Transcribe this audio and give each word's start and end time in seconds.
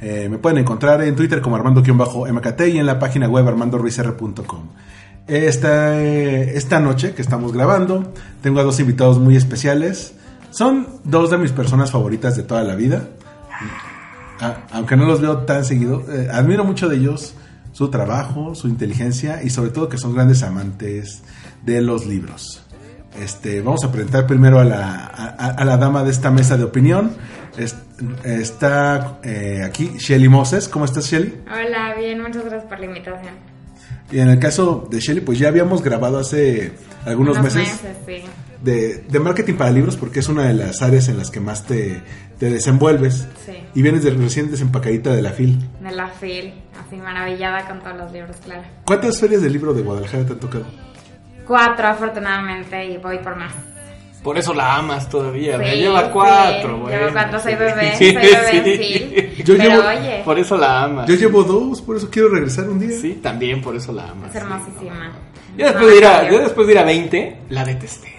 Eh, 0.00 0.28
me 0.30 0.38
pueden 0.38 0.58
encontrar 0.58 1.02
en 1.02 1.16
Twitter 1.16 1.40
como 1.40 1.56
Armando-MKT 1.56 2.60
y 2.68 2.78
en 2.78 2.86
la 2.86 2.98
página 2.98 3.28
web 3.28 3.48
armandoruizr.com. 3.48 4.68
Esta, 5.26 6.00
eh, 6.00 6.56
esta 6.56 6.80
noche 6.80 7.14
que 7.14 7.20
estamos 7.20 7.52
grabando, 7.52 8.14
tengo 8.40 8.60
a 8.60 8.62
dos 8.62 8.80
invitados 8.80 9.18
muy 9.18 9.36
especiales. 9.36 10.14
Son 10.50 10.86
dos 11.04 11.30
de 11.30 11.38
mis 11.38 11.52
personas 11.52 11.90
favoritas 11.90 12.36
de 12.36 12.44
toda 12.44 12.62
la 12.62 12.74
vida. 12.74 13.08
Ah, 14.40 14.56
aunque 14.72 14.96
no 14.96 15.04
los 15.04 15.20
veo 15.20 15.38
tan 15.38 15.64
seguido, 15.64 16.04
eh, 16.10 16.28
admiro 16.32 16.64
mucho 16.64 16.88
de 16.88 16.96
ellos 16.96 17.34
su 17.72 17.90
trabajo, 17.90 18.54
su 18.54 18.68
inteligencia 18.68 19.42
y 19.42 19.50
sobre 19.50 19.70
todo 19.70 19.88
que 19.88 19.98
son 19.98 20.14
grandes 20.14 20.42
amantes 20.42 21.22
de 21.64 21.82
los 21.82 22.06
libros. 22.06 22.62
Este, 23.20 23.60
vamos 23.60 23.84
a 23.84 23.90
presentar 23.90 24.26
primero 24.26 24.60
a 24.60 24.64
la, 24.64 25.04
a, 25.04 25.64
la 25.64 25.76
dama 25.76 26.04
de 26.04 26.10
esta 26.10 26.30
mesa 26.30 26.56
de 26.56 26.64
opinión. 26.64 27.12
Está 28.24 29.18
eh, 29.22 29.62
aquí 29.64 29.92
Shelly 29.98 30.28
Moses. 30.28 30.68
¿Cómo 30.68 30.84
estás, 30.84 31.06
Shelly? 31.06 31.34
Hola, 31.46 31.94
bien, 31.98 32.20
muchas 32.20 32.44
gracias 32.44 32.64
por 32.64 32.78
la 32.80 32.86
invitación. 32.86 33.34
Y 34.10 34.20
en 34.20 34.28
el 34.28 34.38
caso 34.38 34.86
de 34.90 35.00
Shelly, 35.00 35.20
pues 35.20 35.38
ya 35.38 35.48
habíamos 35.48 35.82
grabado 35.82 36.18
hace 36.18 36.72
algunos 37.04 37.36
Unos 37.38 37.54
meses, 37.54 37.80
sí. 38.06 38.22
de, 38.62 39.04
de 39.08 39.20
marketing 39.20 39.54
para 39.54 39.70
libros 39.70 39.96
porque 39.96 40.20
es 40.20 40.28
una 40.28 40.44
de 40.44 40.54
las 40.54 40.80
áreas 40.82 41.08
en 41.08 41.18
las 41.18 41.30
que 41.30 41.40
más 41.40 41.64
te, 41.64 42.00
te 42.38 42.50
desenvuelves. 42.50 43.26
Sí. 43.44 43.52
Y 43.74 43.82
vienes 43.82 44.02
de 44.04 44.10
recién 44.10 44.50
desempacadita 44.50 45.14
de 45.14 45.20
la 45.20 45.30
FIL. 45.32 45.58
De 45.82 45.92
la 45.92 46.08
FIL, 46.08 46.54
así 46.86 46.96
maravillada 46.96 47.66
con 47.68 47.80
todos 47.80 47.96
los 47.98 48.12
libros, 48.12 48.36
claro. 48.42 48.62
¿Cuántas 48.86 49.20
ferias 49.20 49.42
de 49.42 49.50
libro 49.50 49.74
de 49.74 49.82
Guadalajara 49.82 50.24
te 50.24 50.32
han 50.32 50.40
tocado? 50.40 50.64
Cuatro, 51.46 51.86
afortunadamente, 51.88 52.86
y 52.86 52.96
voy 52.98 53.18
por 53.18 53.36
más. 53.36 53.52
Por 54.22 54.36
eso 54.36 54.52
la 54.52 54.76
amas 54.76 55.08
todavía, 55.08 55.58
Sí, 55.58 55.76
lleva 55.76 56.02
sí, 56.04 56.10
cuatro, 56.12 56.78
güey. 56.80 56.96
Llevo 56.98 57.12
cuatro, 57.12 57.38
soy 57.40 57.54
bebé, 57.54 57.92
Sí, 57.96 58.12
soy 58.12 58.14
bebé 58.16 58.56
en 58.56 58.64
sí. 58.64 59.42
Yo 59.44 59.56
pero 59.56 59.70
llevo- 59.70 59.88
oye, 59.88 60.22
Por 60.24 60.38
eso 60.38 60.56
la 60.56 60.82
amas. 60.84 61.08
Yo 61.08 61.14
llevo 61.14 61.44
dos, 61.44 61.80
por 61.80 61.96
eso 61.96 62.08
quiero 62.10 62.28
regresar 62.28 62.68
un 62.68 62.78
día. 62.80 62.98
Sí, 63.00 63.20
también 63.22 63.62
por 63.62 63.76
eso 63.76 63.92
la 63.92 64.08
amas. 64.10 64.30
es 64.30 64.36
hermosísima. 64.42 65.12
Yo 65.56 65.66
después, 65.66 65.86
de 65.90 65.96
ir 65.96 66.04
a, 66.06 66.30
yo 66.30 66.38
después 66.40 66.66
de 66.66 66.72
ir 66.72 66.78
a 66.78 66.84
20, 66.84 67.38
la 67.50 67.64
detesté. 67.64 68.12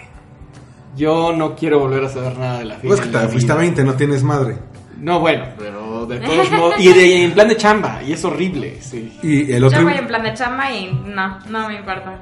Yo 0.96 1.32
no 1.34 1.56
quiero 1.56 1.80
volver 1.80 2.04
a 2.04 2.10
saber 2.10 2.38
nada 2.38 2.60
de 2.60 2.66
la 2.66 2.76
Pues 2.78 3.00
fila. 3.02 3.20
que 3.22 3.26
te 3.28 3.32
fuiste 3.32 3.52
a 3.52 3.56
20, 3.56 3.84
no 3.84 3.94
tienes 3.94 4.24
madre. 4.24 4.58
No, 4.98 5.20
bueno, 5.22 5.46
pero 5.58 6.06
de 6.06 6.20
todos 6.20 6.52
modos. 6.52 6.76
Y 6.80 6.92
de- 6.92 7.24
en 7.24 7.32
plan 7.34 7.48
de 7.48 7.56
chamba, 7.56 8.02
y 8.06 8.12
es 8.14 8.26
horrible, 8.26 8.78
sí. 8.82 9.18
Y 9.24 9.52
el 9.54 9.64
otro... 9.64 9.80
Yo 9.80 9.86
voy 9.86 9.94
en 9.98 10.08
plan 10.08 10.24
de 10.24 10.34
chamba 10.34 10.72
y 10.74 10.92
no, 11.06 11.40
no 11.48 11.68
me 11.70 11.76
importa. 11.76 12.20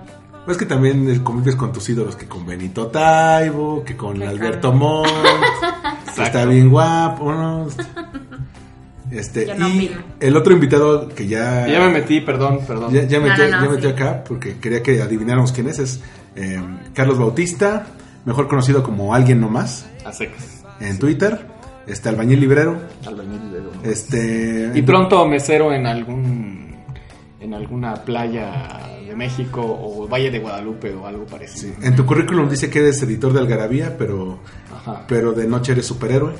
Es 0.48 0.58
que 0.58 0.66
también 0.66 1.20
convives 1.20 1.56
con 1.56 1.72
tus 1.73 1.90
ídolos, 1.90 2.16
que 2.16 2.26
con 2.26 2.45
Benito 2.45 2.88
Taibo, 2.88 3.84
que 3.84 3.98
con 3.98 4.22
Alberto 4.23 4.72
Montt, 4.72 5.08
que 6.16 6.23
está 6.23 6.45
bien 6.45 6.70
guapo, 6.70 7.31
¿no? 7.34 7.67
Este, 9.12 9.45
Yo 9.45 9.56
no 9.56 9.67
y 9.70 9.86
opino. 9.88 10.02
el 10.20 10.36
otro 10.38 10.54
invitado 10.54 11.08
que 11.09 11.28
ya... 11.28 11.66
Ya 11.67 11.80
me 11.80 11.89
metí, 11.89 12.20
perdón, 12.22 12.59
perdón. 12.67 12.94
Ya, 12.94 13.04
ya 13.04 13.20
No, 13.20 13.28
metió, 13.28 13.45
no, 13.50 13.58
no, 13.58 13.66
ya 13.66 13.72
metió 13.72 13.89
sí. 13.89 13.95
acá 13.95 14.23
porque 14.28 14.58
quería 14.58 14.84
que 14.84 15.02
adivináramos 15.02 15.52
quién 15.54 15.70
es. 15.70 15.80
Es 15.80 16.02
eh, 16.36 16.61
Carlos 16.94 17.17
Bautista, 17.17 17.88
mejor 18.26 18.48
conocido 18.49 18.83
como 18.83 19.14
Alguien 19.16 19.39
No 19.39 19.49
Más, 19.49 19.86
A 20.05 20.11
secas. 20.11 20.64
en 20.82 20.99
Twitter. 20.99 21.39
Este, 21.88 22.10
Albañil 22.10 22.42
Librero. 22.42 22.77
Albañil 23.05 23.49
León. 23.49 23.70
Este... 23.83 24.72
Y 24.76 24.82
pronto 24.82 25.26
mesero 25.26 25.72
en 25.73 25.86
algún 25.86 26.36
en 27.48 27.54
alguna 27.54 27.96
playa 27.96 28.90
de 29.08 29.16
México 29.16 29.62
o 29.64 30.08
Valle 30.08 30.30
de 30.30 30.40
Guadalupe 30.40 30.94
o 30.94 31.08
algo 31.08 31.26
parecido. 31.26 31.76
En 31.82 31.96
tu 31.96 32.06
currículum 32.06 32.50
dice 32.50 32.70
que 32.70 32.80
eres 32.80 33.02
editor 33.02 33.32
de 33.34 33.40
Algarabía, 33.40 33.98
pero, 33.98 34.40
Ajá. 34.76 35.06
pero 35.08 35.32
de 35.32 35.48
noche 35.48 35.72
eres 35.72 35.86
superhéroe. 35.86 36.34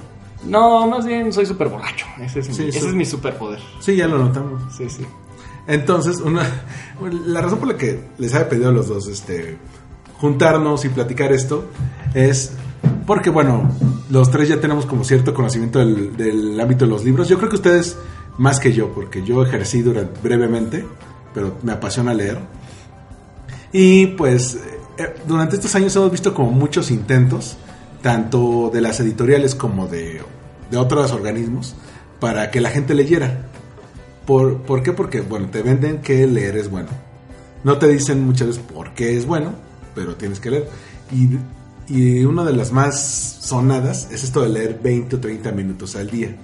No, 0.46 0.86
más 0.88 1.06
bien 1.06 1.32
soy 1.34 1.46
súper 1.46 1.70
borracho. 1.70 2.06
Ese, 2.22 2.40
es, 2.42 2.50
mi, 2.50 2.54
Sí, 2.56 2.68
ese 2.68 2.80
sí. 2.82 2.88
es 2.88 2.94
mi 2.94 3.06
superpoder. 3.06 3.60
Sí, 3.80 3.96
ya 3.96 4.08
lo 4.08 4.18
notamos. 4.20 4.62
Sí, 4.76 4.90
sí. 4.90 5.06
Entonces, 5.66 6.20
una, 6.20 6.44
la 7.26 7.42
razón 7.42 7.60
por 7.60 7.70
la 7.70 7.78
que 7.78 8.00
les 8.18 8.34
había 8.36 8.50
pedido 8.50 8.70
a 8.70 8.72
los 8.72 8.88
dos 8.88 9.08
este, 9.08 9.58
juntarnos 10.18 10.86
y 10.86 10.90
platicar 10.90 11.32
esto 11.32 11.66
es 12.14 12.52
porque, 13.06 13.30
bueno, 13.30 13.70
los 14.10 14.30
tres 14.30 14.50
ya 14.50 14.60
tenemos 14.60 14.86
como 14.86 15.04
cierto 15.04 15.34
conocimiento 15.34 15.80
del, 15.80 16.16
del 16.18 16.60
ámbito 16.60 16.86
de 16.86 16.92
los 16.92 17.04
libros. 17.04 17.28
Yo 17.30 17.38
creo 17.38 17.50
que 17.50 17.56
ustedes 17.56 17.98
más 18.38 18.60
que 18.60 18.72
yo, 18.72 18.94
porque 18.94 19.24
yo 19.24 19.44
ejercí 19.44 19.82
durante, 19.82 20.20
brevemente, 20.22 20.86
pero 21.34 21.58
me 21.64 21.72
apasiona 21.72 22.14
leer. 22.14 22.40
Y 23.72 24.08
pues, 24.08 24.60
eh, 24.98 25.16
durante 25.28 25.56
estos 25.56 25.74
años 25.76 25.96
hemos 25.96 26.12
visto 26.12 26.34
como 26.34 26.52
muchos 26.52 26.92
intentos, 26.92 27.58
tanto 28.02 28.70
de 28.72 28.82
las 28.82 29.00
editoriales 29.00 29.56
como 29.56 29.88
de, 29.88 30.22
de 30.70 30.78
otros 30.78 31.12
organismos, 31.12 31.76
para 32.20 32.52
que 32.52 32.62
la 32.62 32.70
gente 32.70 32.94
leyera. 32.94 33.46
¿Por, 34.26 34.62
¿Por 34.64 34.84
qué? 34.84 34.94
Porque, 34.94 35.22
bueno, 35.22 35.50
te 35.50 35.62
venden 35.62 36.02
que 36.02 36.28
leer 36.28 36.58
es 36.58 36.70
bueno. 36.70 36.90
No 37.64 37.78
te 37.78 37.88
dicen 37.88 38.26
muchas 38.26 38.48
veces 38.48 38.64
por 38.64 38.94
qué 38.94 39.18
es 39.18 39.26
bueno, 39.26 39.54
pero 39.96 40.16
tienes 40.16 40.40
que 40.40 40.52
leer. 40.52 40.70
Y, 41.12 41.38
y 41.92 42.26
una 42.26 42.44
de 42.44 42.54
las 42.54 42.72
más 42.72 43.00
sonadas 43.42 44.10
es 44.12 44.24
esto 44.24 44.42
de 44.42 44.50
leer 44.50 44.80
20 44.82 45.16
o 45.16 45.20
30 45.20 45.52
minutos 45.54 45.96
al 45.96 46.10
día 46.10 46.36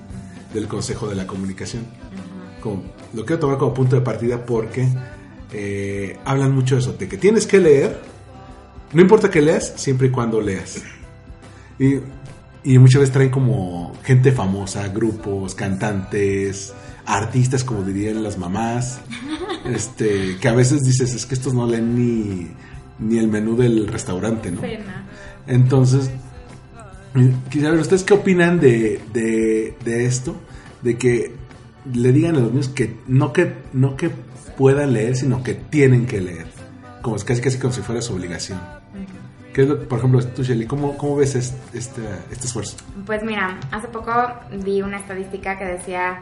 del 0.53 0.67
Consejo 0.67 1.07
de 1.07 1.15
la 1.15 1.25
Comunicación. 1.27 1.83
Como- 2.61 2.83
lo 3.13 3.25
quiero 3.25 3.39
tomar 3.39 3.57
como 3.57 3.73
punto 3.73 3.95
de 3.95 4.01
partida 4.01 4.45
porque 4.45 4.87
eh, 5.51 6.17
hablan 6.25 6.53
mucho 6.55 6.75
de 6.75 6.81
eso, 6.81 6.93
de 6.93 7.07
que 7.07 7.17
tienes 7.17 7.45
que 7.45 7.59
leer, 7.59 7.99
no 8.93 9.01
importa 9.01 9.29
que 9.29 9.41
leas, 9.41 9.73
siempre 9.75 10.07
y 10.07 10.09
cuando 10.09 10.41
leas. 10.41 10.81
Y, 11.77 11.95
y 12.63 12.77
muchas 12.79 13.01
veces 13.01 13.13
traen 13.13 13.29
como 13.29 13.93
gente 14.03 14.31
famosa, 14.31 14.87
grupos, 14.87 15.53
cantantes, 15.53 16.73
artistas, 17.05 17.63
como 17.63 17.83
dirían 17.83 18.23
las 18.23 18.37
mamás, 18.37 18.99
este, 19.65 20.37
que 20.39 20.47
a 20.47 20.53
veces 20.53 20.81
dices, 20.81 21.13
es 21.13 21.25
que 21.25 21.35
estos 21.35 21.53
no 21.53 21.67
leen 21.67 21.95
ni, 21.95 22.49
ni 22.99 23.19
el 23.19 23.27
menú 23.27 23.55
del 23.57 23.87
restaurante, 23.87 24.49
¿no? 24.51 24.61
No. 24.61 24.67
Entonces, 25.45 26.09
quisiera 27.49 27.71
ver, 27.71 27.79
¿ustedes 27.79 28.03
qué 28.03 28.13
opinan 28.13 28.59
de, 28.59 29.01
de, 29.13 30.05
esto? 30.05 30.35
De 30.81 30.97
que 30.97 31.35
le 31.93 32.11
digan 32.11 32.35
a 32.35 32.39
los 32.39 32.51
niños 32.51 32.69
que 32.69 32.97
no 33.07 33.33
que 33.33 33.53
no 33.73 33.95
que 33.95 34.09
puedan 34.57 34.93
leer, 34.93 35.15
sino 35.15 35.43
que 35.43 35.53
tienen 35.53 36.05
que 36.05 36.21
leer. 36.21 36.47
Como 37.01 37.17
casi 37.17 37.41
casi 37.41 37.59
como 37.59 37.73
si 37.73 37.81
fuera 37.81 38.01
su 38.01 38.13
obligación. 38.13 38.59
¿Qué 39.53 39.61
es 39.61 39.67
lo, 39.67 39.87
por 39.87 39.99
ejemplo, 39.99 40.25
tú, 40.29 40.41
Shelly, 40.43 40.65
¿cómo, 40.65 40.97
cómo 40.97 41.17
ves 41.17 41.35
este, 41.35 41.77
este, 41.77 42.01
este 42.31 42.47
esfuerzo? 42.47 42.77
Pues 43.05 43.23
mira, 43.23 43.59
hace 43.71 43.87
poco 43.87 44.11
vi 44.63 44.81
una 44.81 44.97
estadística 44.97 45.59
que 45.59 45.65
decía, 45.65 46.21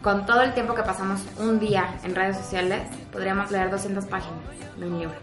con 0.00 0.26
todo 0.26 0.42
el 0.42 0.54
tiempo 0.54 0.74
que 0.74 0.82
pasamos 0.82 1.20
un 1.38 1.58
día 1.58 1.98
en 2.04 2.14
redes 2.14 2.36
sociales, 2.36 2.82
podríamos 3.10 3.50
leer 3.50 3.68
200 3.68 4.04
páginas 4.04 4.38
de 4.78 4.86
un 4.86 4.98
libro. 5.00 5.16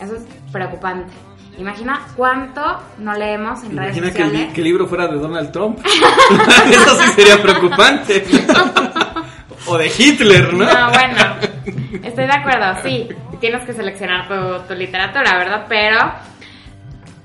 Eso 0.00 0.16
es 0.16 0.22
preocupante. 0.50 1.12
Imagina 1.58 2.00
cuánto 2.16 2.62
no 2.98 3.12
leemos 3.14 3.62
en 3.64 3.76
redes 3.76 3.96
Imagina 3.96 4.06
sociales. 4.08 4.48
li- 4.48 4.52
que 4.54 4.60
el 4.60 4.64
libro 4.64 4.86
fuera 4.86 5.08
de 5.08 5.16
Donald 5.18 5.50
Trump. 5.52 5.78
Eso 6.70 6.94
sí 7.02 7.08
sería 7.16 7.42
preocupante. 7.42 8.24
o 9.66 9.76
de 9.76 9.86
Hitler, 9.98 10.54
¿no? 10.54 10.64
No, 10.64 10.88
bueno, 10.90 11.34
estoy 12.04 12.26
de 12.26 12.32
acuerdo, 12.32 12.80
sí, 12.82 13.08
tienes 13.40 13.64
que 13.64 13.72
seleccionar 13.74 14.28
tu, 14.28 14.68
tu 14.68 14.74
literatura, 14.74 15.36
¿verdad? 15.36 15.66
Pero 15.68 15.98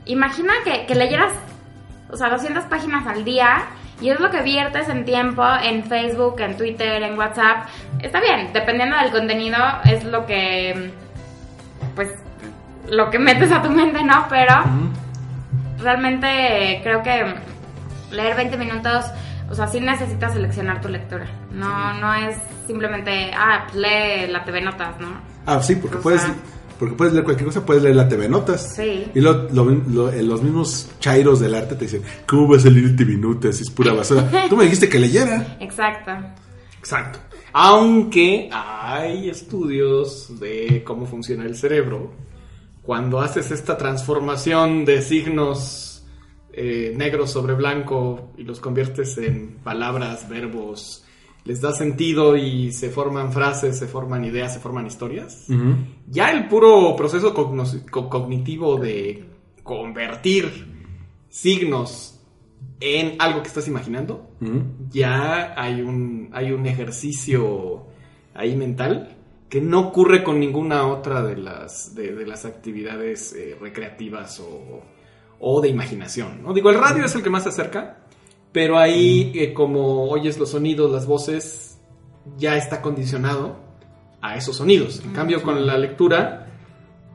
imagina 0.06 0.53
que, 0.63 0.86
que 0.86 0.95
leyeras, 0.95 1.31
o 2.09 2.18
sea, 2.18 2.29
200 2.29 2.63
páginas 2.65 3.06
al 3.07 3.24
día 3.24 3.65
y 4.01 4.09
es 4.09 4.19
lo 4.19 4.29
que 4.31 4.41
viertes 4.41 4.89
en 4.89 5.06
tiempo 5.06 5.45
en 5.62 5.83
Facebook, 5.86 6.39
en 6.41 6.57
Twitter, 6.57 7.03
en 7.03 7.18
WhatsApp. 7.18 7.68
Está 8.01 8.19
bien, 8.19 8.50
dependiendo 8.51 8.97
del 8.97 9.12
contenido 9.12 9.57
es 9.86 10.03
lo 10.03 10.25
que, 10.25 10.91
pues, 11.95 12.09
lo 12.89 13.09
que 13.09 13.19
metes 13.19 13.51
a 13.51 13.62
tu 13.62 13.69
mente, 13.69 14.03
¿no? 14.03 14.25
Pero 14.30 14.53
realmente 15.80 16.80
creo 16.83 17.01
que 17.03 17.35
leer 18.12 18.35
20 18.35 18.57
minutos, 18.57 19.06
o 19.50 19.56
sea, 19.56 19.68
sí 19.68 19.80
necesitas 19.80 20.33
seleccionar 20.33 20.81
tu 20.81 20.89
lectura. 20.89 21.25
No, 21.51 21.94
no 22.00 22.13
es 22.13 22.38
simplemente, 22.68 23.31
ah, 23.35 23.65
pues 23.68 23.75
lee 23.81 24.31
la 24.31 24.44
TV 24.44 24.62
Notas, 24.62 25.00
¿no? 25.00 25.09
Ah, 25.45 25.62
sí, 25.62 25.75
porque 25.75 25.97
O 25.97 26.01
puedes 26.01 26.21
sea- 26.21 26.35
porque 26.80 26.95
puedes 26.95 27.13
leer 27.13 27.24
cualquier 27.24 27.47
cosa, 27.47 27.65
puedes 27.65 27.83
leer 27.83 27.95
la 27.95 28.07
TV 28.09 28.27
Notas. 28.27 28.74
Sí. 28.75 29.06
Y 29.13 29.21
lo- 29.21 29.47
lo- 29.51 29.63
lo- 29.65 30.09
eh, 30.12 30.24
los 30.24 30.41
mismos 30.41 30.91
chairos 31.00 31.39
del 31.39 31.56
arte 31.56 31.75
te 31.75 31.86
dicen, 31.86 32.01
¿cómo 32.27 32.50
va 32.50 32.57
a 32.57 32.59
salir 32.59 32.95
TV 32.95 33.13
Notas? 33.15 33.62
Es 33.62 33.69
pura 33.69 33.94
basura. 33.94 34.24
Tú 34.50 34.57
me 34.57 34.63
dijiste 34.63 34.89
que 34.89 35.00
leyera. 35.00 35.57
Exacto. 35.59 36.12
Exacto. 36.79 37.19
Aunque 37.53 38.50
hay 38.51 39.29
estudios 39.29 40.39
de 40.39 40.83
cómo 40.86 41.06
funciona 41.06 41.45
el 41.45 41.56
cerebro, 41.56 42.12
cuando 42.83 43.21
haces 43.21 43.50
esta 43.51 43.77
transformación 43.77 44.85
de 44.85 45.01
signos 45.01 46.06
eh, 46.51 46.94
negros 46.95 47.31
sobre 47.31 47.53
blanco 47.53 48.33
y 48.38 48.44
los 48.44 48.59
conviertes 48.59 49.18
en 49.18 49.56
palabras, 49.63 50.27
verbos, 50.30 51.06
les 51.45 51.62
da 51.62 51.74
sentido 51.74 52.38
y 52.38 52.71
se 52.71 52.89
forman 52.89 53.31
frases, 53.31 53.80
se 53.80 53.88
forman 53.88 54.24
ideas, 54.25 54.53
se 54.53 54.59
forman 54.59 54.85
historias, 54.85 55.47
ya 56.07 56.31
el 56.31 56.47
puro 56.47 56.95
proceso 56.95 57.33
cognitivo 57.33 58.77
de 58.77 59.25
convertir 59.62 60.68
signos 61.29 62.21
en 62.79 63.15
algo 63.19 63.41
que 63.41 63.47
estás 63.47 63.68
imaginando, 63.68 64.29
ya 64.89 65.53
hay 65.62 65.81
un, 65.81 66.29
hay 66.33 66.51
un 66.51 66.65
ejercicio 66.65 67.88
ahí 68.33 68.56
mental 68.56 69.12
que 69.53 69.61
no 69.61 69.81
ocurre 69.81 70.23
con 70.23 70.39
ninguna 70.39 70.88
otra 70.88 71.21
de 71.21 71.38
las, 71.38 71.94
de, 71.94 72.15
de 72.15 72.25
las 72.25 72.44
actividades 72.44 73.33
eh, 73.33 73.55
recreativas 73.61 74.39
o, 74.39 74.81
o 75.39 75.61
de 75.61 75.69
imaginación. 75.69 76.41
¿no? 76.41 76.55
Digo, 76.55 76.71
el 76.71 76.79
radio 76.79 77.05
es 77.05 77.13
el 77.13 77.21
que 77.21 77.29
más 77.29 77.44
se 77.44 77.50
acerca, 77.50 77.97
pero 78.51 78.79
ahí 78.79 79.31
eh, 79.35 79.53
como 79.53 80.09
oyes 80.09 80.39
los 80.39 80.50
sonidos, 80.50 80.91
las 80.91 81.05
voces, 81.05 81.77
ya 82.35 82.57
está 82.57 82.81
condicionado 82.81 83.57
a 84.23 84.38
esos 84.38 84.57
sonidos. 84.57 85.03
En 85.05 85.13
cambio, 85.13 85.44
con 85.44 85.67
la 85.67 85.77
lectura, 85.77 86.47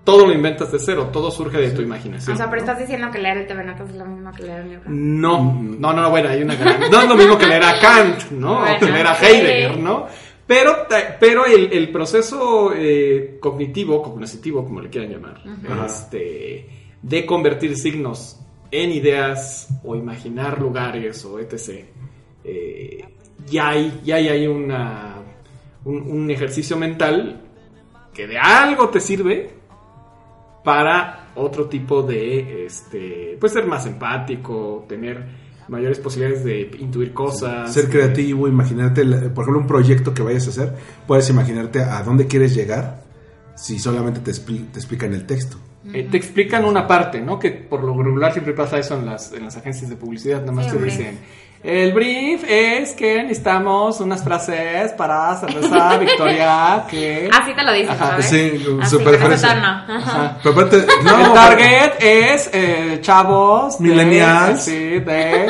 todo 0.05 0.25
lo 0.25 0.33
inventas 0.33 0.71
de 0.71 0.79
cero, 0.79 1.11
todo 1.13 1.33
surge 1.33 1.59
de 1.59 1.73
tu 1.73 1.83
imaginación. 1.83 2.35
O 2.35 2.37
sea, 2.37 2.49
pero 2.49 2.65
¿no? 2.65 2.71
estás 2.71 2.79
diciendo 2.79 3.11
que 3.11 3.19
leer 3.19 3.39
el 3.39 3.47
TV 3.49 3.65
Notas 3.65 3.91
es 3.91 3.97
lo 3.97 4.05
mismo 4.05 4.31
que 4.31 4.45
leer 4.45 4.63
un 4.63 4.69
libro. 4.69 4.85
No, 4.87 5.61
no, 5.61 5.93
no, 5.93 6.11
bueno, 6.11 6.29
hay 6.29 6.43
una 6.43 6.55
gran... 6.55 6.89
No 6.89 7.03
es 7.03 7.09
lo 7.09 7.17
mismo 7.17 7.37
que 7.37 7.49
leer 7.49 7.65
a 7.65 7.81
Kant, 7.81 8.31
¿no? 8.31 8.61
Bueno, 8.61 8.77
o 8.77 8.79
que 8.79 8.93
leer 8.93 9.07
a. 9.09 9.15
Heidegger, 9.15 9.79
¿no? 9.79 10.07
Pero, 10.49 10.87
ta- 10.89 11.17
pero 11.21 11.45
el, 11.47 11.73
el 11.73 11.91
proceso 11.93 12.73
eh, 12.75 13.37
cognitivo, 13.39 14.03
cognitivo, 14.03 14.65
como 14.65 14.81
le 14.81 14.89
quieran 14.89 15.11
llamar, 15.13 15.43
este, 15.87 16.69
de 17.03 17.25
convertir 17.27 17.77
signos 17.77 18.41
en 18.71 18.91
ideas 18.91 19.69
o 19.85 19.95
imaginar 19.95 20.59
lugares 20.61 21.25
o 21.25 21.39
etc., 21.39 21.85
eh, 22.45 23.05
ya 23.47 23.69
hay, 23.69 24.01
ya 24.05 24.17
hay 24.17 24.47
una, 24.47 25.17
un, 25.85 25.97
un 26.11 26.31
ejercicio 26.31 26.77
mental 26.77 27.43
que 28.15 28.27
de 28.27 28.39
algo 28.39 28.89
te 28.89 29.01
sirve 29.01 29.51
para 30.65 31.29
otro 31.37 31.67
tipo 31.69 32.03
de, 32.03 32.67
este, 32.67 33.37
pues 33.41 33.53
ser 33.53 33.67
más 33.67 33.87
empático, 33.87 34.85
tener 34.89 35.25
mayores 35.69 35.99
posibilidades 35.99 36.45
de 36.45 36.71
intuir 36.81 37.13
cosas. 37.13 37.73
Ser 37.73 37.89
creativo, 37.89 38.49
imaginarte, 38.49 39.05
la- 39.05 39.21
por 39.33 39.45
ejemplo, 39.45 39.61
un 39.61 39.67
proyecto 39.67 40.15
que 40.15 40.23
vayas 40.23 40.47
a 40.47 40.51
hacer, 40.51 40.75
puedes 41.07 41.29
imaginarte 41.31 41.81
a 41.81 42.03
dónde 42.03 42.27
quieres 42.27 42.55
llegar 42.55 43.03
si 43.55 43.79
solamente 43.79 44.21
te, 44.21 44.31
expli- 44.31 44.67
te 44.73 44.79
explican 44.79 45.13
el 45.15 45.27
texto. 45.27 45.57
Eh, 45.93 46.07
te 46.11 46.17
explican 46.17 46.65
una 46.65 46.87
parte, 46.87 47.21
¿no? 47.21 47.39
Que 47.39 47.51
por 47.51 47.83
lo 47.83 47.97
regular 48.03 48.33
siempre 48.33 48.53
pasa 48.53 48.79
eso 48.79 48.99
en 48.99 49.07
las, 49.07 49.33
en 49.33 49.45
las 49.45 49.57
agencias 49.57 49.89
de 49.89 49.97
publicidad, 49.97 50.41
nada 50.41 50.53
más 50.53 50.65
Sí, 50.67 50.71
te 50.73 50.77
hombre. 50.77 50.91
dicen, 50.91 51.19
el 51.63 51.93
brief 51.93 52.45
es 52.49 52.93
que 52.93 53.23
necesitamos 53.23 54.01
unas 54.01 54.23
frases 54.23 54.93
para 54.93 55.37
cerveza 55.37 55.97
Victoria 56.01 56.85
que... 56.89 57.29
Así 57.33 57.53
te 57.55 57.63
lo 57.65 57.73
dicen, 57.73 57.91
Ajá, 57.91 58.07
¿sabes? 58.11 58.27
sí, 58.27 58.65
súper 58.89 59.19
fresa. 59.19 59.85
Ajá. 59.89 60.37
Pero 60.43 60.53
aparte, 60.55 60.87
no, 61.03 61.27
el 61.27 61.33
target 61.33 61.93
es 62.01 62.51
eh, 62.53 62.99
chavos 63.03 63.79
de- 63.79 63.89
Millennials. 63.89 64.63
sí, 64.63 64.73
de 65.01 65.47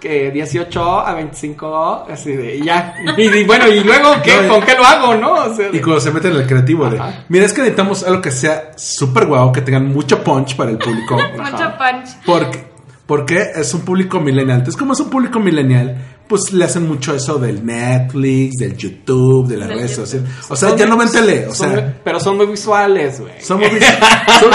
que 0.00 0.30
18 0.30 1.00
a 1.00 1.14
25 1.14 2.06
así 2.10 2.32
de 2.32 2.56
y 2.56 2.64
ya 2.64 2.94
y, 3.16 3.22
y 3.22 3.44
bueno 3.44 3.66
y 3.68 3.80
luego 3.82 4.12
qué 4.22 4.36
No, 4.36 4.44
y- 4.44 4.48
con 4.48 4.60
qué 4.62 4.74
lo 4.74 4.84
hago 4.84 5.14
no 5.14 5.32
O 5.32 5.54
sea, 5.54 5.68
Y 5.72 5.80
cuando 5.80 5.98
se 6.00 6.10
meten 6.10 6.32
en 6.32 6.42
el 6.42 6.46
creativo 6.46 6.88
de, 6.90 6.98
Ajá. 6.98 7.24
mira, 7.30 7.46
es 7.46 7.52
que 7.54 7.62
necesitamos 7.62 8.02
algo 8.04 8.20
que 8.20 8.30
sea 8.30 8.72
súper 8.76 9.24
guau, 9.26 9.50
que 9.52 9.62
tengan 9.62 9.86
mucho 9.90 10.22
punch 10.22 10.56
para 10.56 10.70
el 10.72 10.78
público. 10.78 11.16
Mucho 11.38 11.72
punch. 11.78 12.16
Porque, 12.26 12.63
porque 13.06 13.50
es 13.54 13.72
un 13.74 13.82
público 13.82 14.20
millennial. 14.20 14.58
Entonces, 14.58 14.78
como 14.78 14.92
es 14.94 15.00
un 15.00 15.10
público 15.10 15.38
millennial, 15.38 15.96
pues 16.26 16.52
le 16.52 16.64
hacen 16.64 16.88
mucho 16.88 17.14
eso 17.14 17.38
del 17.38 17.64
Netflix, 17.64 18.56
del 18.56 18.76
YouTube, 18.76 19.46
de 19.46 19.56
las 19.58 19.68
Del 19.68 19.78
redes 19.78 19.90
YouTube. 19.92 20.04
sociales. 20.06 20.30
O 20.48 20.56
sea, 20.56 20.68
son 20.70 20.78
ya 20.78 20.86
muy- 20.86 20.90
no 20.96 21.02
ven 21.04 21.12
tele. 21.12 21.44
O 21.44 21.48
muy- 21.48 21.56
sea, 21.56 21.94
pero 22.02 22.18
son 22.20 22.36
muy 22.36 22.46
visuales 22.46 23.20
güey 23.20 23.40
son 23.42 23.58
muy, 23.60 23.68
vis- 23.68 23.84
son- 24.40 24.50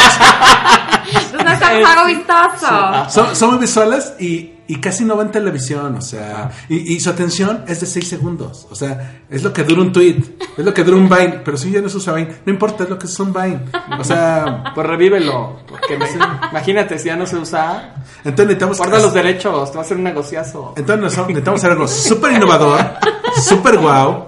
Entonces 1.32 1.54
estamos 1.54 1.90
algo 1.90 2.06
vistoso. 2.08 3.10
son- 3.10 3.36
son 3.36 3.50
muy 3.52 3.60
visuales 3.60 4.14
y, 4.20 4.54
y 4.70 4.80
casi 4.80 5.04
no 5.04 5.18
ven 5.18 5.32
televisión. 5.32 5.96
O 5.96 6.02
sea, 6.02 6.50
y, 6.70 6.94
y 6.94 7.00
su 7.02 7.10
atención 7.10 7.66
es 7.68 7.82
de 7.82 7.86
6 7.88 8.08
segundos. 8.08 8.68
O 8.72 8.76
sea, 8.76 9.24
es 9.30 9.44
lo 9.44 9.52
que 9.52 9.64
dura 9.64 9.82
un 9.82 9.92
tweet, 9.92 10.18
es 10.58 10.64
lo 10.64 10.74
que 10.74 10.84
dura 10.86 10.96
un 10.98 11.10
Vine. 11.10 11.42
Pero 11.44 11.58
si 11.58 11.72
ya 11.72 11.82
no 11.82 11.90
se 11.90 11.98
usa 11.98 12.14
Vine, 12.14 12.36
no 12.46 12.54
importa, 12.54 12.84
es 12.86 12.90
lo 12.90 12.98
que 12.98 13.08
es 13.08 13.20
un 13.20 13.34
Vine. 13.34 13.62
O 14.00 14.04
sea, 14.04 14.64
pues 14.76 14.88
revívelo 14.88 15.60
porque 15.68 15.98
me- 15.98 16.06
imagínate 16.52 16.98
si 17.00 17.08
ya 17.08 17.16
no 17.18 17.26
se 17.26 17.36
usa 17.36 17.96
entonces 18.20 18.46
necesitamos. 18.48 18.78
guarda 18.78 19.00
los 19.00 19.14
derechos 19.14 19.72
te 19.72 19.78
va 19.78 19.82
a 19.84 19.86
hacer 19.86 19.96
un 19.98 20.04
negociazo 20.04 20.74
Entonces 20.78 21.04
nos- 21.18 21.28
necesitamos 21.28 21.60
hacer 21.62 21.72
algo 21.72 21.88
súper 21.88 22.34
innovador, 22.34 22.80
súper 23.42 23.78
guau, 23.78 24.28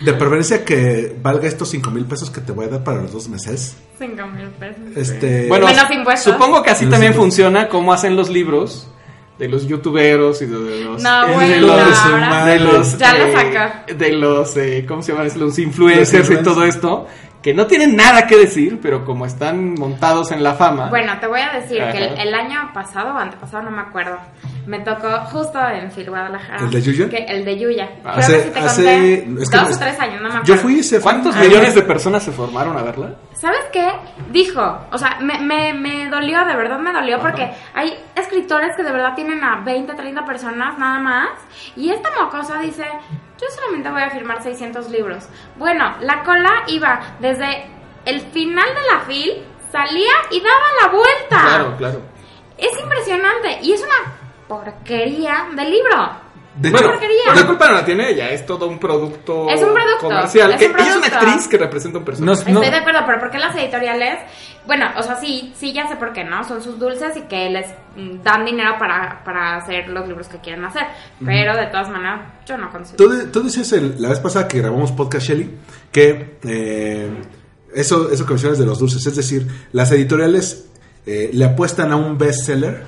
de 0.00 0.12
preferencia 0.12 0.64
que 0.64 1.16
valga 1.22 1.48
estos 1.48 1.68
5 1.70 1.90
mil 1.90 2.04
pesos 2.04 2.30
que 2.30 2.40
te 2.40 2.52
voy 2.52 2.66
a 2.66 2.68
dar 2.68 2.84
para 2.84 3.02
los 3.02 3.12
dos 3.12 3.28
meses. 3.28 3.76
Cinco 3.98 4.26
mil 4.26 4.48
pesos. 4.50 4.82
Este, 4.94 5.48
Bueno, 5.48 5.66
Menos 5.66 5.90
impuestos. 5.90 6.32
supongo 6.34 6.62
que 6.62 6.70
así 6.70 6.84
Menos 6.84 6.92
también 6.94 7.12
impuestos. 7.12 7.36
funciona 7.36 7.68
como 7.68 7.92
hacen 7.92 8.14
los 8.14 8.28
libros 8.30 8.88
de 9.38 9.48
los 9.48 9.66
youtuberos 9.68 10.40
y 10.42 10.46
de, 10.46 10.58
de 10.58 10.84
los 10.84 11.02
No, 11.02 11.26
de 11.26 11.34
bueno, 11.34 11.66
los, 11.66 11.98
ahora 11.98 12.46
de 12.46 12.60
los 12.60 12.98
ya 12.98 13.12
lo 13.18 13.26
eh, 13.26 13.32
saca. 13.32 13.84
de 13.94 14.12
los 14.12 14.56
eh, 14.56 14.84
¿cómo 14.88 15.02
se 15.02 15.12
llaman? 15.12 15.28
los 15.38 15.58
influencers 15.58 16.30
Los 16.30 16.40
y 16.40 16.42
todo 16.42 16.64
esto 16.64 17.06
que 17.42 17.52
no 17.54 17.66
tienen 17.66 17.94
nada 17.94 18.26
que 18.26 18.36
decir 18.36 18.80
pero 18.82 19.04
como 19.04 19.26
están 19.26 19.74
montados 19.74 20.32
en 20.32 20.42
la 20.42 20.54
fama 20.54 20.88
Bueno, 20.88 21.12
te 21.20 21.26
voy 21.26 21.40
a 21.40 21.60
decir 21.60 21.78
que 21.92 21.98
el, 22.22 22.34
año 22.34 22.70
pasado 22.74 23.14
o 23.14 23.18
antepasado, 23.18 23.62
no 23.62 23.70
me 23.70 23.82
acuerdo, 23.82 24.18
me 24.66 24.80
tocó 24.80 25.08
justo 25.30 25.58
en 25.68 25.90
Phil 25.92 26.08
Guadalajara. 26.10 26.64
¿El 26.64 26.70
de 26.70 26.82
Yuya? 26.82 27.08
Que, 27.08 27.18
el 27.28 27.44
de 27.44 27.58
Yuya. 27.58 27.88
Creo 28.02 28.14
Hace- 28.14 28.36
que 28.38 28.42
sí 28.42 28.50
te 28.50 28.58
hace- 28.58 28.82
conté. 29.24 29.42
es 29.42 29.50
que 29.50 29.56
dos 29.58 29.70
no- 29.70 29.76
o 29.76 29.78
tres 29.78 30.00
años, 30.00 30.14
no 30.22 30.28
me 30.28 30.34
acuerdo. 30.34 30.46
Yo 30.46 30.56
fui 30.56 30.78
ese 30.80 31.00
¿cuántos 31.00 31.36
millones 31.36 31.74
de 31.74 31.82
personas 31.82 32.22
se 32.24 32.32
formaron 32.32 32.76
a 32.78 32.82
verla? 32.82 33.14
¿Sabes 33.36 33.66
qué? 33.70 33.86
Dijo, 34.30 34.80
o 34.90 34.96
sea, 34.96 35.18
me, 35.20 35.38
me, 35.40 35.74
me 35.74 36.08
dolió, 36.08 36.42
de 36.46 36.56
verdad 36.56 36.78
me 36.78 36.90
dolió, 36.90 37.20
porque 37.20 37.52
hay 37.74 37.94
escritores 38.14 38.74
que 38.74 38.82
de 38.82 38.90
verdad 38.90 39.14
tienen 39.14 39.44
a 39.44 39.56
20, 39.56 39.92
30 39.92 40.24
personas 40.24 40.78
nada 40.78 40.98
más, 41.00 41.28
y 41.76 41.90
esta 41.90 42.08
mocosa 42.18 42.58
dice, 42.60 42.86
yo 43.38 43.46
solamente 43.54 43.90
voy 43.90 44.02
a 44.02 44.10
firmar 44.10 44.42
600 44.42 44.88
libros. 44.90 45.28
Bueno, 45.56 45.96
la 46.00 46.22
cola 46.22 46.62
iba 46.68 46.98
desde 47.20 47.66
el 48.06 48.22
final 48.22 48.68
de 48.74 48.94
la 48.94 49.00
fil, 49.00 49.44
salía 49.70 50.14
y 50.30 50.40
daba 50.40 50.66
la 50.82 50.88
vuelta. 50.88 51.40
Claro, 51.42 51.76
claro. 51.76 52.02
Es 52.56 52.80
impresionante, 52.80 53.58
y 53.60 53.72
es 53.74 53.82
una 53.82 54.14
porquería 54.48 55.48
de 55.54 55.64
libro. 55.66 56.25
De 56.56 56.70
bueno, 56.70 56.86
hecho, 56.86 56.98
porquería. 56.98 57.34
la 57.34 57.46
culpa 57.46 57.66
no 57.68 57.72
la 57.74 57.84
tiene 57.84 58.10
ella, 58.10 58.30
es 58.30 58.46
todo 58.46 58.66
un 58.66 58.78
producto, 58.78 59.48
Es 59.50 59.62
un 59.62 59.74
producto, 59.74 60.00
comercial. 60.08 60.52
es 60.52 60.58
que 60.58 60.66
un 60.68 60.78
ella 60.80 60.88
es 60.90 60.96
una 60.96 61.06
actriz 61.06 61.48
que 61.48 61.58
representa 61.58 61.98
un 61.98 62.04
personaje. 62.04 62.50
No- 62.52 62.62
Estoy 62.62 62.70
de 62.74 62.80
acuerdo, 62.80 63.00
pero 63.06 63.18
¿por 63.20 63.30
qué 63.30 63.38
las 63.38 63.54
editoriales? 63.56 64.18
Bueno, 64.66 64.86
o 64.96 65.02
sea, 65.02 65.16
sí, 65.20 65.52
sí, 65.56 65.72
ya 65.72 65.86
sé 65.86 65.96
por 65.96 66.12
qué, 66.12 66.24
¿no? 66.24 66.42
Son 66.44 66.62
sus 66.62 66.78
dulces 66.78 67.16
y 67.16 67.22
que 67.22 67.50
les 67.50 67.66
mm, 67.96 68.22
dan 68.22 68.44
dinero 68.44 68.76
para, 68.78 69.22
para 69.24 69.56
hacer 69.56 69.88
los 69.88 70.08
libros 70.08 70.28
que 70.28 70.38
quieren 70.38 70.64
hacer. 70.64 70.82
Pero 71.24 71.56
de 71.56 71.66
todas 71.66 71.88
maneras, 71.88 72.20
yo 72.46 72.56
no 72.56 72.70
consigo. 72.70 72.96
Tú, 72.96 73.26
tú 73.30 73.46
el- 73.72 74.02
la 74.02 74.08
vez 74.08 74.18
pasada 74.20 74.48
que 74.48 74.58
grabamos 74.58 74.92
podcast 74.92 75.26
Shelly 75.28 75.50
que 75.92 76.38
eh, 76.44 77.10
eso, 77.74 78.10
eso 78.10 78.24
que 78.24 78.32
mencionas 78.32 78.58
de 78.58 78.66
los 78.66 78.78
dulces, 78.78 79.06
es 79.06 79.14
decir, 79.14 79.46
las 79.72 79.92
editoriales 79.92 80.68
eh, 81.06 81.30
le 81.32 81.44
apuestan 81.44 81.92
a 81.92 81.96
un 81.96 82.18
bestseller 82.18 82.82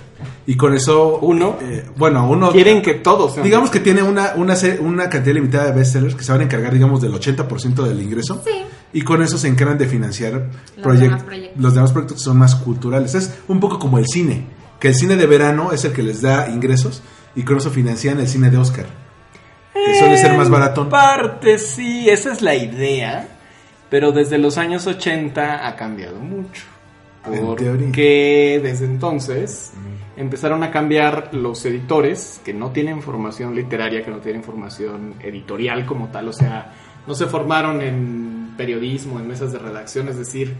y 0.46 0.56
con 0.56 0.74
eso 0.74 1.18
Uno. 1.20 1.58
eh, 1.62 1.84
bueno, 1.96 2.28
uno 2.28 2.50
Quieren 2.52 2.82
que 2.82 2.94
todos 2.94 3.34
sean 3.34 3.44
digamos 3.44 3.70
que 3.70 3.80
tiene 3.80 4.02
una, 4.02 4.32
una, 4.36 4.56
se- 4.56 4.78
una 4.80 5.08
cantidad 5.08 5.34
limitada 5.34 5.66
de 5.66 5.72
bestsellers 5.72 6.14
que 6.14 6.24
se 6.24 6.32
van 6.32 6.40
a 6.40 6.44
encargar, 6.44 6.72
digamos, 6.72 7.00
del 7.00 7.12
80% 7.12 7.82
del 7.84 8.00
ingreso. 8.02 8.42
Sí. 8.44 8.62
Y 8.92 9.02
con 9.02 9.22
eso 9.22 9.36
se 9.38 9.48
encargan 9.48 9.76
de 9.78 9.86
financiar 9.86 10.46
Los 10.76 10.98
demás 10.98 11.22
proyectos. 11.22 11.62
los 11.62 11.74
demás 11.74 11.92
proyectos 11.92 12.16
que 12.18 12.24
son 12.24 12.38
más 12.38 12.54
culturales. 12.56 13.14
Es 13.14 13.38
un 13.48 13.60
poco 13.60 13.78
como 13.78 13.98
el 13.98 14.06
cine, 14.06 14.46
que 14.80 14.88
el 14.88 14.94
cine 14.94 15.16
de 15.16 15.26
verano 15.26 15.72
es 15.72 15.84
el 15.84 15.92
que 15.92 16.02
les 16.02 16.22
da 16.22 16.48
ingresos 16.48 17.02
y 17.36 17.42
con 17.42 17.58
eso 17.58 17.70
financian 17.70 18.18
el 18.18 18.26
cine 18.28 18.48
de 18.50 18.56
Oscar. 18.56 18.86
Que 19.74 19.98
suele 19.98 20.16
ser 20.18 20.36
más 20.36 20.48
baratón. 20.50 20.86
En 20.86 20.90
parte 20.90 21.58
sí, 21.58 22.08
esa 22.08 22.32
es 22.32 22.42
la 22.42 22.54
idea, 22.54 23.28
pero 23.90 24.10
desde 24.12 24.38
los 24.38 24.58
años 24.58 24.86
80 24.86 25.66
ha 25.68 25.76
cambiado 25.76 26.18
mucho. 26.18 26.62
En 27.26 27.32
teoría. 27.56 27.72
Porque 27.74 28.60
desde 28.62 28.86
entonces 28.86 29.72
empezaron 30.18 30.64
a 30.64 30.70
cambiar 30.70 31.32
los 31.32 31.64
editores 31.64 32.40
que 32.44 32.52
no 32.52 32.72
tienen 32.72 33.02
formación 33.02 33.54
literaria, 33.54 34.04
que 34.04 34.10
no 34.10 34.18
tienen 34.18 34.42
formación 34.42 35.14
editorial 35.20 35.86
como 35.86 36.08
tal, 36.08 36.28
o 36.28 36.32
sea, 36.32 36.74
no 37.06 37.14
se 37.14 37.26
formaron 37.26 37.80
en 37.80 38.54
periodismo, 38.56 39.20
en 39.20 39.28
mesas 39.28 39.52
de 39.52 39.58
redacción, 39.58 40.08
es 40.08 40.18
decir, 40.18 40.54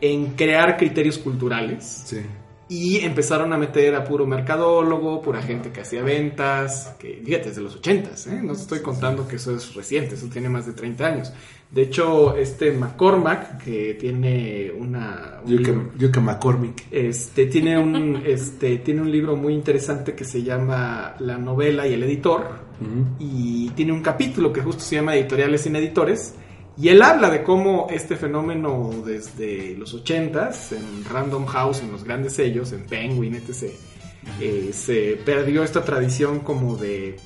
en 0.00 0.34
crear 0.36 0.76
criterios 0.76 1.18
culturales. 1.18 1.84
Sí. 2.06 2.22
Y 2.70 2.98
empezaron 3.00 3.52
a 3.52 3.58
meter 3.58 3.96
a 3.96 4.04
puro 4.04 4.26
mercadólogo, 4.26 5.20
pura 5.20 5.42
gente 5.42 5.70
que 5.72 5.80
hacía 5.80 6.02
ventas, 6.04 6.94
que 7.00 7.20
fíjate, 7.24 7.48
desde 7.48 7.60
los 7.62 7.74
80, 7.74 8.10
¿eh? 8.30 8.40
no 8.44 8.52
estoy 8.52 8.78
contando 8.80 9.26
que 9.26 9.36
eso 9.36 9.54
es 9.56 9.74
reciente, 9.74 10.14
eso 10.14 10.28
tiene 10.32 10.48
más 10.48 10.66
de 10.66 10.72
30 10.74 11.04
años. 11.04 11.32
De 11.68 11.82
hecho, 11.82 12.36
este 12.36 12.70
McCormack, 12.72 13.58
que 13.64 13.94
tiene 13.94 14.70
una... 14.76 15.40
un 15.44 15.56
libro- 15.56 16.12
que 16.12 16.20
McCormick. 16.20 16.84
este 16.92 17.46
tiene 17.46 17.76
un 17.76 18.22
este 18.26 18.78
tiene 18.78 19.02
un 19.02 19.10
libro 19.10 19.34
muy 19.36 19.52
interesante 19.52 20.14
que 20.14 20.24
se 20.24 20.42
llama 20.44 21.14
La 21.18 21.38
novela 21.38 21.86
y 21.88 21.94
el 21.94 22.02
editor 22.04 22.70
y 23.18 23.68
tiene 23.70 23.92
un 23.92 24.00
capítulo 24.00 24.52
que 24.52 24.62
justo 24.62 24.82
se 24.82 24.94
llama 24.96 25.14
Editoriales 25.14 25.60
sin 25.62 25.76
editores 25.76 26.34
y 26.80 26.88
él 26.88 27.02
habla 27.02 27.30
de 27.30 27.42
cómo 27.42 27.88
este 27.90 28.16
fenómeno 28.16 28.90
desde 29.04 29.76
los 29.76 29.94
80s 29.94 30.76
en 30.76 31.04
Random 31.04 31.46
House, 31.46 31.80
en 31.80 31.92
los 31.92 32.04
grandes 32.04 32.34
sellos, 32.34 32.72
en 32.72 32.86
Penguin, 32.86 33.34
etc. 33.34 33.72
eh, 34.40 34.70
se 34.72 35.20
perdió 35.24 35.62
esta 35.62 35.84
tradición 35.84 36.40
como 36.40 36.76
de 36.76 37.16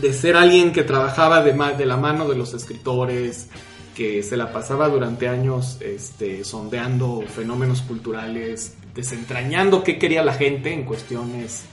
de 0.00 0.12
ser 0.12 0.36
alguien 0.36 0.72
que 0.72 0.82
trabajaba 0.82 1.42
de, 1.42 1.52
de 1.52 1.86
la 1.86 1.96
mano 1.96 2.28
de 2.28 2.36
los 2.36 2.54
escritores, 2.54 3.48
que 3.94 4.22
se 4.22 4.36
la 4.36 4.52
pasaba 4.52 4.88
durante 4.88 5.28
años 5.28 5.78
este, 5.80 6.44
sondeando 6.44 7.22
fenómenos 7.22 7.80
culturales, 7.82 8.76
desentrañando 8.94 9.82
qué 9.82 9.98
quería 9.98 10.22
la 10.22 10.34
gente 10.34 10.72
en 10.72 10.84
cuestiones 10.84 11.64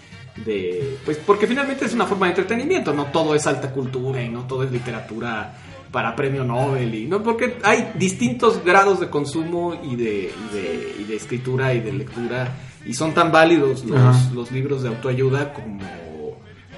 de... 0.45 0.97
Pues 1.03 1.17
porque 1.17 1.47
finalmente 1.47 1.85
es 1.85 1.93
una 1.93 2.05
forma 2.05 2.27
de 2.27 2.31
entretenimiento, 2.31 2.93
no 2.93 3.07
todo 3.07 3.35
es 3.35 3.45
alta 3.45 3.71
cultura 3.71 4.23
y 4.23 4.29
no 4.29 4.47
todo 4.47 4.63
es 4.63 4.71
literatura 4.71 5.53
para 5.93 6.15
premio 6.15 6.43
Nobel, 6.43 6.93
y 6.95 7.05
no 7.05 7.21
porque 7.21 7.59
hay 7.63 7.91
distintos 7.93 8.65
grados 8.65 8.99
de 8.99 9.11
consumo 9.11 9.75
y 9.75 9.95
de, 9.95 10.33
y 10.33 10.53
de, 10.53 10.95
y 10.99 11.03
de 11.03 11.15
escritura 11.15 11.71
y 11.75 11.81
de 11.81 11.93
lectura, 11.93 12.51
y 12.83 12.95
son 12.95 13.13
tan 13.13 13.31
válidos 13.31 13.85
los, 13.85 14.31
los 14.33 14.51
libros 14.51 14.81
de 14.81 14.89
autoayuda 14.89 15.53
como 15.53 15.79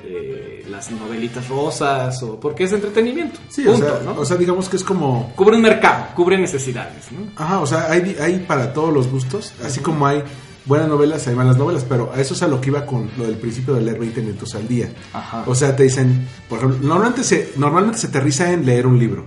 eh, 0.03 0.65
las 0.69 0.91
novelitas 0.91 1.47
rosas 1.47 2.21
o 2.23 2.37
porque 2.39 2.65
es 2.65 2.73
entretenimiento. 2.73 3.39
Sí, 3.47 3.63
punto, 3.63 3.85
o, 3.85 3.89
sea, 3.89 3.99
¿no? 4.03 4.19
o 4.19 4.25
sea, 4.25 4.35
digamos 4.35 4.67
que 4.67 4.75
es 4.75 4.83
como... 4.83 5.31
cubre 5.33 5.55
un 5.55 5.61
mercado, 5.61 6.07
cubre 6.13 6.37
necesidades, 6.37 7.09
¿no? 7.13 7.31
Ajá, 7.41 7.61
o 7.61 7.65
sea, 7.65 7.89
hay, 7.89 8.17
hay 8.19 8.39
para 8.39 8.73
todos 8.73 8.93
los 8.93 9.07
gustos, 9.07 9.53
así 9.63 9.79
como 9.79 10.05
hay 10.05 10.21
buenas 10.65 10.87
novelas, 10.87 11.27
hay 11.27 11.35
malas 11.35 11.57
novelas, 11.57 11.85
pero 11.87 12.11
a 12.13 12.19
eso 12.19 12.33
es 12.33 12.41
a 12.43 12.47
lo 12.47 12.59
que 12.61 12.69
iba 12.69 12.85
con 12.85 13.09
lo 13.17 13.25
del 13.25 13.35
principio 13.37 13.73
de 13.75 13.81
leer 13.81 13.99
20 13.99 14.21
minutos 14.21 14.55
al 14.55 14.67
día. 14.67 14.89
Ajá. 15.13 15.43
O 15.47 15.55
sea, 15.55 15.75
te 15.75 15.83
dicen, 15.83 16.27
por 16.49 16.59
ejemplo, 16.59 16.79
normalmente 16.81 17.23
se, 17.23 17.53
normalmente 17.57 17.97
se 17.99 18.07
aterriza 18.07 18.51
en 18.51 18.65
leer 18.65 18.87
un 18.87 18.97
libro, 18.99 19.25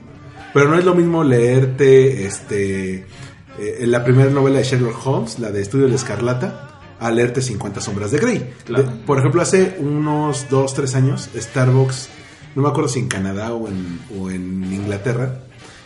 pero 0.54 0.68
no 0.68 0.78
es 0.78 0.85
lo 0.85 0.95
mismo 0.95 1.23
leerte 1.25 2.26
este, 2.26 3.07
eh, 3.59 3.85
la 3.87 4.04
primera 4.04 4.30
novela 4.30 4.59
de 4.59 4.64
Sherlock 4.64 5.07
Holmes, 5.07 5.38
la 5.38 5.50
de 5.50 5.62
Estudio 5.62 5.85
de 5.85 5.90
la 5.90 5.97
Escarlata, 5.97 6.64
a 7.00 7.11
leerte 7.12 7.40
50 7.42 7.80
sombras 7.80 8.11
de 8.11 8.18
Grey. 8.18 8.50
Claro. 8.64 8.85
De- 8.85 8.90
por 9.04 9.18
ejemplo, 9.18 9.40
hace 9.40 9.76
unos 9.80 10.47
2, 10.50 10.75
3 10.75 10.95
años, 10.97 11.28
Starbucks, 11.37 12.09
no 12.57 12.62
me 12.62 12.68
acuerdo 12.68 12.88
si 12.88 12.99
en 12.99 13.07
Canadá 13.09 13.52
o 13.52 13.68
en, 13.68 14.00
o 14.18 14.30
en 14.30 14.64
Inglaterra, 14.73 15.42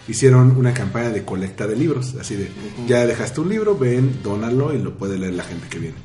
hicieron 0.09 0.57
una 0.57 0.75
campaña 0.75 1.11
de 1.11 1.25
colecta 1.25 1.67
de 1.67 1.77
libros, 1.77 2.15
así 2.21 2.35
de, 2.37 2.51
ya 2.87 3.07
dejaste 3.07 3.41
un 3.41 3.49
libro, 3.49 3.77
ven, 3.77 4.21
dónalo 4.23 4.75
y 4.75 4.79
lo 4.79 4.95
puede 4.95 5.19
leer 5.19 5.35
la 5.35 5.45
gente 5.45 5.69
que 5.69 5.79
viene. 5.79 5.97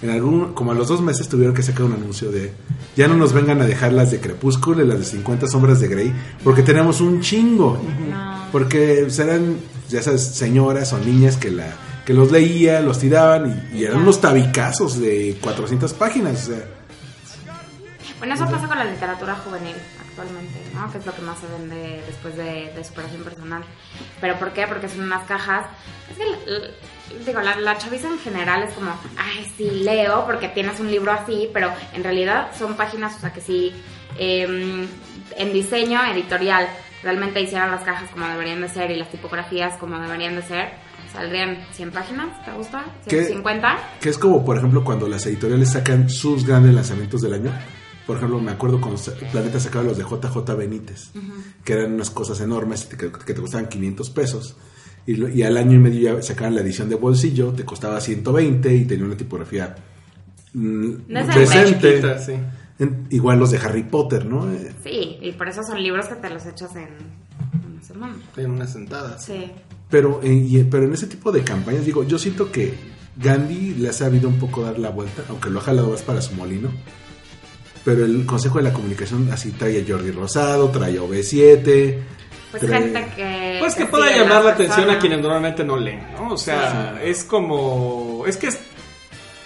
En 0.00 0.10
algún, 0.10 0.52
como 0.52 0.72
a 0.72 0.74
los 0.74 0.88
dos 0.88 1.00
meses 1.00 1.28
tuvieron 1.28 1.54
que 1.54 1.62
sacar 1.62 1.84
un 1.84 1.92
anuncio 1.92 2.32
de, 2.32 2.52
ya 2.96 3.06
no 3.06 3.14
nos 3.14 3.32
vengan 3.32 3.60
a 3.60 3.66
dejar 3.66 3.92
las 3.92 4.10
de 4.10 4.20
Crepúsculo 4.20 4.82
y 4.82 4.86
las 4.86 4.98
de 4.98 5.04
50 5.04 5.46
sombras 5.46 5.80
de 5.80 5.88
Grey, 5.88 6.12
porque 6.42 6.62
tenemos 6.62 7.00
un 7.00 7.20
chingo. 7.20 7.80
No. 8.10 8.48
Porque 8.50 9.08
serán, 9.10 9.58
ya 9.88 10.02
sabes, 10.02 10.22
señoras 10.22 10.92
o 10.92 10.98
niñas 10.98 11.36
que 11.36 11.50
la 11.50 11.76
que 12.04 12.14
los 12.14 12.32
leían, 12.32 12.84
los 12.84 12.98
tiraban 12.98 13.64
y, 13.72 13.78
y 13.78 13.84
eran 13.84 14.00
unos 14.00 14.20
tabicazos 14.20 14.98
de 14.98 15.38
400 15.40 15.92
páginas. 15.92 16.48
O 16.48 16.52
sea, 16.52 16.64
Bueno, 18.18 18.34
eso 18.34 18.44
pasa 18.46 18.66
con 18.66 18.76
la 18.76 18.84
literatura 18.84 19.36
juvenil 19.36 19.76
actualmente, 20.12 20.58
¿no? 20.74 20.90
Que 20.92 20.98
es 20.98 21.06
lo 21.06 21.14
que 21.14 21.22
más 21.22 21.38
se 21.38 21.46
vende 21.46 22.02
después 22.06 22.36
de, 22.36 22.72
de 22.74 22.84
superación 22.84 23.24
personal. 23.24 23.64
¿Pero 24.20 24.38
por 24.38 24.52
qué? 24.52 24.66
Porque 24.66 24.88
son 24.88 25.02
unas 25.02 25.26
cajas. 25.26 25.66
Es 26.10 26.18
que, 26.18 27.24
digo, 27.24 27.40
la, 27.40 27.58
la 27.58 27.78
chaviza 27.78 28.08
en 28.08 28.18
general 28.18 28.62
es 28.62 28.74
como, 28.74 28.90
ay, 29.16 29.50
sí, 29.56 29.70
leo 29.82 30.24
porque 30.26 30.48
tienes 30.48 30.78
un 30.80 30.90
libro 30.90 31.12
así, 31.12 31.48
pero 31.52 31.72
en 31.94 32.04
realidad 32.04 32.50
son 32.56 32.76
páginas, 32.76 33.16
o 33.16 33.20
sea, 33.20 33.32
que 33.32 33.40
sí, 33.40 33.72
em, 34.18 34.86
en 35.36 35.52
diseño 35.52 36.00
editorial 36.12 36.68
realmente 37.02 37.40
hicieran 37.40 37.70
las 37.70 37.82
cajas 37.82 38.10
como 38.10 38.28
deberían 38.28 38.60
de 38.60 38.68
ser 38.68 38.90
y 38.90 38.96
las 38.96 39.10
tipografías 39.10 39.76
como 39.78 39.98
deberían 39.98 40.36
de 40.36 40.42
ser, 40.42 40.72
saldrían 41.12 41.58
100 41.72 41.90
páginas, 41.90 42.44
¿te 42.44 42.52
gusta? 42.52 42.84
¿Qué? 43.06 43.24
150. 43.24 43.78
que 44.00 44.08
es 44.10 44.18
como, 44.18 44.44
por 44.44 44.58
ejemplo, 44.58 44.84
cuando 44.84 45.08
las 45.08 45.26
editoriales 45.26 45.70
sacan 45.70 46.08
sus 46.08 46.46
grandes 46.46 46.74
lanzamientos 46.74 47.22
del 47.22 47.34
año. 47.34 47.52
Por 48.06 48.16
ejemplo, 48.16 48.40
me 48.40 48.50
acuerdo 48.50 48.80
cuando 48.80 49.00
Planeta 49.30 49.60
sacaba 49.60 49.84
los 49.84 49.96
de 49.96 50.04
JJ 50.04 50.56
Benítez, 50.56 51.10
que 51.64 51.72
eran 51.74 51.92
unas 51.92 52.10
cosas 52.10 52.40
enormes 52.40 52.84
que, 52.86 52.96
que 52.96 53.34
te 53.34 53.40
costaban 53.40 53.68
500 53.68 54.10
pesos. 54.10 54.56
Y, 55.06 55.14
lo- 55.16 55.28
y 55.28 55.42
al 55.42 55.56
año 55.56 55.74
y 55.76 55.78
medio 55.78 56.16
ya 56.16 56.22
sacaban 56.22 56.54
la 56.54 56.60
edición 56.62 56.88
de 56.88 56.94
bolsillo, 56.96 57.52
te 57.52 57.64
costaba 57.64 58.00
120 58.00 58.74
y 58.74 58.84
tenía 58.84 59.04
una 59.04 59.16
tipografía 59.16 59.74
mm, 60.54 60.90
No 61.08 61.26
decente. 61.26 61.90
Chiquita, 61.94 62.18
sí. 62.18 62.32
En- 62.78 63.06
igual 63.10 63.38
los 63.38 63.50
de 63.50 63.58
Harry 63.58 63.82
Potter, 63.84 64.26
¿no? 64.26 64.50
Eh, 64.52 64.72
Sí, 64.82 65.18
y 65.20 65.32
por 65.32 65.48
eso 65.48 65.62
son 65.62 65.82
libros 65.82 66.06
que 66.06 66.16
te 66.16 66.30
los 66.30 66.44
echas 66.46 66.74
en 66.76 66.88
una 67.72 67.82
semana. 67.82 68.16
En 68.36 68.50
una 68.50 68.66
sentada. 68.66 69.18
Sí. 69.18 69.50
Pero, 69.90 70.20
eh, 70.22 70.32
y- 70.32 70.64
pero 70.64 70.84
en 70.84 70.92
ese 70.94 71.06
tipo 71.06 71.30
de 71.32 71.42
campañas, 71.44 71.84
digo, 71.84 72.02
yo 72.04 72.18
siento 72.18 72.50
que 72.50 72.74
Gandhi 73.16 73.74
le 73.74 73.88
ha 73.88 73.92
sabido 73.92 74.28
un 74.28 74.38
poco 74.38 74.62
dar 74.62 74.78
la 74.78 74.90
vuelta, 74.90 75.22
aunque 75.28 75.50
lo 75.50 75.58
ha 75.58 75.62
jalado 75.62 75.90
más 75.90 76.02
para 76.02 76.20
su 76.22 76.34
molino. 76.34 76.70
Pero 77.84 78.04
el 78.04 78.24
Consejo 78.26 78.58
de 78.58 78.64
la 78.64 78.72
Comunicación 78.72 79.28
así 79.32 79.50
trae 79.52 79.80
a 79.82 79.84
Jordi 79.86 80.10
Rosado, 80.12 80.68
trae 80.70 80.98
a 80.98 81.02
OV7. 81.02 81.98
Pues 82.52 82.62
trae- 82.62 82.82
gente 82.82 83.06
que. 83.16 83.56
Pues 83.60 83.74
que 83.74 83.86
pueda 83.86 84.14
llamar 84.16 84.44
la 84.44 84.50
atención 84.52 84.88
a 84.90 84.98
quienes 84.98 85.20
normalmente 85.20 85.64
no 85.64 85.76
leen, 85.76 86.00
¿no? 86.14 86.34
O 86.34 86.36
sea, 86.38 87.00
es 87.02 87.24
como. 87.24 88.24
Es 88.26 88.36
que 88.36 88.48
es 88.48 88.58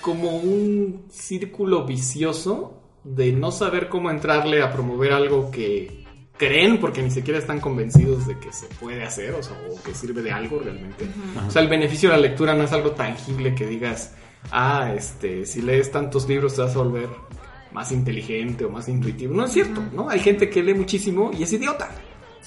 como 0.00 0.36
un 0.36 1.06
círculo 1.10 1.84
vicioso 1.84 2.82
de 3.04 3.32
no 3.32 3.50
saber 3.52 3.88
cómo 3.88 4.10
entrarle 4.10 4.62
a 4.62 4.72
promover 4.72 5.12
algo 5.12 5.50
que 5.50 6.04
creen 6.36 6.78
porque 6.78 7.02
ni 7.02 7.10
siquiera 7.10 7.38
están 7.38 7.60
convencidos 7.60 8.26
de 8.26 8.38
que 8.38 8.52
se 8.52 8.66
puede 8.66 9.02
hacer, 9.04 9.32
o 9.34 9.42
sea, 9.42 9.56
o 9.70 9.82
que 9.82 9.94
sirve 9.94 10.22
de 10.22 10.30
algo 10.32 10.58
realmente. 10.58 11.06
O 11.46 11.50
sea, 11.50 11.62
el 11.62 11.68
beneficio 11.68 12.10
de 12.10 12.16
la 12.16 12.22
lectura 12.22 12.54
no 12.54 12.64
es 12.64 12.72
algo 12.72 12.90
tangible 12.92 13.54
que 13.54 13.66
digas, 13.66 14.14
ah, 14.52 14.92
este, 14.96 15.46
si 15.46 15.62
lees 15.62 15.90
tantos 15.90 16.28
libros 16.28 16.54
te 16.54 16.62
vas 16.62 16.74
a 16.74 16.78
volver 16.78 17.08
más 17.72 17.92
inteligente 17.92 18.64
o 18.64 18.70
más 18.70 18.88
intuitivo. 18.88 19.34
No 19.34 19.44
es 19.44 19.52
cierto, 19.52 19.82
¿no? 19.94 20.08
Hay 20.08 20.20
gente 20.20 20.48
que 20.48 20.62
lee 20.62 20.74
muchísimo 20.74 21.30
y 21.38 21.42
es 21.42 21.52
idiota, 21.52 21.90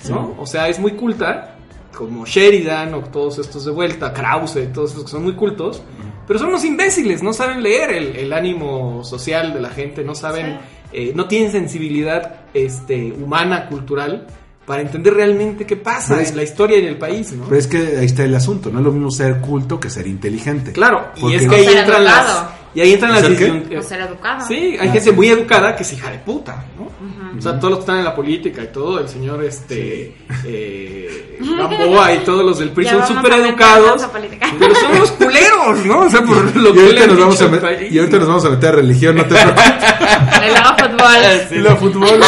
¿no? 0.09 0.35
O 0.39 0.45
sea, 0.45 0.67
es 0.69 0.79
muy 0.79 0.93
culta, 0.93 1.55
como 1.95 2.25
Sheridan 2.25 2.93
o 2.93 2.99
todos 3.01 3.37
estos 3.39 3.65
de 3.65 3.71
vuelta, 3.71 4.13
Krause, 4.13 4.71
todos 4.73 4.91
estos 4.91 5.05
que 5.05 5.11
son 5.11 5.23
muy 5.23 5.33
cultos, 5.33 5.81
pero 6.27 6.39
son 6.39 6.49
unos 6.49 6.63
imbéciles, 6.65 7.21
no 7.23 7.33
saben 7.33 7.61
leer 7.63 7.91
el, 7.91 8.15
el 8.15 8.33
ánimo 8.33 9.03
social 9.03 9.53
de 9.53 9.59
la 9.61 9.69
gente, 9.69 10.03
no 10.03 10.15
saben, 10.15 10.59
eh, 10.93 11.11
no 11.15 11.27
tienen 11.27 11.51
sensibilidad 11.51 12.41
este, 12.53 13.11
humana, 13.11 13.67
cultural, 13.67 14.27
para 14.65 14.83
entender 14.83 15.15
realmente 15.15 15.65
qué 15.65 15.75
pasa 15.75 16.21
es- 16.21 16.29
en 16.29 16.37
la 16.37 16.43
historia 16.43 16.77
y 16.77 16.81
en 16.81 16.87
el 16.89 16.97
país, 16.99 17.31
¿no? 17.33 17.45
Pero 17.45 17.57
es 17.57 17.65
que 17.67 17.77
ahí 17.97 18.05
está 18.05 18.23
el 18.23 18.35
asunto, 18.35 18.69
no 18.69 18.77
es 18.79 18.85
lo 18.85 18.91
mismo 18.91 19.09
ser 19.09 19.41
culto 19.41 19.79
que 19.79 19.89
ser 19.89 20.05
inteligente. 20.05 20.71
Claro, 20.71 21.07
y 21.15 21.21
Porque- 21.21 21.35
es 21.37 21.47
que 21.47 21.55
ahí 21.55 21.65
O 21.65 21.69
ser 21.69 21.77
entran 21.79 22.01
educado. 22.03 22.27
las... 22.43 22.58
Y 22.75 22.81
ahí 22.81 22.93
entran 22.93 23.11
las 23.13 23.23
O 23.23 23.81
ser 23.83 24.01
educado. 24.01 24.45
Sí, 24.47 24.77
hay 24.79 24.87
Ah, 24.89 24.91
gente 24.91 25.01
sí. 25.01 25.11
muy 25.11 25.27
educada 25.29 25.75
que 25.75 25.83
es 25.83 25.93
hija 25.93 26.11
de 26.11 26.19
puta, 26.19 26.65
¿no? 26.77 26.89
O 27.37 27.41
sea, 27.41 27.53
todos 27.59 27.69
los 27.71 27.77
que 27.79 27.83
están 27.83 27.97
en 27.99 28.05
la 28.05 28.15
política 28.15 28.63
y 28.63 28.67
todo, 28.67 28.99
el 28.99 29.07
señor 29.07 29.43
este 29.43 30.15
eh, 30.45 31.37
Gamboa 31.57 32.13
y 32.13 32.17
todos 32.19 32.43
los 32.43 32.59
del 32.59 32.71
PRI 32.71 32.85
Ya 32.85 33.05
son 33.05 33.15
súper 33.17 33.33
educados, 33.33 34.05
pero 34.59 34.75
son 34.75 34.91
unos 34.93 35.11
culeros, 35.11 35.85
¿no? 35.85 35.99
O 36.01 36.09
sea, 36.09 36.21
por 36.21 36.55
lo 36.55 36.69
Y 36.69 36.73
que 36.73 36.79
le 36.79 36.85
ahorita, 36.87 37.07
nos 37.07 37.19
vamos 37.19 37.41
a 37.41 37.45
al 37.45 37.51
met- 37.51 37.61
país. 37.61 37.91
y 37.93 37.99
ahorita 37.99 38.17
nos 38.17 38.27
vamos 38.27 38.45
a 38.45 38.49
meter 38.49 38.69
a 38.69 38.71
religión, 38.73 39.15
no 39.15 39.23
te 39.25 39.35
preocupes. 39.35 39.63
Y 40.39 40.51
luego 40.51 40.69
fútbol. 40.77 41.23
Sí. 41.49 41.55
Y 41.55 41.59
lo 41.59 41.77
fútbol. 41.77 42.19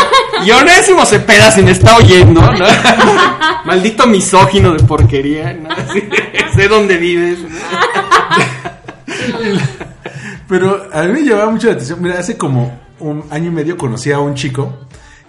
Y 0.46 0.52
Onésimo 0.52 1.06
Cepeda 1.06 1.52
si 1.52 1.62
me 1.64 1.72
está 1.72 1.98
oyendo, 1.98 2.42
¿no? 2.42 2.66
Maldito 3.66 4.08
misógino 4.08 4.74
de 4.74 4.84
porquería, 4.84 5.54
¿no? 5.54 5.70
Sé 6.56 6.68
dónde 6.68 6.98
vives. 6.98 7.40
¿no? 7.40 7.50
Pero 10.52 10.88
a 10.94 11.04
mí 11.04 11.14
me 11.14 11.24
llamaba 11.24 11.50
mucho 11.50 11.68
la 11.68 11.74
atención. 11.74 12.02
Mira, 12.02 12.20
hace 12.20 12.38
como 12.38 12.78
un 13.00 13.24
año 13.32 13.48
y 13.48 13.54
medio 13.54 13.78
conocí 13.78 14.12
a 14.12 14.20
un 14.20 14.36
chico 14.36 14.78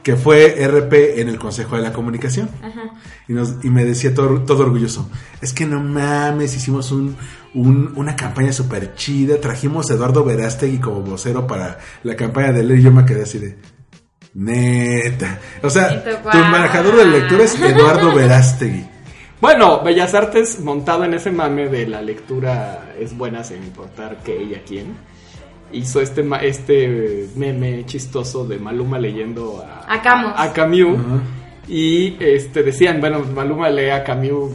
que 0.03 0.17
fue 0.17 0.57
RP 0.67 1.21
en 1.21 1.29
el 1.29 1.39
Consejo 1.39 1.77
de 1.77 1.83
la 1.83 1.93
Comunicación. 1.93 2.51
Y, 3.29 3.33
nos, 3.33 3.65
y 3.65 3.71
me 3.71 3.85
decía 3.85 4.13
todo, 4.13 4.41
todo 4.43 4.65
orgulloso, 4.65 5.09
es 5.41 5.53
que 5.53 5.65
no 5.65 5.81
mames, 5.81 6.57
hicimos 6.57 6.91
un, 6.91 7.17
un- 7.55 7.93
una 7.95 8.17
campaña 8.17 8.53
súper 8.53 8.97
chida, 8.97 9.41
trajimos 9.41 9.91
a 9.91 9.95
Eduardo 9.95 10.25
Verástegui 10.25 10.79
como 10.81 11.03
vocero 11.03 11.47
para 11.47 11.79
la 12.03 12.17
campaña 12.17 12.53
de 12.53 12.65
ley. 12.65 12.81
Y 12.81 12.83
yo 12.83 12.91
me 12.91 13.05
quedé 13.05 13.23
así 13.23 13.39
de, 13.39 13.59
neta. 14.35 15.39
O 15.63 15.71
sea, 15.71 16.03
tu 16.03 16.11
guau. 16.23 16.45
embajador 16.45 16.97
de 16.97 17.05
lectura 17.07 17.45
es 17.45 17.61
Eduardo 17.61 18.13
Verástegui. 18.15 18.85
Bueno, 19.41 19.83
Bellas 19.83 20.15
Artes 20.15 20.61
montado 20.61 21.05
en 21.05 21.15
ese 21.15 21.31
mame 21.33 21.69
de 21.69 21.87
la 21.87 22.01
lectura 22.01 22.93
es 22.99 23.17
buena 23.17 23.43
sin 23.45 23.59
importar 23.63 24.19
que 24.23 24.37
ella 24.37 24.63
quién. 24.67 24.95
Hizo 25.73 26.01
este, 26.01 26.23
ma- 26.23 26.39
este 26.43 27.29
meme 27.37 27.85
chistoso 27.87 28.45
de 28.47 28.59
Maluma 28.59 28.99
leyendo 28.99 29.65
a, 29.67 29.93
A 29.93 30.03
Camus. 30.03 30.33
a 30.37 30.53
Camus. 30.53 30.99
Y 31.69 32.17
este 32.21 32.63
decían, 32.63 33.01
bueno, 33.01 33.21
Maluma 33.35 33.71
lee 33.71 33.91
a 33.91 34.03
Camus, 34.05 34.53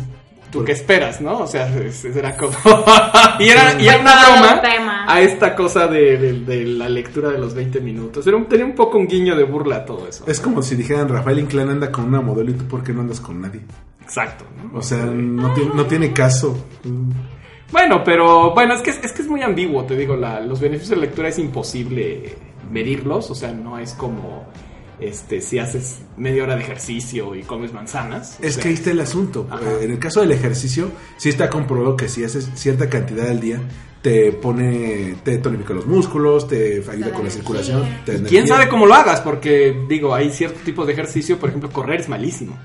¿tú 0.51 0.63
qué 0.63 0.73
esperas, 0.73 1.19
no? 1.21 1.39
O 1.39 1.47
sea, 1.47 1.67
es- 1.79 2.05
es- 2.05 2.15
era 2.15 2.35
como... 2.37 2.51
y 3.39 3.47
era, 3.49 3.81
y 3.81 3.87
era 3.87 3.99
una 3.99 4.13
broma 4.21 4.61
a 5.07 5.21
esta 5.21 5.55
cosa 5.55 5.87
de, 5.87 6.17
de- 6.17 6.39
de 6.41 6.65
la 6.65 6.89
lectura 6.89 7.29
de 7.29 7.37
los 7.39 7.53
20 7.55 7.79
minutos. 7.81 8.27
Era 8.27 8.37
un- 8.37 8.45
tenía 8.47 8.65
un 8.65 8.75
poco 8.75 8.97
un 8.97 9.07
guiño 9.07 9.35
de 9.35 9.43
burla 9.43 9.77
a 9.77 9.85
todo 9.85 10.07
eso. 10.07 10.25
Es 10.27 10.39
como 10.39 10.61
si 10.61 10.75
dijeran 10.75 11.07
Rafael 11.09 11.39
Inclán 11.39 11.69
anda 11.69 11.91
con 11.91 12.05
una 12.05 12.21
modelo 12.21 12.51
y 12.51 12.55
tú 12.55 12.65
por 12.65 12.83
qué 12.83 12.93
no 12.93 13.01
andas 13.01 13.19
con 13.21 13.41
nadie. 13.41 13.61
Exacto, 14.03 14.45
¿no? 14.71 14.77
O 14.77 14.81
sea, 14.81 15.05
no, 15.05 15.53
tiene- 15.53 15.71
no 15.73 15.85
tiene 15.85 16.13
caso. 16.13 16.65
Bueno, 17.71 18.03
pero 18.03 18.53
bueno, 18.53 18.73
es 18.75 18.81
que 18.81 18.91
es, 18.91 18.99
es 19.03 19.11
que 19.11 19.21
es 19.21 19.27
muy 19.27 19.41
ambiguo, 19.41 19.83
te 19.85 19.95
digo, 19.95 20.15
la- 20.15 20.39
los 20.39 20.59
beneficios 20.59 20.91
de 20.91 20.95
la 20.97 21.01
lectura 21.03 21.27
es 21.29 21.37
imposible 21.39 22.35
medirlos, 22.71 23.29
o 23.29 23.35
sea, 23.35 23.51
no 23.51 23.77
es 23.79 23.93
como 23.93 24.45
este 24.99 25.41
si 25.41 25.59
haces 25.59 25.99
media 26.17 26.43
hora 26.43 26.55
de 26.55 26.63
ejercicio 26.63 27.35
y 27.35 27.43
comes 27.43 27.71
manzanas. 27.73 28.37
Es 28.41 28.55
sea, 28.55 28.63
que 28.63 28.69
ahí 28.69 28.73
está 28.75 28.91
el 28.91 28.99
asunto. 28.99 29.47
Ajá. 29.49 29.61
Eh, 29.63 29.83
En 29.85 29.91
el 29.91 29.99
caso 29.99 30.21
del 30.21 30.31
ejercicio, 30.31 30.89
sí 31.17 31.29
está 31.29 31.49
comprobado 31.49 31.95
que 31.95 32.09
si 32.09 32.23
haces 32.23 32.49
cierta 32.55 32.89
cantidad 32.89 33.29
al 33.29 33.39
día, 33.39 33.59
te 34.01 34.31
pone, 34.31 35.15
te 35.23 35.37
tonifica 35.39 35.73
los 35.73 35.85
músculos, 35.85 36.47
te 36.47 36.83
ayuda 36.89 37.07
da 37.09 37.13
con 37.13 37.25
la 37.25 37.31
circulación. 37.31 37.83
te 38.05 38.23
¿Quién 38.23 38.47
sabe 38.47 38.67
cómo 38.69 38.85
lo 38.85 38.93
hagas? 38.93 39.21
Porque 39.21 39.75
digo, 39.89 40.15
hay 40.15 40.31
cierto 40.31 40.59
tipo 40.63 40.85
de 40.85 40.93
ejercicio, 40.93 41.37
por 41.37 41.49
ejemplo, 41.49 41.69
correr 41.69 41.99
es 42.01 42.09
malísimo. 42.09 42.57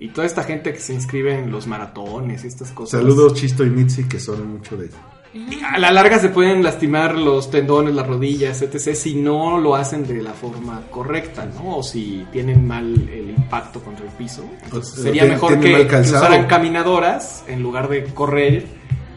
Y 0.00 0.08
toda 0.10 0.26
esta 0.26 0.44
gente 0.44 0.72
que 0.72 0.78
se 0.78 0.94
inscribe 0.94 1.36
en 1.36 1.50
los 1.50 1.66
maratones 1.66 2.44
y 2.44 2.46
estas 2.46 2.70
cosas. 2.70 3.00
Saludos 3.00 3.34
Chisto 3.34 3.64
y 3.64 3.70
Mitzi, 3.70 4.04
que 4.04 4.20
son 4.20 4.52
mucho 4.52 4.76
de 4.76 4.90
Y 5.34 5.60
A 5.64 5.76
la 5.78 5.90
larga 5.90 6.20
se 6.20 6.28
pueden 6.28 6.62
lastimar 6.62 7.16
los 7.16 7.50
tendones, 7.50 7.94
las 7.94 8.06
rodillas, 8.06 8.62
etc. 8.62 8.94
si 8.94 9.16
no 9.16 9.58
lo 9.58 9.74
hacen 9.74 10.06
de 10.06 10.22
la 10.22 10.32
forma 10.34 10.82
correcta, 10.88 11.46
¿no? 11.46 11.78
O 11.78 11.82
si 11.82 12.24
tienen 12.30 12.64
mal 12.64 13.08
el 13.08 13.30
impacto 13.30 13.80
contra 13.80 14.04
el 14.06 14.12
piso. 14.12 14.44
Entonces, 14.62 15.02
sería 15.02 15.24
mejor 15.24 15.58
que, 15.58 15.88
que 15.88 15.96
usaran 15.96 16.46
caminadoras 16.46 17.42
en 17.48 17.60
lugar 17.60 17.88
de 17.88 18.04
correr 18.04 18.66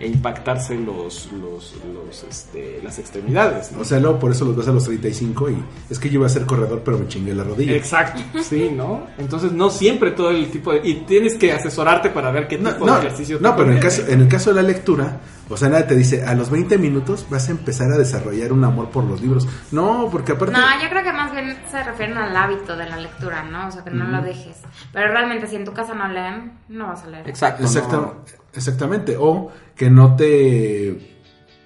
e 0.01 0.07
impactarse 0.07 0.75
los, 0.75 1.31
los, 1.31 1.75
los, 1.93 2.23
este, 2.23 2.81
las 2.83 2.97
extremidades. 2.97 3.71
¿no? 3.71 3.81
O 3.81 3.85
sea, 3.85 3.99
luego 3.99 4.17
por 4.17 4.31
eso 4.31 4.45
los 4.45 4.55
ves 4.55 4.67
a 4.67 4.71
los 4.71 4.83
35 4.85 5.49
y 5.51 5.63
es 5.89 5.99
que 5.99 6.09
yo 6.09 6.15
iba 6.15 6.25
a 6.25 6.29
ser 6.29 6.45
corredor, 6.45 6.81
pero 6.83 6.97
me 6.97 7.07
chingué 7.07 7.35
la 7.35 7.43
rodilla. 7.43 7.73
Exacto, 7.73 8.21
sí, 8.41 8.71
¿no? 8.75 9.07
Entonces 9.17 9.51
no 9.51 9.69
siempre 9.69 10.11
todo 10.11 10.31
el 10.31 10.49
tipo 10.49 10.73
de... 10.73 10.81
Y 10.83 10.95
tienes 11.05 11.35
que 11.35 11.51
asesorarte 11.51 12.09
para 12.09 12.31
ver 12.31 12.47
qué 12.47 12.57
tipo 12.57 12.71
No, 12.71 12.85
no, 12.85 12.93
de 12.93 13.07
ejercicio 13.07 13.37
no, 13.39 13.55
pero 13.55 13.69
en 13.69 13.77
el, 13.77 13.79
caso, 13.81 14.07
en 14.07 14.21
el 14.21 14.27
caso 14.27 14.49
de 14.53 14.61
la 14.61 14.67
lectura, 14.67 15.19
o 15.49 15.57
sea, 15.57 15.69
nada 15.69 15.85
te 15.85 15.95
dice, 15.95 16.25
a 16.25 16.33
los 16.33 16.49
20 16.49 16.77
minutos 16.77 17.27
vas 17.29 17.47
a 17.49 17.51
empezar 17.51 17.91
a 17.91 17.97
desarrollar 17.97 18.53
un 18.53 18.63
amor 18.63 18.89
por 18.89 19.03
los 19.03 19.21
libros. 19.21 19.47
No, 19.71 20.09
porque 20.11 20.31
aparte... 20.31 20.53
No, 20.53 20.81
yo 20.81 20.89
creo 20.89 21.03
que 21.03 21.13
más 21.13 21.31
bien 21.31 21.57
se 21.69 21.83
refieren 21.83 22.17
al 22.17 22.35
hábito 22.35 22.75
de 22.75 22.89
la 22.89 22.97
lectura, 22.97 23.43
¿no? 23.43 23.67
O 23.67 23.71
sea, 23.71 23.83
que 23.83 23.91
no 23.91 24.05
lo 24.05 24.21
dejes. 24.21 24.57
Pero 24.93 25.11
realmente, 25.11 25.47
si 25.47 25.57
en 25.57 25.65
tu 25.65 25.73
casa 25.73 25.93
no 25.93 26.07
leen, 26.07 26.53
no 26.69 26.87
vas 26.87 27.03
a 27.03 27.07
leer. 27.07 27.29
Exacto. 27.29 27.63
No. 27.91 28.23
Exactamente. 28.53 29.15
O 29.19 29.49
que 29.75 29.89
no 29.89 30.15
te, 30.15 30.97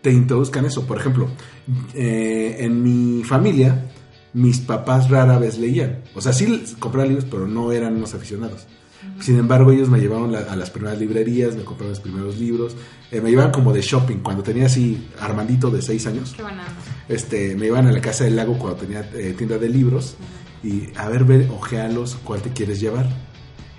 te 0.02 0.12
introduzcan 0.12 0.66
eso. 0.66 0.86
Por 0.86 0.98
ejemplo, 1.00 1.28
eh, 1.94 2.58
en 2.60 2.82
mi 2.84 3.24
familia, 3.24 3.86
mis 4.34 4.60
papás 4.60 5.10
rara 5.10 5.38
vez 5.40 5.58
leían. 5.58 6.02
O 6.14 6.22
sea, 6.22 6.34
sí 6.34 6.64
compraban 6.80 7.10
libros, 7.10 7.28
pero 7.30 7.48
no 7.48 7.72
eran 7.72 7.96
unos 7.96 8.14
aficionados. 8.14 8.66
Sin 9.20 9.38
embargo, 9.38 9.72
ellos 9.72 9.88
me 9.88 10.00
llevaban 10.00 10.32
la- 10.32 10.40
a 10.40 10.56
las 10.56 10.72
primeras 10.72 11.00
librerías, 11.00 11.56
me 11.56 11.64
compraban 11.64 11.92
los 11.92 12.00
primeros 12.00 12.38
libros, 12.40 12.76
eh, 13.12 13.22
me 13.22 13.30
llevaban 13.30 13.52
como 13.52 13.72
de 13.72 13.82
shopping. 13.82 14.18
Cuando 14.18 14.42
tenía 14.44 14.66
así 14.66 15.08
Armandito 15.20 15.70
de 15.70 15.82
6 15.82 16.06
años, 16.08 16.34
Qué 16.36 16.42
buena. 16.42 16.64
onda. 16.64 16.74
este, 17.08 17.56
me 17.56 17.68
iban 17.68 17.88
a 17.88 17.92
la 17.92 18.02
casa 18.02 18.24
del 18.24 18.36
lago 18.36 18.58
cuando 18.58 18.78
tenía 18.80 19.08
eh, 19.14 19.34
tienda 19.38 19.58
de 19.60 19.70
libros 19.70 20.16
y 20.64 20.90
a 20.98 21.08
ver, 21.08 21.24
ver, 21.24 21.50
ojealos, 21.52 22.18
cuál 22.24 22.42
te 22.42 22.50
quieres 22.50 22.80
llevar. 22.82 23.08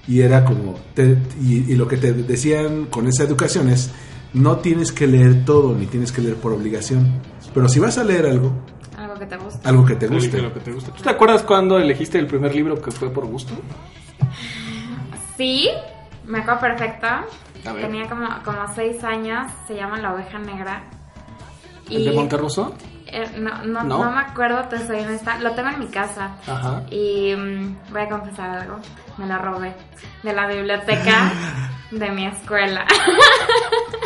Y 0.08 0.20
era 0.20 0.44
como, 0.44 0.74
te- 0.94 1.18
y, 1.42 1.72
y 1.72 1.74
lo 1.76 1.88
que 1.88 1.96
te 1.96 2.12
decían 2.12 2.86
con 2.86 3.06
esa 3.08 3.24
educación 3.24 3.68
es, 3.68 3.90
no 4.32 4.58
tienes 4.58 4.92
que 4.92 5.06
leer 5.06 5.44
todo, 5.44 5.74
ni 5.74 5.86
tienes 5.86 6.12
que 6.12 6.20
leer 6.22 6.36
por 6.36 6.52
obligación. 6.52 7.20
Pero 7.52 7.68
si 7.68 7.80
vas 7.80 7.98
a 7.98 8.04
leer 8.04 8.26
algo, 8.26 8.52
Algo 8.96 9.14
que 9.14 9.26
te 9.26 9.36
gusta. 9.36 9.68
algo 9.68 9.84
que 9.84 9.94
te 9.96 10.06
guste. 10.08 10.40
lo 10.42 10.52
que 10.54 10.60
te 10.60 10.72
gusta. 10.72 10.92
¿Tú 10.92 11.02
te 11.02 11.10
acuerdas 11.10 11.42
cuando 11.42 11.78
elegiste 11.78 12.18
el 12.18 12.26
primer 12.26 12.54
libro 12.54 12.80
que 12.80 12.90
fue 12.90 13.10
por 13.10 13.26
gusto? 13.26 13.52
Sí, 15.36 15.68
me 16.26 16.38
acuerdo 16.38 16.60
perfecto. 16.60 17.06
Tenía 17.80 18.08
como, 18.08 18.28
como 18.44 18.58
seis 18.74 19.02
años, 19.02 19.50
se 19.66 19.74
llama 19.74 19.98
La 19.98 20.14
Oveja 20.14 20.38
Negra. 20.38 20.84
¿El 21.90 22.04
de 22.04 22.12
Monterroso? 22.12 22.74
Eh, 23.06 23.30
no, 23.38 23.62
no, 23.64 23.82
¿No? 23.84 24.04
no 24.04 24.10
me 24.12 24.20
acuerdo, 24.20 24.64
te 24.68 24.78
soy 24.86 25.00
honesta. 25.00 25.38
Lo 25.38 25.52
tengo 25.52 25.68
en 25.70 25.78
mi 25.78 25.86
casa. 25.88 26.36
Ajá. 26.46 26.82
Y 26.90 27.34
mm, 27.36 27.76
voy 27.92 28.02
a 28.02 28.08
confesar 28.08 28.50
algo. 28.58 28.78
Me 29.16 29.26
lo 29.26 29.38
robé 29.38 29.72
de 30.22 30.32
la 30.32 30.46
biblioteca 30.46 31.32
de 31.90 32.10
mi 32.10 32.26
escuela. 32.26 32.84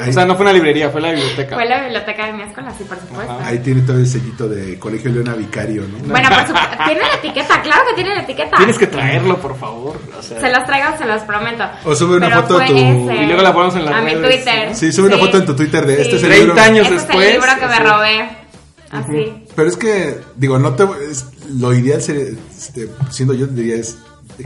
Ahí, 0.01 0.11
O 0.11 0.13
sea, 0.13 0.25
no 0.25 0.35
fue 0.35 0.45
una 0.45 0.53
librería, 0.53 0.89
fue 0.91 1.01
la 1.01 1.11
biblioteca. 1.13 1.55
Fue 1.57 1.65
la 1.67 1.81
biblioteca 1.83 2.27
de 2.27 2.33
mi 2.35 2.43
escuela, 2.43 2.71
sí, 2.77 2.85
por 2.85 2.99
supuesto. 3.01 3.33
Ajá. 3.33 3.49
ahí 3.49 3.59
tiene 3.59 3.83
todo 3.83 3.97
el 3.99 4.07
sellito 4.07 4.49
de 4.49 4.79
Colegio 4.79 5.11
Leona 5.11 5.35
Vicario, 5.35 5.83
¿no? 5.83 5.99
Bueno, 6.09 6.29
por 6.29 6.47
supuesto. 6.47 6.77
Tiene 6.87 7.01
la 7.01 7.15
etiqueta, 7.15 7.61
claro 7.63 7.83
que 7.89 7.95
tiene 7.95 8.15
la 8.15 8.23
etiqueta. 8.23 8.57
Tienes 8.57 8.79
que 8.79 8.87
traerlo, 8.87 9.37
por 9.39 9.59
favor. 9.59 10.01
O 10.19 10.23
sea, 10.23 10.41
Se 10.41 10.51
los 10.51 10.65
traigo, 10.65 10.97
se 10.97 11.05
los 11.07 11.23
prometo. 11.23 11.65
O 11.85 11.95
sube 11.95 12.17
una 12.17 12.29
Pero 12.29 12.43
foto 12.43 12.59
de 12.61 12.67
tu- 12.67 12.77
ese. 12.77 13.17
Y 13.23 13.27
luego 13.27 13.43
la 13.43 13.53
ponemos 13.53 13.77
en 13.77 13.85
las 13.85 13.95
A 13.95 14.01
mi 14.03 14.15
Twitter. 14.15 14.75
Sí, 14.75 14.93
sube 14.93 15.09
una 15.09 15.19
foto 15.19 15.39
en 15.39 15.47
tu 15.47 15.57
Twitter 15.57 15.85
de 15.87 16.01
este 16.03 16.17
es 16.17 16.23
el 16.23 16.29
30 16.31 16.47
libro. 16.47 16.63
años 16.63 16.87
Ese 16.87 16.95
después. 16.95 17.19
es 17.27 17.35
el 17.35 17.41
libro 17.41 17.53
que 17.61 17.67
me 17.67 17.81
así. 18.91 19.11
Así. 19.21 19.45
Pero 19.55 19.69
es 19.69 19.77
que, 19.77 20.19
digo, 20.37 20.59
no 20.59 20.75
te. 20.75 20.85
es- 21.11 21.27
lo 21.55 21.75
ideal 21.75 22.01
sería, 22.03 22.25
este, 22.57 22.89
siendo 23.11 23.35
yo, 23.35 23.47
diría 23.47 23.77
es, 23.77 23.97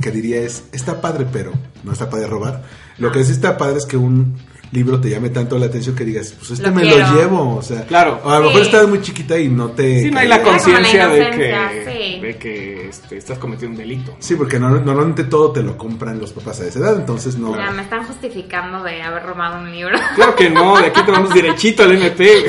que 0.00 0.10
diría 0.10 0.40
es, 0.40 0.64
está 0.72 1.00
padre, 1.00 1.26
pero 1.32 1.52
no 1.82 1.92
está 1.92 2.08
padre 2.10 2.26
robar. 2.26 2.62
Lo 2.98 3.12
que 3.12 3.22
sí 3.24 3.32
está 3.32 3.56
padre 3.56 3.78
es 3.78 3.86
que 3.86 3.96
un 3.96 4.36
libro 4.74 5.00
te 5.00 5.08
llame 5.08 5.30
tanto 5.30 5.58
la 5.58 5.66
atención 5.66 5.94
que 5.96 6.04
digas, 6.04 6.34
pues 6.38 6.50
este 6.50 6.66
Lo 6.68 6.74
me 6.74 6.82
quiero. 6.82 6.98
lo 7.08 7.16
llevo, 7.18 7.56
o 7.56 7.62
sea. 7.62 7.84
Claro. 7.86 8.20
o 8.24 8.30
a 8.30 8.38
lo 8.40 8.48
Sí. 8.48 8.48
mejor 8.48 8.62
estás 8.62 8.88
muy 8.88 9.00
chiquita 9.00 9.38
y 9.38 9.48
no 9.48 9.68
te. 9.70 10.00
Sí, 10.02 10.10
no 10.10 10.18
hay 10.20 10.28
la 10.28 10.42
conciencia 10.42 11.08
de 11.08 11.30
que, 11.30 11.82
sí. 11.86 12.20
de 12.20 12.36
que 12.36 12.88
este, 12.88 13.16
estás 13.16 13.38
cometiendo 13.38 13.72
un 13.74 13.78
delito. 13.78 14.16
Sí, 14.18 14.34
porque 14.34 14.58
no- 14.58 14.68
normalmente 14.70 15.24
todo 15.24 15.52
te 15.52 15.62
lo 15.62 15.78
compran 15.78 16.18
los 16.18 16.32
papás 16.32 16.60
a 16.60 16.66
esa 16.66 16.78
edad, 16.80 16.96
entonces 16.96 17.38
no. 17.38 17.56
Ya 17.56 17.70
me 17.70 17.82
están 17.82 18.04
justificando 18.04 18.82
de 18.82 19.00
haber 19.02 19.22
robado 19.22 19.58
un 19.60 19.70
libro. 19.70 19.96
Claro 20.16 20.34
que 20.36 20.50
no, 20.50 20.76
de 20.78 20.86
aquí 20.86 21.02
te 21.04 21.10
vamos 21.12 21.32
derechito 21.32 21.82
al 21.84 21.92
MP. 21.92 22.44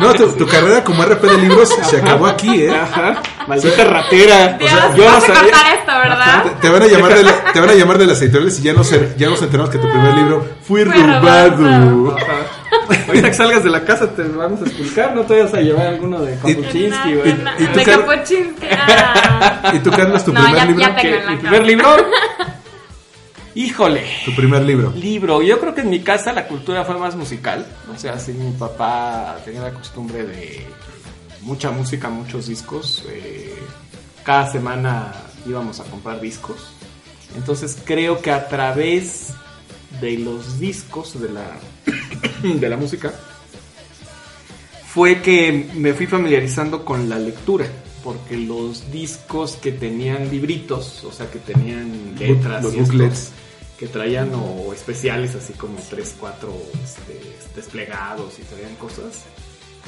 No, 0.00 0.12
tu, 0.14 0.26
tu 0.32 0.46
carrera 0.46 0.82
como 0.84 1.02
RP 1.04 1.22
de 1.26 1.38
libros 1.38 1.68
se 1.68 1.96
acabó 1.98 2.26
aquí, 2.26 2.62
¿eh? 2.62 2.70
Ajá. 2.70 3.22
Maldita 3.46 3.84
ratera. 3.84 4.56
Dios, 4.58 4.70
yo 4.96 5.04
no 5.04 5.12
vas 5.12 5.28
a 5.30 5.34
sabía. 5.34 5.52
esto, 5.78 5.92
¿verdad? 5.92 6.44
Te, 6.64 6.70
van 6.70 6.82
a 6.82 6.86
llamar 6.88 7.14
de 7.14 7.22
la- 7.22 7.52
te 7.52 7.60
van 7.60 7.70
a 7.70 7.74
llamar 7.74 7.98
de 7.98 8.06
las 8.06 8.20
editoriales 8.22 8.58
y 8.60 8.62
ya 8.62 8.72
nos, 8.72 8.90
ya 9.16 9.28
nos 9.30 9.42
enteramos 9.42 9.70
que 9.70 9.78
tu 9.78 9.88
primer 9.88 10.14
libro 10.14 10.46
fue 10.62 10.84
robado. 10.84 12.16
Ahorita 13.06 13.28
que 13.28 13.34
salgas 13.34 13.62
de 13.64 13.70
la 13.70 13.84
casa 13.84 14.10
te 14.10 14.22
vamos 14.24 14.60
a 14.60 14.64
explicar, 14.64 15.14
no 15.14 15.22
te 15.22 15.34
vayas 15.34 15.54
a 15.54 15.60
llevar 15.60 15.86
alguno 15.86 16.20
de 16.22 16.34
Kapuchinsky, 16.36 17.14
güey. 17.14 17.30
¿Y 17.58 17.66
tú, 17.66 17.78
de 17.78 17.84
Kapuchinsky. 17.84 18.66
ah. 18.78 19.72
¿Y 19.74 19.78
tú, 19.78 19.90
Carlos, 19.90 20.24
tu 20.24 20.32
No, 20.32 20.40
primer 20.42 20.56
ya- 20.60 20.64
libro? 20.66 20.80
ya 20.80 20.96
te- 20.96 21.02
¿Qué? 21.02 21.08
tengo 21.10 21.18
en 21.20 21.24
la 21.26 21.30
¿Mi 21.30 21.36
cama. 21.38 21.50
primer 21.50 21.66
libro? 21.66 21.96
Híjole. 23.54 24.02
Tu 24.24 24.34
primer 24.34 24.62
libro. 24.62 24.92
Libro. 24.96 25.40
Yo 25.42 25.60
creo 25.60 25.74
que 25.74 25.82
en 25.82 25.90
mi 25.90 26.00
casa 26.00 26.32
la 26.32 26.46
cultura 26.48 26.84
fue 26.84 26.98
más 26.98 27.14
musical. 27.14 27.64
O 27.94 27.98
sea, 27.98 28.18
sí, 28.18 28.32
mi 28.32 28.50
papá 28.52 29.36
tenía 29.44 29.60
la 29.62 29.70
costumbre 29.70 30.24
de 30.24 30.66
mucha 31.42 31.70
música, 31.70 32.08
muchos 32.08 32.48
discos. 32.48 33.04
eh, 33.08 33.54
cada 34.24 34.50
semana 34.50 35.12
íbamos 35.46 35.80
a 35.80 35.84
comprar 35.84 36.20
discos. 36.20 36.72
Entonces 37.36 37.76
creo 37.84 38.20
que 38.20 38.30
a 38.30 38.48
través 38.48 39.32
de 40.00 40.18
los 40.18 40.58
discos 40.58 41.20
de 41.20 41.30
la, 41.30 41.58
de 42.42 42.68
la 42.68 42.76
música 42.76 43.12
fue 44.94 45.22
que 45.22 45.70
me 45.74 45.92
fui 45.92 46.06
familiarizando 46.06 46.84
con 46.84 47.08
la 47.08 47.18
lectura. 47.18 47.66
Porque 48.04 48.36
los 48.36 48.92
discos 48.92 49.56
que 49.56 49.72
tenían 49.72 50.30
libritos, 50.30 51.04
o 51.04 51.10
sea, 51.10 51.30
que 51.30 51.38
tenían 51.38 52.14
letras, 52.18 52.62
los 52.62 52.76
booklets. 52.76 53.30
que 53.78 53.86
traían 53.86 54.30
o 54.34 54.74
especiales 54.74 55.34
así 55.34 55.54
como 55.54 55.78
3, 55.88 56.16
4 56.20 56.52
este, 56.84 57.18
desplegados 57.56 58.38
y 58.38 58.42
traían 58.42 58.74
cosas, 58.76 59.22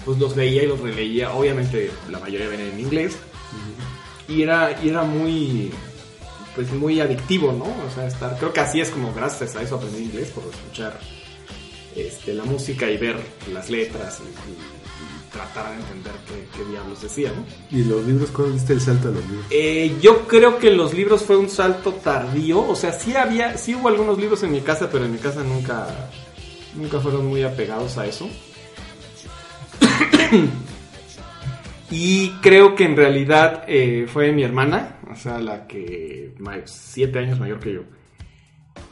pues 0.06 0.18
los 0.18 0.34
leía 0.34 0.62
y 0.62 0.66
los 0.66 0.80
releía. 0.80 1.34
Obviamente 1.34 1.90
la 2.08 2.18
mayoría 2.18 2.48
venían 2.48 2.70
en 2.70 2.80
inglés. 2.80 3.18
Y 4.28 4.42
era, 4.42 4.76
y 4.82 4.88
era 4.88 5.02
muy, 5.02 5.70
pues 6.54 6.72
muy 6.72 7.00
adictivo, 7.00 7.52
¿no? 7.52 7.64
O 7.64 7.94
sea, 7.94 8.06
estar, 8.06 8.36
creo 8.38 8.52
que 8.52 8.60
así 8.60 8.80
es 8.80 8.90
como 8.90 9.12
gracias 9.14 9.54
a 9.56 9.62
eso 9.62 9.76
aprendí 9.76 10.02
inglés, 10.04 10.30
por 10.30 10.44
escuchar 10.52 10.98
este, 11.94 12.34
la 12.34 12.44
música 12.44 12.90
y 12.90 12.96
ver 12.96 13.16
las 13.52 13.70
letras 13.70 14.20
y, 14.20 14.24
y- 14.50 14.52
y 14.52 15.30
tratara 15.32 15.70
de 15.70 15.76
entender 15.76 16.12
qué, 16.26 16.46
qué 16.56 16.64
diablos 16.70 17.02
decía, 17.02 17.30
¿no? 17.36 17.44
¿Y 17.76 17.84
los 17.84 18.04
libros? 18.06 18.30
¿Cuándo 18.30 18.54
diste 18.54 18.72
el 18.72 18.80
salto 18.80 19.08
a 19.08 19.10
los 19.12 19.24
libros? 19.28 19.46
Eh, 19.50 19.94
yo 20.00 20.26
creo 20.26 20.58
que 20.58 20.70
los 20.70 20.94
libros 20.94 21.22
fue 21.22 21.36
un 21.36 21.48
salto 21.50 21.92
tardío, 21.92 22.66
o 22.66 22.74
sea, 22.74 22.92
sí 22.92 23.14
había, 23.14 23.56
sí 23.58 23.74
hubo 23.74 23.88
algunos 23.88 24.18
libros 24.18 24.42
en 24.42 24.52
mi 24.52 24.60
casa, 24.62 24.88
pero 24.90 25.04
en 25.04 25.12
mi 25.12 25.18
casa 25.18 25.42
nunca, 25.42 25.88
nunca 26.74 27.00
fueron 27.00 27.26
muy 27.26 27.42
apegados 27.42 27.96
a 27.98 28.06
eso. 28.06 28.28
Y 31.90 32.30
creo 32.42 32.74
que 32.74 32.84
en 32.84 32.96
realidad 32.96 33.64
eh, 33.68 34.06
fue 34.08 34.32
mi 34.32 34.42
hermana, 34.42 34.98
o 35.10 35.14
sea, 35.14 35.38
la 35.38 35.66
que 35.66 36.34
siete 36.64 37.18
años 37.18 37.38
mayor 37.38 37.60
que 37.60 37.74
yo, 37.74 37.82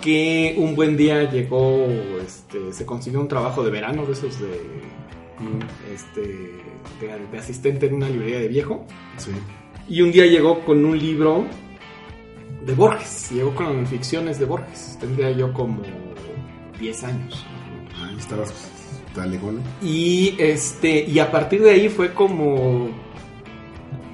que 0.01 0.55
un 0.59 0.75
buen 0.77 0.97
día 0.97 1.31
llegó, 1.31 1.87
este, 2.25 2.73
se 2.73 2.87
consiguió 2.87 3.21
un 3.21 3.29
trabajo 3.29 3.65
de 3.65 3.71
verano 3.71 4.07
de 4.07 4.13
esos 4.13 4.39
de, 4.41 4.61
este, 5.93 6.21
de, 7.01 7.27
de 7.31 7.39
asistente 7.39 7.87
en 7.87 7.95
una 7.95 8.09
librería 8.09 8.39
de 8.39 8.49
viejo. 8.49 8.87
Sí. 9.17 9.31
Y 9.89 10.01
un 10.01 10.13
día 10.13 10.27
llegó 10.27 10.61
con 10.65 10.85
un 10.85 10.99
libro 10.99 11.47
de 12.65 12.75
Borges. 12.75 13.31
Llegó 13.33 13.55
con 13.55 13.87
ficciones 13.87 14.39
de 14.39 14.47
Borges. 14.47 14.97
Tendría 15.01 15.31
yo 15.33 15.53
como 15.53 15.83
10 16.79 17.05
años. 17.05 17.47
Ahí 17.97 18.17
estabas 18.19 18.51
Y 19.83 20.35
este. 20.39 21.05
Y 21.05 21.19
a 21.19 21.31
partir 21.31 21.63
de 21.63 21.71
ahí 21.71 21.89
fue 21.89 22.13
como. 22.13 22.89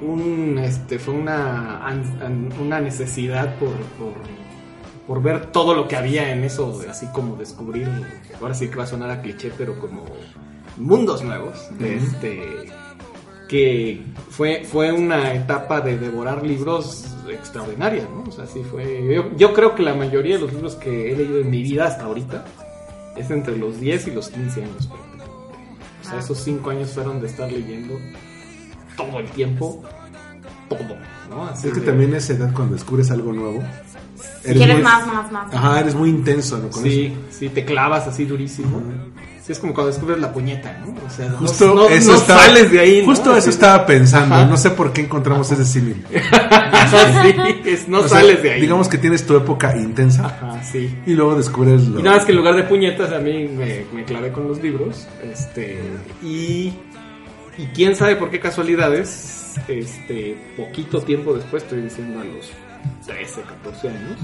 Un, 0.03 0.59
este, 0.59 0.99
fue 0.99 1.13
una, 1.13 1.87
una 2.59 2.81
necesidad 2.81 3.55
por, 3.59 3.75
por, 3.99 4.15
por 5.07 5.23
ver 5.23 5.53
todo 5.53 5.75
lo 5.75 5.87
que 5.87 5.95
había 5.95 6.33
en 6.33 6.43
eso, 6.43 6.81
así 6.89 7.07
como 7.13 7.37
descubrir, 7.37 7.87
ahora 8.41 8.55
sí 8.55 8.69
que 8.69 8.77
va 8.77 8.85
a 8.85 8.87
sonar 8.87 9.11
a 9.11 9.21
cliché, 9.21 9.53
pero 9.59 9.79
como 9.79 10.07
mundos 10.79 11.23
nuevos. 11.23 11.69
Este, 11.81 12.71
que 13.47 14.03
fue, 14.31 14.65
fue 14.65 14.93
una 14.93 15.35
etapa 15.35 15.81
de 15.81 15.99
devorar 15.99 16.47
libros 16.47 17.05
extraordinaria, 17.29 18.05
¿no? 18.05 18.23
O 18.23 18.31
sea, 18.31 18.47
sí 18.47 18.63
fue. 18.63 19.05
Yo, 19.13 19.37
yo 19.37 19.53
creo 19.53 19.75
que 19.75 19.83
la 19.83 19.95
mayoría 19.95 20.37
de 20.37 20.43
los 20.43 20.53
libros 20.53 20.77
que 20.77 21.13
he 21.13 21.17
leído 21.17 21.41
en 21.41 21.51
mi 21.51 21.63
vida 21.63 21.87
hasta 21.87 22.05
ahorita 22.05 22.45
es 23.17 23.31
entre 23.31 23.57
los 23.57 23.81
10 23.81 24.07
y 24.09 24.11
los 24.13 24.29
15 24.29 24.63
años 24.65 24.87
prácticamente. 24.87 25.25
O 26.01 26.05
sea, 26.09 26.19
esos 26.19 26.39
5 26.39 26.71
años 26.71 26.91
fueron 26.93 27.21
de 27.21 27.27
estar 27.27 27.51
leyendo 27.51 27.99
todo 28.97 29.19
el 29.21 29.29
tiempo, 29.31 29.83
todo, 30.69 30.97
¿no? 31.29 31.45
Así 31.47 31.69
Es 31.69 31.75
que 31.75 31.81
de- 31.81 31.87
también 31.87 32.15
esa 32.15 32.33
edad 32.35 32.53
cuando 32.55 32.75
descubres 32.75 33.11
algo 33.11 33.33
nuevo. 33.33 33.63
Quieres 34.43 34.75
muy- 34.75 34.83
más, 34.83 35.07
más, 35.07 35.31
más. 35.33 35.55
Ajá, 35.55 35.81
eres 35.81 35.95
muy 35.95 36.09
intenso, 36.09 36.59
¿no? 36.59 36.71
Con 36.71 36.83
Sí, 36.83 37.07
eso. 37.07 37.39
sí, 37.39 37.49
te 37.51 37.65
clavas 37.65 38.07
así 38.07 38.25
durísimo. 38.25 38.81
Sí, 39.51 39.55
es 39.55 39.59
como 39.59 39.75
cuando 39.75 39.91
descubres 39.91 40.21
la 40.21 40.33
puñeta, 40.33 40.79
¿no? 40.79 40.95
O 41.05 41.11
sea, 41.11 41.29
Justo 41.33 41.75
no, 41.75 41.89
eso 41.89 42.13
no 42.13 42.19
estaba- 42.19 42.45
sales 42.45 42.71
de 42.71 42.79
ahí. 42.79 43.01
¿no? 43.01 43.07
Justo 43.07 43.35
eso 43.37 43.51
estaba 43.51 43.85
pensando. 43.85 44.37
Ajá. 44.37 44.45
No 44.45 44.57
sé 44.57 44.71
por 44.71 44.93
qué 44.93 45.01
encontramos 45.01 45.51
ese 45.51 45.65
símil. 45.65 46.05
sí, 46.11 47.85
no 47.89 47.99
O 47.99 48.09
sea, 48.09 48.21
sales 48.21 48.43
de 48.45 48.53
ahí. 48.53 48.61
Digamos 48.61 48.89
que 48.89 48.97
tienes 48.99 49.27
tu 49.27 49.37
época 49.37 49.77
intensa 49.77 50.27
Ajá, 50.27 50.63
sí. 50.63 50.95
y 51.05 51.15
luego 51.15 51.35
descubres 51.35 51.83
lo... 51.89 51.99
Y 51.99 52.03
nada 52.05 52.19
más 52.19 52.25
que 52.25 52.31
en 52.31 52.39
lugar 52.39 52.55
de 52.55 52.63
puñetas 52.63 53.13
a 53.13 53.19
mí 53.19 53.49
me, 53.49 53.85
me 53.93 54.05
clavé 54.05 54.31
con 54.31 54.47
los 54.47 54.63
libros. 54.63 55.09
Este. 55.23 55.81
Y. 56.23 56.73
Y 57.59 57.67
quién 57.75 57.97
sabe 57.97 58.15
por 58.17 58.31
qué 58.31 58.39
casualidades. 58.39 59.55
Este. 59.67 60.37
Poquito 60.57 61.01
tiempo 61.03 61.35
después, 61.35 61.65
estoy 61.65 61.81
diciendo 61.83 62.21
a 62.21 62.25
los 62.25 62.51
13, 63.07 63.43
14 63.43 63.89
años. 63.89 64.19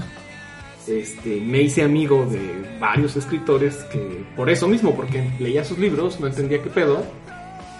Este, 0.87 1.41
me 1.41 1.61
hice 1.61 1.83
amigo 1.83 2.25
de 2.25 2.63
varios 2.79 3.15
escritores 3.15 3.75
que, 3.91 4.25
por 4.35 4.49
eso 4.49 4.67
mismo, 4.67 4.95
porque 4.95 5.29
leía 5.39 5.63
sus 5.63 5.77
libros, 5.77 6.19
no 6.19 6.27
entendía 6.27 6.61
qué 6.61 6.69
pedo. 6.69 7.03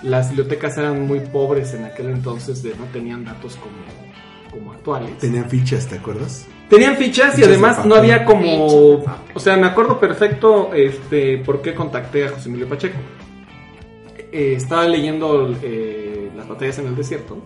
Las 0.04 0.30
bibliotecas 0.30 0.78
eran 0.78 1.08
muy 1.08 1.22
pobres 1.22 1.74
en 1.74 1.86
aquel 1.86 2.10
entonces, 2.10 2.62
de 2.62 2.76
no 2.76 2.86
tenían 2.92 3.24
datos 3.24 3.56
como, 3.56 4.52
como 4.52 4.74
actuales. 4.74 5.18
Tenían 5.20 5.50
fichas, 5.50 5.88
¿te 5.88 5.96
acuerdas? 5.96 6.48
Tenían 6.70 6.98
fichas 6.98 7.34
y 7.34 7.38
Fichas 7.38 7.50
además 7.50 7.86
no 7.86 7.96
había 7.96 8.26
como... 8.26 9.04
O 9.34 9.40
sea, 9.40 9.56
me 9.56 9.68
acuerdo 9.68 10.00
perfecto 10.00 10.74
este, 10.74 11.38
por 11.38 11.62
qué 11.62 11.74
contacté 11.74 12.26
a 12.26 12.30
José 12.30 12.50
Emilio 12.50 12.68
Pacheco. 12.68 12.98
Eh, 14.32 14.54
estaba 14.58 14.86
leyendo 14.86 15.56
eh, 15.64 16.30
Las 16.36 16.48
batallas 16.48 16.80
en 16.80 16.88
el 16.88 16.96
desierto 16.96 17.42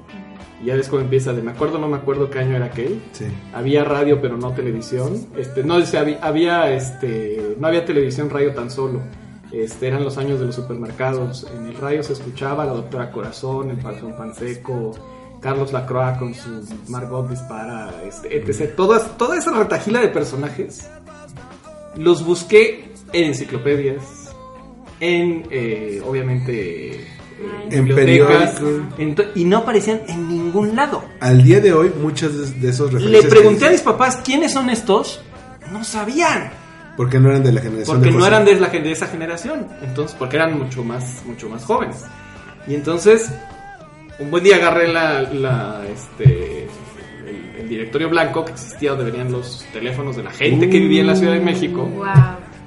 y 0.62 0.65
ya 0.65 0.76
ves 0.76 0.88
cómo 0.88 1.02
empieza 1.02 1.34
de 1.34 1.41
me 1.41 1.52
acuerdo, 1.52 1.80
no 1.80 1.88
me 1.88 1.97
acuerdo 1.97 2.30
qué 2.30 2.39
año 2.39 2.56
era 2.56 2.65
aquel. 2.65 3.02
Sí. 3.13 3.26
Había 3.54 3.84
radio 3.84 4.21
pero 4.21 4.38
no 4.38 4.54
televisión. 4.54 5.28
Este, 5.36 5.63
no, 5.63 5.80
dice, 5.80 5.97
había, 5.97 6.19
había, 6.21 6.71
este, 6.71 7.56
no 7.60 7.67
había 7.67 7.86
televisión, 7.86 8.30
radio 8.30 8.54
tan 8.54 8.69
solo. 8.69 9.02
Este, 9.52 9.88
eran 9.88 10.04
los 10.04 10.17
años 10.17 10.39
de 10.39 10.45
los 10.45 10.56
supermercados. 10.56 11.47
En 11.56 11.65
el 11.65 11.76
radio 11.76 12.04
se 12.04 12.13
escuchaba 12.13 12.65
la 12.65 12.74
doctora 12.74 13.12
Corazón, 13.12 13.71
el 13.71 13.78
Panzón 13.78 14.15
Panseco, 14.15 14.91
Carlos 15.41 15.74
Lacroix 15.74 16.17
con 16.17 16.34
su 16.34 16.63
Margot 16.88 17.28
Dispara, 17.28 17.91
este, 18.06 18.38
etc. 18.38 18.76
Todas, 18.76 19.17
toda 19.17 19.38
esa 19.38 19.52
retajila 19.52 20.00
de 20.00 20.10
personajes 20.10 20.88
los 21.95 22.24
busqué 22.24 22.91
en 23.12 23.26
enciclopedias, 23.26 24.34
en, 25.00 25.45
eh, 25.50 26.02
obviamente, 26.06 27.08
En 27.69 27.88
periódicos. 27.88 28.62
y 29.36 29.45
no 29.45 29.58
aparecían 29.60 30.01
en 30.08 30.27
ningún 30.27 30.75
lado. 30.75 31.04
Al 31.19 31.43
día 31.43 31.60
de 31.60 31.73
hoy, 31.73 31.91
muchas 32.01 32.38
de, 32.38 32.60
de 32.60 32.69
esos 32.69 32.91
Le 32.93 32.99
referencias... 32.99 33.34
pregunté 33.34 33.67
a 33.67 33.71
mis 33.71 33.82
papás 33.82 34.17
quiénes 34.23 34.51
son 34.51 34.69
estos, 34.69 35.21
no 35.71 35.84
sabían, 35.84 36.51
Porque 36.97 37.19
no 37.19 37.30
eran 37.30 37.43
de 37.43 37.51
la 37.54 37.62
generación 37.62 37.97
porque 37.97 38.12
de 38.12 38.17
no 38.17 38.25
eran 38.25 38.43
de, 38.45 38.60
la, 38.60 38.67
de 38.67 38.91
esa 38.91 39.08
generación, 39.08 39.67
entonces 39.82 40.15
porque 40.19 40.36
eran 40.36 40.58
mucho 40.58 40.84
más, 40.84 41.23
mucho 41.25 41.47
más 41.49 41.63
jóvenes. 41.63 42.04
Y 42.67 42.75
entonces, 42.75 43.32
un 44.19 44.30
buen 44.30 44.43
día 44.43 44.58
agarré 44.58 44.88
la, 44.91 45.21
la, 45.21 45.82
este, 45.91 46.67
el, 47.25 47.56
el 47.62 47.69
directorio 47.69 48.10
blanco 48.10 48.43
que 48.45 48.51
existía 48.51 48.91
donde 48.91 49.06
venían 49.06 49.32
los 49.32 49.65
teléfonos 49.71 50.15
de 50.17 50.23
la 50.23 50.32
gente 50.32 50.69
que 50.69 50.77
vivía 50.80 51.01
en 51.01 51.08
la 51.08 51.15
Ciudad 51.15 51.34
de 51.34 51.39
México. 51.39 51.86
Wow. 51.86 52.06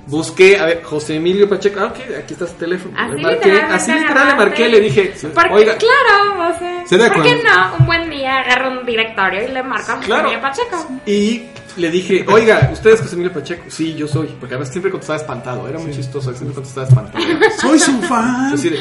Busqué, 0.07 0.59
a 0.59 0.67
ver, 0.67 0.83
José 0.83 1.17
Emilio 1.17 1.49
Pacheco, 1.49 1.81
ah, 1.81 1.87
ok, 1.87 1.97
aquí 2.23 2.35
está 2.35 2.47
su 2.47 2.55
teléfono. 2.55 2.95
Así 2.99 3.15
Le 3.17 3.23
marqué, 3.23 3.53
así 3.63 3.93
literal 3.93 4.29
le 4.29 4.35
marqué, 4.35 4.69
le 4.69 4.81
dije, 4.81 5.15
Porque, 5.35 5.51
oiga, 5.53 5.77
claro, 5.77 6.55
o 6.55 6.59
sea, 6.59 6.87
¿Será 6.87 7.13
¿por 7.13 7.23
qué 7.23 7.43
no? 7.43 7.77
Un 7.81 7.87
buen 7.87 8.11
día 8.11 8.41
agarra 8.41 8.69
un 8.69 8.85
directorio 8.85 9.49
y 9.49 9.53
le 9.53 9.63
marca 9.63 9.93
a 9.93 9.97
José 9.97 10.07
Claro. 10.07 10.23
Emilio 10.29 10.43
Pacheco. 10.43 10.87
Y 11.07 11.45
le 11.77 11.91
dije, 11.91 12.25
oiga, 12.29 12.69
¿usted 12.73 12.91
es 12.91 13.01
José 13.01 13.15
Emilio 13.15 13.33
Pacheco? 13.33 13.65
Sí, 13.69 13.95
yo 13.95 14.07
soy. 14.07 14.27
Porque 14.39 14.55
además 14.55 14.71
siempre 14.71 14.91
contestaba 14.91 15.19
espantado. 15.19 15.67
Era 15.69 15.79
muy 15.79 15.91
chistoso. 15.91 16.33
Siempre 16.35 16.55
contestaba 16.55 16.87
espantado. 16.87 17.25
Soy 17.61 17.79
su 17.81 18.01
fan. 18.03 18.53
Así 18.55 18.69
de, 18.69 18.77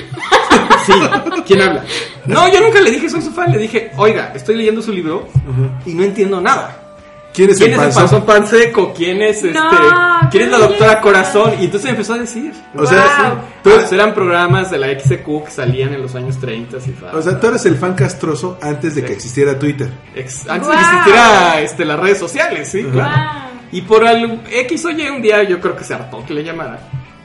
sí, 0.86 0.94
¿quién 1.48 1.62
habla? 1.62 1.84
No, 2.26 2.48
yo 2.52 2.62
nunca 2.62 2.80
le 2.82 2.92
dije 2.92 3.10
soy 3.10 3.22
su 3.22 3.32
fan. 3.32 3.52
Le 3.52 3.58
dije, 3.58 3.92
oiga, 3.98 4.32
estoy 4.36 4.56
leyendo 4.56 4.82
su 4.82 4.92
libro 4.94 5.28
y 5.86 5.94
no 5.94 6.04
entiendo 6.04 6.40
nada. 6.40 6.83
¿Quién 7.34 7.50
es 7.50 7.58
¿Quién 7.58 7.72
el 7.74 7.80
es 7.80 7.80
el 7.80 7.94
panzón? 7.94 8.02
panzón 8.04 8.26
pan 8.26 8.48
seco? 8.48 8.94
¿Quién 8.96 9.22
es 9.24 9.38
este? 9.44 9.52
No, 9.54 9.70
¿Quién 10.32 10.44
es 10.44 10.52
la 10.52 10.58
doctora. 10.60 11.02
Corazón? 11.02 11.54
Y 11.60 11.66
entonces 11.66 11.90
empezó 11.90 12.14
a 12.14 12.20
decir. 12.20 12.54
O 12.78 12.86
sea, 12.86 13.42
tú, 13.64 13.72
eran 13.92 14.14
programas 14.14 14.70
de 14.72 14.78
la 14.78 14.88
XQ 15.00 15.46
que 15.46 15.52
salían 15.52 15.94
en 15.94 16.02
los 16.04 16.14
años 16.16 16.38
30 16.40 16.78
y 16.86 16.92
tal. 16.92 17.16
o 17.16 17.22
sea, 17.22 17.40
tú 17.40 17.48
eres 17.48 17.66
el 17.66 17.76
fan 17.78 17.96
castroso 17.96 18.58
antes 18.62 18.96
de 18.96 19.04
que 19.04 19.14
existiera 19.14 19.58
Twitter. 19.58 19.90
Ex- 20.16 20.48
antes 20.48 20.68
Wow. 20.68 20.78
de 20.78 20.82
que 20.84 20.90
existiera 20.92 21.62
este, 21.62 21.86
las 21.86 22.00
redes 22.00 22.20
sociales, 22.20 22.68
sí, 22.70 22.84
claro. 22.84 23.10
Wow. 23.16 23.52
Y 23.72 23.82
por 23.82 24.04
el 24.06 24.40
X 24.52 24.86
o 24.86 24.92
Y 24.92 25.10
un 25.10 25.22
día 25.22 25.42
yo 25.44 25.60
creo 25.60 25.76
que 25.76 25.84
se 25.84 25.96
hartó 25.96 26.24
que 26.26 26.34
le 26.36 26.44
llamara. 26.44 26.80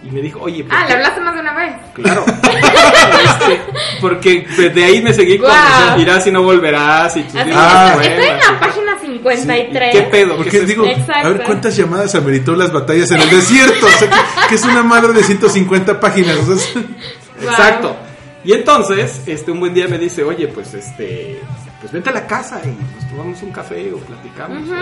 Y 0.09 0.11
me 0.11 0.23
dijo, 0.23 0.41
oye, 0.41 0.65
¿por 0.65 0.75
Ah, 0.75 0.83
qué? 0.87 0.89
le 0.89 0.95
hablaste 0.95 1.21
más 1.21 1.35
de 1.35 1.41
una 1.41 1.53
vez. 1.55 1.73
Claro. 1.95 2.25
Este, 2.27 3.61
porque 4.01 4.47
desde 4.57 4.85
ahí 4.85 5.03
me 5.03 5.13
seguí 5.13 5.39
con 5.39 5.49
Guau. 5.51 6.01
irás 6.01 6.27
y 6.27 6.31
no 6.33 6.43
volverás 6.43 7.17
y 7.17 7.21
Así 7.21 7.51
Ah. 7.53 7.97
de 7.99 8.07
estoy 8.09 8.27
en 8.27 8.39
la 8.39 8.45
y- 8.57 8.61
página 8.61 8.99
53. 8.99 9.93
¿Qué 9.93 10.03
pedo? 10.03 10.37
Porque 10.37 10.51
¿Qué 10.51 10.57
es 10.59 10.67
digo? 10.67 10.87
Exacto. 10.87 11.27
a 11.29 11.31
ver 11.31 11.43
cuántas 11.45 11.77
llamadas 11.77 12.15
ameritó 12.15 12.55
las 12.57 12.73
batallas 12.73 13.11
en 13.11 13.21
el 13.21 13.31
desierto. 13.31 13.87
O 13.87 13.91
sea, 13.91 14.09
que, 14.09 14.49
que 14.51 14.55
es 14.55 14.65
una 14.65 14.83
madre 14.83 15.13
de 15.13 15.23
150 15.23 16.01
páginas. 16.01 16.37
o 16.39 16.45
sea, 16.47 16.55
es- 16.57 16.75
Wow. 16.75 17.51
Exacto. 17.51 17.97
Y 18.45 18.53
entonces, 18.53 19.23
este, 19.27 19.51
un 19.51 19.61
buen 19.61 19.75
día 19.75 19.87
me 19.89 19.99
dice, 19.99 20.23
oye, 20.25 20.49
pues 20.49 20.73
este, 20.75 21.41
pues 21.81 21.93
vente 21.93 22.11
a 22.11 22.13
la 22.13 22.27
casa 22.27 22.61
y 22.65 22.69
nos 22.97 23.09
tomamos 23.11 23.43
un 23.43 23.53
café 23.53 23.93
o 23.93 23.99
platicamos. 23.99 24.63
¿no? 24.63 24.75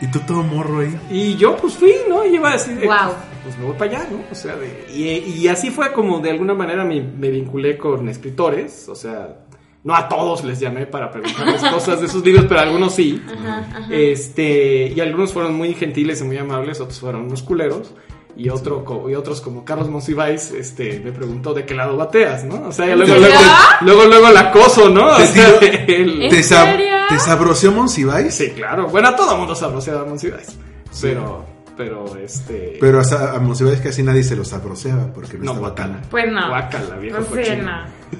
Y 0.00 0.06
tú 0.08 0.18
todo 0.26 0.42
morro 0.42 0.80
ahí. 0.80 0.98
Y 1.10 1.36
yo 1.36 1.56
pues 1.56 1.74
fui, 1.74 1.94
¿no? 2.08 2.24
Y 2.26 2.34
iba 2.36 2.50
a 2.50 2.52
decir, 2.54 2.78
de, 2.78 2.86
Wow. 2.86 3.14
pues 3.42 3.58
me 3.58 3.66
voy 3.66 3.76
para 3.76 3.90
allá, 3.98 4.08
¿no? 4.10 4.18
O 4.30 4.34
sea, 4.34 4.56
de- 4.56 4.86
y, 4.92 5.08
y 5.42 5.48
así 5.48 5.70
fue 5.70 5.92
como 5.92 6.20
de 6.20 6.30
alguna 6.30 6.54
manera 6.54 6.84
me, 6.84 7.00
me 7.00 7.30
vinculé 7.30 7.76
con 7.78 8.08
escritores, 8.08 8.88
o 8.88 8.94
sea, 8.94 9.38
no 9.82 9.94
a 9.94 10.08
todos 10.08 10.44
les 10.44 10.58
llamé 10.60 10.86
para 10.86 11.10
preguntarles 11.10 11.62
cosas 11.72 12.00
de 12.00 12.08
sus 12.08 12.24
libros, 12.24 12.46
pero 12.48 12.60
a 12.60 12.62
algunos 12.64 12.94
sí. 12.94 13.22
Ajá, 13.32 13.58
ajá. 13.70 13.86
Este, 13.90 14.92
y 14.94 15.00
algunos 15.00 15.32
fueron 15.32 15.54
muy 15.54 15.74
gentiles 15.74 16.20
y 16.20 16.24
muy 16.24 16.38
amables, 16.38 16.80
otros 16.80 17.00
fueron 17.00 17.22
unos 17.24 17.42
culeros. 17.42 17.92
Y, 18.36 18.48
otro, 18.48 18.84
co- 18.84 19.08
y 19.08 19.14
otros 19.14 19.40
como 19.40 19.64
Carlos 19.64 19.88
Monsiváis 19.88 20.50
este, 20.50 20.98
me 21.04 21.12
preguntó 21.12 21.54
de 21.54 21.64
qué 21.64 21.72
lado 21.72 21.96
bateas, 21.96 22.42
¿no? 22.44 22.66
O 22.66 22.72
sea, 22.72 22.84
ya 22.86 22.96
luego, 22.96 23.14
¿En 23.14 23.20
luego, 23.20 23.36
luego, 23.82 24.04
luego 24.06 24.26
el 24.28 24.36
acoso, 24.36 24.88
¿no? 24.88 25.06
O 25.12 25.16
Te 25.18 25.26
sea, 25.26 25.48
el- 25.86 26.20
¿En 26.22 26.30
¿Te, 26.30 26.40
sab- 26.40 26.64
serio? 26.72 26.93
¿Te 27.08 27.18
sabroseó 27.18 27.72
Monsiváis? 27.72 28.34
Sí, 28.34 28.50
claro. 28.50 28.88
Bueno, 28.88 29.08
a 29.08 29.16
todo 29.16 29.36
mundo 29.36 29.54
sabroseaba 29.54 30.04
Monsiváis. 30.04 30.56
Pero, 31.00 31.44
Pero 31.76 32.16
este. 32.16 32.76
Pero 32.80 33.00
hasta 33.00 33.34
a 33.34 33.40
Monsiváis 33.40 33.80
casi 33.80 34.02
nadie 34.02 34.22
se 34.22 34.36
los 34.36 34.52
abroceaba 34.52 35.12
porque 35.12 35.36
no, 35.38 35.44
no, 35.44 35.50
estaba 35.52 35.68
guacala. 35.68 36.00
tan... 36.00 36.10
Pues 36.10 36.32
no. 36.32 36.48
Guacala, 36.48 36.96
viejo 36.96 37.18
No 37.18 37.24
sé, 37.44 37.56
no. 37.56 37.72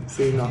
Sí, 0.06 0.34
no. 0.36 0.48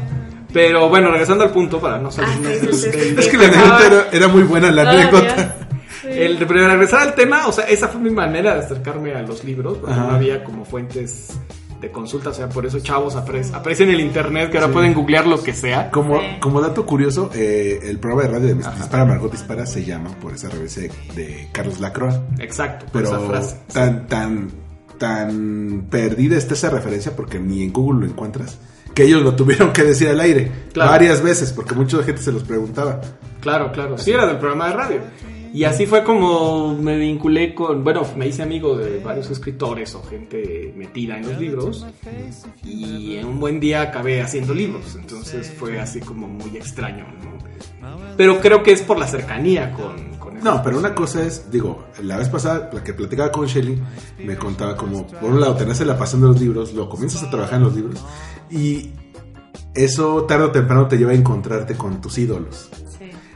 Pero 0.54 0.88
bueno, 0.88 1.10
regresando 1.12 1.44
al 1.44 1.52
punto 1.52 1.80
para 1.82 1.98
no 1.98 2.12
salirnos 2.12 2.48
Ah, 2.48 2.68
sí, 2.72 3.16
Es 3.18 3.28
que 3.28 3.38
la 3.38 3.46
anécdota 3.48 3.88
era, 3.88 4.08
era 4.12 4.28
muy 4.28 4.44
buena, 4.44 4.72
la 4.72 4.90
anécdota. 4.90 5.56
Sí. 6.02 6.08
El, 6.12 6.38
pero 6.46 6.68
regresar 6.68 7.00
al 7.02 7.16
tema, 7.16 7.48
o 7.48 7.52
sea, 7.52 7.66
esa 7.66 7.88
fue 7.88 8.00
mi 8.02 8.10
manera 8.10 8.54
de 8.56 8.60
acercarme 8.60 9.14
a 9.14 9.22
los 9.22 9.44
libros, 9.44 9.78
porque 9.78 9.94
Ajá. 9.94 10.08
no 10.08 10.16
había 10.16 10.44
como 10.44 10.64
fuentes 10.66 11.30
de 11.84 11.92
consulta, 11.92 12.30
o 12.30 12.34
sea, 12.34 12.48
por 12.50 12.66
eso 12.66 12.80
chavos 12.80 13.16
apre- 13.16 13.54
aprecien 13.54 13.90
el 13.90 14.00
internet, 14.00 14.50
que 14.50 14.58
ahora 14.58 14.72
pueden 14.74 14.94
googlear 14.94 15.28
lo 15.28 15.44
que 15.44 15.54
sea. 15.54 15.92
Como, 15.92 16.20
Sí. 16.20 16.26
como 16.40 16.62
dato 16.62 16.86
curioso, 16.86 17.30
eh, 17.36 17.80
el 17.84 18.00
programa 18.00 18.24
de 18.24 18.28
radio 18.30 18.48
de 18.48 18.54
Dispara 18.56 19.06
Margot 19.06 19.32
Dispara 19.32 19.66
se 19.66 19.84
llama 19.84 20.10
por 20.22 20.34
esa 20.34 20.50
revista 20.50 20.82
de, 20.82 20.92
de 21.16 21.50
Carlos 21.52 21.80
Lacroix. 21.80 22.16
Exacto, 22.40 22.86
Pero 22.94 23.08
esa 23.08 23.20
frase. 23.20 23.58
tan, 23.74 24.08
tan, 24.08 24.50
tan 24.98 25.88
perdida 25.90 26.38
está 26.38 26.54
esa 26.54 26.70
referencia 26.70 27.16
porque 27.16 27.40
ni 27.40 27.64
en 27.64 27.74
Google 27.74 28.06
lo 28.06 28.12
encuentras. 28.12 28.58
Que 28.96 29.04
ellos 29.06 29.22
lo 29.24 29.36
tuvieron 29.36 29.74
que 29.74 29.84
decir 29.84 30.08
al 30.08 30.20
aire 30.20 30.52
Claro. 30.72 30.92
varias 30.92 31.22
veces 31.22 31.52
porque 31.52 31.74
mucha 31.76 32.02
gente 32.04 32.22
se 32.22 32.32
los 32.32 32.44
preguntaba. 32.44 33.02
Claro, 33.42 33.72
claro. 33.72 33.98
Sí, 33.98 34.12
era 34.12 34.26
del 34.28 34.38
programa 34.38 34.68
de 34.70 34.74
radio. 34.74 34.98
Y 35.54 35.66
así 35.66 35.86
fue 35.86 36.04
como 36.04 36.76
me 36.76 36.98
vinculé 36.98 37.54
con, 37.54 37.84
bueno, 37.84 38.02
me 38.18 38.28
hice 38.28 38.42
amigo 38.42 38.76
de 38.76 39.00
varios 39.00 39.30
escritores 39.30 39.94
o 39.94 40.02
gente 40.04 40.74
metida 40.76 41.18
en 41.18 41.28
los 41.28 41.40
libros. 41.40 41.86
Y 42.64 43.18
en 43.18 43.28
un 43.28 43.40
buen 43.40 43.60
día 43.60 43.84
acabé 43.84 44.22
haciendo 44.22 44.54
libros. 44.54 44.96
Entonces 44.96 45.54
fue 45.58 45.80
así 45.80 46.00
como 46.00 46.28
muy 46.28 46.58
extraño, 46.58 47.06
¿no? 47.24 47.34
Pero 48.18 48.42
creo 48.42 48.64
que 48.64 48.72
es 48.72 48.82
por 48.82 48.98
la 48.98 49.08
cercanía 49.08 49.72
con... 49.72 50.14
No, 50.44 50.62
pero 50.62 50.78
una 50.78 50.94
cosa 50.94 51.24
es, 51.24 51.50
digo, 51.50 51.86
la 52.02 52.18
vez 52.18 52.28
pasada, 52.28 52.70
la 52.74 52.84
que 52.84 52.94
platicaba 52.94 53.32
con 53.32 53.46
Shelly, 53.46 53.80
me 54.26 54.36
contaba 54.36 54.76
como, 54.76 55.08
por 55.08 55.32
un 55.32 55.40
lado, 55.40 55.56
tenés 55.56 55.80
la 55.86 55.98
pasión 55.98 56.22
de 56.22 56.28
los 56.28 56.42
libros, 56.42 56.74
lo 56.74 56.90
comienzas 56.90 57.24
a 57.24 57.30
trabajar 57.30 57.60
en 57.60 57.64
los 57.64 57.76
libros, 57.76 58.04
y 58.52 58.92
eso 59.74 60.24
tarde 60.26 60.46
o 60.46 60.52
temprano 60.52 60.88
te 60.88 60.98
lleva 60.98 61.12
a 61.12 61.16
encontrarte 61.16 61.76
con 61.76 62.02
tus 62.02 62.18
ídolos. 62.18 62.70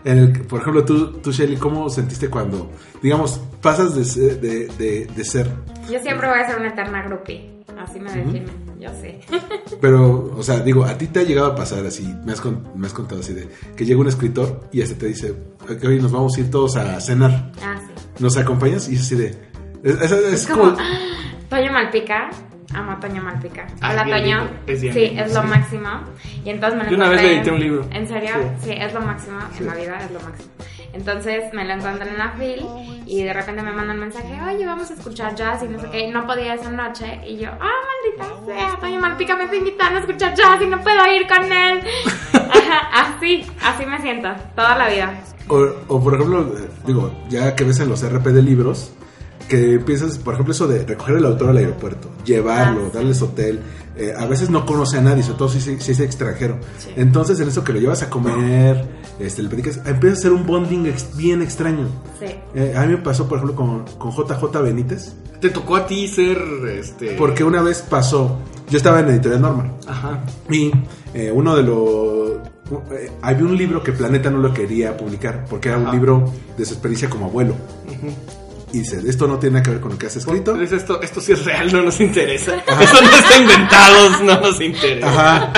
En 0.04 0.18
el, 0.20 0.42
por 0.42 0.62
ejemplo, 0.62 0.86
tú, 0.86 1.14
tú, 1.14 1.32
Shelly, 1.32 1.58
¿cómo 1.58 1.90
sentiste 1.90 2.30
cuando, 2.30 2.72
digamos, 3.02 3.40
pasas 3.62 3.96
de 3.96 4.06
ser, 4.06 4.40
de, 4.40 4.68
de- 4.78 5.06
de 5.08 5.24
ser 5.26 5.50
Yo 5.92 6.00
siempre 6.00 6.28
voy 6.30 6.40
a 6.40 6.48
ser 6.48 6.60
una 6.60 6.70
eterna 6.70 7.02
groupie. 7.04 7.56
Así 7.78 8.00
me 8.00 8.12
definen, 8.12 8.46
yo 8.80 8.90
sé. 9.02 9.20
Pero, 9.82 10.34
o 10.36 10.42
sea, 10.42 10.62
digo, 10.62 10.84
a 10.84 10.98
ti 10.98 11.08
te 11.08 11.20
ha 11.20 11.24
llegado 11.24 11.48
a 11.48 11.56
pasar 11.56 11.86
así, 11.86 12.12
me 12.26 12.32
has, 12.32 12.42
con- 12.42 12.68
me 12.76 12.88
has 12.88 12.94
contado 12.94 13.22
así 13.22 13.34
de 13.34 13.48
que 13.76 13.86
llega 13.86 14.00
un 14.00 14.08
escritor 14.08 14.62
y 14.72 14.82
este 14.82 14.96
te 14.96 15.06
dice, 15.08 15.32
"Ok, 15.64 15.84
hoy 15.86 16.02
nos 16.02 16.12
vamos 16.12 16.36
a 16.36 16.40
ir 16.40 16.50
todos 16.50 16.76
a 16.78 17.00
cenar, 17.02 17.52
Ah, 17.62 17.76
sí. 17.80 17.94
¿nos 18.24 18.36
acompañas? 18.38 18.90
Y 18.90 18.96
es 18.96 19.02
así 19.02 19.16
de... 19.16 19.28
Es, 19.84 19.96
es- 20.02 20.12
es 20.12 20.34
Es 20.34 20.48
como... 20.48 20.64
como, 20.74 20.78
Toño 21.50 21.72
Malpica. 21.72 22.30
Amo 22.74 22.92
a 22.92 23.00
Toño 23.00 23.24
Malpica. 23.24 23.68
Ah, 23.82 24.04
lindo, 24.04 24.50
es 24.68 24.82
sí, 24.82 24.90
es 24.90 25.34
lo 25.34 25.42
sí. 25.42 25.48
máximo. 25.48 25.90
Y 26.44 26.50
entonces 26.50 26.78
me 26.78 26.84
lo 26.86 26.92
Yo 26.92 26.98
una 26.98 27.10
vez 27.10 27.22
le 27.22 27.36
edité 27.36 27.52
un 27.52 27.60
libro. 27.60 27.86
¿En 27.92 28.08
serio? 28.08 28.32
Sí. 28.60 28.72
Sí, 28.72 28.72
es 28.78 28.94
lo 28.94 29.02
máximo. 29.02 29.40
En 29.58 29.66
la 29.66 29.74
vida 29.76 29.98
es 30.04 30.12
lo 30.12 30.20
máximo. 30.20 30.52
Entonces 30.94 31.54
me 31.54 31.66
lo 31.66 31.74
encontré 31.74 32.10
en 32.10 32.18
la 32.18 32.32
fil 32.32 32.66
y 33.06 33.24
de 33.24 33.34
repente 33.34 33.62
me 33.62 33.72
manda 33.72 33.94
un 33.94 34.00
mensaje, 34.00 34.40
oye, 34.42 34.66
vamos 34.66 34.90
a 34.90 34.94
escuchar 34.96 35.36
jazz 35.36 35.64
y 35.64 35.68
no 35.68 35.80
sé 35.80 35.88
qué. 35.92 36.08
Y 36.08 36.12
no 36.12 36.26
podía 36.26 36.56
esa 36.56 36.72
noche. 36.72 37.22
Y 37.26 37.38
yo, 37.38 37.50
ah, 37.50 38.18
maldita 38.18 38.46
sea, 38.46 38.80
Toño 38.80 39.00
Malpica 39.00 39.36
me 39.36 39.44
está 39.44 39.56
invitando 39.56 39.98
a 39.98 40.02
escuchar 40.02 40.34
jazz 40.34 40.62
y 40.62 40.66
no 40.66 40.82
puedo 40.82 41.14
ir 41.14 41.28
con 41.28 41.52
él. 41.52 41.82
Ajá, 42.34 43.12
así, 43.16 43.46
así 43.64 43.86
me 43.86 44.02
siento, 44.02 44.30
toda 44.56 44.78
la 44.78 44.90
vida. 44.90 45.14
O, 45.50 45.68
o, 45.88 46.04
por 46.04 46.16
ejemplo, 46.16 46.42
eh, 46.58 46.70
digo, 46.86 47.14
ya 47.30 47.56
que 47.56 47.64
ves 47.64 47.80
en 47.80 47.90
los 47.90 48.04
RP 48.04 48.28
de 48.28 48.42
libros, 48.42 48.92
que 49.48 49.80
piensas, 49.80 50.18
por 50.18 50.34
ejemplo, 50.34 50.54
eso 50.54 50.68
de 50.68 50.84
recoger 50.86 51.18
el 51.18 51.26
autor 51.26 51.50
al 51.50 51.58
aeropuerto, 51.58 52.10
llevarlo, 52.26 52.82
Ah, 52.86 52.90
sí. 52.92 52.98
darles 52.98 53.22
hotel, 53.22 53.60
eh, 53.96 54.14
a 54.18 54.26
veces 54.28 54.50
no 54.50 54.66
conoce 54.66 54.98
a 54.98 55.02
nadie, 55.02 55.24
sobre 55.24 55.38
todo 55.40 55.50
si, 55.50 55.58
es 55.72 56.00
extranjero. 56.00 56.58
Sí. 56.78 56.90
Entonces, 56.96 57.40
en 57.40 57.48
eso 57.48 57.64
que 57.64 57.74
lo 57.74 57.80
llevas 57.80 58.04
a 58.04 58.10
comer, 58.10 58.86
este, 59.20 59.42
le 59.42 59.50
platicas, 59.50 59.80
empieza 59.86 60.18
a 60.18 60.20
ser 60.22 60.34
un 60.34 60.46
bonding 60.46 60.86
ex- 60.86 61.16
bien 61.18 61.42
extraño. 61.42 61.88
Sí. 62.20 62.26
Eh, 62.56 62.74
a 62.78 62.82
mí 62.86 62.94
me 62.94 62.98
pasó, 62.98 63.28
por 63.28 63.38
ejemplo, 63.40 63.56
con, 63.56 63.86
con 63.98 64.12
JJ 64.12 64.62
Benítez, 64.62 65.14
Te 65.42 65.50
tocó 65.50 65.76
a 65.76 65.86
ti 65.88 66.08
ser, 66.08 66.38
este... 66.70 67.12
porque 67.16 67.44
una 67.44 67.62
vez 67.62 67.82
pasó, 67.90 68.40
yo 68.70 68.78
estaba 68.78 69.00
en 69.00 69.10
Editorial 69.10 69.42
Norma, 69.42 69.72
Ajá. 69.88 70.24
y 70.50 70.72
eh, 71.14 71.32
uno 71.34 71.56
de 71.56 71.64
los... 71.64 72.32
eh, 72.92 73.12
había 73.22 73.46
un 73.46 73.56
libro 73.58 73.82
que 73.84 73.92
Planeta 73.94 74.30
no 74.30 74.40
lo 74.40 74.54
quería 74.54 74.96
publicar, 74.98 75.46
porque 75.50 75.70
era 75.70 75.78
un 75.78 75.92
libro 75.92 76.32
de 76.58 76.66
su 76.66 76.74
experiencia 76.74 77.10
como 77.10 77.26
abuelo. 77.28 77.54
Y 78.74 78.80
dice, 78.80 79.02
esto 79.08 79.28
no 79.28 79.40
tiene 79.40 79.54
nada 79.56 79.64
que 79.64 79.72
ver 79.72 79.80
con 79.80 79.92
lo 79.94 79.98
que 79.98 80.08
has 80.08 80.16
escrito. 80.18 80.54
Pues 80.56 80.72
esto, 80.74 81.02
esto 81.02 81.22
sí 81.22 81.32
es 81.32 81.46
real, 81.46 81.72
no 81.72 81.82
nos 81.84 82.00
interesa. 82.02 82.56
Eso 82.82 83.02
no 83.02 83.10
está 83.10 83.38
inventado, 83.38 84.10
no 84.24 84.42
nos 84.42 84.60
interesa. 84.62 85.08
Ajá. 85.08 85.52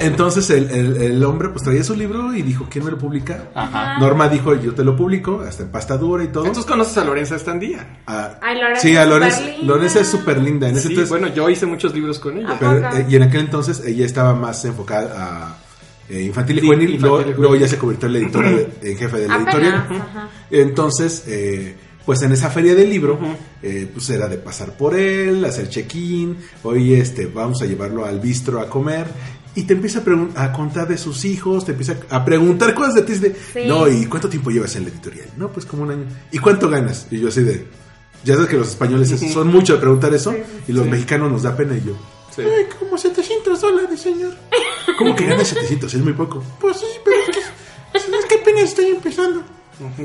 Entonces 0.00 0.50
el, 0.50 0.70
el- 0.70 0.96
el 1.00 1.24
hombre 1.24 1.48
pues 1.50 1.62
traía 1.62 1.82
su 1.84 1.94
libro 1.94 2.34
y 2.34 2.42
dijo, 2.42 2.66
¿quién 2.68 2.84
me 2.84 2.90
lo 2.90 2.98
publica? 2.98 3.44
Ajá. 3.54 3.98
Norma 3.98 4.28
dijo, 4.28 4.54
yo 4.54 4.74
te 4.74 4.84
lo 4.84 4.94
publico, 4.96 5.40
hasta 5.48 5.62
en 5.62 5.70
pasta 5.70 5.96
dura 5.96 6.24
y 6.24 6.28
todo. 6.28 6.44
Entonces 6.46 6.70
conoces 6.70 6.98
a 6.98 7.04
Lorenza 7.04 7.36
Estandía. 7.36 8.00
Ah, 8.06 8.32
Ay, 8.42 8.58
Lorenza 8.60 8.82
sí, 8.82 8.96
a 8.96 9.06
Lorenza. 9.06 9.40
Lorenza 9.62 10.00
es 10.00 10.08
súper 10.08 10.38
linda. 10.42 10.68
En 10.68 10.74
ese 10.76 10.88
Sí, 10.88 10.94
entonces, 10.94 11.10
bueno, 11.10 11.28
yo 11.28 11.48
hice 11.48 11.64
muchos 11.64 11.94
libros 11.94 12.18
con 12.18 12.36
ella. 12.36 12.48
Ah, 12.50 12.56
pero, 12.58 12.96
eh, 12.98 13.06
y 13.08 13.16
en 13.16 13.22
aquel 13.22 13.40
entonces 13.42 13.82
ella 13.86 14.04
estaba 14.04 14.34
más 14.34 14.62
enfocada 14.64 15.14
a 15.16 15.56
eh, 16.08 16.22
infantil 16.22 16.58
y 16.58 16.60
Sí, 16.60 16.66
juvenil, 16.66 16.90
infantil 16.94 17.00
luego, 17.02 17.16
y 17.16 17.22
juvenil. 17.24 17.40
luego 17.40 17.56
ya 17.56 17.68
se 17.68 17.78
convirtió 17.78 18.06
en 18.06 18.12
la 18.12 18.18
editora, 18.20 18.50
de- 18.50 18.68
en 18.82 18.96
jefe 18.98 19.18
de 19.18 19.28
la 19.28 19.34
Apenas, 19.34 19.54
editorial. 19.54 19.74
ajá. 20.02 20.28
Entonces, 20.50 21.24
eh, 21.26 21.74
pues 22.04 22.20
en 22.22 22.32
esa 22.32 22.50
feria 22.50 22.74
del 22.74 22.90
libro, 22.90 23.18
eh, 23.62 23.88
pues 23.92 24.10
era 24.10 24.28
de 24.28 24.36
pasar 24.36 24.76
por 24.76 24.94
él, 24.94 25.44
hacer 25.44 25.68
check-in, 25.68 26.36
hoy 26.62 26.94
este, 26.94 27.26
vamos 27.26 27.62
a 27.62 27.66
llevarlo 27.66 28.04
al 28.04 28.20
bistro 28.20 28.60
a 28.60 28.68
comer. 28.68 29.06
Y 29.56 29.62
te 29.62 29.74
empieza 29.74 30.02
a, 30.34 30.44
a 30.44 30.52
contar 30.52 30.88
de 30.88 30.98
sus 30.98 31.24
hijos, 31.24 31.64
te 31.64 31.70
empieza 31.72 31.96
a 32.10 32.24
preguntar 32.24 32.74
cosas 32.74 32.94
de 32.96 33.02
ti. 33.02 33.12
es 33.12 33.20
de, 33.20 33.30
Sí. 33.52 33.60
No, 33.68 33.86
¿y 33.88 34.04
cuánto 34.06 34.28
tiempo 34.28 34.50
llevas 34.50 34.74
en 34.76 34.82
la 34.82 34.88
editorial? 34.90 35.26
No, 35.36 35.48
pues 35.52 35.64
como 35.64 35.84
un 35.84 35.92
año. 35.92 36.04
¿Y 36.32 36.38
cuánto 36.38 36.68
ganas? 36.68 37.06
Y 37.10 37.20
yo 37.20 37.28
así 37.28 37.42
de... 37.42 37.64
Ya 38.24 38.34
sabes 38.34 38.48
que 38.50 38.56
los 38.56 38.68
españoles 38.68 39.10
es- 39.12 39.32
son 39.32 39.48
mucho 39.48 39.74
de 39.74 39.78
preguntar 39.80 40.12
eso 40.12 40.32
Sí, 40.32 40.38
y 40.68 40.72
los 40.72 40.84
sí. 40.84 40.90
mexicanos 40.90 41.30
nos 41.30 41.42
da 41.44 41.56
pena 41.56 41.76
y 41.76 41.86
yo... 41.86 41.92
Sí. 42.34 42.42
Ay, 42.42 42.66
como 42.80 42.98
700 42.98 43.60
dólares, 43.60 44.00
señor. 44.00 44.32
¿Cómo 44.98 45.14
que 45.14 45.26
ganas 45.26 45.48
700? 45.48 45.92
Es 45.94 46.00
muy 46.02 46.12
poco. 46.12 46.42
Pues 46.60 46.78
sí, 46.78 46.86
pero 47.04 47.16
es 47.18 47.36
que, 47.36 48.16
es 48.16 48.24
que 48.26 48.34
apenas 48.36 48.62
estoy 48.64 48.86
empezando. 48.86 49.42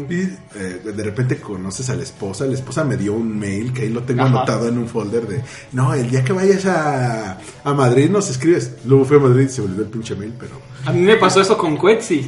Y 0.10 0.22
eh, 0.58 0.82
de 0.84 1.04
repente 1.04 1.39
conoces 1.39 1.89
a 1.92 1.96
la 1.96 2.02
esposa. 2.02 2.46
La 2.46 2.54
esposa 2.56 2.84
me 2.84 2.98
dio 2.98 3.13
un 3.13 3.38
mail 3.38 3.72
que 3.72 3.84
ahí 3.84 3.89
lo 3.89 4.02
tengo 4.02 4.22
Ajá. 4.24 4.30
anotado 4.38 4.68
en 4.68 4.78
un 4.80 4.88
folder 4.88 5.28
de. 5.28 5.44
No, 5.74 5.94
el 5.94 6.10
día 6.10 6.24
que 6.24 6.34
vayas 6.34 6.65
a, 6.65 7.38
a 7.63 7.74
Madrid 7.74 8.10
nos 8.10 8.30
escribes. 8.32 8.78
Luego 8.86 9.06
fui 9.06 9.18
a 9.18 9.20
Madrid 9.20 9.46
y 9.46 9.50
se 9.50 9.62
volvió 9.62 9.84
el 9.84 9.89
pinche 9.89 10.15
mail, 10.15 10.34
pero. 10.39 10.54
A 10.86 10.92
mí 10.92 11.02
me 11.02 11.18
pasó 11.18 11.39
eso 11.42 11.56
con 11.56 11.78
Quetzi. 11.78 12.28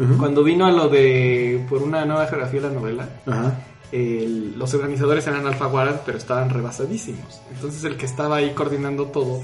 Ujú. 0.00 0.16
Cuando 0.16 0.42
vino 0.42 0.64
a 0.64 0.70
lo 0.70 0.88
de 0.88 1.62
por 1.68 1.82
una 1.82 2.04
nueva 2.06 2.26
geografía 2.26 2.60
de 2.62 2.68
la 2.68 2.72
novela, 2.74 3.08
Ajá. 3.26 3.60
el- 3.92 4.58
los 4.58 4.72
organizadores 4.72 5.26
eran 5.26 5.46
alfaguaras, 5.46 6.00
pero 6.06 6.16
estaban 6.16 6.48
rebasadísimos. 6.48 7.40
Entonces 7.52 7.84
el 7.84 7.96
que 7.98 8.06
estaba 8.06 8.36
ahí 8.36 8.52
coordinando 8.54 9.06
todo 9.06 9.42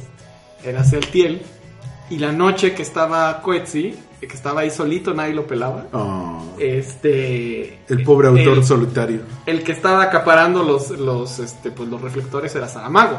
era 0.64 0.82
Celtiel. 0.82 1.42
Y 2.10 2.18
la 2.18 2.32
noche 2.32 2.74
que 2.74 2.82
estaba 2.82 3.42
Quetzi, 3.42 3.94
que 4.20 4.34
estaba 4.34 4.60
ahí 4.60 4.70
solito, 4.70 5.14
nadie 5.14 5.34
lo 5.34 5.46
pelaba. 5.46 5.86
Oh, 5.92 6.54
Este. 6.58 7.80
el 7.88 8.02
pobre 8.04 8.28
autor 8.28 8.58
el, 8.58 8.64
solitario. 8.64 9.20
el 9.46 9.62
que 9.62 9.72
estaba 9.72 10.02
acaparando 10.02 10.62
los, 10.62 10.90
los, 10.90 11.38
este, 11.38 11.70
pues, 11.70 11.88
los 11.88 12.00
reflectores 12.00 12.54
era 12.54 12.68
Saramago. 12.68 13.18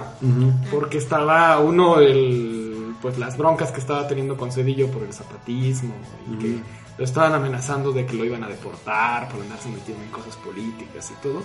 Porque 0.72 0.98
estaba 0.98 1.60
uno, 1.60 2.00
el, 2.00 2.96
pues 3.02 3.18
las 3.18 3.38
broncas 3.38 3.72
que 3.72 3.80
estaba 3.80 4.08
teniendo 4.08 4.38
con 4.38 4.52
Cedillo 4.52 4.88
por 4.90 5.04
el 5.04 5.14
zapatismo 5.14 5.94
y 6.32 6.38
que 6.38 6.56
lo 6.98 7.04
estaban 7.04 7.34
amenazando 7.34 7.92
de 7.92 8.06
que 8.06 8.14
lo 8.16 8.24
iban 8.24 8.44
a 8.44 8.48
deportar 8.48 9.28
por 9.30 9.42
andarse 9.42 9.70
metiendo 9.70 10.04
en 10.04 10.10
cosas 10.12 10.36
políticas 10.38 11.12
y 11.12 11.22
todo. 11.22 11.42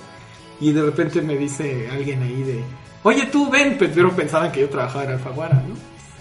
Y 0.60 0.72
de 0.72 0.82
repente 0.82 1.22
me 1.22 1.36
dice 1.36 1.88
alguien 1.90 2.22
ahí 2.22 2.42
de, 2.42 2.62
oye 3.02 3.26
tú 3.26 3.50
ven, 3.50 3.76
pero 3.78 4.10
pensaban 4.12 4.52
que 4.52 4.60
yo 4.60 4.68
trabajaba 4.68 5.04
en 5.04 5.10
Alfaguara, 5.12 5.62
¿no? 5.66 5.74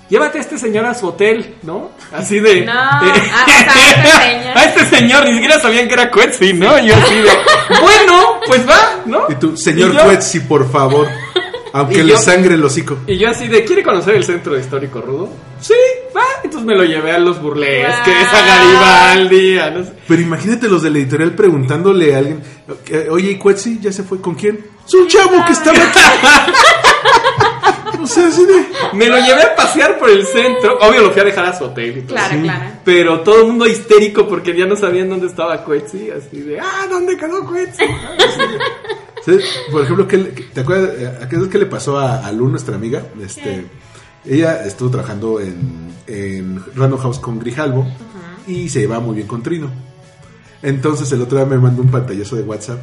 Llévate 0.10 0.40
a 0.40 0.42
este 0.42 0.58
señor 0.58 0.86
a 0.86 0.94
su 0.96 1.08
hotel, 1.08 1.56
¿no? 1.62 1.92
Así 2.12 2.40
de... 2.40 2.62
No, 2.66 2.72
a- 2.74 3.00
o 3.02 3.06
sea, 3.14 3.74
a 3.76 3.90
este 3.92 4.10
señor. 4.10 4.58
a 4.58 4.66
este 4.66 4.86
señor, 4.98 5.26
ni 5.26 5.34
siquiera 5.34 5.60
sabían 5.60 5.88
que 5.88 5.94
era 5.94 6.10
Quetzi, 6.10 6.54
¿no? 6.54 6.80
Yo 6.80 6.96
así 6.96 7.16
de, 7.16 7.30
bueno, 7.82 8.40
pues 8.48 8.68
va, 8.68 9.02
¿no? 9.06 9.26
Y 9.30 9.36
tú, 9.36 9.56
señor 9.56 9.94
Y 9.94 9.98
Cuetzi, 9.98 10.40
por 10.42 10.70
favor. 10.72 11.08
Aunque 11.72 12.00
Y 12.00 12.04
le 12.04 12.14
yo- 12.14 12.18
sangre 12.18 12.56
el 12.56 12.64
hocico. 12.64 12.98
Y 13.06 13.18
yo 13.20 13.30
así 13.30 13.48
de, 13.48 13.64
¿quiere 13.64 13.84
conocer 13.84 14.16
el 14.16 14.24
centro 14.24 14.58
histórico 14.58 15.00
rudo? 15.02 15.30
Sí, 15.62 15.76
va. 16.18 16.24
Entonces 16.44 16.66
me 16.66 16.76
lo 16.76 16.84
llevé 16.84 17.12
a 17.12 17.20
los 17.20 17.40
burlesques, 17.40 18.28
a 18.34 18.46
Garibaldi, 18.48 19.60
a 19.60 19.70
no 19.70 19.84
sé. 19.84 19.92
Pero 20.08 20.22
imagínate 20.24 20.68
los 20.68 20.82
de 20.82 20.90
la 20.90 20.98
editorial 20.98 21.34
preguntándole 21.36 22.16
a 22.16 22.18
alguien, 22.18 22.42
eh, 22.88 23.08
oye, 23.12 23.32
¿y 23.32 23.38
Cuetzi 23.38 23.78
ya 23.80 23.92
se 23.92 24.02
fue 24.02 24.20
con 24.20 24.34
quién? 24.34 24.60
Es 24.88 24.94
un 24.96 25.08
chavo 25.08 25.46
que 25.46 25.52
estaba 25.54 25.78
aquí. 25.78 26.00
o 28.02 28.08
sea, 28.08 28.28
así 28.28 28.46
de... 28.46 28.66
Me 28.94 29.08
lo 29.08 29.18
llevé 29.18 29.42
a 29.44 29.56
pasear 29.56 29.98
por 30.00 30.10
el 30.10 30.26
centro. 30.26 30.78
Obvio 30.82 31.02
lo 31.04 31.12
fui 31.12 31.22
a 31.22 31.26
dejar 31.26 31.46
a 31.46 31.58
su 31.58 31.66
hotel 31.66 31.98
y 31.98 32.02
todo. 32.02 32.16
Claro, 32.16 32.34
Sí. 32.36 32.42
claro. 32.44 32.66
Pero 32.84 33.20
todo 33.22 33.42
el 33.42 33.48
mundo 33.48 33.68
histérico 33.68 34.28
porque 34.28 34.58
ya 34.58 34.66
no 34.66 34.76
sabían 34.76 35.10
dónde 35.10 35.28
estaba 35.28 35.64
Quetzi. 35.66 36.10
Así 36.12 36.42
de, 36.42 36.60
ah, 36.60 36.88
¿dónde 36.90 37.18
quedó 37.18 37.40
Entonces, 37.40 39.44
por 39.72 39.84
ejemplo, 39.84 40.08
¿qué, 40.08 40.18
le- 40.18 40.30
¿te 40.30 40.62
acuerdas? 40.62 40.90
eh, 40.98 41.20
¿a 41.24 41.30
¿Qué 41.30 41.36
es 41.36 41.42
lo 41.42 41.50
que 41.50 41.58
le 41.58 41.66
pasó 41.66 41.98
a, 42.00 42.26
a 42.26 42.32
Lu, 42.32 42.48
nuestra 42.50 42.76
amiga? 42.76 43.04
Este, 43.24 43.66
ella 44.26 44.66
estuvo 44.66 44.90
trabajando 44.90 45.40
en, 45.40 45.94
en 46.08 46.64
Random 46.76 47.00
House 47.00 47.20
con 47.20 47.40
Grijalvo 47.40 47.86
y 48.48 48.70
se 48.70 48.80
llevaba 48.80 49.02
muy 49.02 49.16
bien 49.16 49.28
con 49.28 49.44
Trino. 49.44 49.70
Entonces 50.62 51.12
el 51.12 51.22
otro 51.22 51.38
día 51.38 51.48
me 51.48 51.58
mandó 51.58 51.82
un 51.82 51.92
pantallazo 51.92 52.36
de 52.36 52.44
WhatsApp 52.44 52.80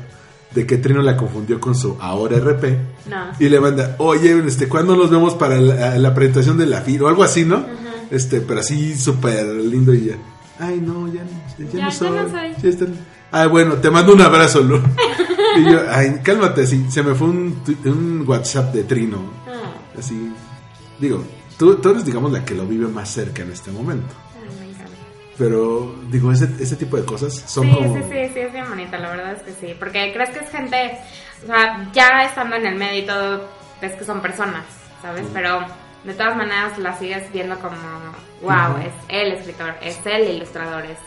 de 0.55 0.67
que 0.67 0.79
Trino 0.79 1.03
la 1.03 1.17
confundió 1.17 1.61
con 1.61 1.75
su 1.75 1.97
ahora 2.01 2.39
RP 2.39 2.65
No. 3.11 3.17
y 3.39 3.49
le 3.49 3.61
manda, 3.61 3.97
oye, 3.99 4.43
este, 4.47 4.69
¿cuándo 4.69 4.97
nos 4.97 5.11
vemos 5.11 5.35
para 5.35 5.57
la, 5.61 5.99
la 5.99 6.15
presentación 6.15 6.57
de 6.59 6.67
la 6.67 6.81
FIR 6.81 7.03
o 7.05 7.09
algo 7.09 7.23
así, 7.23 7.45
no? 7.45 7.65
Este, 8.11 8.41
pero 8.41 8.61
así 8.61 8.97
súper 8.97 9.45
lindo 9.47 9.93
y 9.93 10.07
ya. 10.07 10.15
Ay, 10.59 10.81
no, 10.81 11.07
ya, 11.13 11.23
no- 11.25 11.67
ya, 11.71 11.79
Ya, 11.79 11.85
no 11.87 11.91
soy. 11.93 12.11
no 12.11 12.31
soy. 12.31 12.53
Ya 12.63 12.69
está- 12.69 12.87
Ay, 13.33 13.49
bueno, 13.49 13.75
te 13.75 13.91
mando 13.91 14.15
un 14.15 14.21
abrazo, 14.23 14.61
Lu. 14.61 14.77
y 15.59 15.65
yo, 15.71 15.81
ay, 15.91 16.21
cálmate, 16.23 16.67
sí, 16.67 16.87
se 16.89 17.03
me 17.03 17.15
fue 17.15 17.27
un, 17.29 17.61
un 17.85 18.25
WhatsApp 18.27 18.73
de 18.73 18.85
Trino. 18.85 19.19
Ah, 19.47 19.99
Así, 19.99 20.33
digo, 21.01 21.23
tú, 21.59 21.75
tú 21.77 21.91
eres, 21.91 22.05
digamos, 22.05 22.31
la 22.33 22.45
que 22.45 22.55
lo 22.55 22.65
vive 22.67 22.87
más 22.87 23.11
cerca 23.11 23.43
en 23.43 23.51
este 23.51 23.71
momento. 23.73 24.15
Pero, 25.39 25.95
digo, 26.11 26.33
ese, 26.33 26.49
ese 26.61 26.77
tipo 26.77 26.97
de 26.97 27.05
cosas 27.05 27.35
son 27.35 27.67
sí, 27.67 27.75
como... 27.75 27.95
sí, 27.95 28.03
sí, 28.11 28.31
sí, 28.33 28.41
es 28.41 28.53
bien 28.53 28.69
bonita, 28.69 28.99
la 28.99 29.11
verdad 29.11 29.33
es 29.33 29.43
que 29.43 29.53
sí. 29.53 29.75
Porque 29.79 30.13
crees 30.15 30.31
que 30.31 30.39
es 30.39 30.51
gente, 30.51 30.99
o 31.45 31.47
sea, 31.47 31.91
ya 31.93 32.25
estando 32.25 32.57
en 32.57 32.67
el 32.67 32.77
medio 32.77 33.03
y 33.03 33.07
todo, 33.07 33.49
ves 33.81 33.93
que 33.93 34.05
son 34.05 34.21
personas, 34.23 34.65
¿sabes? 35.03 35.27
Pero 35.35 35.61
de 36.05 36.15
todas 36.15 36.37
maneras 36.37 36.79
la 36.79 36.97
sigues 36.99 37.31
viendo 37.33 37.59
como, 37.59 37.77
wow, 38.41 38.79
es 38.79 38.93
el 39.09 39.33
escritor, 39.33 39.75
es 39.83 39.99
el 40.07 40.37
ilustrador, 40.37 40.85
es. 40.85 40.99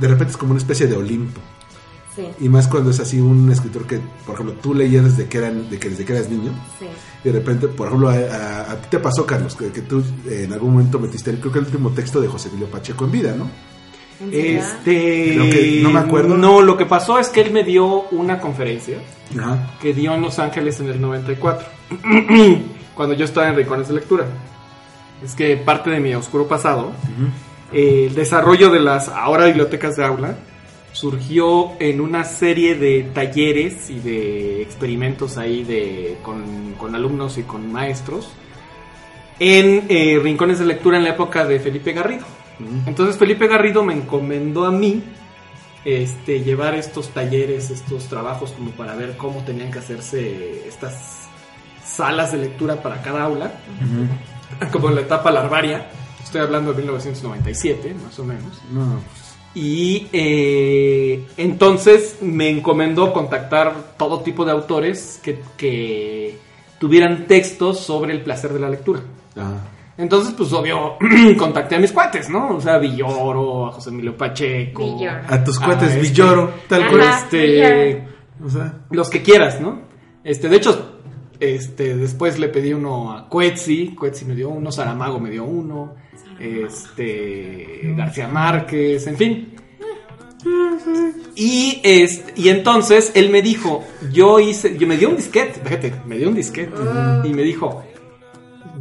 De 0.00 0.08
repente 0.08 0.30
es 0.30 0.36
como 0.36 0.52
una 0.52 0.60
especie 0.60 0.86
de 0.86 0.96
Olimpo. 0.96 1.40
Sí, 2.14 2.26
Y 2.40 2.48
más 2.50 2.68
cuando 2.68 2.90
es 2.90 3.00
así 3.00 3.20
un 3.20 3.50
escritor 3.50 3.86
que, 3.86 3.98
por 4.26 4.34
ejemplo, 4.34 4.54
tú 4.60 4.74
leías 4.74 5.04
desde 5.04 5.28
que, 5.30 5.38
eran, 5.38 5.70
de 5.70 5.78
que 5.78 5.88
desde 5.88 6.04
que 6.04 6.12
eras 6.12 6.28
niño. 6.28 6.52
sí. 6.78 6.86
Y 7.24 7.28
de 7.28 7.38
repente, 7.38 7.68
por 7.68 7.86
ejemplo, 7.86 8.10
a, 8.10 8.14
a- 8.14 8.72
a 8.72 8.76
ti 8.82 8.88
te 8.90 8.98
pasó, 8.98 9.24
Carlos, 9.24 9.54
que, 9.54 9.70
que 9.70 9.80
tú 9.82 10.00
eh, 10.28 10.42
en 10.44 10.52
algún 10.52 10.72
momento 10.72 10.98
metiste, 10.98 11.30
el, 11.30 11.38
creo 11.38 11.52
que 11.52 11.60
el 11.60 11.64
último 11.66 11.90
texto 11.90 12.20
de 12.20 12.26
José 12.28 12.48
Emilio 12.48 12.66
Pacheco 12.68 13.04
en 13.04 13.12
vida, 13.12 13.34
¿no? 13.38 13.48
Este. 14.30 14.92
Que- 15.50 15.80
no 15.82 15.90
me 15.90 16.00
acuerdo. 16.00 16.36
No, 16.36 16.60
lo 16.62 16.76
que 16.76 16.84
pasó 16.86 17.18
es 17.18 17.28
que 17.28 17.40
él 17.40 17.50
me 17.52 17.64
dio 17.64 18.02
una 18.10 18.40
conferencia 18.40 18.98
Ajá. 19.38 19.70
que 19.80 19.94
dio 19.94 20.14
en 20.14 20.20
Los 20.22 20.38
Ángeles 20.38 20.80
en 20.80 20.88
el 20.88 21.00
94. 21.00 21.66
cuando 22.94 23.14
yo 23.14 23.24
estaba 23.24 23.48
en 23.48 23.56
Rincones 23.56 23.88
de 23.88 23.94
Lectura. 23.94 24.26
Es 25.24 25.34
que 25.34 25.56
parte 25.56 25.90
de 25.90 26.00
mi 26.00 26.14
oscuro 26.14 26.46
pasado, 26.48 26.92
eh, 27.72 28.06
el 28.08 28.14
desarrollo 28.14 28.70
de 28.70 28.80
las 28.80 29.08
ahora 29.08 29.46
bibliotecas 29.46 29.94
de 29.96 30.04
aula, 30.04 30.36
surgió 30.92 31.72
en 31.80 32.00
una 32.00 32.24
serie 32.24 32.74
de 32.74 33.02
talleres 33.14 33.90
y 33.90 33.98
de 33.98 34.62
experimentos 34.62 35.38
ahí 35.38 35.64
de, 35.64 36.18
con, 36.22 36.74
con 36.78 36.94
alumnos 36.94 37.38
y 37.38 37.42
con 37.42 37.72
maestros 37.72 38.30
en 39.38 39.86
eh, 39.88 40.20
rincones 40.22 40.58
de 40.58 40.66
lectura 40.66 40.98
en 40.98 41.04
la 41.04 41.10
época 41.10 41.44
de 41.44 41.58
Felipe 41.58 41.92
Garrido. 41.92 42.24
Entonces 42.86 43.16
Felipe 43.16 43.48
Garrido 43.48 43.82
me 43.82 43.94
encomendó 43.94 44.66
a 44.66 44.70
mí 44.70 45.02
este, 45.84 46.42
llevar 46.42 46.74
estos 46.74 47.08
talleres, 47.08 47.70
estos 47.70 48.04
trabajos 48.04 48.52
como 48.52 48.70
para 48.70 48.94
ver 48.94 49.16
cómo 49.16 49.42
tenían 49.42 49.72
que 49.72 49.80
hacerse 49.80 50.68
estas 50.68 51.28
salas 51.84 52.32
de 52.32 52.38
lectura 52.38 52.82
para 52.82 53.02
cada 53.02 53.24
aula, 53.24 53.52
como 54.70 54.90
en 54.90 54.94
la 54.96 55.00
etapa 55.00 55.30
larvaria. 55.30 55.90
Estoy 56.22 56.42
hablando 56.42 56.72
de 56.72 56.78
1997, 56.78 57.94
más 57.94 58.18
o 58.18 58.24
menos. 58.24 58.62
No, 58.70 59.02
pues, 59.12 59.21
Y 59.54 60.06
eh, 60.12 61.26
entonces 61.36 62.18
me 62.22 62.48
encomendó 62.48 63.12
contactar 63.12 63.94
todo 63.98 64.20
tipo 64.20 64.44
de 64.44 64.52
autores 64.52 65.20
que, 65.22 65.40
que 65.56 66.38
tuvieran 66.78 67.26
textos 67.26 67.80
sobre 67.80 68.12
el 68.12 68.22
placer 68.22 68.52
de 68.52 68.60
la 68.60 68.70
lectura. 68.70 69.00
ajá. 69.36 69.68
Entonces, 69.98 70.32
pues 70.36 70.50
obvio, 70.54 70.94
contacté 71.38 71.76
a 71.76 71.78
mis 71.78 71.92
cuates, 71.92 72.30
¿no? 72.30 72.56
O 72.56 72.60
sea, 72.60 72.74
a 72.74 72.78
Villoro, 72.78 73.66
a 73.66 73.72
José 73.72 73.90
Emilio 73.90 74.16
Pacheco. 74.16 74.96
Villoro. 74.96 75.20
A 75.28 75.44
tus 75.44 75.60
a 75.60 75.66
cuates 75.66 75.90
este- 75.90 76.00
Villoro, 76.00 76.50
tal 76.66 76.88
cual. 76.88 77.02
Este, 77.02 78.02
O 78.44 78.48
sea, 78.48 78.74
los 78.90 79.10
que 79.10 79.22
quieras, 79.22 79.60
¿no? 79.60 79.82
Este, 80.24 80.48
de 80.48 80.56
hecho, 80.56 80.92
este, 81.38 81.94
después 81.94 82.38
le 82.38 82.48
pedí 82.48 82.72
uno 82.72 83.12
a 83.12 83.28
Cuetzi, 83.28 83.94
Cuetzi 83.94 84.24
me 84.24 84.34
dio 84.34 84.48
uno, 84.48 84.72
Saramago 84.72 85.20
me 85.20 85.30
dio 85.30 85.44
uno, 85.44 85.94
este, 86.42 87.94
García 87.96 88.28
Márquez, 88.28 89.06
en 89.06 89.16
fin. 89.16 89.54
Y, 91.34 91.80
este, 91.84 92.40
y 92.40 92.48
entonces 92.48 93.12
él 93.14 93.30
me 93.30 93.42
dijo, 93.42 93.84
yo 94.12 94.40
hice, 94.40 94.76
yo 94.76 94.86
me 94.86 94.96
dio 94.96 95.08
un 95.08 95.16
disquete, 95.16 95.60
fíjate, 95.60 95.94
me 96.06 96.18
dio 96.18 96.28
un 96.28 96.34
disquete 96.34 96.74
y 97.24 97.32
me 97.32 97.42
dijo, 97.42 97.84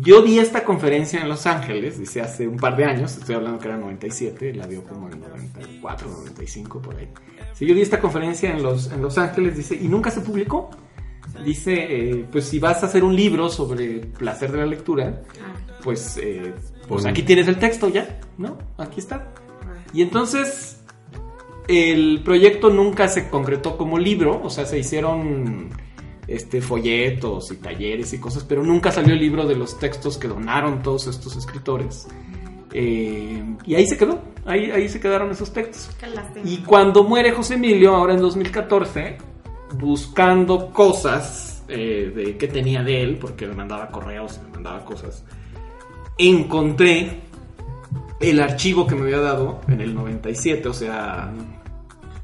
yo 0.02 0.21
di 0.24 0.39
esta 0.39 0.63
conferencia 0.63 1.21
en 1.21 1.30
Los 1.30 1.45
Ángeles, 1.45 2.00
dice 2.00 2.21
hace 2.21 2.47
un 2.47 2.58
par 2.58 2.76
de 2.76 2.86
años, 2.86 3.15
estoy 3.15 3.36
hablando 3.36 3.60
que 3.60 3.67
era 3.67 3.78
97, 3.78 4.54
la 4.56 4.65
dio 4.65 4.84
como 4.84 5.10
en 5.10 5.19
94, 5.19 6.10
95 6.10 6.82
por 6.82 6.95
ahí. 6.95 7.08
Sí, 7.54 7.67
yo 7.67 7.76
di 7.76 7.82
esta 7.82 8.00
conferencia 8.00 8.52
en 8.52 8.63
Los, 8.63 8.91
en 8.91 9.02
los 9.02 9.17
Ángeles, 9.17 9.56
dice, 9.56 9.76
y 9.76 9.88
nunca 9.88 10.10
se 10.10 10.21
publicó. 10.21 10.71
Dice, 11.45 11.74
eh, 11.74 12.26
pues 12.32 12.45
si 12.45 12.60
vas 12.60 12.84
a 12.84 12.88
hacer 12.88 13.04
un 13.04 13.15
libro 13.15 13.50
sobre 13.50 13.86
el 13.86 14.00
placer 14.08 14.52
de 14.52 14.58
la 14.58 14.65
lectura, 14.65 15.21
pues, 15.84 16.17
eh, 16.17 16.54
pues 16.91 17.04
Pon- 17.04 17.12
aquí 17.12 17.23
tienes 17.23 17.47
el 17.47 17.58
texto 17.58 17.89
ya, 17.89 18.19
¿no? 18.38 18.58
Aquí 18.77 18.99
está. 18.99 19.27
Y 19.93 20.01
entonces 20.01 20.84
el 21.67 22.21
proyecto 22.23 22.69
nunca 22.69 23.08
se 23.08 23.30
concretó 23.30 23.77
como 23.77 23.97
libro, 23.99 24.41
o 24.43 24.49
sea, 24.49 24.65
se 24.65 24.80
hicieron 24.80 25.69
este 26.27 26.62
folletos 26.62 27.51
y 27.51 27.58
talleres 27.58 28.13
y 28.13 28.19
cosas, 28.19 28.43
pero 28.43 28.63
nunca 28.63 28.91
salió 28.91 29.13
el 29.13 29.19
libro 29.19 29.45
de 29.45 29.56
los 29.56 29.77
textos 29.80 30.17
que 30.17 30.27
donaron 30.27 30.82
todos 30.82 31.08
estos 31.08 31.36
escritores. 31.36 32.08
Eh, 32.73 33.43
y 33.65 33.75
ahí 33.75 33.86
se 33.86 33.97
quedó, 33.97 34.21
ahí, 34.45 34.71
ahí 34.71 34.88
se 34.88 34.99
quedaron 35.01 35.30
esos 35.32 35.51
textos. 35.51 35.89
Y 36.45 36.60
cuando 36.60 37.04
muere 37.04 37.32
José 37.34 37.56
Emilio, 37.56 37.95
ahora 37.95 38.13
en 38.13 38.21
2014, 38.21 39.17
buscando 39.77 40.71
cosas 40.71 41.63
eh, 41.67 42.12
de 42.15 42.38
que 42.38 42.47
tenía 42.47 42.84
de 42.84 43.01
él, 43.04 43.17
porque 43.19 43.45
me 43.47 43.54
mandaba 43.56 43.89
correos 43.89 44.39
y 44.41 44.45
me 44.47 44.54
mandaba 44.56 44.86
cosas, 44.86 45.23
encontré 46.17 47.21
el 48.19 48.39
archivo 48.39 48.86
que 48.86 48.95
me 48.95 49.02
había 49.04 49.19
dado 49.19 49.62
en 49.67 49.82
el 49.82 49.95
97, 49.95 50.67
o 50.69 50.74
sea, 50.74 51.32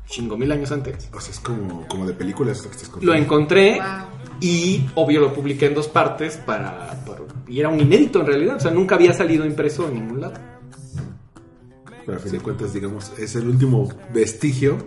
chingo 0.06 0.38
mil 0.38 0.52
años 0.52 0.72
antes. 0.72 1.10
o 1.14 1.20
sea, 1.20 1.32
es 1.34 1.40
como, 1.40 1.88
como 1.88 2.06
de 2.06 2.14
películas 2.14 2.64
lo 2.64 2.70
que 2.70 2.78
estás 2.78 3.04
Lo 3.04 3.14
encontré 3.14 3.76
Wow. 3.80 4.08
y 4.40 4.86
obvio 4.96 5.20
lo 5.22 5.34
publiqué 5.34 5.66
en 5.68 5.74
dos 5.74 5.88
partes 5.88 6.38
para, 6.38 7.04
para- 7.06 7.22
y 7.48 7.60
era 7.60 7.70
un 7.70 7.80
inédito 7.80 8.20
en 8.22 8.28
realidad, 8.28 8.58
o 8.58 8.60
sea, 8.60 8.72
nunca 8.72 8.96
había 8.96 9.14
salido 9.14 9.46
impreso 9.46 9.88
en 9.88 9.96
ningún 9.96 10.22
lado. 10.22 10.36
Pero 12.06 12.18
a 12.18 12.22
fin 12.22 12.32
de 12.32 12.40
cuentas, 12.40 12.74
digamos, 12.74 13.12
es 13.20 13.36
el 13.36 13.48
último 13.50 13.90
vestigio. 14.14 14.78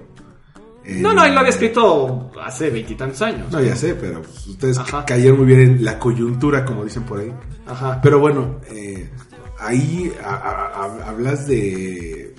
En- 0.85 1.03
No, 1.03 1.13
no, 1.13 1.25
él 1.25 1.33
lo 1.35 1.41
había 1.41 1.51
escrito 1.51 2.31
hace 2.43 2.71
veintitantos 2.71 3.21
años. 3.23 3.51
No, 3.53 3.61
ya 3.61 3.77
sé, 3.77 3.95
pero 3.95 4.23
pues, 4.23 4.47
ustedes 4.47 4.79
Ajá. 4.79 5.05
cayeron 5.05 5.39
muy 5.39 5.47
bien 5.47 5.61
en 5.61 5.85
la 5.85 5.99
coyuntura, 5.99 6.65
como 6.65 6.85
dicen 6.85 7.03
por 7.05 7.21
ahí. 7.21 7.33
Ajá. 7.67 8.01
Pero 8.03 8.19
bueno, 8.19 8.57
eh, 8.71 9.11
ahí 9.59 10.13
a- 10.25 10.35
a- 10.35 10.85
a- 10.85 11.09
hablas 11.11 11.47
de 11.47 12.35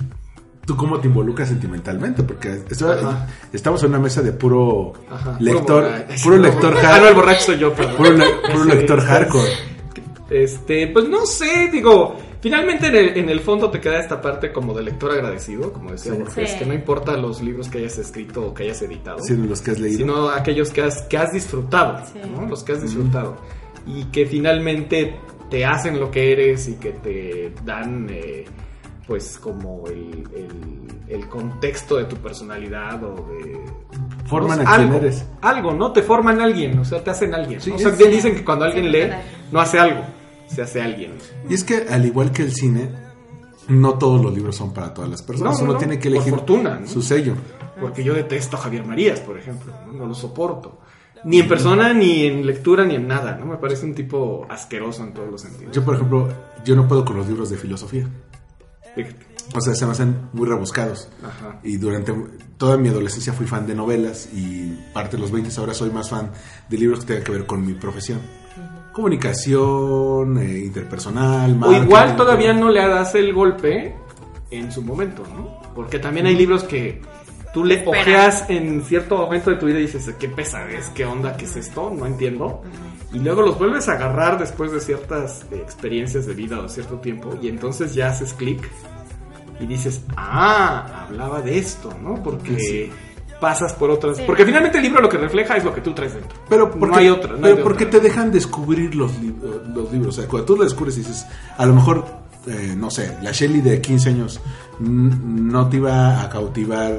tú 0.65 0.75
cómo 0.77 0.99
te 0.99 1.08
involucras 1.08 1.49
sentimentalmente, 1.49 2.23
porque 2.23 2.62
esto- 2.69 3.15
estamos 3.51 3.82
en 3.84 3.89
una 3.89 3.99
mesa 3.99 4.21
de 4.21 4.32
puro 4.32 4.93
Ajá. 5.10 5.36
lector, 5.39 5.89
puro, 6.23 6.38
lector 6.38 6.73
Ah, 6.77 6.80
no, 6.80 6.80
el 6.80 6.86
hardcore, 6.86 7.13
borracho 7.13 7.41
soy 7.45 7.58
yo, 7.60 7.73
puro, 7.73 8.12
le- 8.13 8.25
puro 8.51 8.63
Sí, 8.63 8.69
lector 8.69 9.01
hardcore. 9.01 9.49
Este, 10.30 10.88
pues 10.88 11.10
no 11.10 11.25
sé, 11.25 11.69
digo, 11.71 12.15
finalmente 12.41 12.88
en 12.88 12.95
el, 12.95 13.17
en 13.17 13.30
el 13.30 13.39
fondo 13.39 13.69
te 13.69 13.80
queda 13.80 13.99
esta 13.99 14.21
parte 14.21 14.51
como 14.51 14.73
de 14.73 14.84
lector 14.84 15.12
agradecido, 15.12 15.71
como 15.71 15.91
decía 15.91 16.13
Sí. 16.13 16.17
Borges, 16.19 16.49
Sí. 16.51 16.60
que 16.60 16.65
no 16.65 16.73
importa 16.73 17.15
los 17.17 17.41
libros 17.41 17.69
que 17.69 17.77
hayas 17.80 17.97
escrito 17.97 18.47
o 18.47 18.54
que 18.54 18.63
hayas 18.63 18.82
editado, 18.82 19.19
Sino 19.19 19.45
los 19.45 19.62
que 19.62 19.71
has 19.71 19.80
leído. 19.80 19.97
sino 19.97 20.30
aquellos 20.30 20.71
que 20.71 20.82
has, 20.82 21.01
que 21.04 21.17
has 21.17 21.32
disfrutado, 21.32 22.04
Sí. 22.12 22.19
¿no? 22.36 22.47
Los 22.47 22.63
que 22.63 22.73
has 22.73 22.82
disfrutado. 22.82 23.38
Y 23.88 24.06
que 24.06 24.25
finalmente 24.25 25.15
te 25.49 25.65
hacen 25.65 25.99
lo 25.99 26.10
que 26.12 26.32
eres 26.32 26.67
y 26.67 26.75
que 26.75 26.91
te 26.91 27.54
dan, 27.65 28.08
eh, 28.10 28.45
pues, 29.08 29.38
como 29.39 29.88
el, 29.88 30.23
el- 30.36 30.91
el 31.10 31.27
contexto 31.27 31.97
de 31.97 32.06
tu 32.06 32.15
personalidad 32.17 33.04
o 33.04 33.15
de... 33.27 33.60
Forman 34.27 34.60
sé, 34.60 34.63
a 34.65 34.73
algo, 34.75 34.95
eres. 34.95 35.25
Algo, 35.41 35.73
¿no? 35.73 35.91
Te 35.91 36.01
forman 36.04 36.39
a 36.39 36.45
alguien, 36.45 36.80
o 36.80 36.86
sea, 36.86 37.04
te 37.04 37.10
hacen 37.10 37.34
alguien. 37.36 37.60
Sí, 37.60 37.69
¿no? 37.71 37.75
o 37.75 37.80
sea, 37.80 37.89
es- 37.89 37.97
bien 37.97 38.12
dicen 38.12 38.34
que 38.36 38.45
cuando 38.45 38.63
alguien 38.63 38.89
lee, 38.89 39.10
no 39.51 39.60
hace 39.60 39.77
algo, 39.77 40.04
se 40.54 40.62
hace 40.62 40.82
alguien. 40.82 41.14
Y 41.50 41.54
es 41.54 41.64
que 41.64 41.86
al 41.90 42.06
igual 42.06 42.32
que 42.32 42.44
el 42.44 42.54
cine, 42.54 42.90
no 43.68 43.98
todos 43.98 44.21
los 44.21 44.34
libros 44.34 44.56
son 44.56 44.73
para 44.73 44.94
todas 44.94 45.10
las 45.10 45.21
personas. 45.21 45.54
No, 45.54 45.60
no, 45.60 45.63
Uno 45.63 45.73
no, 45.73 45.80
tiene 45.80 46.00
que 46.00 46.10
por 46.10 46.21
elegir 46.21 46.88
su 46.88 47.02
sello. 47.02 47.36
Porque 47.80 48.04
yo 48.04 48.13
detesto 48.13 48.58
a 48.58 48.60
Javier 48.60 48.86
Marías, 48.86 49.19
por 49.19 49.38
ejemplo, 49.38 49.73
¿no? 49.88 49.94
No 49.94 50.06
lo 50.08 50.13
soporto. 50.13 50.80
Ni 51.23 51.40
en 51.40 51.48
persona, 51.48 51.94
ni 51.94 52.25
en 52.25 52.46
lectura, 52.46 52.84
ni 52.84 52.96
en 52.96 53.08
nada, 53.08 53.38
¿no? 53.38 53.46
Me 53.46 53.58
parece 53.58 53.86
un 53.86 53.94
tipo 53.94 54.46
asqueroso 54.50 55.04
en 55.04 55.13
todos 55.13 55.30
los 55.30 55.42
sentidos. 55.42 55.75
Yo, 55.75 55.84
por 55.84 55.96
ejemplo, 55.96 56.28
yo 56.65 56.75
no 56.75 56.88
puedo 56.88 57.06
con 57.06 57.17
los 57.17 57.28
libros 57.28 57.50
de 57.50 57.58
filosofía. 57.58 58.08
Fíjate. 58.96 59.32
O 59.54 59.62
sea, 59.62 59.75
se 59.75 59.86
me 59.86 59.92
hacen 59.92 60.30
muy 60.34 60.48
rebuscados. 60.48 61.10
Ajá. 61.23 61.60
Y 61.63 61.78
durante 61.78 62.13
toda 62.58 62.78
mi 62.78 62.90
adolescencia 62.90 63.34
fui 63.34 63.46
fan 63.46 63.67
de 63.67 63.75
novelas 63.75 64.30
y 64.34 64.73
parte 64.94 65.17
de 65.17 65.21
los 65.21 65.32
20 65.32 65.52
ahora 65.60 65.73
soy 65.73 65.92
más 65.92 66.10
fan 66.10 66.32
de 66.69 66.78
libros 66.78 67.02
que 67.02 67.08
tengan 67.08 67.23
que 67.23 67.32
ver 67.32 67.46
con 67.46 67.65
mi 67.65 67.73
profesión. 67.73 68.19
Comunicación, 68.94 70.37
eh, 70.37 70.60
interpersonal, 70.65 71.58
O 71.63 71.71
igual 71.73 72.15
todavía 72.15 72.54
no 72.54 72.69
le 72.69 72.85
das 72.87 73.15
el 73.15 73.33
golpe 73.33 73.96
en 74.50 74.71
su 74.71 74.81
momento, 74.81 75.23
¿no? 75.35 75.62
Porque 75.73 76.00
también 76.00 76.25
hay 76.25 76.35
libros 76.35 76.63
que 76.65 77.02
tú 77.54 77.63
le 77.63 77.75
Espera. 77.75 78.02
ojeas 78.02 78.46
en 78.50 78.83
cierto 78.83 79.17
momento 79.17 79.50
de 79.50 79.56
tu 79.58 79.65
vida 79.65 79.79
y 79.79 79.83
dices, 79.83 80.13
qué 80.19 80.27
pesadez, 80.27 80.89
qué 80.89 81.06
onda, 81.06 81.37
qué 81.37 81.46
es 81.46 81.56
esto, 81.56 81.89
no 81.89 82.06
entiendo. 82.06 82.62
Y 83.13 83.19
luego 83.19 83.42
los 83.42 83.58
vuelves 83.58 83.87
a 83.89 83.94
agarrar 83.94 84.39
después 84.39 84.71
de 84.71 84.79
ciertas 84.79 85.46
eh, 85.52 85.56
experiencias 85.62 86.25
de 86.25 86.33
vida 86.33 86.60
o 86.60 86.67
cierto 86.69 86.96
tiempo 87.00 87.37
y 87.42 87.48
entonces 87.50 87.94
ya 87.94 88.10
haces 88.10 88.33
clic 88.33 88.69
y 89.60 89.65
dices, 89.67 90.02
ah, 90.17 91.06
hablaba 91.08 91.42
de 91.42 91.58
esto, 91.58 91.94
¿no? 92.02 92.21
Porque 92.23 92.89
pasas 93.42 93.73
por 93.73 93.89
otras... 93.89 94.15
Sí. 94.17 94.23
Porque 94.25 94.46
finalmente 94.46 94.77
el 94.77 94.83
libro 94.85 95.02
lo 95.02 95.10
que 95.10 95.17
refleja 95.17 95.58
es 95.58 95.65
lo 95.65 95.73
que 95.73 95.81
tú 95.81 95.92
traes 95.94 96.13
dentro. 96.13 96.37
Pero 96.48 96.69
porque, 96.71 96.85
no 96.87 96.96
hay 96.96 97.10
otra. 97.10 97.33
no 97.33 97.42
pero 97.42 97.58
hay 97.58 97.63
porque 97.63 97.83
otra. 97.85 98.00
te 98.00 98.08
dejan 98.08 98.31
descubrir 98.31 98.96
los, 98.96 99.12
lib- 99.19 99.42
los 99.73 99.92
libros. 99.92 100.17
O 100.17 100.21
sea, 100.21 100.29
cuando 100.29 100.46
tú 100.46 100.56
lo 100.58 100.63
descubres 100.63 100.96
y 100.96 101.00
dices, 101.00 101.25
a 101.58 101.65
lo 101.65 101.73
mejor, 101.73 102.06
eh, 102.48 102.73
no 102.77 102.89
sé, 102.89 103.17
la 103.21 103.31
Shelly 103.31 103.60
de 103.62 103.81
15 103.81 104.10
años 104.10 104.39
no 104.79 105.67
te 105.67 105.77
iba 105.77 106.21
a 106.21 106.29
cautivar 106.29 106.94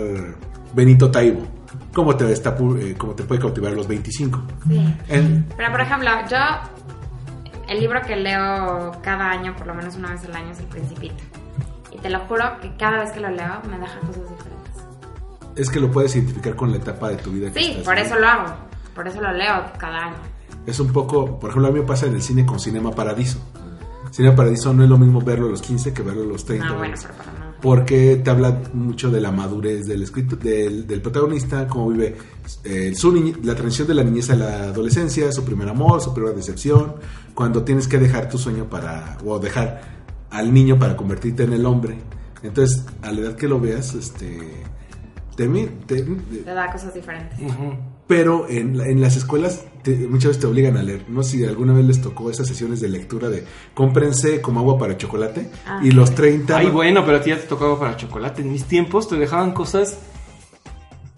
Benito 0.75 1.11
Taibo. 1.11 1.47
¿Cómo 1.95 2.15
te, 2.17 2.31
está, 2.33 2.57
eh, 2.81 2.95
cómo 2.99 3.15
te 3.15 3.23
puede 3.23 3.41
cautivar 3.41 3.73
a 3.73 3.77
los 3.77 3.87
25? 3.89 4.43
Sí. 4.69 4.95
El- 5.09 5.45
Pero 5.57 5.71
por 5.71 5.81
ejemplo, 5.81 6.11
yo 6.31 6.37
el 7.69 7.81
libro 7.81 8.01
que 8.03 8.17
leo 8.17 8.93
cada 9.03 9.31
año, 9.31 9.55
por 9.57 9.67
lo 9.67 9.75
menos 9.75 9.97
una 9.97 10.11
vez 10.11 10.25
al 10.25 10.35
año, 10.37 10.51
es 10.53 10.59
El 10.59 10.67
Principito. 10.67 11.15
Y 11.91 11.99
te 11.99 12.11
lo 12.11 12.21
juro 12.21 12.45
que 12.61 12.75
cada 12.77 12.99
vez 13.01 13.13
que 13.13 13.21
lo 13.21 13.31
leo 13.31 13.61
me 13.71 13.79
deja 13.79 13.99
cosas 14.01 14.23
diferentes. 14.29 14.52
Es 15.57 15.71
que 15.71 15.81
lo 15.81 15.91
puedes 15.91 16.15
identificar 16.17 16.57
con 16.57 16.71
la 16.71 16.79
etapa 16.79 17.09
de 17.11 17.17
tu 17.17 17.31
vida. 17.31 17.51
que 17.53 17.61
Sí, 17.61 17.67
estás 17.71 17.85
por 17.85 17.99
eso 17.99 18.19
lo 18.19 18.27
hago. 18.29 18.55
Por 18.95 19.09
eso 19.09 19.21
lo 19.21 19.33
leo 19.33 19.63
cada 19.79 20.07
año. 20.07 20.17
Es 20.67 20.79
un 20.81 20.93
poco, 20.93 21.39
por 21.41 21.51
ejemplo, 21.51 21.69
a 21.69 21.73
mí 21.73 21.81
me 21.81 21.87
pasa 21.87 22.07
en 22.07 22.15
el 22.15 22.23
cine 22.23 22.45
con 22.47 22.61
Cinema 22.61 22.91
Paradiso. 22.93 23.39
Cinema 24.11 24.37
Paradiso 24.37 24.73
no 24.75 24.85
es 24.85 24.91
lo 24.91 24.99
mismo 24.99 25.21
verlo 25.23 25.47
a 25.47 25.51
los 25.51 25.63
15 25.63 25.93
que 25.95 26.03
verlo 26.03 26.23
a 26.23 26.27
los 26.27 26.45
30. 26.45 26.67
Ah, 26.69 26.73
bueno, 26.77 26.95
pero 27.01 27.15
para 27.15 27.33
nada. 27.33 27.55
porque 27.63 28.17
te 28.23 28.29
habla 28.31 28.61
mucho 28.75 29.11
de 29.11 29.21
la 29.23 29.33
madurez 29.33 29.87
del 29.87 30.03
escrito 30.03 30.37
del, 30.37 30.87
del 30.87 31.01
protagonista, 31.01 31.67
cómo 31.67 31.89
vive 31.89 32.17
eh, 32.65 32.93
su 32.95 33.11
niñe- 33.13 33.39
la 33.43 33.55
transición 33.55 33.89
de 33.89 33.95
la 33.95 34.05
niñez 34.05 34.29
a 34.31 34.37
la 34.37 34.65
adolescencia, 34.65 35.33
su 35.33 35.45
primer 35.45 35.67
amor, 35.69 36.03
su 36.03 36.13
primera 36.13 36.35
decepción, 36.37 36.97
cuando 37.35 37.63
tienes 37.65 37.89
que 37.89 37.97
dejar 37.99 38.29
tu 38.29 38.37
sueño 38.37 38.67
para 38.69 39.17
o 39.25 39.39
dejar 39.39 39.81
al 40.31 40.53
niño 40.53 40.79
para 40.79 40.95
convertirte 40.97 41.45
en 41.45 41.55
el 41.55 41.65
hombre. 41.65 41.99
Entonces, 42.43 42.85
a 43.03 43.11
la 43.13 43.21
edad 43.21 43.37
que 43.37 43.49
lo 43.49 43.59
veas, 43.61 43.95
este 43.95 44.63
te, 45.37 45.49
mi- 45.49 45.67
te- 45.87 46.03
Te 46.03 46.55
da 46.55 46.71
cosas 46.71 46.95
diferentes. 46.95 47.39
Pero 48.07 48.49
en, 48.49 48.77
la- 48.77 48.87
en 48.89 49.01
las 49.01 49.17
escuelas 49.17 49.65
te- 49.83 49.97
muchas 50.09 50.29
veces 50.31 50.41
te 50.41 50.47
obligan 50.47 50.77
a 50.77 50.83
leer. 50.83 51.05
No 51.09 51.23
sé 51.23 51.39
si 51.39 51.45
alguna 51.45 51.73
vez 51.73 51.85
les 51.87 52.01
tocó 52.01 52.31
esas 52.31 52.47
sesiones 52.47 52.81
de 52.81 52.89
lectura 52.89 53.29
de 53.31 53.45
cómprense 53.75 54.41
como 54.43 54.61
agua 54.61 54.79
para 54.79 54.97
chocolate 54.97 55.49
Ah, 55.67 55.81
y 55.83 55.91
los 55.93 56.11
sí. 56.11 56.15
30 56.17 56.57
Ay, 56.59 56.69
bueno, 56.71 57.05
pero 57.07 57.19
a 57.19 57.21
ti 57.23 57.31
ya 57.31 57.37
te 57.41 57.47
tocaba 57.47 57.79
para 57.79 57.97
chocolate. 57.97 58.43
En 58.43 58.53
mis 58.53 58.65
tiempos 58.65 59.09
te 59.09 59.17
dejaban 59.17 59.53
cosas 59.53 59.99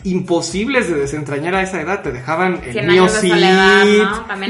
imposibles 0.04 0.88
de 0.88 0.94
desentrañar 0.96 1.54
a 1.56 1.62
esa 1.62 1.80
edad. 1.80 2.02
Te 2.02 2.12
dejaban 2.12 2.60
el 2.64 2.86
mío 2.86 3.04
de 3.04 3.08
sí. 3.10 3.28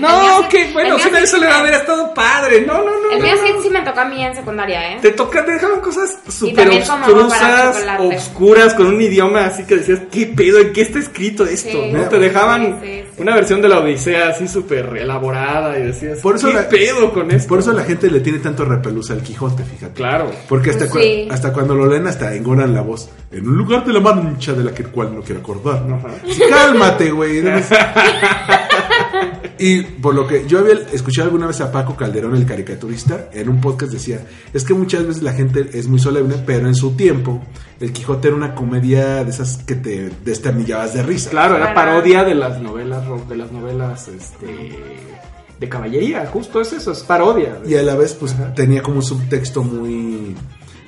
¿no? 0.00 0.48
Que 0.48 0.70
bueno, 0.72 0.96
años 0.96 1.12
de 1.12 1.20
sí 1.20 1.26
soledad 1.28 1.56
me- 1.56 1.62
hubiera 1.62 1.78
estado 1.78 2.12
padre. 2.14 2.64
No, 2.66 2.74
no, 2.78 2.84
no. 2.84 3.10
El 3.12 3.22
mío 3.22 3.32
no. 3.36 3.42
sí, 3.46 3.52
sí 3.62 3.70
me 3.70 3.82
tocó 3.82 4.00
a 4.00 4.04
mí 4.06 4.22
en 4.24 4.34
secundaria, 4.34 4.92
¿eh? 4.92 4.98
Te 5.00 5.10
toca, 5.12 5.44
te 5.44 5.52
dejaban 5.52 5.80
cosas 5.80 6.18
súper 6.28 6.68
obscurosas, 6.68 7.84
obscuras, 7.98 8.74
con 8.74 8.86
un 8.86 9.00
idioma 9.00 9.46
así 9.46 9.64
que 9.64 9.76
decías, 9.76 10.00
¿qué 10.10 10.26
pedo? 10.26 10.58
¿En 10.58 10.72
qué 10.72 10.82
está 10.82 10.98
escrito 10.98 11.44
esto? 11.44 11.70
Sí, 11.70 11.90
¿no? 11.92 12.02
Te 12.08 12.18
dejaban 12.18 12.80
sí, 12.82 13.02
sí. 13.14 13.22
una 13.22 13.34
versión 13.34 13.62
de 13.62 13.68
la 13.68 13.78
Odisea 13.80 14.28
así 14.30 14.48
súper 14.48 14.96
elaborada 14.96 15.78
y 15.78 15.82
decías, 15.84 16.18
Por 16.18 16.36
eso 16.36 16.48
¿qué 16.48 16.54
la- 16.54 16.68
pedo 16.68 17.12
con 17.12 17.30
esto? 17.30 17.48
Por 17.48 17.58
eso 17.60 17.72
la 17.72 17.84
gente 17.84 18.10
le 18.10 18.20
tiene 18.20 18.38
tanto 18.38 18.64
repelús 18.64 19.10
al 19.10 19.22
Quijote, 19.22 19.64
fíjate. 19.64 19.94
Claro. 19.94 20.30
Porque 20.48 20.70
hasta, 20.70 20.86
Pues 20.88 21.30
hasta 21.30 21.52
cuando 21.52 21.74
lo 21.74 21.86
leen, 21.86 22.06
hasta 22.06 22.34
engoran 22.34 22.74
la 22.74 22.80
voz. 22.82 23.08
En 23.30 23.48
un 23.48 23.56
lugar 23.56 23.84
de 23.84 23.92
la 23.92 24.00
mancha 24.00 24.52
de 24.52 24.62
la 24.64 24.72
que 24.72 24.84
cual 24.84 25.14
no 25.14 25.22
quiero 25.22 25.42
acordar. 25.44 25.84
Cálmate, 26.48 27.10
güey. 27.10 27.42
Y 29.56 29.82
por 29.82 30.14
lo 30.14 30.26
que 30.26 30.46
yo 30.48 30.58
había 30.58 30.74
escuchado 30.92 31.26
alguna 31.26 31.46
vez 31.46 31.60
a 31.60 31.70
Paco 31.70 31.94
Calderón, 31.94 32.34
el 32.34 32.44
caricaturista, 32.44 33.28
en 33.32 33.48
un 33.48 33.60
podcast 33.60 33.92
decía, 33.92 34.26
es 34.52 34.64
que 34.64 34.74
muchas 34.74 35.06
veces 35.06 35.22
la 35.22 35.32
gente 35.32 35.70
es 35.74 35.86
muy 35.86 36.00
solemne, 36.00 36.34
pero 36.44 36.66
en 36.66 36.74
su 36.74 36.96
tiempo 36.96 37.40
el 37.80 37.92
Quijote 37.92 38.28
era 38.28 38.36
una 38.36 38.54
comedia 38.54 39.22
de 39.22 39.30
esas 39.30 39.58
que 39.58 39.76
te 39.76 40.10
desternillabas 40.24 40.94
de 40.94 41.02
risa. 41.04 41.30
Claro, 41.30 41.56
era 41.56 41.72
parodia 41.72 42.24
de 42.24 42.34
las 42.34 42.60
novelas, 42.60 43.04
de 43.28 43.36
las 43.36 43.52
novelas, 43.52 44.08
este, 44.08 44.76
de 45.60 45.68
caballería, 45.68 46.26
justo 46.26 46.60
es 46.60 46.72
eso, 46.72 46.90
es 46.90 47.02
parodia. 47.04 47.58
Y 47.64 47.76
a 47.76 47.82
la 47.82 47.94
vez, 47.94 48.14
pues 48.14 48.34
tenía 48.56 48.82
como 48.82 48.96
un 48.96 49.04
subtexto 49.04 49.62
muy, 49.62 50.34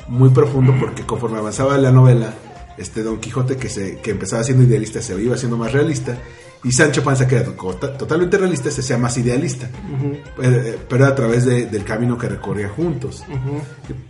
muy 0.09 0.31
profundo, 0.31 0.75
porque 0.79 1.03
conforme 1.03 1.39
avanzaba 1.39 1.79
la 1.79 1.93
novela, 1.93 2.35
este 2.79 3.03
Don 3.03 3.19
Quijote, 3.21 3.57
que, 3.57 3.69
se, 3.69 3.99
que 3.99 4.11
empezaba 4.13 4.43
siendo 4.45 4.65
idealista, 4.65 5.01
se 5.03 5.21
iba 5.21 5.37
siendo 5.37 5.57
más 5.57 5.73
realista, 5.73 6.19
y 6.65 6.73
Sancho 6.73 7.03
Panza, 7.05 7.29
que 7.29 7.37
era 7.37 7.45
to- 7.45 7.53
totalmente 7.99 8.39
realista, 8.39 8.71
se 8.71 8.81
hacía 8.81 8.99
más 8.99 9.17
idealista, 9.19 9.69
Eh, 10.43 10.79
pero 10.89 11.07
a 11.07 11.15
través 11.15 11.45
de- 11.45 11.67
del 11.67 11.85
camino 11.85 12.19
que 12.19 12.29
recorría 12.29 12.69
juntos. 12.69 13.23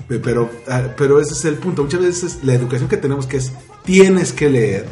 Eh, 0.09 0.21
Pero, 0.23 0.51
ah, 0.69 0.83
pero 0.97 1.21
ese 1.21 1.35
es 1.35 1.45
el 1.45 1.55
punto. 1.57 1.83
Muchas 1.83 2.01
veces 2.01 2.39
la 2.45 2.55
educación 2.55 2.89
que 2.89 2.97
tenemos 2.97 3.27
que 3.27 3.37
es, 3.39 3.53
tienes 3.85 4.33
que 4.33 4.49
leer. 4.49 4.87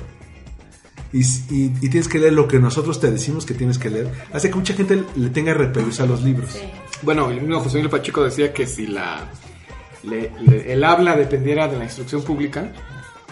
Y, 1.13 1.21
y- 1.23 1.73
y 1.81 1.89
tienes 1.89 2.09
que 2.09 2.19
leer 2.19 2.33
lo 2.33 2.49
que 2.49 2.59
nosotros 2.59 2.99
te 3.01 3.09
decimos 3.11 3.47
que 3.47 3.55
tienes 3.55 3.79
que 3.79 3.89
leer. 3.89 4.09
Hace 4.33 4.51
que 4.51 4.57
mucha 4.57 4.75
gente 4.75 5.05
le 5.17 5.31
tenga 5.31 5.55
repelús 5.55 6.01
a 6.01 6.07
los 6.07 6.23
libros. 6.23 6.51
Sí. 6.53 6.61
Bueno, 7.03 7.31
el 7.31 7.41
mismo 7.41 7.61
José 7.61 7.77
Miguel 7.77 7.91
Pacheco 7.91 8.25
decía 8.25 8.53
que 8.53 8.67
si 8.67 8.87
la 8.89 9.29
le- 10.03 10.33
le- 10.45 10.73
el 10.73 10.83
habla 10.85 11.17
dependiera 11.17 11.67
de 11.69 11.79
la 11.79 11.85
instrucción 11.85 12.23
pública, 12.23 12.73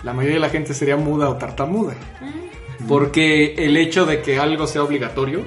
la 0.02 0.12
mayoría 0.12 0.36
de 0.36 0.40
la 0.40 0.50
gente 0.50 0.74
sería 0.74 0.96
muda 0.96 1.28
o 1.28 1.36
tartamuda. 1.36 1.94
Porque 2.88 3.54
el 3.56 3.76
hecho 3.76 4.06
de 4.06 4.22
que 4.22 4.38
algo 4.38 4.66
sea 4.66 4.82
obligatorio 4.82 5.44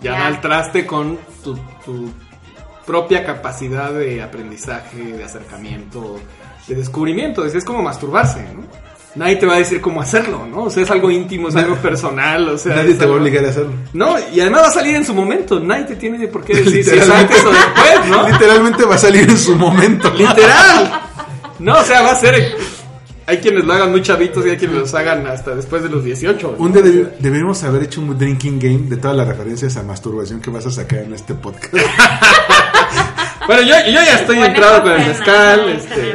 ya 0.00 0.12
da 0.12 0.26
al 0.26 0.40
traste 0.40 0.86
con 0.86 1.18
tu, 1.44 1.54
tu 1.84 2.10
propia 2.86 3.24
capacidad 3.24 3.92
de 3.92 4.22
aprendizaje, 4.22 4.98
de 4.98 5.24
acercamiento, 5.24 6.18
de 6.66 6.74
descubrimiento. 6.74 7.44
Es, 7.44 7.54
es 7.54 7.64
como 7.64 7.82
masturbarse, 7.82 8.42
¿no? 8.54 8.62
Nadie 9.14 9.36
te 9.36 9.44
va 9.44 9.56
a 9.56 9.58
decir 9.58 9.82
cómo 9.82 10.00
hacerlo, 10.00 10.46
¿no? 10.46 10.64
O 10.64 10.70
sea, 10.70 10.82
es 10.82 10.90
algo 10.90 11.10
íntimo, 11.10 11.48
es 11.48 11.56
algo 11.56 11.76
personal, 11.82 12.48
o 12.48 12.56
sea... 12.56 12.76
Nadie 12.76 12.94
te 12.94 13.04
va 13.04 13.14
a 13.14 13.16
obligar 13.18 13.44
a 13.44 13.50
hacerlo. 13.50 13.72
No, 13.92 14.16
y 14.32 14.40
además 14.40 14.62
va 14.62 14.68
a 14.68 14.72
salir 14.72 14.96
en 14.96 15.04
su 15.04 15.12
momento. 15.12 15.60
Nadie 15.60 15.84
te 15.84 15.96
tiene 15.96 16.26
por 16.28 16.42
qué 16.42 16.54
decir 16.54 16.82
si 16.82 16.90
es 16.90 17.06
Literalmente. 17.06 17.34
antes 17.34 17.44
o 17.44 17.50
después, 17.50 18.08
¿no? 18.08 18.28
Literalmente 18.32 18.84
va 18.84 18.94
a 18.94 18.98
salir 18.98 19.28
en 19.28 19.38
su 19.38 19.54
momento. 19.54 20.10
Literal. 20.14 21.00
No, 21.58 21.78
o 21.78 21.84
sea, 21.84 22.00
va 22.00 22.12
a 22.12 22.16
ser. 22.16 22.56
Hay 23.26 23.38
quienes 23.38 23.64
lo 23.64 23.72
hagan 23.72 23.90
muy 23.90 24.02
chavitos 24.02 24.44
y 24.46 24.50
hay 24.50 24.56
quienes 24.56 24.76
los 24.78 24.94
hagan 24.94 25.26
hasta 25.26 25.54
después 25.54 25.82
de 25.82 25.88
los 25.88 26.02
18. 26.04 26.56
Un 26.58 26.72
día 26.72 26.82
debi- 26.82 27.08
deberíamos 27.18 27.62
haber 27.64 27.84
hecho 27.84 28.00
un 28.00 28.18
drinking 28.18 28.58
game 28.58 28.88
de 28.88 28.96
todas 28.96 29.16
las 29.16 29.28
referencias 29.28 29.76
a 29.76 29.82
masturbación 29.82 30.40
que 30.40 30.50
vas 30.50 30.66
a 30.66 30.70
sacar 30.70 31.00
en 31.00 31.14
este 31.14 31.34
podcast. 31.34 31.72
Bueno, 33.46 33.62
yo, 33.62 33.74
yo 33.86 33.94
ya 33.94 34.14
estoy 34.20 34.38
entrado 34.40 34.82
con 34.82 34.92
el 34.92 35.04
mezcal. 35.08 35.62
¿no? 35.66 35.68
Este, 35.72 36.14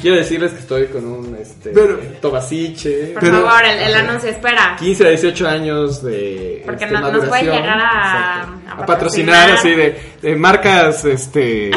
quiero 0.00 0.16
decirles 0.18 0.52
que 0.52 0.60
estoy 0.60 0.86
con 0.86 1.04
un 1.04 1.34
este, 1.34 1.70
Pero- 1.70 1.98
tobasiche. 2.20 3.08
Por 3.14 3.22
Pero- 3.22 3.44
favor, 3.44 3.64
el, 3.64 3.78
el 3.80 3.94
anuncio, 3.96 4.30
espera. 4.30 4.76
15 4.78 5.04
a 5.04 5.08
18 5.10 5.48
años 5.48 6.00
de. 6.02 6.62
Porque 6.64 6.84
este, 6.84 6.94
no- 6.96 7.00
nos 7.10 7.10
puede 7.26 7.42
maduración. 7.42 7.56
llegar 7.56 7.78
a- 7.80 8.38
Exacto. 8.44 8.70
a 8.80 8.82
a 8.82 8.86
patrocinar 8.86 9.50
así 9.50 9.70
de, 9.70 10.00
de 10.22 10.36
marcas 10.36 11.04
este 11.04 11.40
de. 11.40 11.72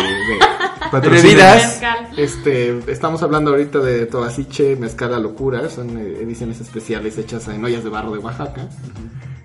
Bebidas. 1.02 1.82
Este, 2.18 2.80
estamos 2.92 3.24
hablando 3.24 3.52
ahorita 3.52 3.80
de 3.80 4.06
Tobasiche, 4.06 4.76
Mezcal 4.76 5.14
a 5.14 5.20
Locura, 5.20 5.70
son 5.70 5.98
eh, 5.98 6.18
ediciones 6.22 6.60
especiales 6.62 7.18
hechas 7.18 7.48
en 7.48 7.64
ollas 7.64 7.84
de 7.84 7.90
barro 7.90 8.12
de 8.12 8.20
Oaxaca. 8.20 8.68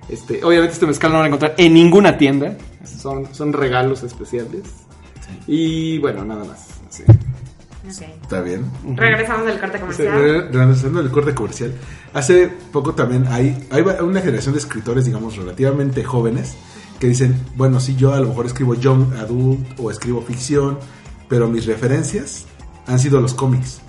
Este, 0.08 0.42
obviamente 0.44 0.72
este 0.74 0.86
mezcal 0.86 1.10
no 1.10 1.16
lo 1.16 1.20
van 1.20 1.24
a 1.24 1.28
encontrar 1.28 1.54
en 1.58 1.74
ninguna 1.74 2.16
tienda, 2.16 2.56
son, 2.84 3.32
son 3.34 3.52
regalos 3.52 4.02
especiales. 4.02 4.62
Y 5.46 5.98
bueno, 5.98 6.24
nada 6.24 6.44
más. 6.44 6.66
sí. 6.90 7.02
Ok. 7.08 8.02
Está 8.22 8.42
bien. 8.42 8.70
Regresamos 8.96 9.46
del 9.46 9.58
corte 9.58 9.76
Sí, 9.78 9.80
comercial. 9.80 10.12
re- 10.12 10.48
Regresando 10.50 11.00
al 11.00 11.10
corte 11.10 11.34
comercial. 11.34 11.72
Hace 12.12 12.48
poco 12.70 12.94
también 12.94 13.26
hay, 13.28 13.66
hay 13.70 13.82
una 14.02 14.20
generación 14.20 14.52
de 14.54 14.58
escritores, 14.60 15.06
digamos, 15.06 15.36
relativamente 15.36 16.04
jóvenes 16.04 16.54
que 17.00 17.06
dicen, 17.06 17.34
bueno, 17.56 17.80
sí, 17.80 17.94
yo 17.96 18.12
a 18.12 18.20
lo 18.20 18.28
mejor 18.28 18.44
escribo 18.46 18.74
young 18.74 19.14
adult 19.14 19.60
o 19.78 19.90
escribo 19.90 20.20
ficción, 20.20 20.78
pero 21.28 21.48
mis 21.48 21.66
referencias 21.66 22.46
han 22.86 22.98
sido 22.98 23.20
los 23.20 23.34
cómics. 23.34 23.80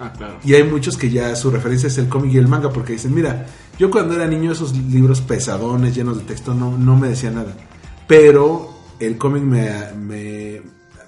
Ah, 0.00 0.12
claro. 0.16 0.38
Y 0.44 0.54
hay 0.54 0.62
muchos 0.62 0.96
que 0.96 1.10
ya 1.10 1.34
su 1.34 1.50
referencia 1.50 1.88
es 1.88 1.98
el 1.98 2.08
cómic 2.08 2.32
y 2.32 2.38
el 2.38 2.46
manga 2.46 2.70
porque 2.70 2.92
dicen, 2.92 3.14
mira, 3.14 3.46
yo 3.78 3.90
cuando 3.90 4.14
era 4.14 4.26
niño 4.26 4.52
esos 4.52 4.76
libros 4.76 5.20
pesadones, 5.20 5.94
llenos 5.94 6.18
de 6.18 6.24
texto, 6.24 6.54
no, 6.54 6.78
no 6.78 6.96
me 6.96 7.08
decían 7.08 7.34
nada. 7.34 7.54
Pero 8.06 8.70
el 9.00 9.18
cómic 9.18 9.42
me, 9.42 9.72
me 9.96 10.62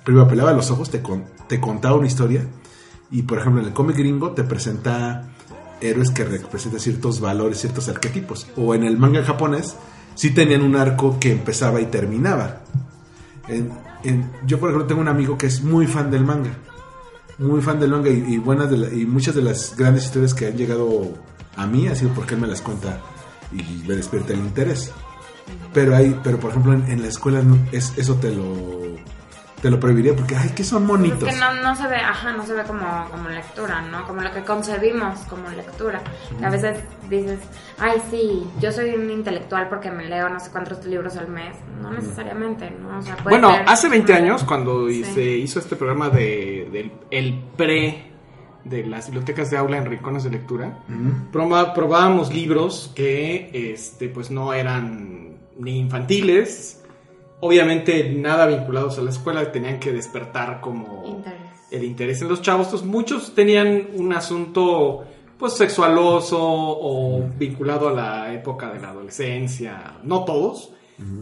primero 0.04 0.52
los 0.54 0.70
ojos, 0.70 0.90
te, 0.90 1.00
con- 1.02 1.24
te 1.48 1.60
contaba 1.60 1.96
una 1.96 2.06
historia 2.06 2.46
Y 3.12 3.22
por 3.22 3.38
ejemplo, 3.38 3.60
en 3.60 3.68
el 3.68 3.72
cómic 3.74 3.96
gringo 3.96 4.30
te 4.32 4.42
presenta 4.44 5.28
héroes 5.80 6.10
que 6.10 6.24
representan 6.24 6.80
ciertos 6.80 7.20
valores, 7.20 7.58
ciertos 7.60 7.88
arquetipos. 7.88 8.46
O 8.56 8.74
en 8.74 8.84
el 8.84 8.98
manga 8.98 9.22
japonés, 9.24 9.74
sí 10.14 10.30
tenían 10.30 10.62
un 10.62 10.74
arco 10.76 11.18
que 11.20 11.30
empezaba 11.32 11.80
y 11.80 11.86
terminaba. 11.86 12.60
En- 13.48 13.70
en- 14.04 14.30
yo, 14.46 14.58
por 14.58 14.70
ejemplo, 14.70 14.86
tengo 14.86 15.00
un 15.00 15.08
amigo 15.08 15.36
que 15.38 15.46
es 15.46 15.62
muy 15.62 15.86
fan 15.86 16.10
del 16.10 16.24
manga. 16.24 16.50
Muy 17.38 17.60
fan 17.62 17.80
del 17.80 17.90
manga 17.90 18.10
y, 18.10 18.34
y 18.34 18.38
buenas 18.38 18.70
de 18.70 18.76
la- 18.76 18.92
y 18.92 19.06
muchas 19.06 19.34
de 19.34 19.42
las 19.42 19.74
grandes 19.76 20.04
historias 20.04 20.34
que 20.34 20.46
han 20.46 20.56
llegado 20.56 21.14
a 21.56 21.66
mí 21.66 21.88
ha 21.88 21.94
sido 21.94 22.12
porque 22.12 22.34
él 22.34 22.40
me 22.40 22.46
las 22.46 22.60
cuenta 22.60 23.00
y 23.52 23.62
me 23.88 23.94
despierta 23.96 24.32
el 24.32 24.40
interés. 24.40 24.92
Pero 25.72 25.96
hay, 25.96 26.18
pero 26.22 26.38
por 26.38 26.50
ejemplo 26.50 26.72
en, 26.74 26.84
en 26.90 27.02
la 27.02 27.08
escuela 27.08 27.42
no- 27.42 27.58
es, 27.72 27.92
eso 27.96 28.14
te 28.16 28.30
lo 28.34 28.89
te 29.62 29.70
lo 29.70 29.78
prohibiría 29.78 30.14
porque 30.16 30.34
ay 30.36 30.50
que 30.50 30.64
son 30.64 30.86
monitos. 30.86 31.22
Es 31.28 31.34
que 31.34 31.40
no, 31.40 31.52
no 31.62 31.76
se 31.76 31.86
ve, 31.86 31.96
ajá, 31.96 32.32
no 32.32 32.46
se 32.46 32.54
ve 32.54 32.62
como, 32.64 33.06
como 33.10 33.28
lectura, 33.28 33.82
¿no? 33.82 34.06
Como 34.06 34.22
lo 34.22 34.32
que 34.32 34.42
concebimos 34.42 35.18
como 35.28 35.48
lectura. 35.50 36.00
Que 36.38 36.44
a 36.46 36.50
veces 36.50 36.78
dices, 37.10 37.38
ay, 37.78 38.00
sí, 38.10 38.42
yo 38.60 38.72
soy 38.72 38.90
un 38.94 39.10
intelectual 39.10 39.68
porque 39.68 39.90
me 39.90 40.06
leo 40.06 40.28
no 40.30 40.40
sé 40.40 40.50
cuántos 40.50 40.84
libros 40.86 41.16
al 41.16 41.28
mes. 41.28 41.56
No 41.82 41.90
necesariamente, 41.90 42.70
¿no? 42.70 42.98
O 42.98 43.02
sea, 43.02 43.16
puede 43.16 43.38
Bueno, 43.38 43.54
ser- 43.54 43.64
hace 43.68 43.88
20 43.88 44.14
años, 44.14 44.44
cuando 44.44 44.88
Sí. 44.88 45.04
se 45.04 45.22
hizo 45.22 45.58
este 45.58 45.76
programa 45.76 46.08
de, 46.08 46.68
del 46.72 46.92
el 47.10 47.38
pre 47.56 48.06
de 48.64 48.84
las 48.86 49.06
bibliotecas 49.06 49.50
de 49.50 49.56
aula 49.56 49.78
en 49.78 49.86
rincones 49.86 50.22
de 50.24 50.30
lectura, 50.30 50.78
proba- 51.32 51.72
probábamos 51.74 52.32
libros 52.32 52.92
que 52.94 53.50
este, 53.72 54.08
pues 54.08 54.30
no 54.30 54.52
eran 54.52 55.36
ni 55.58 55.78
infantiles, 55.78 56.79
obviamente 57.40 58.10
nada 58.10 58.46
vinculados 58.46 58.98
a 58.98 59.02
la 59.02 59.10
escuela, 59.10 59.50
tenían 59.50 59.80
que 59.80 59.92
despertar 59.92 60.60
como 60.60 61.04
Interés. 61.06 61.40
el 61.70 61.84
interés 61.84 62.22
en 62.22 62.28
los 62.28 62.42
chavos. 62.42 62.66
Entonces, 62.66 62.88
muchos 62.88 63.34
tenían 63.34 63.88
un 63.94 64.12
asunto 64.12 65.04
pues 65.38 65.54
sexualoso 65.54 66.38
o 66.40 67.24
vinculado 67.38 67.88
a 67.88 67.92
la 67.92 68.34
época 68.34 68.70
de 68.72 68.80
la 68.80 68.90
adolescencia. 68.90 69.98
No 70.04 70.24
todos, 70.24 70.72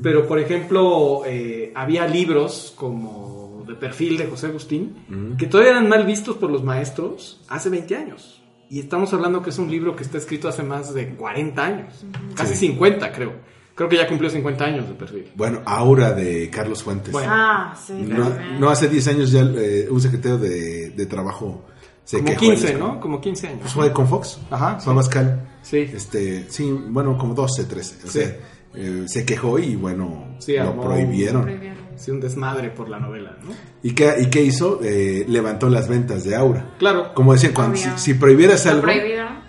pero 0.02 0.26
por 0.26 0.40
ejemplo, 0.40 1.22
eh, 1.24 1.72
había 1.74 2.06
libros 2.08 2.72
como 2.76 3.62
de 3.64 3.74
perfil 3.74 4.16
de 4.16 4.26
José 4.26 4.48
Agustín 4.48 5.36
que 5.38 5.46
todavía 5.46 5.72
eran 5.72 5.88
mal 5.88 6.04
vistos 6.04 6.36
por 6.36 6.50
los 6.50 6.64
maestros 6.64 7.40
hace 7.48 7.70
20 7.70 7.94
años. 7.96 8.42
Y 8.70 8.80
estamos 8.80 9.14
hablando 9.14 9.40
que 9.40 9.50
es 9.50 9.58
un 9.58 9.70
libro 9.70 9.94
que 9.94 10.02
está 10.02 10.18
escrito 10.18 10.48
hace 10.48 10.62
más 10.62 10.92
de 10.92 11.14
40 11.14 11.64
años, 11.64 12.04
casi 12.34 12.54
50 12.56 13.12
creo. 13.12 13.32
Creo 13.78 13.88
que 13.88 13.96
ya 13.96 14.06
cumplió 14.08 14.28
50 14.28 14.64
años 14.64 14.88
de 14.88 14.94
perfil. 14.94 15.30
Bueno, 15.36 15.62
Aura 15.64 16.12
de 16.12 16.50
Carlos 16.50 16.82
Fuentes. 16.82 17.12
Bueno. 17.12 17.30
Ah, 17.32 17.74
sí. 17.86 17.92
no, 17.94 18.28
no 18.58 18.68
hace 18.70 18.88
10 18.88 19.08
años 19.08 19.30
ya 19.30 19.40
eh, 19.42 19.86
un 19.88 20.00
secretario 20.00 20.36
de, 20.36 20.90
de 20.90 21.06
trabajo 21.06 21.64
se 22.04 22.16
Como 22.18 22.30
quejó 22.30 22.42
en 22.44 22.48
la 22.48 22.54
15, 22.56 22.66
escuela. 22.72 22.94
¿no? 22.94 23.00
Como 23.00 23.20
15 23.20 23.46
años. 23.46 23.60
Pues 23.62 23.72
fue 23.74 23.92
con 23.92 24.08
Fox. 24.08 24.40
Ajá, 24.50 24.80
Fue 24.80 24.92
sí. 24.92 24.96
Pascal. 24.96 25.48
Sí. 25.62 25.76
Este, 25.78 26.50
sí, 26.50 26.70
bueno, 26.88 27.16
como 27.16 27.34
12, 27.34 27.64
13. 27.66 27.96
O 28.06 28.10
Sí. 28.10 28.18
sea, 28.18 28.36
eh, 28.74 29.04
se 29.06 29.24
quejó 29.24 29.58
y 29.60 29.76
bueno, 29.76 30.34
Sí, 30.40 30.56
lo 30.56 30.62
armó- 30.72 30.82
prohibieron. 30.84 31.42
Prohibieron. 31.42 31.78
Sí, 31.96 32.10
un 32.10 32.20
desmadre 32.20 32.70
por 32.70 32.88
la 32.88 32.98
novela, 32.98 33.36
¿no? 33.44 33.50
¿Y 33.82 33.92
qué, 33.92 34.14
¿Y 34.20 34.26
qué 34.30 34.42
hizo? 34.42 34.80
Eh, 34.82 35.24
levantó 35.28 35.68
las 35.68 35.88
ventas 35.88 36.24
de 36.24 36.34
Aura. 36.34 36.74
Claro, 36.78 37.12
Como 37.14 37.32
decían, 37.32 37.52
cuando, 37.52 37.76
si, 37.76 37.88
si 37.96 38.14
prohibieras 38.14 38.66
algo, 38.66 38.82
prohibieron. 38.82 39.40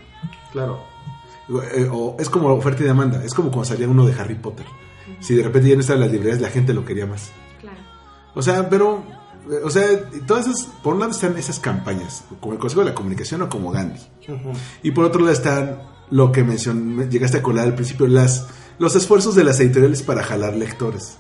claro. 0.52 0.89
Eh, 1.74 1.88
o 1.92 2.16
es 2.20 2.30
como 2.30 2.50
oferta 2.54 2.84
y 2.84 2.86
demanda, 2.86 3.24
es 3.24 3.34
como 3.34 3.50
cuando 3.50 3.66
salía 3.66 3.88
uno 3.88 4.06
de 4.06 4.14
Harry 4.14 4.36
Potter. 4.36 4.66
Si 5.20 5.34
de 5.36 5.44
repente 5.44 5.70
ya 5.70 5.76
no 5.76 5.82
estaba 5.82 5.96
en 5.98 6.02
las 6.06 6.12
librerías, 6.12 6.40
la 6.42 6.50
gente 6.50 6.74
lo 6.74 6.86
quería 6.86 7.06
más. 7.06 7.32
Claro. 7.60 7.80
O 8.36 8.42
sea, 8.42 8.70
pero, 8.70 9.04
eh, 9.50 9.56
o 9.64 9.70
sea, 9.70 9.86
todas 10.28 10.46
esas, 10.48 10.66
por 10.84 10.94
un 10.94 11.00
lado 11.00 11.12
están 11.12 11.36
esas 11.38 11.60
campañas, 11.60 12.24
como 12.40 12.54
el 12.54 12.60
Consejo 12.60 12.82
de 12.82 12.90
la 12.90 12.96
Comunicación 12.96 13.42
o 13.42 13.50
como 13.50 13.72
Gandhi. 13.72 14.00
Y 14.84 14.92
por 14.92 15.06
otro 15.06 15.22
lado 15.22 15.34
están 15.34 15.82
lo 16.12 16.32
que 16.32 16.44
mencioné, 16.44 17.08
llegaste 17.10 17.38
a 17.40 17.42
colar 17.44 17.66
al 17.66 17.76
principio, 17.76 18.08
las, 18.08 18.48
los 18.78 18.96
esfuerzos 18.96 19.34
de 19.36 19.44
las 19.44 19.60
editoriales 19.60 20.04
para 20.04 20.24
jalar 20.24 20.56
lectores. 20.56 21.18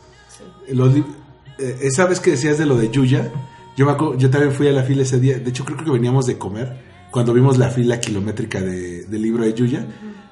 Los 0.71 0.95
eh, 0.95 1.03
esa 1.81 2.05
vez 2.05 2.19
que 2.19 2.31
decías 2.31 2.57
de 2.59 2.65
lo 2.67 2.77
de 2.77 2.89
Yuya, 2.89 3.31
yo, 3.75 3.85
me 3.85 3.91
acuerdo- 3.93 4.17
yo 4.17 4.29
también 4.29 4.53
fui 4.53 4.67
a 4.67 4.71
la 4.71 4.83
fila 4.83 5.01
ese 5.01 5.19
día. 5.19 5.39
De 5.39 5.49
hecho, 5.49 5.65
creo 5.65 5.83
que 5.83 5.89
veníamos 5.91 6.25
de 6.27 6.37
comer 6.37 6.77
cuando 7.11 7.33
vimos 7.33 7.57
la 7.57 7.69
fila 7.69 7.99
kilométrica 7.99 8.61
de- 8.61 9.03
del 9.05 9.21
libro 9.21 9.43
de 9.43 9.53
Yuya. 9.53 9.85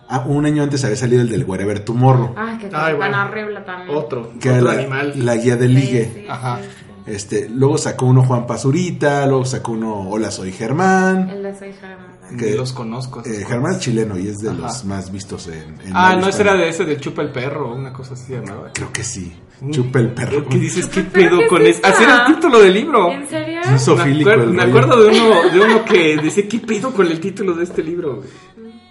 Ah, 0.10 0.24
un 0.26 0.45
año 0.45 0.64
antes 0.64 0.84
había 0.86 0.95
salido 0.95 1.22
el 1.22 1.30
del 1.30 1.43
Wherever 1.43 1.80
Tomorrow, 1.82 2.34
qué 2.34 2.41
Ay, 2.41 2.70
tan 2.72 2.97
bueno. 2.97 3.26
horrible 3.26 3.60
también. 3.62 3.97
Otro, 3.97 4.32
que 4.39 4.49
era 4.49 4.58
otro 4.60 4.72
la, 4.74 4.80
animal. 4.80 5.14
la 5.26 5.36
guía 5.36 5.55
de 5.58 5.68
Sí, 5.68 5.74
ligue. 5.74 6.12
sí, 6.14 6.26
Ajá. 6.30 6.60
sí, 6.62 6.64
sí. 6.64 7.12
Este, 7.12 7.49
luego 7.49 7.78
sacó 7.78 8.05
uno 8.05 8.24
Juan 8.24 8.45
Pazurita, 8.47 9.26
luego 9.28 9.45
sacó 9.45 9.72
uno 9.74 10.10
Hola, 10.10 10.30
soy 10.32 10.51
Germán. 10.51 11.30
El 11.30 11.43
de 11.43 11.55
Soy 11.58 11.72
Germán. 11.74 12.08
Que- 12.38 12.55
los 12.55 12.74
conozco. 12.74 13.24
Eh, 13.26 13.45
Germán 13.47 13.74
es 13.76 13.80
chileno 13.80 14.20
y 14.20 14.28
es 14.28 14.39
de 14.39 14.49
Ajá. 14.49 14.58
los 14.60 14.84
más 14.84 15.12
vistos 15.14 15.47
en, 15.47 15.80
en 15.86 15.91
Ah, 15.93 16.18
no, 16.20 16.28
ese 16.28 16.41
era 16.41 16.55
de 16.55 16.68
ese 16.68 16.84
de 16.84 16.97
Chupa 16.97 17.22
el 17.22 17.32
Perro, 17.32 17.74
una 17.74 17.93
cosa 17.93 18.16
así 18.16 18.34
llamaba. 18.34 18.72
Creo 18.74 18.91
que 18.91 19.03
sí. 19.03 19.34
Chupa 19.72 19.97
el 19.99 20.14
perro. 20.14 20.47
¿Qué 20.47 20.60
dices? 20.60 20.86
¿Qué 20.88 21.01
¿Pero 21.01 21.38
pedo 21.39 21.47
con 21.49 21.66
es 21.66 21.78
eso? 21.80 21.88
Así 21.88 22.03
era 22.03 22.28
el 22.28 22.36
título 22.36 22.60
del 22.60 22.74
libro. 22.76 23.12
¿En 23.12 23.28
serio? 23.28 23.60
Es 23.62 23.88
Me, 23.88 23.93
acuer- 23.95 24.41
el 24.43 24.49
me 24.53 24.62
acuerdo 24.64 25.01
de 25.03 25.08
uno, 25.20 25.49
de 25.51 25.60
uno 25.62 25.84
que 25.86 26.18
decía, 26.22 26.47
¿qué 26.47 26.60
pedo 26.60 26.93
con 26.93 27.08
el 27.08 27.20
título 27.20 27.53
de 27.55 27.64
este 27.64 27.82
libro? 27.82 28.22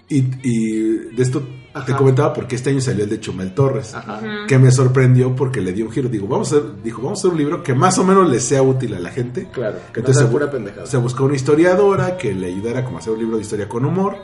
Güey?" 0.09 0.19
Y, 0.19 0.29
y 0.43 0.89
de 1.15 1.23
esto 1.23 1.43
te 1.85 1.93
comentaba 1.93 2.33
porque 2.33 2.55
este 2.55 2.71
año 2.71 2.81
salió 2.81 3.03
el 3.03 3.09
de 3.09 3.19
Chumel 3.19 3.53
Torres. 3.53 3.93
Ajá. 3.93 4.19
Que 4.47 4.57
me 4.57 4.71
sorprendió 4.71 5.35
porque 5.35 5.61
le 5.61 5.73
dio 5.73 5.85
un 5.85 5.91
giro. 5.91 6.09
Digo, 6.09 6.27
vamos 6.27 6.51
a 6.51 6.57
hacer, 6.57 6.81
dijo, 6.83 7.01
vamos 7.03 7.19
a 7.19 7.21
hacer 7.21 7.31
un 7.33 7.37
libro 7.37 7.61
que 7.61 7.75
más 7.75 7.99
o 7.99 8.03
menos 8.03 8.27
le 8.29 8.39
sea 8.39 8.63
útil 8.63 8.95
a 8.95 8.99
la 8.99 9.11
gente. 9.11 9.47
Claro, 9.51 9.75
que 9.93 10.01
no 10.01 10.07
Entonces 10.07 10.15
sea 10.17 10.23
se, 10.25 10.29
bu- 10.29 10.31
pura 10.31 10.49
pendejada. 10.51 10.85
se 10.87 10.97
buscó 10.97 11.25
una 11.25 11.35
historiadora 11.35 12.17
que 12.17 12.33
le 12.33 12.47
ayudara 12.47 12.83
como 12.83 12.97
a 12.97 12.99
hacer 13.01 13.13
un 13.13 13.19
libro 13.19 13.35
de 13.37 13.43
historia 13.43 13.69
con 13.69 13.85
humor. 13.85 14.15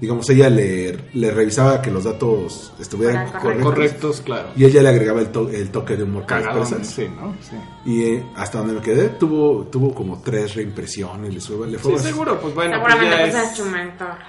Digamos, 0.00 0.28
ella 0.30 0.50
le, 0.50 0.96
le 1.14 1.30
revisaba 1.30 1.80
que 1.80 1.90
los 1.90 2.02
datos 2.04 2.72
estuvieran 2.80 3.30
correctos. 3.32 3.64
Correctos, 3.64 4.20
claro. 4.20 4.48
Y 4.56 4.64
ella 4.64 4.82
le 4.82 4.88
agregaba 4.88 5.20
el, 5.20 5.28
to- 5.28 5.48
el 5.48 5.70
toque 5.70 5.96
de 5.96 6.02
humor 6.04 6.26
Cagado, 6.26 6.64
sí, 6.66 7.06
¿no? 7.16 7.34
Sí. 7.40 7.56
Y 7.84 8.02
eh, 8.02 8.24
hasta 8.36 8.58
donde 8.58 8.74
me 8.74 8.80
quedé, 8.80 9.08
tuvo, 9.10 9.64
tuvo 9.66 9.94
como 9.94 10.20
tres 10.20 10.54
reimpresiones. 10.56 11.32
Le, 11.34 11.40
fue- 11.40 11.68
le 11.68 11.78
fue 11.78 11.98
Sí, 11.98 12.04
seguro, 12.08 12.40
pues 12.40 12.54
bueno, 12.54 12.80
pues 12.80 12.92
Seguramente 12.94 13.26
ya 13.26 13.30
pues 13.32 13.44
es... 13.44 13.50
es 13.52 13.56
Chumel 13.58 13.96
Torres. 13.96 14.26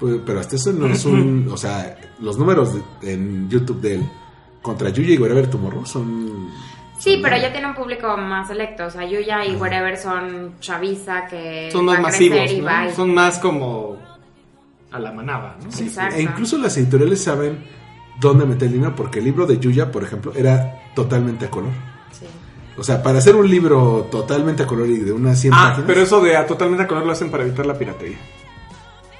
Pues, 0.00 0.16
pero 0.24 0.40
hasta 0.40 0.56
eso 0.56 0.72
no 0.72 0.86
es 0.86 1.04
un. 1.04 1.48
O 1.52 1.56
sea, 1.56 1.96
los 2.20 2.38
números 2.38 2.70
de- 3.02 3.12
en 3.12 3.48
YouTube 3.50 3.80
de 3.80 3.96
él 3.96 4.10
contra 4.62 4.88
Yuya 4.88 5.14
y 5.14 5.18
Wherever 5.18 5.46
Tomorrow 5.48 5.84
son. 5.86 6.48
Sí, 6.98 7.12
son 7.14 7.22
pero 7.22 7.36
ya 7.36 7.52
tiene 7.52 7.66
un 7.68 7.74
público 7.74 8.16
más 8.16 8.48
selecto. 8.48 8.86
O 8.86 8.90
sea, 8.90 9.04
Yuya 9.06 9.44
y 9.44 9.56
Wherever 9.56 9.96
son 9.98 10.54
chaviza 10.60 11.26
que 11.26 11.68
Son 11.70 11.86
va 11.86 11.92
más 11.94 12.02
masivos, 12.02 12.38
va 12.66 12.84
¿no? 12.84 12.90
y- 12.90 12.94
Son 12.94 13.14
más 13.14 13.38
como 13.38 13.96
a 14.90 14.98
la 14.98 15.12
manada, 15.12 15.56
¿no? 15.62 15.70
Sí, 15.70 15.84
Exacto. 15.84 16.16
E 16.16 16.22
incluso 16.22 16.58
las 16.58 16.76
editoriales 16.76 17.22
saben 17.22 17.58
dónde 18.20 18.44
meter 18.44 18.68
el 18.68 18.74
dinero, 18.74 18.94
porque 18.96 19.18
el 19.20 19.26
libro 19.26 19.46
de 19.46 19.58
Yuya, 19.58 19.90
por 19.92 20.02
ejemplo, 20.02 20.32
era 20.34 20.80
totalmente 20.94 21.44
a 21.46 21.50
color. 21.50 21.70
Sí. 22.12 22.26
O 22.76 22.82
sea, 22.82 23.02
para 23.02 23.18
hacer 23.18 23.36
un 23.36 23.48
libro 23.48 24.08
totalmente 24.10 24.62
a 24.62 24.66
color 24.66 24.88
y 24.88 24.96
de 24.98 25.12
unas 25.12 25.38
100 25.38 25.52
Ah, 25.54 25.68
páginas. 25.70 25.84
pero 25.86 26.00
eso 26.02 26.20
de 26.22 26.36
a 26.36 26.46
totalmente 26.46 26.84
a 26.84 26.86
color 26.86 27.04
lo 27.06 27.12
hacen 27.12 27.30
para 27.30 27.44
evitar 27.44 27.66
la 27.66 27.78
piratería. 27.78 28.18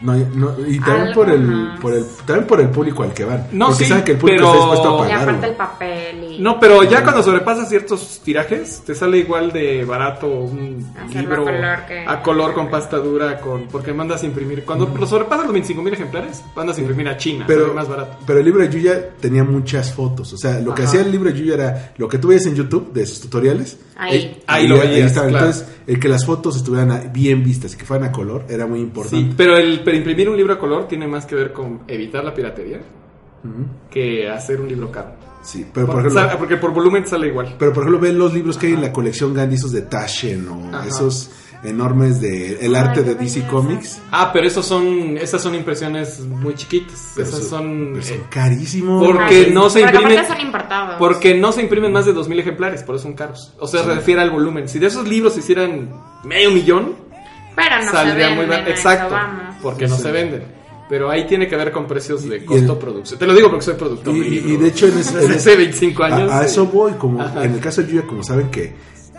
No, 0.02 0.14
no, 0.16 0.54
y 0.66 0.80
también 0.80 1.12
por 1.14 1.28
el, 1.28 1.72
por 1.80 1.92
el 1.92 2.04
también 2.26 2.46
por 2.46 2.60
el 2.60 2.70
público 2.70 3.02
al 3.02 3.12
que 3.12 3.24
van. 3.24 3.48
No, 3.52 3.66
porque 3.66 3.84
sí, 3.84 3.90
saben 3.90 4.04
que 4.04 4.12
el 4.12 4.18
público 4.18 4.38
pero- 4.40 4.48
está 4.54 4.60
dispuesto 4.64 4.88
a 4.88 4.94
Y 4.94 4.98
pagarlo. 5.10 5.22
aparte 5.30 5.46
el 5.48 5.54
papel 5.56 6.24
y... 6.24 6.38
No, 6.40 6.58
pero 6.58 6.82
ya 6.84 7.02
cuando 7.02 7.22
sobrepasas 7.22 7.68
ciertos 7.68 8.20
tirajes, 8.24 8.82
te 8.86 8.94
sale 8.94 9.18
igual 9.18 9.52
de 9.52 9.84
barato 9.84 10.26
un 10.26 10.90
Hacerlo 10.96 11.20
libro 11.20 11.42
a 11.42 11.44
color 11.44 11.86
que- 11.86 12.04
a 12.06 12.22
color 12.22 12.54
con 12.54 12.70
pasta 12.70 12.96
dura, 12.96 13.40
con 13.40 13.68
porque 13.68 13.92
mandas 13.92 14.22
a 14.22 14.26
imprimir. 14.26 14.64
Cuando 14.64 14.86
lo 14.98 15.06
sobrepasas 15.06 15.44
los 15.44 15.52
25 15.52 15.82
mil 15.82 15.92
ejemplares, 15.92 16.42
mandas 16.56 16.78
a 16.78 16.80
imprimir 16.80 17.06
a 17.08 17.16
China, 17.18 17.44
pero, 17.46 17.74
más 17.74 17.86
barato. 17.88 18.16
pero 18.26 18.38
el 18.38 18.44
libro 18.46 18.62
de 18.62 18.70
Yuya 18.70 19.10
tenía 19.20 19.44
muchas 19.44 19.92
fotos. 19.92 20.32
O 20.32 20.38
sea, 20.38 20.60
lo 20.60 20.74
que 20.74 20.82
Ajá. 20.82 20.88
hacía 20.92 21.00
el 21.02 21.12
libro 21.12 21.30
de 21.30 21.38
Yuya 21.38 21.54
era 21.54 21.92
lo 21.98 22.08
que 22.08 22.16
tú 22.16 22.28
veías 22.28 22.46
en 22.46 22.54
YouTube 22.54 22.90
de 22.94 23.04
sus 23.04 23.20
tutoriales. 23.20 23.78
Ahí. 23.96 24.16
eh, 24.16 24.42
Ahí 24.46 24.66
lo 24.66 24.78
veías, 24.78 25.12
claro. 25.12 25.28
Entonces, 25.28 25.66
el 25.86 26.00
que 26.00 26.08
las 26.08 26.24
fotos 26.24 26.56
estuvieran 26.56 27.10
bien 27.12 27.44
vistas 27.44 27.74
y 27.74 27.76
que 27.76 27.84
fueran 27.84 28.08
a 28.08 28.12
color 28.12 28.46
era 28.48 28.66
muy 28.66 28.80
importante. 28.80 29.16
Sí, 29.28 29.34
pero 29.36 29.58
el 29.58 29.80
pero 29.90 29.98
imprimir 29.98 30.28
un 30.30 30.36
libro 30.36 30.52
a 30.54 30.58
color 30.58 30.86
tiene 30.86 31.08
más 31.08 31.26
que 31.26 31.34
ver 31.34 31.52
con 31.52 31.80
evitar 31.88 32.22
la 32.22 32.32
piratería 32.32 32.80
que 33.90 34.28
hacer 34.28 34.60
un 34.60 34.68
libro 34.68 34.90
caro. 34.92 35.12
Sí, 35.42 35.66
pero 35.72 35.86
por 35.86 35.96
Por- 35.96 36.04
ejemplo, 36.06 36.20
sale- 36.22 36.38
porque 36.38 36.56
por 36.58 36.72
volumen 36.72 37.06
sale 37.06 37.28
igual. 37.28 37.54
pero 37.58 37.72
por 37.72 37.82
ejemplo, 37.82 37.98
ve 38.00 38.12
los 38.12 38.32
libros 38.34 38.58
que 38.58 38.66
hay 38.68 38.74
en 38.74 38.82
la 38.82 38.92
colección 38.92 39.32
Gandhi, 39.34 39.54
esos 39.56 39.72
de 39.72 39.82
Taschen 39.82 40.46
o 40.48 40.68
Ajá. 40.76 40.86
esos 40.86 41.30
enormes 41.64 42.20
de 42.20 42.58
el 42.64 42.74
arte 42.76 43.00
Ay, 43.00 43.06
de 43.06 43.14
DC. 43.16 43.46
Comics. 43.46 44.00
Ah, 44.10 44.30
pero 44.32 44.46
esos 44.46 44.64
son 44.66 45.16
esas 45.18 45.42
son 45.42 45.54
impresiones 45.54 46.20
muy 46.20 46.54
chiquitas. 46.54 47.12
Pero 47.16 47.28
esas 47.28 47.44
son 47.48 47.90
pero 47.94 48.04
son 48.04 48.16
eh, 48.18 48.22
carísimos. 48.28 49.06
porque 49.06 49.46
Ay, 49.46 49.50
no 49.52 49.70
se 49.70 49.80
imprimen- 49.82 50.26
son 50.26 50.40
importados. 50.40 50.96
Porque 50.98 51.34
no 51.34 51.52
se 51.52 51.62
imprimen 51.62 51.90
más 51.92 52.04
de 52.04 52.12
2.000 52.14 52.38
ejemplares, 52.38 52.82
por 52.82 52.94
eso 52.96 53.04
son 53.04 53.14
caros. 53.14 53.54
O 53.58 53.66
sea, 53.66 53.82
se 53.82 53.94
refiere 53.94 54.20
al 54.20 54.30
volumen. 54.30 54.68
Si 54.68 54.78
de 54.78 54.86
esos 54.88 55.08
libros 55.08 55.32
se 55.32 55.40
hicieran 55.40 55.88
medio 56.24 56.50
millón, 56.50 56.94
Pero 57.56 57.82
no 57.84 57.90
saldría 57.90 58.28
se 58.28 58.34
muy 58.36 58.44
eso 58.44 58.54
Exacto, 58.68 59.14
vamos. 59.14 59.49
Porque 59.62 59.86
no 59.86 59.96
se 59.96 60.10
venden. 60.10 60.42
Pero 60.88 61.08
ahí 61.08 61.24
tiene 61.26 61.46
que 61.46 61.54
ver 61.54 61.70
con 61.70 61.86
precios 61.86 62.28
de 62.28 62.38
Y- 62.38 62.40
y 62.40 62.44
costo 62.44 62.72
el- 62.72 62.78
producción. 62.78 63.18
Te 63.18 63.26
lo 63.26 63.32
digo 63.34 63.48
porque 63.48 63.64
soy 63.64 63.74
productor. 63.74 64.14
Y, 64.16 64.20
de 64.20 64.26
y- 64.26 64.28
y 64.30 64.40
libros. 64.40 64.60
de 64.62 64.68
hecho 64.68 64.86
en 64.88 64.98
ese, 64.98 65.18
en 65.24 65.30
ese- 65.30 65.34
hace 65.36 65.56
25 65.56 66.02
años. 66.02 66.32
a, 66.32 66.44
eso 66.44 66.66
voy, 66.66 66.92
como 66.94 67.22
Ajá. 67.22 67.44
en 67.44 67.52
el 67.54 67.60
caso 67.60 67.82
de 67.82 67.88
Yuya, 67.92 68.06
como 68.06 68.24
saben 68.24 68.50
que 68.50 68.72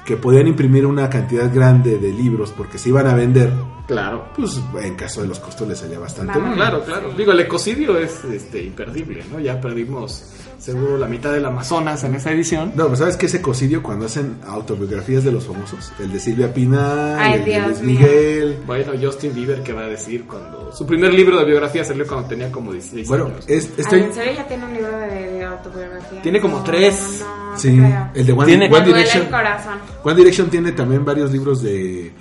que 0.06 0.18
podían 0.18 0.48
imprimir 0.48 0.86
una 0.86 1.10
cantidad 1.10 1.54
grande 1.54 1.98
de 1.98 2.12
libros 2.12 2.52
porque 2.56 2.78
se 2.78 2.90
iban 2.90 3.08
a 3.08 3.14
vender, 3.14 3.52
Claro. 3.88 4.26
pues 4.36 4.60
en 4.82 4.96
caso 4.96 5.22
de 5.22 5.28
los 5.28 5.40
costos 5.40 5.68
les 5.68 5.80
salía 5.80 6.00
bastante 6.00 6.38
mal. 6.40 6.56
Claro, 6.56 6.84
claro. 6.84 7.12
Digo, 7.18 7.32
el 7.34 7.40
ecocidio 7.42 7.98
es 7.98 8.24
este, 8.26 8.64
imperdible, 8.64 9.24
¿no? 9.32 9.40
Ya 9.40 9.60
perdimos 9.60 10.26
seguro 10.58 10.96
la 10.98 11.08
mitad 11.08 11.34
del 11.34 11.44
Amazonas 11.46 12.04
en 12.04 12.14
esa 12.16 12.32
edición. 12.32 12.72
No, 12.76 12.86
pues 12.88 13.00
sabes 13.00 13.18
que 13.18 13.26
ese 13.26 13.42
cocidio 13.42 13.82
cuando 13.82 14.06
hacen 14.06 14.38
autobiografías 14.46 15.24
de 15.24 15.32
los 15.32 15.46
famosos, 15.48 15.92
el 16.00 16.12
de 16.14 16.20
Silvia 16.20 16.54
Pinal, 16.54 17.18
Ay, 17.20 17.34
el 17.40 17.46
de 17.46 17.60
Luis. 17.62 17.82
Miguel. 17.82 18.58
Bueno, 18.68 18.92
Justin 19.02 19.34
Bieber, 19.34 19.64
¿qué 19.64 19.74
va 19.74 19.82
a 19.86 19.88
decir 19.88 20.26
cuando... 20.28 20.72
Su 20.72 20.86
primer 20.86 21.14
libro 21.14 21.40
de 21.40 21.46
biografía 21.46 21.84
salió 21.84 22.06
cuando 22.08 22.28
tenía 22.30 22.52
como 22.52 22.72
16 22.74 23.08
Bueno, 23.08 23.26
años. 23.26 23.44
es, 23.48 23.66
Ay, 23.66 23.74
estoy, 23.80 24.00
¿En 24.04 24.14
serio 24.14 24.34
ya 24.38 24.48
tiene 24.48 24.66
un 24.66 24.74
libro 24.74 24.98
de, 25.00 25.32
de 25.32 25.41
autobiografía? 25.52 26.22
Tiene 26.22 26.42
como 26.42 26.58
No, 26.58 26.64
tres. 26.64 27.20
No, 27.22 27.28
no, 27.46 27.52
no 27.52 27.58
sí, 27.58 27.70
te 27.72 27.78
creo. 27.78 28.10
el 28.16 28.26
de 28.26 28.34
One, 28.34 28.46
Tiene- 28.46 28.66
One 28.74 28.86
Direction. 28.86 29.24
el 29.24 29.30
corazón. 29.30 29.74
One 30.04 30.16
Direction 30.16 30.50
tiene 30.50 30.72
también 30.72 31.06
varios 31.06 31.32
libros 31.32 31.62
de, 31.64 32.12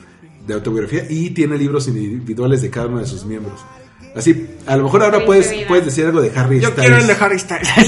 de 0.47 0.55
autobiografía 0.55 1.05
y 1.09 1.31
tiene 1.31 1.57
libros 1.57 1.89
individuales 1.89 2.63
de 2.63 2.71
cada 2.71 2.87
uno 2.87 2.99
de 2.99 3.07
sus 3.07 3.25
miembros. 3.25 3.61
Así, 4.17 4.57
a 4.67 4.77
lo 4.77 4.85
mejor 4.85 5.05
ahora 5.05 5.25
puedes, 5.25 5.53
puedes 5.69 5.85
decir 5.85 6.05
algo 6.07 6.21
de 6.21 6.33
Harry 6.37 6.59
Yo 6.61 6.71
Styles. 6.71 6.91
quiero 6.91 7.01
el 7.01 7.07
de 7.07 7.25
Harry 7.25 7.39
Styles. 7.39 7.69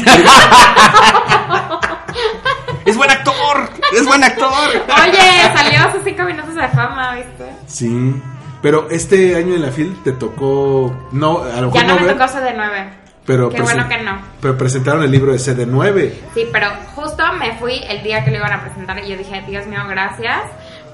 es 2.86 2.97
buen 2.97 3.11
actor, 3.11 3.68
es 3.93 4.07
buen 4.07 4.22
actor. 4.24 4.49
Oye, 4.49 5.53
salió 5.55 5.93
sus 5.93 6.03
cinco 6.05 6.22
minutos 6.24 6.55
de 6.55 6.68
fama, 6.68 7.14
¿viste? 7.16 7.45
Sí, 7.66 8.14
pero 8.61 8.88
este 8.90 9.34
año 9.36 9.55
en 9.57 9.62
la 9.62 9.70
FIL 9.72 9.97
te 10.05 10.12
tocó, 10.12 11.09
no, 11.12 11.38
a 11.43 11.61
lo 11.61 11.70
mejor 11.70 11.80
Ya 11.80 11.86
no 11.88 11.95
me 11.97 12.07
ver, 12.07 12.16
tocó 12.18 12.32
CD9. 12.32 13.01
Pero, 13.27 13.49
Qué 13.51 13.62
bueno 13.62 13.89
que 13.89 14.03
no. 14.03 14.18
pero 14.41 14.59
presentaron 14.59 15.03
el 15.05 15.11
libro 15.11 15.33
de 15.33 15.39
CD9. 15.39 16.12
Sí, 16.35 16.47
pero 16.53 16.68
justo 16.95 17.23
me 17.39 17.57
fui 17.59 17.81
el 17.89 18.03
día 18.03 18.25
que 18.25 18.31
lo 18.31 18.39
iban 18.39 18.53
a 18.53 18.62
presentar 18.62 18.99
y 19.05 19.09
yo 19.09 19.16
dije, 19.16 19.43
Dios 19.49 19.66
mío, 19.66 19.81
gracias. 19.89 20.43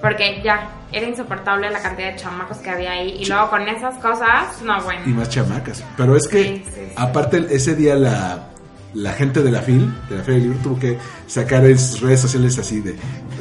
Porque 0.00 0.40
ya, 0.44 0.70
era 0.92 1.06
insoportable 1.08 1.68
la 1.70 1.82
cantidad 1.82 2.12
de 2.12 2.16
chamacos 2.16 2.58
que 2.58 2.70
había 2.70 2.92
ahí. 2.92 3.16
Y 3.18 3.24
luego 3.26 3.50
con 3.50 3.62
esas 3.68 3.96
cosas, 3.96 4.62
no, 4.62 4.78
y 4.78 4.82
bueno. 4.82 5.00
más 5.16 5.28
chamacas. 5.28 5.82
Pero 5.96 6.14
es 6.16 6.28
que, 6.28 6.42
Sí, 6.44 6.64
sí, 6.72 6.80
aparte, 6.94 7.44
ese 7.50 7.74
día 7.74 7.96
la, 7.96 8.44
la 8.94 9.12
gente 9.14 9.42
de 9.42 9.50
la 9.50 9.60
FIL, 9.60 9.92
de 10.08 10.16
la 10.18 10.22
Feria 10.22 10.40
del 10.40 10.50
Libro, 10.50 10.58
tuvo 10.62 10.78
que 10.78 10.98
sacar 11.26 11.64
en 11.66 11.76
sus 11.76 12.00
redes 12.00 12.20
sociales 12.20 12.56
así 12.58 12.80
de. 12.80 12.94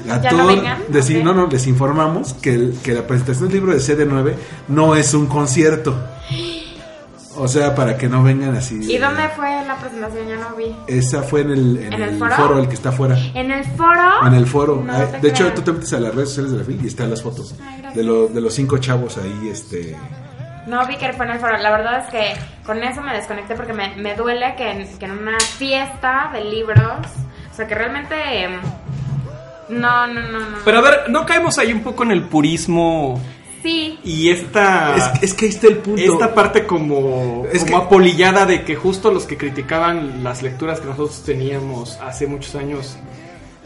A 0.10 0.20
¿Ya 0.20 0.32
no 0.32 0.38
todo- 0.40 0.48
vengan? 0.48 0.80
decir, 0.88 1.18
Ok. 1.20 1.24
No, 1.26 1.34
no, 1.36 1.46
les 1.48 1.68
informamos 1.68 2.34
que, 2.34 2.56
el- 2.56 2.80
que 2.84 2.94
la 2.94 3.06
presentación 3.06 3.50
del 3.50 3.58
libro 3.60 3.74
de 3.74 3.80
CD9 3.80 4.34
no 4.70 4.96
es 4.96 5.14
un 5.14 5.28
concierto. 5.28 5.96
O 7.40 7.48
sea, 7.48 7.76
para 7.76 7.98
que 7.98 8.08
no 8.10 8.24
vengan 8.24 8.56
así. 8.56 8.80
¿Y 8.92 8.98
dónde 8.98 9.28
fue 9.36 9.50
la 9.66 9.76
presentación? 9.76 10.28
Yo 10.28 10.36
no 10.38 10.56
vi. 10.56 10.76
Esa 10.88 11.22
fue 11.24 11.42
en 11.42 11.52
el, 11.52 11.78
en 11.78 11.94
¿En 11.94 12.02
el 12.02 12.10
el 12.10 12.18
foro? 12.20 12.36
foro? 12.36 12.60
el 12.60 12.68
que 12.68 12.74
está 12.76 12.90
afuera. 12.90 13.16
¿En 13.34 13.52
el 13.52 13.64
foro? 13.64 14.26
En 14.28 14.34
el 14.34 14.46
foro. 14.48 14.84
No 14.86 14.94
te 15.06 15.20
de 15.20 15.30
hecho, 15.30 15.52
tú 15.54 15.62
te 15.62 15.72
metes 15.72 15.94
a 15.94 16.00
las 16.00 16.16
redes 16.16 16.30
sociales 16.30 16.52
de 16.54 16.58
la 16.60 16.64
FIL 16.64 16.84
y 16.84 16.88
están 16.88 17.10
las 17.10 17.22
fotos 17.22 17.54
Ay, 17.62 17.82
gracias. 17.82 17.96
de, 17.96 18.04
lo- 18.04 18.28
de 18.28 18.42
los 18.42 18.54
cinco 18.54 18.78
chavos 18.80 19.18
ahí, 19.18 19.50
este. 19.52 19.96
No 20.68 20.86
vi 20.88 20.98
que 20.98 21.14
fue 21.14 21.26
en 21.26 21.32
el 21.34 21.40
foro. 21.40 21.58
La 21.58 21.72
verdad 21.72 22.04
es 22.06 22.12
que 22.12 22.34
con 22.66 22.84
eso 22.84 23.02
me 23.02 23.14
desconecté 23.14 23.56
porque 23.56 23.74
me, 23.74 23.96
me 23.98 24.16
duele 24.16 24.56
que 24.58 24.70
en, 24.72 24.98
que 24.98 25.06
en 25.06 25.12
una 25.12 25.40
fiesta 25.40 26.30
de 26.34 26.44
libros, 26.44 27.08
o 27.52 27.56
sea, 27.56 27.68
que 27.68 27.76
realmente... 27.76 28.16
em, 28.44 28.60
No, 29.70 30.08
no, 30.08 30.22
no, 30.22 30.40
no. 30.40 30.58
Pero 30.66 30.80
a 30.80 30.82
ver, 30.82 31.10
¿no 31.10 31.26
caemos 31.26 31.58
ahí 31.58 31.72
un 31.74 31.82
poco 31.84 32.04
en 32.04 32.12
el 32.12 32.24
purismo 32.24 33.22
sí, 33.64 34.00
y 34.04 34.30
esta... 34.30 34.96
Es, 34.96 35.24
es 35.24 35.34
que 35.34 35.46
ahí 35.46 35.52
está 35.52 35.68
el 35.68 35.78
punto. 35.78 36.02
Esta 36.02 36.34
parte 36.34 36.66
como, 36.66 37.46
Es 37.52 37.64
como 37.64 37.80
que- 37.80 37.86
apolillada 37.86 38.46
de 38.46 38.64
que 38.64 38.76
justo 38.76 39.12
los 39.12 39.26
que 39.26 39.38
criticaban 39.38 40.24
las 40.24 40.42
lecturas 40.42 40.80
que 40.80 40.88
nosotros 40.88 41.24
teníamos 41.26 41.98
hace 42.02 42.28
muchos 42.28 42.56
años, 42.56 42.98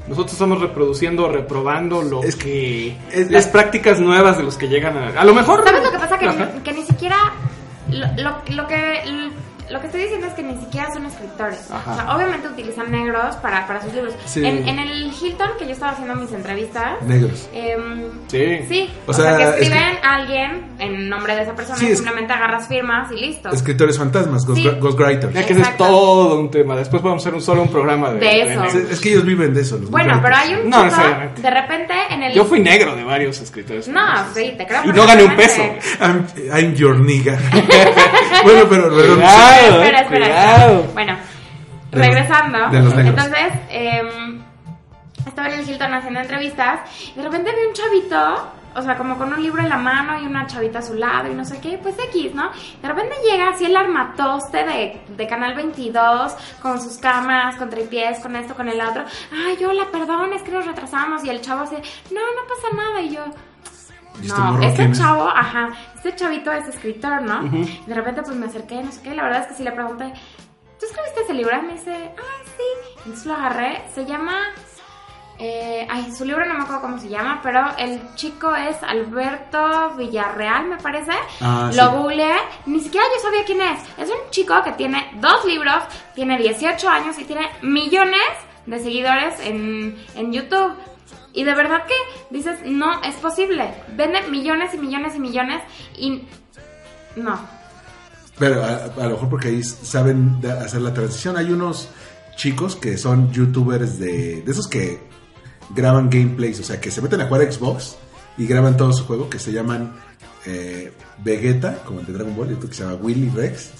nosotros 0.08 0.34
estamos 0.34 0.60
reproduciendo, 0.60 1.30
reprobando 1.30 2.02
lo 2.02 2.24
Es 2.24 2.36
que 2.36 2.96
es- 3.12 3.30
las 3.32 3.46
es- 3.46 3.52
prácticas 3.52 4.00
nuevas 4.00 4.38
de 4.38 4.44
los 4.44 4.58
que 4.58 4.68
llegan 4.68 4.98
a 4.98 5.20
a 5.20 5.24
lo 5.26 5.34
mejor 5.34 5.64
¿Sabes 5.64 5.84
lo 5.84 5.92
que 5.92 5.98
pasa? 6.00 6.18
Que, 6.18 6.28
ni, 6.28 6.62
que 6.64 6.74
ni 6.74 6.84
siquiera. 6.86 7.18
Lo, 7.90 8.08
lo, 8.24 8.38
lo 8.56 8.68
que. 8.68 9.02
Lo 9.72 9.80
que 9.80 9.88
estoy 9.88 10.02
diciendo 10.02 10.28
es 10.28 10.34
que 10.34 10.44
ni 10.44 10.58
siquiera 10.60 10.88
son 10.94 11.06
escritores. 11.06 11.70
Ajá. 11.72 11.92
O 11.92 11.96
sea, 11.96 12.16
obviamente 12.16 12.48
utilizan 12.48 12.92
negros 12.92 13.36
para, 13.38 13.66
para 13.68 13.82
sus 13.82 13.94
libros. 13.94 14.14
Sí. 14.26 14.46
En, 14.46 14.68
en 14.68 14.80
el 14.80 15.12
Hilton, 15.14 15.50
que 15.58 15.66
yo 15.66 15.72
estaba 15.72 15.94
haciendo 15.94 16.16
mis 16.16 16.32
entrevistas. 16.32 17.02
Negros. 17.04 17.48
em, 17.54 18.10
Sí. 18.28 18.60
Sí, 18.68 18.90
O 19.08 19.12
o, 19.12 19.14
sea, 19.14 19.24
sea, 19.26 19.38
que 19.38 19.44
es 19.44 19.50
que- 19.56 19.62
escriben 19.64 19.98
a 20.04 20.16
alguien 20.16 20.66
en 20.80 21.10
nombre 21.10 21.36
de 21.36 21.44
esa 21.44 21.54
persona 21.56 21.78
Sí, 21.78 21.88
y 21.88 21.92
es- 21.92 21.98
simplemente 22.00 22.34
agarras 22.34 22.68
firmas 22.68 23.12
y 23.12 23.16
listo. 23.16 23.50
Escritores 23.50 23.98
fantasmas, 23.98 24.46
ghostwriters. 24.46 25.34
Ya 25.34 25.46
que 25.46 25.54
ese 25.54 25.62
es 25.62 25.78
todo 25.78 26.40
un 26.40 26.52
tema. 26.52 26.76
Después 26.76 27.02
vamos 27.02 27.22
a 27.24 27.30
hacer 27.30 27.34
un 27.36 27.42
solo 27.42 27.62
un 27.64 27.70
programa 27.70 28.12
de, 28.12 28.20
De 28.20 28.42
eso. 28.54 28.64
Es, 28.66 28.76
es 28.76 29.00
que 29.00 29.10
ellos 29.12 29.26
viven 29.26 29.54
de 29.54 29.62
eso. 29.62 29.78
los 29.78 29.90
Bueno, 29.90 30.20
pero 30.22 30.36
hay 30.36 30.54
un 30.56 30.70
No, 30.70 30.78
chico, 30.78 30.84
necesariamente. 30.86 31.42
de 31.42 31.50
repente 31.50 31.94
en 32.10 32.24
el... 32.24 32.34
Yo 32.34 32.46
fui 32.46 32.60
negro 32.60 32.96
de 32.96 33.04
varios 33.04 33.40
escritores. 33.42 33.88
No, 33.88 34.00
famosos. 34.06 34.34
sí, 34.36 34.54
te 34.58 34.66
creo 34.68 34.82
Y 34.86 34.88
no 34.90 35.06
gané 35.08 35.24
un 35.24 35.36
peso. 35.36 35.62
I'm, 36.02 36.26
I'm 36.54 36.74
your 36.76 37.00
nigga. 37.00 37.38
bueno, 38.44 38.62
pero, 38.70 38.96
pero 38.96 39.16
Cuidado, 39.62 39.82
espera, 39.84 39.98
eh, 40.00 40.02
espera, 40.04 40.26
cuidado. 40.26 40.84
Bueno, 40.94 41.18
De 41.92 41.98
los- 41.98 42.08
regresando. 42.08 42.70
de 42.70 42.80
los 42.82 42.96
negros. 42.96 43.26
Entonces, 43.26 43.54
em, 43.70 44.42
estaba 45.28 45.50
en 45.50 45.60
el 45.60 45.70
Hilton 45.70 45.94
haciendo 45.94 46.20
entrevistas 46.20 46.80
y 47.14 47.18
de 47.18 47.24
repente 47.24 47.52
vi 47.52 47.68
un 47.68 47.74
chavito, 47.74 48.52
o 48.74 48.82
sea, 48.82 48.96
como 48.98 49.18
con 49.18 49.34
un 49.34 49.42
libro 49.44 49.62
en 49.62 49.70
la 49.70 49.78
mano 49.78 50.20
y 50.22 50.26
una 50.26 50.48
chavita 50.48 50.80
a 50.80 50.82
su 50.82 50.94
lado 50.96 51.30
y 51.30 51.36
no 51.36 51.44
sé 51.46 51.60
qué, 51.60 51.78
pues 51.82 51.96
X, 52.00 52.34
¿no? 52.34 52.50
De 52.82 52.88
repente 52.88 53.16
llega 53.30 53.50
así 53.50 53.66
el 53.66 53.76
armatoste 53.76 54.64
de, 54.64 55.02
de 55.10 55.28
Canal 55.28 55.54
22 55.56 56.34
con 56.62 56.82
sus 56.82 56.98
cámaras, 56.98 57.58
con 57.58 57.70
tripiés, 57.70 58.20
con 58.20 58.36
esto, 58.36 58.56
con 58.56 58.68
el 58.70 58.80
otro. 58.82 59.04
Ay, 59.32 59.64
hola, 59.66 59.88
perdón, 59.92 60.32
es 60.34 60.42
que 60.44 60.52
nos 60.52 60.66
retrasamos. 60.66 61.24
Y 61.26 61.30
el 61.30 61.42
chavo 61.42 61.62
así, 61.64 61.76
no, 61.76 62.22
no 62.22 62.48
pasa 62.48 62.76
nada. 62.76 63.02
Y 63.02 63.10
yo, 63.16 63.26
¿Y 63.26 63.30
este 63.30 63.51
no, 64.24 64.62
este 64.62 64.76
quién 64.78 64.92
es? 64.92 64.98
chavo, 65.00 65.28
ajá, 65.28 65.70
este 65.96 66.16
chavito 66.16 66.52
es 66.52 66.68
escritor, 66.68 67.22
¿no? 67.22 67.44
De 67.44 67.94
repente 67.94 68.22
pues 68.24 68.36
me 68.36 68.46
acerqué, 68.48 68.84
no 68.84 68.92
sé 68.92 69.02
qué, 69.02 69.16
la 69.16 69.24
verdad 69.24 69.42
es 69.42 69.48
que 69.48 69.54
sí 69.56 69.64
le 69.64 69.72
pregunté, 69.72 70.14
¿tú 70.80 70.86
escribiste 70.86 71.22
ese 71.22 71.34
libro? 71.34 71.58
Y 71.58 71.62
me 71.66 71.74
dice, 71.74 72.12
ah, 72.18 72.44
sí. 72.58 72.94
Entonces 72.98 73.26
lo 73.26 73.34
agarré, 73.34 73.82
se 73.94 74.06
llama, 74.06 74.38
eh, 75.40 75.88
ay, 75.90 76.12
su 76.12 76.24
libro 76.24 76.46
no 76.46 76.54
me 76.54 76.62
acuerdo 76.62 76.82
cómo 76.82 77.00
se 77.00 77.10
llama, 77.10 77.40
pero 77.42 77.64
el 77.80 78.00
chico 78.16 78.56
es 78.56 78.82
Alberto 78.84 79.92
Villarreal, 79.98 80.68
me 80.68 80.78
parece. 80.78 81.14
Ah, 81.40 81.72
lo 81.74 81.90
sí. 81.90 81.96
googleé, 81.98 82.36
ni 82.68 82.80
siquiera 82.80 83.06
yo 83.16 83.22
sabía 83.22 83.44
quién 83.46 83.62
es. 83.62 83.80
Es 83.98 84.10
un 84.10 84.30
chico 84.30 84.62
que 84.64 84.74
tiene 84.74 85.10
dos 85.16 85.44
libros, 85.46 85.84
tiene 86.14 86.38
18 86.38 86.88
años 86.88 87.18
y 87.18 87.24
tiene 87.26 87.50
millones 87.64 88.22
de 88.68 88.80
seguidores 88.80 89.40
en, 89.40 89.98
en 90.16 90.32
YouTube. 90.32 90.74
Y 91.34 91.44
de 91.44 91.56
verdad 91.56 91.86
que 91.88 91.94
dices, 92.36 92.60
no, 92.66 93.02
es 93.04 93.16
posible. 93.16 93.74
Vende 93.96 94.22
millones 94.30 94.74
y 94.74 94.78
millones 94.78 95.16
y 95.16 95.20
millones 95.20 95.62
y... 95.98 96.24
No. 97.16 97.40
Pero 98.38 98.64
a, 98.64 99.04
lo 99.04 99.12
mejor 99.12 99.30
porque 99.30 99.50
ahí 99.50 99.64
saben 99.64 100.42
hacer 100.64 100.82
la 100.82 100.94
transición. 100.94 101.38
Hay 101.38 101.52
unos 101.52 101.90
chicos 102.36 102.76
que 102.76 102.98
son 102.98 103.32
youtubers 103.32 104.00
de, 104.00 104.42
de 104.42 104.52
esos 104.52 104.68
que 104.68 105.00
graban 105.76 106.10
gameplays, 106.10 106.60
o 106.60 106.64
sea, 106.64 106.80
que 106.80 106.92
se 106.92 107.02
meten 107.02 107.22
a 107.22 107.28
jugar 107.28 107.52
Xbox 107.52 107.98
y 108.38 108.46
graban 108.46 108.78
todo 108.78 108.94
su 108.94 109.06
juego, 109.06 109.30
que 109.30 109.40
se 109.40 109.52
llaman 109.52 109.94
eh, 110.46 110.92
Vegeta, 111.24 111.84
como 111.86 112.00
el 112.00 112.06
de 112.06 112.14
Dragon 112.14 112.36
Ball, 112.36 112.52
y 112.52 112.54
otro 112.54 112.70
que 112.70 112.76
se 112.76 112.84
llama 112.84 112.96
Willy 112.96 113.30
Rex. 113.30 113.72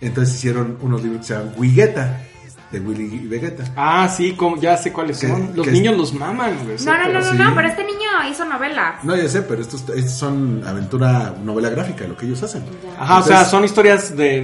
Entonces 0.00 0.34
hicieron 0.34 0.78
unos 0.82 1.02
libros 1.02 1.22
que 1.22 1.26
se 1.26 1.34
llaman 1.34 1.54
Wigueta, 1.56 2.22
de 2.70 2.80
Willy 2.80 3.04
y 3.22 3.26
Vegeta. 3.28 3.64
Ah, 3.76 4.08
sí, 4.08 4.32
como, 4.32 4.56
ya 4.56 4.76
sé 4.76 4.92
cuáles 4.92 5.18
Que- 5.20 5.28
son. 5.28 5.52
Los 5.54 5.66
que- 5.66 5.72
niños 5.72 5.96
los 5.96 6.12
maman, 6.12 6.56
güey. 6.64 6.76
No, 6.84 6.96
no, 6.98 7.04
no, 7.12 7.20
no, 7.20 7.30
sí. 7.32 7.36
no, 7.38 7.54
pero 7.54 7.68
este 7.68 7.84
niño 7.84 8.08
hizo 8.30 8.44
novelas. 8.44 9.04
No, 9.04 9.14
ya 9.16 9.28
sé, 9.28 9.42
pero 9.42 9.62
estos, 9.62 9.88
estos 9.90 10.12
son 10.12 10.62
aventura, 10.66 11.34
novela 11.42 11.70
gráfica, 11.70 12.04
lo 12.06 12.16
que 12.16 12.26
ellos 12.26 12.42
hacen. 12.42 12.64
Ajá, 12.98 13.18
o 13.18 13.22
sea, 13.22 13.44
son 13.44 13.64
historias 13.64 14.16
de, 14.16 14.42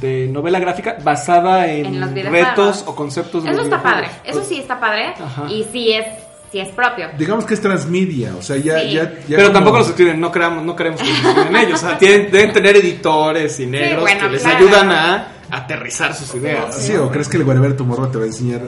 de 0.00 0.28
novela 0.28 0.58
gráfica 0.58 0.96
basada 1.04 1.66
en, 1.70 1.86
En 1.86 2.00
los 2.00 2.12
videojuegos. 2.12 2.48
retos 2.48 2.84
o 2.86 2.94
conceptos 2.96 3.44
de 3.44 3.50
Eso 3.52 3.62
está 3.62 3.82
padre, 3.82 4.08
eso 4.24 4.42
sí 4.42 4.58
está 4.58 4.80
padre 4.80 5.14
Ajá. 5.22 5.44
y 5.50 5.64
sí 5.72 5.92
es, 5.92 6.06
sí 6.52 6.58
es 6.60 6.68
propio. 6.70 7.08
Digamos 7.18 7.44
que 7.44 7.54
es 7.54 7.60
transmedia, 7.60 8.34
o 8.36 8.42
sea, 8.42 8.56
ya... 8.56 8.80
Sí. 8.80 8.92
ya, 8.92 9.02
ya 9.04 9.10
Pero 9.28 9.42
como- 9.44 9.52
tampoco 9.52 9.78
los 9.78 9.88
escriben, 9.88 10.20
no 10.20 10.30
creamos, 10.32 10.64
no 10.64 10.74
queremos 10.76 11.00
que 11.00 11.08
los 11.08 11.16
escriban 11.18 11.56
ellos. 11.56 11.82
O 11.82 11.86
sea, 11.88 11.98
tienen- 11.98 12.30
deben 12.30 12.52
tener 12.52 12.76
editores 12.76 13.58
y 13.60 13.66
negros 13.66 14.00
bueno, 14.02 14.20
que 14.22 14.28
les 14.30 14.42
claro. 14.42 14.56
ayudan 14.58 14.90
a 14.92 15.28
aterrizar 15.50 16.14
sus 16.14 16.34
ideas. 16.34 16.74
Sí, 16.76 16.94
o 16.94 17.10
crees 17.10 17.28
que 17.28 17.36
el 17.38 17.44
Wherever 17.44 17.76
Tomorrow 17.76 18.10
te 18.10 18.18
va 18.18 18.24
a 18.24 18.26
enseñar 18.26 18.62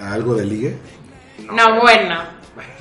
algo 0.00 0.34
de 0.34 0.44
ligue? 0.46 0.78
No, 1.52 1.80
bueno, 1.80 2.16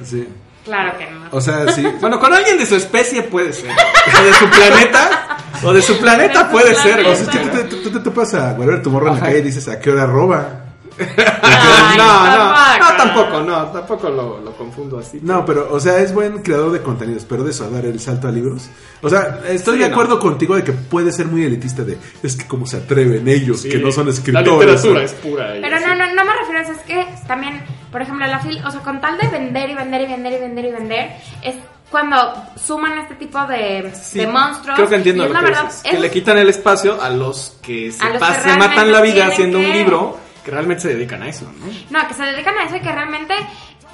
Sí. 0.04 0.28
claro 0.64 0.98
que 0.98 1.06
no. 1.10 1.20
O 1.32 1.42
sea, 1.42 1.72
sí. 1.72 1.84
Bueno, 2.02 2.20
con 2.20 2.34
alguien 2.34 2.58
de 2.58 2.66
su 2.66 2.76
especie 2.76 3.24
puede 3.24 3.52
ser. 3.54 3.72
O 3.72 4.24
de 4.24 4.34
su 4.34 4.46
planeta. 4.50 5.38
O 5.64 5.74
de 5.74 5.82
su 5.82 5.98
planeta 6.00 6.40
De 6.44 6.46
su 6.46 6.52
puede 6.52 6.76
ser. 6.76 7.02
planeta. 7.02 7.10
O 7.10 7.16
sea, 7.16 7.24
es 7.26 7.30
que 7.30 7.40
tú, 7.40 7.58
te- 7.78 7.84
tú 7.90 7.92
te 7.92 8.00
topas 8.00 8.34
a 8.36 8.54
Wherever 8.54 8.82
Tomorrow 8.82 9.10
en 9.10 9.16
la 9.16 9.20
calle 9.26 9.40
y 9.40 9.42
dices, 9.42 9.68
¿a 9.68 9.80
qué 9.80 9.90
hora 9.92 10.06
roba? 10.06 10.66
Ay, 11.00 11.98
no, 11.98 12.26
no, 12.28 12.38
tampoco. 12.38 12.80
no, 12.80 12.98
tampoco, 12.98 13.40
no, 13.42 13.66
tampoco 13.72 14.10
lo, 14.10 14.40
lo 14.42 14.52
confundo 14.54 15.00
así. 15.00 15.20
No, 15.22 15.46
pero, 15.46 15.68
o 15.72 15.80
sea, 15.80 15.98
es 16.00 16.14
buen 16.14 16.40
creador 16.42 16.72
de 16.72 16.82
contenidos, 16.82 17.26
pero 17.28 17.44
de 17.44 17.52
eso, 17.52 17.66
a 17.66 17.70
dar 17.70 17.86
el 17.86 18.00
salto 18.00 18.28
a 18.28 18.32
libros. 18.32 18.70
O 19.02 19.10
sea, 19.10 19.40
estoy 19.50 19.78
Sí, 19.78 19.84
de 19.84 19.90
no. 19.90 19.96
acuerdo 19.96 20.20
contigo 20.20 20.56
de 20.56 20.64
que 20.64 20.74
puede 20.74 21.12
ser 21.12 21.28
muy 21.28 21.44
elitista 21.44 21.84
de, 21.84 21.98
es 22.22 22.36
que 22.36 22.48
cómo 22.48 22.66
se 22.66 22.78
atreven 22.78 23.28
ellos, 23.28 23.62
Sí, 23.62 23.70
que 23.70 23.78
no 23.78 23.92
son 23.92 24.08
La 24.08 24.14
escritores. 24.14 24.50
literatura 24.84 24.94
¿no? 25.00 25.06
es 25.06 25.14
pura. 25.14 25.48
Pero 25.62 25.76
así. 25.76 25.86
no, 25.86 25.96
no, 25.96 26.14
no 26.14 26.26
me 26.26 26.34
refiero 26.38 26.60
a 26.60 26.64
eso, 26.64 26.72
es 26.74 26.80
que 26.80 27.06
también, 27.28 27.62
por 27.92 28.02
ejemplo, 28.02 28.26
la 28.28 28.40
fil, 28.40 28.62
o 28.66 28.72
sea, 28.72 28.82
con 28.82 29.00
tal 29.02 29.18
de 29.18 29.28
vender 29.30 29.70
y 29.70 29.76
vender 29.76 30.02
y 30.02 30.06
vender 30.08 30.34
y 30.34 30.38
vender 30.40 30.66
y 30.66 30.72
vender, 30.72 31.10
es 31.44 31.56
cuando 31.90 32.16
suman 32.56 33.00
este 33.00 33.16
tipo 33.16 33.40
de, 33.48 33.92
Sí, 34.00 34.20
de 34.20 34.28
monstruos. 34.28 34.76
Creo 34.76 34.88
que 34.90 34.96
entiendo 34.96 35.26
lo 35.26 35.34
la 35.34 35.40
que 35.40 35.46
verdad, 35.46 35.64
dices, 35.64 35.82
es- 35.86 35.92
Que 35.92 36.00
le 36.00 36.12
quitan 36.12 36.38
el 36.38 36.48
espacio 36.50 37.02
a 37.02 37.10
los 37.10 37.58
que 37.64 37.92
se, 37.92 38.04
A 38.04 38.10
los 38.10 38.18
que 38.20 38.24
pas- 38.26 38.36
se 38.36 38.44
realmente 38.44 38.76
matan 38.76 38.92
la 38.92 39.02
vida 39.02 39.26
haciendo 39.28 39.58
un 39.58 39.72
libro 39.72 40.18
que 40.50 40.56
realmente 40.56 40.82
se 40.82 40.90
dedican 40.90 41.22
a 41.22 41.30
eso, 41.30 41.46
¿no? 41.46 41.66
No, 42.00 42.08
que 42.08 42.14
se 42.14 42.24
dedican 42.24 42.58
a 42.58 42.64
eso 42.64 42.76
y 42.76 42.82
que 42.82 42.92
realmente 42.92 43.36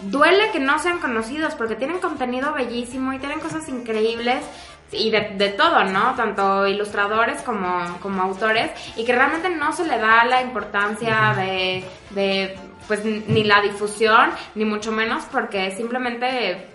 duele 0.04 0.52
que 0.52 0.60
no 0.60 0.80
sean 0.80 1.00
conocidos 1.00 1.54
porque 1.56 1.76
tienen 1.76 2.00
contenido 2.00 2.54
bellísimo 2.54 3.14
y 3.14 3.20
tienen 3.20 3.40
cosas 3.40 3.68
increíbles 3.70 4.44
y 4.92 5.10
de, 5.12 5.34
de 5.36 5.50
todo, 5.50 5.84
¿no? 5.84 6.16
Tanto 6.16 6.68
ilustradores 6.68 7.42
como, 7.42 7.98
como 8.02 8.22
autores 8.22 8.72
y 8.96 9.04
que 9.04 9.14
realmente 9.14 9.50
no 9.50 9.74
se 9.74 9.86
le 9.86 9.98
da 9.98 10.24
la 10.26 10.42
importancia 10.42 11.34
de, 11.36 11.84
de, 12.12 12.58
pues, 12.88 13.04
ni 13.04 13.44
la 13.44 13.62
difusión, 13.62 14.32
ni 14.54 14.64
mucho 14.64 14.92
menos 14.92 15.26
porque 15.32 15.76
simplemente, 15.76 16.68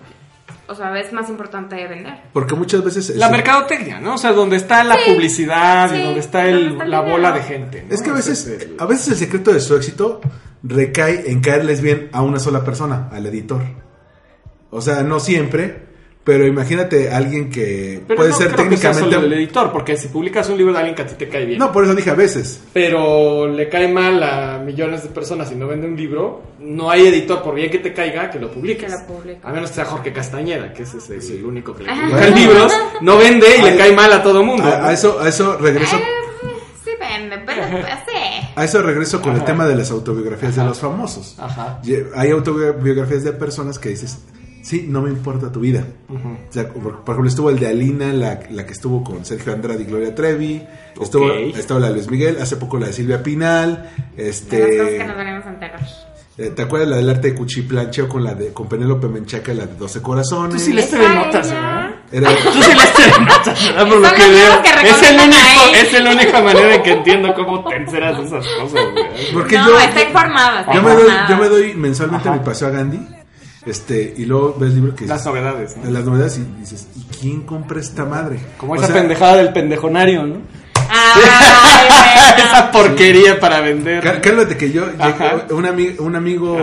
o 0.70 0.74
sea, 0.74 0.98
es 0.98 1.12
más 1.12 1.28
importante 1.28 1.74
vender. 1.88 2.14
Porque 2.32 2.54
muchas 2.54 2.82
veces... 2.84 3.10
La 3.16 3.26
es- 3.26 3.32
mercadotecnia, 3.32 4.00
¿no? 4.00 4.14
O 4.14 4.18
sea, 4.18 4.32
donde 4.32 4.56
está 4.56 4.82
la 4.84 4.94
Sí, 4.94 5.10
publicidad 5.10 5.92
y 5.94 6.02
donde 6.02 6.20
está, 6.20 6.46
el- 6.46 6.54
donde 6.54 6.70
está 6.72 6.84
el 6.84 6.90
la 6.90 6.98
dinero. 6.98 7.16
bola 7.16 7.32
de 7.32 7.42
gente. 7.42 7.84
¿no? 7.86 7.94
Es 7.94 8.00
que 8.02 8.10
a 8.10 8.14
veces, 8.14 8.46
el- 8.46 8.76
a 8.78 8.86
veces 8.86 9.08
el 9.08 9.16
secreto 9.16 9.52
de 9.52 9.60
su 9.60 9.74
éxito 9.76 10.20
recae 10.62 11.30
en 11.30 11.40
caerles 11.40 11.80
bien 11.82 12.08
a 12.12 12.22
una 12.22 12.38
sola 12.38 12.64
persona, 12.64 13.08
al 13.12 13.26
editor. 13.26 13.62
O 14.70 14.80
sea, 14.80 15.02
no 15.02 15.18
siempre, 15.20 15.88
pero 16.22 16.46
imagínate 16.46 17.10
alguien 17.10 17.48
que 17.50 18.02
Pero 18.06 18.18
puede 18.18 18.30
no 18.30 18.36
ser 18.36 18.52
creo 18.52 18.68
que 18.68 18.76
sea 18.76 18.90
técnicamente... 18.92 19.14
solo 19.16 19.26
el 19.26 19.32
editor, 19.40 19.72
porque 19.72 19.96
si 19.96 20.08
publicas 20.08 20.48
un 20.50 20.58
libro 20.58 20.72
de 20.72 20.78
alguien 20.78 20.94
que 20.94 21.02
a 21.02 21.06
ti 21.06 21.14
te 21.16 21.28
cae 21.28 21.44
bien, 21.46 21.58
No, 21.58 21.72
por 21.72 21.84
eso 21.84 21.94
dije 21.94 22.10
a 22.10 22.14
veces. 22.14 22.62
pero 22.72 23.48
le 23.48 23.68
cae 23.68 23.88
mal 23.88 24.22
a 24.22 24.58
millones 24.58 25.02
de 25.02 25.08
personas 25.08 25.50
y 25.50 25.54
no 25.54 25.66
vende 25.66 25.86
un 25.86 25.96
libro, 25.96 26.42
no 26.60 26.90
hay 26.90 27.06
editor, 27.06 27.42
por 27.42 27.54
bien 27.54 27.70
que 27.70 27.78
te 27.78 27.92
caiga, 27.94 28.30
que 28.30 28.38
lo 28.38 28.50
publiques. 28.50 28.92
A 29.42 29.52
menos 29.52 29.70
que 29.70 29.76
sea 29.76 29.84
Jorge 29.86 30.12
Castañeda, 30.12 30.72
que 30.72 30.82
ese 30.82 30.98
es 30.98 31.08
el, 31.30 31.38
el 31.38 31.44
único 31.46 31.74
que 31.74 31.84
le 31.84 31.90
Ajá. 31.90 32.02
publican 32.08 32.34
libros, 32.34 32.72
no 33.00 33.16
vende 33.16 33.46
y 33.58 33.62
le 33.62 33.76
cae 33.76 33.92
mal 33.92 34.12
a 34.12 34.22
todo 34.22 34.42
mundo. 34.44 34.64
A, 34.64 34.88
a 34.88 34.92
eso, 34.92 35.18
a 35.20 35.28
eso 35.28 35.56
regreso... 35.56 35.96
Eh, 35.96 36.02
sí 36.84 36.90
vende, 37.00 37.38
pero 37.46 37.62
pues, 37.70 37.84
sí. 38.06 38.46
A 38.54 38.64
eso 38.64 38.82
regreso 38.82 39.22
con 39.22 39.34
el 39.36 39.44
tema 39.44 39.66
de 39.66 39.74
las 39.74 39.90
autobiografías 39.90 40.54
de 40.54 40.64
los 40.64 40.78
famosos. 40.78 41.34
Ajá. 41.38 41.80
Hay 42.14 42.30
autobiografías 42.30 43.24
de 43.24 43.32
personas 43.32 43.78
que 43.78 43.88
dices, 43.88 44.18
sí, 44.62 44.86
no 44.88 45.02
me 45.02 45.10
importa 45.10 45.50
tu 45.52 45.60
vida. 45.60 45.84
O 46.08 46.52
sea, 46.52 46.68
por, 46.68 47.00
por 47.04 47.14
ejemplo, 47.14 47.28
estuvo 47.28 47.50
el 47.50 47.58
de 47.58 47.68
Alina, 47.68 48.12
la, 48.12 48.40
la 48.50 48.66
que 48.66 48.72
estuvo 48.72 49.02
con 49.04 49.24
Sergio 49.24 49.52
Andrade 49.52 49.82
y 49.82 49.86
Gloria 49.86 50.14
Trevi. 50.14 50.62
Estuvo, 51.00 51.30
estuvo 51.32 51.78
la 51.78 51.88
de 51.88 51.94
Luis 51.94 52.10
Miguel, 52.10 52.36
hace 52.40 52.56
poco 52.56 52.78
la 52.78 52.86
de 52.88 52.92
Silvia 52.92 53.22
Pinal. 53.22 53.90
De 54.16 54.24
las 54.28 54.40
cosas 54.40 54.52
Este, 54.52 54.98
que 54.98 55.04
nos 55.06 55.16
venimos 55.16 55.46
a 55.46 55.48
enterar. 55.50 55.80
eh, 56.38 56.50
¿Te 56.50 56.62
acuerdas 56.62 56.88
la 56.88 56.96
del 56.96 57.08
arte 57.10 57.28
de 57.30 57.34
cuchiplancheo 57.34 58.08
con 58.08 58.24
la 58.24 58.34
de 58.34 58.52
con 58.52 58.68
Penélope 58.68 59.08
Menchaca, 59.08 59.52
la 59.54 59.66
de 59.66 59.74
12 59.76 60.02
corazones? 60.02 60.54
Tú 60.64 60.70
sí 60.70 60.78
Esa 60.78 60.98
TV 60.98 61.08
Notas, 61.14 61.50
¿verdad? 61.50 61.90
Era- 62.12 62.28
Tú 62.36 62.50
sí 62.52 62.60
TV 62.60 63.24
Notas, 63.24 63.64
¿verdad? 63.64 63.88
Por 63.88 64.00
lo 64.00 64.12
que 64.14 64.28
veo. 64.28 64.62
que 64.62 64.88
Es 64.90 65.02
el, 65.10 65.16
único, 65.20 65.74
es 65.74 66.02
la 66.04 66.10
única 66.10 66.42
manera 66.42 66.74
en 66.74 66.82
que 66.82 66.92
entiendo 66.92 67.34
cómo 67.34 67.64
te 67.68 67.76
enteras 67.76 68.18
de 68.18 68.24
esas 68.26 68.46
cosas, 68.60 68.84
porque 69.32 69.56
no, 69.56 69.68
yo, 69.68 69.78
está 69.78 70.02
informada. 70.02 70.60
está 70.60 70.74
yo, 70.74 70.82
me 70.82 70.90
doy, 70.90 71.00
informada. 71.02 71.28
yo 71.28 71.36
me 71.38 71.48
doy 71.48 71.74
mensualmente 71.74 72.28
Ajá. 72.28 72.38
mi 72.38 72.44
paseo 72.44 72.68
a 72.68 72.70
Gandhi. 72.72 73.06
Este, 73.66 74.14
y 74.16 74.24
luego 74.24 74.56
ves 74.58 74.72
libros 74.74 74.94
que 74.94 75.06
Las 75.06 75.24
novedades, 75.26 75.76
¿no? 75.76 75.84
de 75.84 75.90
las 75.90 76.04
novedades 76.04 76.38
y 76.38 76.60
dices, 76.60 76.88
¿y 76.96 77.02
quién 77.20 77.42
compra 77.42 77.78
esta 77.80 78.04
madre? 78.06 78.38
Como 78.56 78.72
O 78.72 78.76
esa 78.76 78.86
sea, 78.86 78.94
pendejada 78.96 79.36
del 79.36 79.52
pendejonario, 79.52 80.26
¿no? 80.26 80.36
Ay, 80.92 81.22
esa 82.44 82.70
porquería 82.72 83.38
para 83.38 83.60
vender. 83.60 84.02
Cá- 84.02 84.20
Cálmate 84.20 84.56
que 84.56 84.72
yo, 84.72 84.86
llegué- 84.90 85.52
un, 85.52 85.64
ami- 85.64 85.98
un 86.00 86.16
amigo 86.16 86.56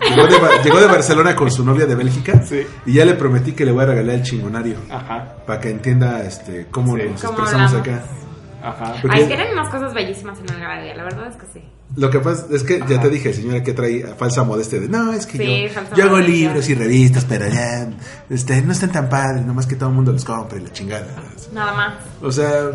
llegó 0.00 0.26
de, 0.26 0.38
Ba- 0.38 0.62
llegó 0.62 0.80
de 0.80 0.86
Barcelona 0.86 1.34
con 1.36 1.50
su 1.50 1.64
novia 1.64 1.86
de 1.86 1.94
Bélgica 1.94 2.40
Sí. 2.48 2.60
y 2.86 2.92
ya 2.94 3.04
le 3.04 3.14
prometí 3.14 3.52
que 3.52 3.64
le 3.64 3.72
voy 3.72 3.82
a 3.82 3.86
regalar 3.88 4.14
el 4.16 4.22
chingonario 4.22 4.76
Ajá, 4.90 5.34
para 5.46 5.60
que 5.60 5.70
entienda 5.70 6.22
este 6.22 6.66
cómo 6.70 6.96
Sí. 6.96 7.02
nos 7.10 7.20
Cómo 7.22 7.38
expresamos 7.40 7.74
hablamos. 7.74 7.88
acá. 7.88 8.23
Ajá. 8.64 8.94
Ay, 9.10 9.26
tienen 9.26 9.52
unas 9.52 9.68
cosas 9.68 9.94
bellísimas 9.94 10.38
en 10.40 10.46
la 10.46 10.68
galería, 10.68 10.94
la 10.94 11.04
verdad 11.04 11.28
es 11.28 11.36
que 11.36 11.46
sí. 11.52 11.64
Lo 11.96 12.10
que 12.10 12.18
pasa 12.18 12.46
es 12.50 12.64
que 12.64 12.80
ya 12.88 13.00
te 13.00 13.08
dije, 13.08 13.32
señora, 13.32 13.62
que 13.62 13.72
trae 13.72 14.02
falsa 14.16 14.42
modestia 14.42 14.80
de, 14.80 14.88
no, 14.88 15.12
es 15.12 15.26
que 15.26 15.38
Sí, 15.38 15.66
yo, 15.72 15.96
yo 15.96 16.04
hago 16.04 16.18
libros 16.18 16.68
y 16.68 16.74
revistas, 16.74 17.24
pero 17.24 17.46
ya 17.46 17.88
este, 18.30 18.62
no 18.62 18.72
están 18.72 18.90
tan 18.90 19.08
padres, 19.08 19.44
nomás 19.44 19.66
que 19.66 19.76
todo 19.76 19.90
el 19.90 19.94
mundo 19.94 20.12
los 20.12 20.24
compre 20.24 20.58
y 20.58 20.62
la 20.62 20.72
chingada. 20.72 21.06
Nada 21.52 21.72
más. 21.72 21.94
O 22.20 22.32
sea, 22.32 22.70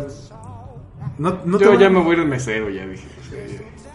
no, 1.18 1.38
no 1.44 1.58
te 1.58 1.64
Yo 1.64 1.78
ya 1.78 1.90
me 1.90 2.00
voy 2.00 2.16
al 2.16 2.26
mesero, 2.26 2.70
ya 2.70 2.86
dije. 2.86 3.04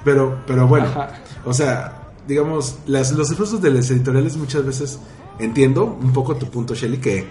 Pero, 0.04 0.44
pero 0.46 0.68
bueno, 0.68 0.86
Ajá. 0.86 1.10
o 1.44 1.54
sea, 1.54 2.12
digamos, 2.28 2.78
las, 2.86 3.12
los 3.12 3.32
esfuerzos 3.32 3.62
de 3.62 3.72
las 3.72 3.90
editoriales 3.90 4.38
muchas 4.38 4.64
veces 4.64 5.00
entiendo 5.40 5.86
un 5.86 6.14
poco 6.14 6.36
tu 6.36 6.50
punto, 6.52 6.76
Shelly, 6.76 6.98
que, 6.98 7.26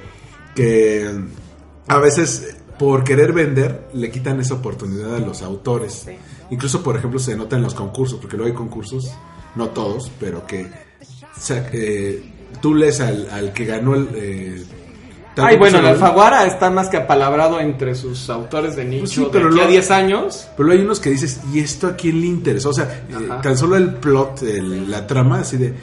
que 0.55 1.09
a 1.87 1.99
veces 1.99 2.57
por 2.79 3.05
querer 3.05 3.33
vender 3.33 3.89
le 3.95 4.11
quitan 4.11 4.41
esa 4.41 4.55
oportunidad 4.55 5.15
a 5.17 5.19
los 5.21 5.43
autores. 5.43 6.03
Sí. 6.07 6.13
Incluso, 6.51 6.83
por 6.83 6.97
ejemplo, 6.97 7.19
se 7.19 7.37
nota 7.37 7.57
en 7.57 7.63
los 7.63 7.75
concursos, 7.75 8.19
porque 8.21 8.37
luego 8.37 8.51
hay 8.53 8.57
concursos, 8.57 9.11
no 9.55 9.69
todos, 9.69 10.11
pero 10.21 10.47
que 10.47 10.67
o 10.67 11.41
sea, 11.41 11.69
que 11.71 12.33
tú 12.61 12.75
lees 12.75 13.01
al, 13.01 13.29
al 13.31 13.53
que 13.53 13.65
ganó 13.65 13.95
el... 13.95 14.09
eh, 14.15 14.65
Ay, 15.37 15.57
bueno, 15.57 15.79
el 15.81 15.87
Alfaguara 15.87 16.47
está 16.47 16.71
más 16.71 16.89
que 16.89 16.97
apalabrado 16.97 17.59
entre 17.59 17.97
sus 17.97 18.31
autores 18.31 18.77
de 18.77 18.85
nicho 18.85 19.01
Pues 19.01 19.11
sí, 19.11 19.21
de 19.25 19.31
pero 19.33 19.49
aquí 19.49 19.59
a 19.59 19.65
lo- 19.65 19.69
10 19.71 19.91
años. 19.91 20.47
Pero 20.57 20.71
hay 20.71 20.79
unos 20.79 21.01
que 21.01 21.11
dices, 21.11 21.41
¿y 21.53 21.59
esto 21.59 21.89
a 21.89 21.97
quién 21.97 22.21
le 22.21 22.29
interesa? 22.29 22.69
O 22.69 22.73
sea, 22.73 22.85
eh, 23.11 23.29
tan 23.43 23.59
solo 23.59 23.77
el 23.77 23.95
plot, 23.95 24.43
el- 24.43 24.89
la 24.89 25.05
trama, 25.09 25.41
así 25.41 25.57
de... 25.57 25.75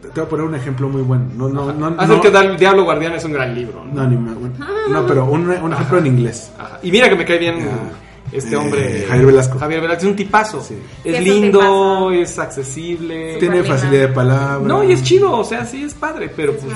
Te 0.00 0.08
voy 0.20 0.22
a 0.24 0.28
poner 0.28 0.46
un 0.46 0.54
ejemplo 0.54 0.88
muy 0.88 1.02
bueno. 1.02 1.24
No, 1.36 1.48
no, 1.48 1.72
no, 1.72 1.86
Hacer 2.00 2.16
no, 2.16 2.20
que 2.20 2.30
Dar- 2.30 2.56
Diablo 2.58 2.84
Guardián 2.84 3.12
es 3.14 3.24
un 3.24 3.32
gran 3.32 3.54
libro. 3.54 3.84
¿no? 3.84 4.02
no, 4.02 4.08
ni 4.08 4.16
ma- 4.16 4.34
bueno, 4.34 4.54
no, 4.88 5.06
pero 5.06 5.24
un, 5.26 5.48
un 5.50 5.72
ejemplo 5.72 5.98
en 5.98 6.06
inglés. 6.06 6.50
Ajá. 6.58 6.78
Y 6.82 6.90
mira 6.90 7.08
que 7.08 7.16
me 7.16 7.24
cae 7.24 7.38
bien 7.38 7.68
Ah. 7.70 7.90
este 8.32 8.54
Eh, 8.54 8.56
hombre. 8.56 9.04
Javier 9.08 9.26
Velasco. 9.26 9.58
Javier 9.58 9.80
Velasco 9.80 10.02
es 10.04 10.08
un 10.10 10.16
tipazo. 10.16 10.62
Sí. 10.62 10.78
Es 11.04 11.22
lindo, 11.22 12.10
es 12.10 12.38
accesible. 12.38 13.36
Tiene 13.38 13.62
facilidad 13.62 14.08
de 14.08 14.08
palabra. 14.08 14.66
No, 14.66 14.82
y 14.84 14.92
es 14.92 15.02
chido, 15.02 15.32
o 15.32 15.44
sea, 15.44 15.64
sí 15.66 15.84
es 15.84 15.94
padre, 15.94 16.30
pero 16.34 16.52
Es 16.52 16.58
pues, 16.58 16.74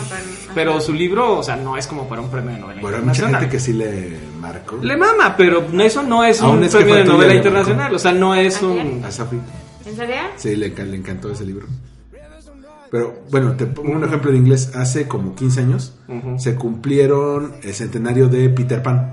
pero 0.55 0.81
su 0.81 0.93
libro, 0.93 1.39
o 1.39 1.43
sea, 1.43 1.57
no 1.57 1.77
es 1.77 1.87
como 1.87 2.09
para 2.09 2.21
un 2.21 2.31
premio 2.31 2.53
de 2.55 2.59
novela 2.61 2.81
Bueno, 2.81 2.97
hay 2.99 3.03
mucha 3.05 3.23
internacional. 3.25 3.41
gente 3.41 3.57
que 3.57 3.61
sí 3.61 3.73
le 3.73 4.19
marcó. 4.41 4.77
Le 4.83 4.97
mama, 4.97 5.35
pero 5.37 5.65
eso 5.81 6.03
no 6.03 6.25
es 6.25 6.41
Aún 6.43 6.59
un 6.59 6.65
es 6.65 6.75
premio 6.75 6.95
de 6.97 7.05
novela 7.05 7.35
internacional, 7.35 7.95
o 7.95 7.99
sea, 7.99 8.13
no 8.13 8.35
es 8.35 8.63
¿A 8.63 8.67
un... 8.67 9.03
A 9.05 9.11
Safi. 9.11 9.39
¿En 9.87 9.97
serio? 9.97 10.17
Sí, 10.37 10.57
le, 10.57 10.69
le 10.69 10.97
encantó 10.97 11.31
ese 11.31 11.45
libro. 11.45 11.67
Pero 12.91 13.23
bueno, 13.31 13.53
te 13.57 13.67
pongo 13.67 13.93
un 13.93 14.05
ejemplo 14.05 14.31
en 14.31 14.37
inglés. 14.37 14.73
Hace 14.75 15.07
como 15.09 15.35
15 15.35 15.61
años 15.61 15.95
se 16.39 16.55
cumplieron 16.55 17.55
el 17.63 17.75
centenario 17.75 18.29
de 18.29 18.49
Peter 18.51 18.83
Pan. 18.83 19.13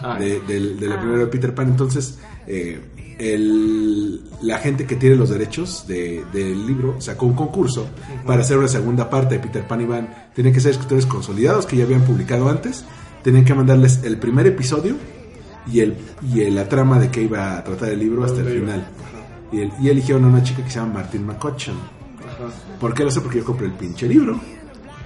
Ah, 0.00 0.18
de, 0.18 0.40
la 0.80 0.94
Ah. 0.94 0.98
primera 1.00 1.18
de 1.20 1.26
Peter 1.26 1.54
Pan. 1.54 1.68
Entonces, 1.68 2.18
eh, 2.46 2.80
el- 3.18 4.22
la 4.42 4.58
gente 4.58 4.86
que 4.86 4.96
tiene 4.96 5.16
los 5.16 5.30
derechos 5.30 5.84
de- 5.86 6.24
del 6.32 6.66
libro 6.66 7.00
sacó 7.00 7.26
un 7.26 7.34
concurso 7.34 7.86
para 8.26 8.40
hacer 8.42 8.58
una 8.58 8.68
segunda 8.68 9.08
parte 9.10 9.34
de 9.36 9.40
Peter 9.40 9.66
Pan 9.66 9.80
y 9.80 9.84
Van. 9.86 10.08
Tienen 10.34 10.52
que 10.52 10.60
ser 10.60 10.72
escritores 10.72 11.06
consolidados 11.06 11.66
que 11.66 11.76
ya 11.76 11.84
habían 11.84 12.02
publicado 12.02 12.48
antes. 12.48 12.84
Tenían 13.22 13.44
que 13.44 13.54
mandarles 13.54 14.02
el 14.04 14.16
primer 14.18 14.46
episodio 14.46 14.96
y, 15.70 15.80
el, 15.80 15.96
y 16.32 16.40
el- 16.40 16.54
la 16.56 16.68
trama 16.68 16.98
de 16.98 17.10
que 17.10 17.22
iba 17.22 17.56
a 17.58 17.62
tratar 17.64 17.90
el 17.90 17.98
libro 18.00 18.24
hasta 18.24 18.40
el 18.40 18.48
final. 18.60 18.86
Y, 19.52 19.60
el- 19.60 19.72
y 19.80 19.88
eligieron 19.90 20.24
a 20.24 20.28
una 20.28 20.42
chica 20.42 20.64
que 20.64 20.70
se 20.70 20.78
llama 20.80 20.94
Martin 20.94 21.26
McCutcheon. 21.26 21.76
¿Por 22.82 22.92
qué 22.94 23.04
lo 23.04 23.10
sé? 23.10 23.20
Porque 23.22 23.38
yo 23.38 23.44
compré 23.46 23.66
el 23.68 23.72
pinche 23.72 24.06
libro. 24.08 24.38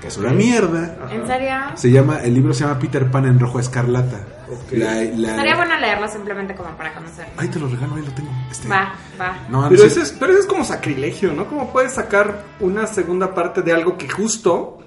Que 0.00 0.08
es 0.08 0.16
una 0.18 0.32
mierda. 0.32 0.96
¿En 1.12 1.26
serio? 1.26 1.50
Se 1.74 1.90
llama, 1.90 2.20
el 2.22 2.34
libro 2.34 2.52
se 2.52 2.64
llama 2.64 2.78
Peter 2.78 3.10
Pan 3.10 3.24
en 3.26 3.38
rojo 3.38 3.60
escarlata. 3.60 4.26
Ok. 4.50 4.72
La- 4.72 4.94
la- 5.02 5.30
Estaría 5.30 5.56
bueno 5.56 5.78
leerlo 5.80 6.08
simplemente 6.08 6.54
como 6.54 6.70
para 6.76 6.92
conocerlo. 6.94 7.32
Ay, 7.36 7.48
te 7.48 7.58
lo 7.58 7.68
regalo, 7.68 7.94
ahí 7.96 8.02
lo 8.02 8.12
tengo. 8.12 8.30
Este, 8.50 8.68
Va, 8.68 8.94
va. 9.20 9.38
No, 9.50 9.62
no 9.62 9.68
Pero 9.68 9.82
sé. 9.82 9.86
eso, 9.88 10.02
es, 10.02 10.12
pero 10.18 10.32
eso 10.32 10.40
es 10.40 10.46
como 10.46 10.64
sacrilegio, 10.64 11.32
¿no? 11.32 11.46
¿Cómo 11.46 11.72
puedes 11.72 11.92
sacar 11.92 12.44
una 12.60 12.86
segunda 12.86 13.34
parte 13.34 13.62
de 13.62 13.72
algo 13.72 13.96
que 13.98 14.08
justo 14.08 14.78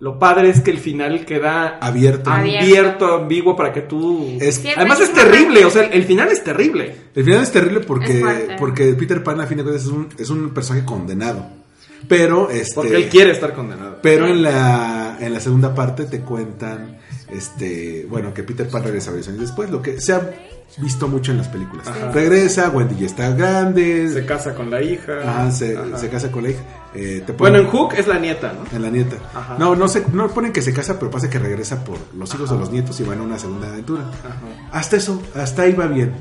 lo 0.00 0.18
padre 0.18 0.48
es 0.50 0.60
que 0.62 0.70
el 0.70 0.78
final 0.78 1.24
queda 1.26 1.78
abierto. 1.80 2.30
Abierto. 2.30 2.64
abierto, 2.64 3.14
ambiguo 3.22 3.54
para 3.54 3.72
que 3.72 3.82
tú... 3.82 4.36
Es- 4.40 4.62
Además 4.76 4.98
es 5.00 5.12
terrible, 5.12 5.64
o 5.64 5.70
sea, 5.70 5.84
el 5.84 6.04
final 6.04 6.28
es 6.28 6.42
terrible. 6.42 6.96
El 7.14 7.24
final 7.24 7.42
es 7.42 7.52
terrible 7.52 7.80
porque, 7.80 8.56
porque 8.58 8.94
Peter 8.94 9.22
Pan, 9.22 9.40
a 9.40 9.46
fin 9.46 9.58
de 9.58 9.62
cuentas, 9.64 9.84
es 9.84 9.90
un, 9.90 10.08
es 10.18 10.30
un 10.30 10.50
personaje 10.50 10.84
condenado. 10.86 11.59
Pero, 12.08 12.50
este. 12.50 12.74
Porque 12.74 12.96
él 12.96 13.08
quiere 13.08 13.30
estar 13.32 13.52
condenado. 13.54 13.98
Pero 14.02 14.26
en 14.26 14.42
la, 14.42 15.16
en 15.20 15.32
la 15.32 15.40
segunda 15.40 15.74
parte 15.74 16.04
te 16.06 16.20
cuentan, 16.20 16.98
este, 17.28 18.06
bueno, 18.08 18.34
que 18.34 18.42
Peter 18.42 18.68
Pan 18.68 18.82
regresa 18.84 19.10
varios 19.10 19.28
años 19.28 19.40
después, 19.40 19.70
lo 19.70 19.80
que 19.82 20.00
se 20.00 20.12
ha 20.14 20.30
visto 20.78 21.08
mucho 21.08 21.32
en 21.32 21.38
las 21.38 21.48
películas. 21.48 21.86
Ajá. 21.88 22.10
Regresa, 22.12 22.70
Wendy 22.70 22.94
ya 22.96 23.06
está 23.06 23.30
grande, 23.30 24.08
Se 24.12 24.24
casa 24.24 24.54
con 24.54 24.70
la 24.70 24.80
hija. 24.82 25.12
ajá, 25.22 25.50
se, 25.50 25.76
Ajá. 25.76 25.98
se 25.98 26.08
casa 26.08 26.30
con 26.30 26.44
la 26.44 26.50
hija. 26.50 26.60
eh, 26.94 27.22
te 27.26 27.32
Bueno, 27.32 27.58
en 27.58 27.66
Hook 27.66 27.94
es 27.96 28.06
la 28.06 28.18
nieta, 28.18 28.52
¿no? 28.52 28.64
en 28.76 28.82
la 28.82 28.90
nieta. 28.90 29.16
Ajá. 29.34 29.56
No, 29.58 29.74
no 29.76 29.88
se, 29.88 30.04
no 30.12 30.28
ponen 30.28 30.52
que 30.52 30.62
se 30.62 30.72
casa, 30.72 30.98
pero 30.98 31.10
pasa 31.10 31.28
que 31.28 31.38
regresa 31.38 31.84
por 31.84 31.98
los 32.16 32.32
hijos 32.34 32.50
de 32.50 32.56
los 32.56 32.70
nietos 32.70 32.98
y 33.00 33.02
van 33.04 33.18
a 33.18 33.22
una 33.22 33.38
segunda 33.38 33.68
aventura. 33.68 34.02
Ajá. 34.02 34.36
Hasta 34.72 34.96
eso, 34.96 35.20
hasta 35.34 35.62
ahí 35.62 35.72
va 35.72 35.86
bien. 35.86 36.12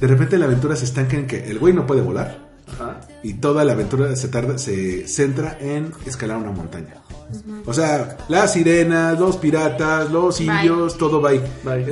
De 0.00 0.06
repente 0.06 0.38
la 0.38 0.46
aventura 0.46 0.76
se 0.76 0.86
estanca 0.86 1.16
en 1.16 1.26
que 1.26 1.44
el 1.50 1.58
güey 1.58 1.72
no 1.72 1.86
puede 1.86 2.00
volar 2.00 2.38
Ajá. 2.72 3.00
Y 3.24 3.34
toda 3.34 3.64
la 3.64 3.72
aventura 3.72 4.14
se 4.14 4.28
tarda, 4.28 4.58
se 4.58 5.08
centra 5.08 5.58
en 5.60 5.90
escalar 6.06 6.36
una 6.36 6.52
montaña. 6.52 6.94
O 7.66 7.72
sea, 7.74 8.18
las 8.28 8.52
sirenas, 8.52 9.18
los 9.18 9.36
piratas, 9.38 10.10
los 10.12 10.38
Bye. 10.38 10.46
indios, 10.46 10.96
todo 10.96 11.20
va 11.20 11.30
ahí. 11.30 11.42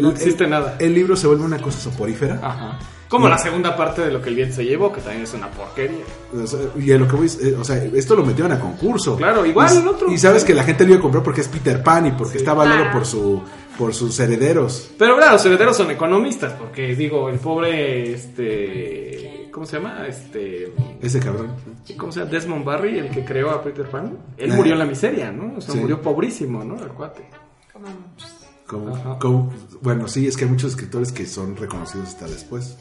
No 0.00 0.10
existe 0.10 0.46
nada. 0.46 0.76
El 0.78 0.94
libro 0.94 1.16
se 1.16 1.26
vuelve 1.26 1.44
una 1.44 1.58
cosa 1.60 1.80
soporífera. 1.80 2.38
Ajá. 2.42 2.78
Como 3.08 3.28
la 3.28 3.36
segunda 3.36 3.76
parte 3.76 4.00
de 4.02 4.10
lo 4.10 4.22
que 4.22 4.30
el 4.30 4.36
viento 4.36 4.56
se 4.56 4.64
llevó, 4.64 4.90
que 4.90 5.00
también 5.02 5.24
es 5.24 5.34
una 5.34 5.50
porquería. 5.50 6.04
O 6.34 6.46
sea, 6.46 6.60
y 6.78 6.92
a 6.92 6.96
lo 6.98 7.06
que 7.06 7.16
voy 7.16 7.26
eh, 7.42 7.54
o 7.60 7.62
sea, 7.64 7.76
esto 7.76 8.16
lo 8.16 8.24
metieron 8.24 8.52
a 8.52 8.58
concurso. 8.60 9.16
Claro, 9.16 9.44
igual 9.44 9.68
y, 9.74 9.78
el 9.78 9.88
otro. 9.88 10.10
Y 10.10 10.16
sabes 10.16 10.44
que 10.44 10.54
la 10.54 10.64
gente 10.64 10.84
lo 10.84 10.90
iba 10.92 10.98
a 10.98 11.02
comprar 11.02 11.22
porque 11.22 11.42
es 11.42 11.48
Peter 11.48 11.82
Pan 11.82 12.06
y 12.06 12.12
porque 12.12 12.32
Sí. 12.32 12.38
está 12.38 12.52
avalado 12.52 12.78
Claro. 12.84 12.92
por 12.98 13.06
su 13.06 13.42
por 13.76 13.94
sus 13.94 14.18
herederos. 14.20 14.90
Pero 14.98 15.16
claro, 15.16 15.32
los 15.32 15.44
herederos 15.46 15.76
son 15.76 15.90
economistas, 15.90 16.52
porque 16.52 16.94
digo, 16.94 17.28
el 17.30 17.38
pobre, 17.38 18.12
este, 18.12 19.41
¿cómo 19.52 19.66
se 19.66 19.76
llama? 19.76 20.06
Este, 20.08 20.72
Ese 21.00 21.20
cabrón. 21.20 21.54
¿cómo 21.96 22.10
se 22.10 22.20
llama? 22.20 22.30
Desmond 22.32 22.64
Barry, 22.64 22.98
el 22.98 23.10
que 23.10 23.24
creó 23.24 23.50
a 23.50 23.62
Peter 23.62 23.86
Pan. 23.88 24.16
Él 24.36 24.50
Ah. 24.52 24.56
murió 24.56 24.72
en 24.72 24.78
la 24.80 24.84
miseria, 24.86 25.30
¿no? 25.30 25.56
O 25.58 25.60
sea, 25.60 25.74
Sí. 25.74 25.80
murió 25.80 26.00
pobrísimo, 26.00 26.64
¿no? 26.64 26.74
El 26.82 26.88
cuate. 26.88 27.24
Como 27.72 27.86
muchos 27.86 28.32
Como- 28.66 29.18
como- 29.18 29.52
bueno, 29.82 30.08
sí, 30.08 30.26
es 30.26 30.36
que 30.36 30.44
hay 30.44 30.50
muchos 30.50 30.70
escritores 30.72 31.12
que 31.12 31.26
son 31.26 31.56
reconocidos 31.56 32.08
hasta 32.08 32.26
después. 32.26 32.78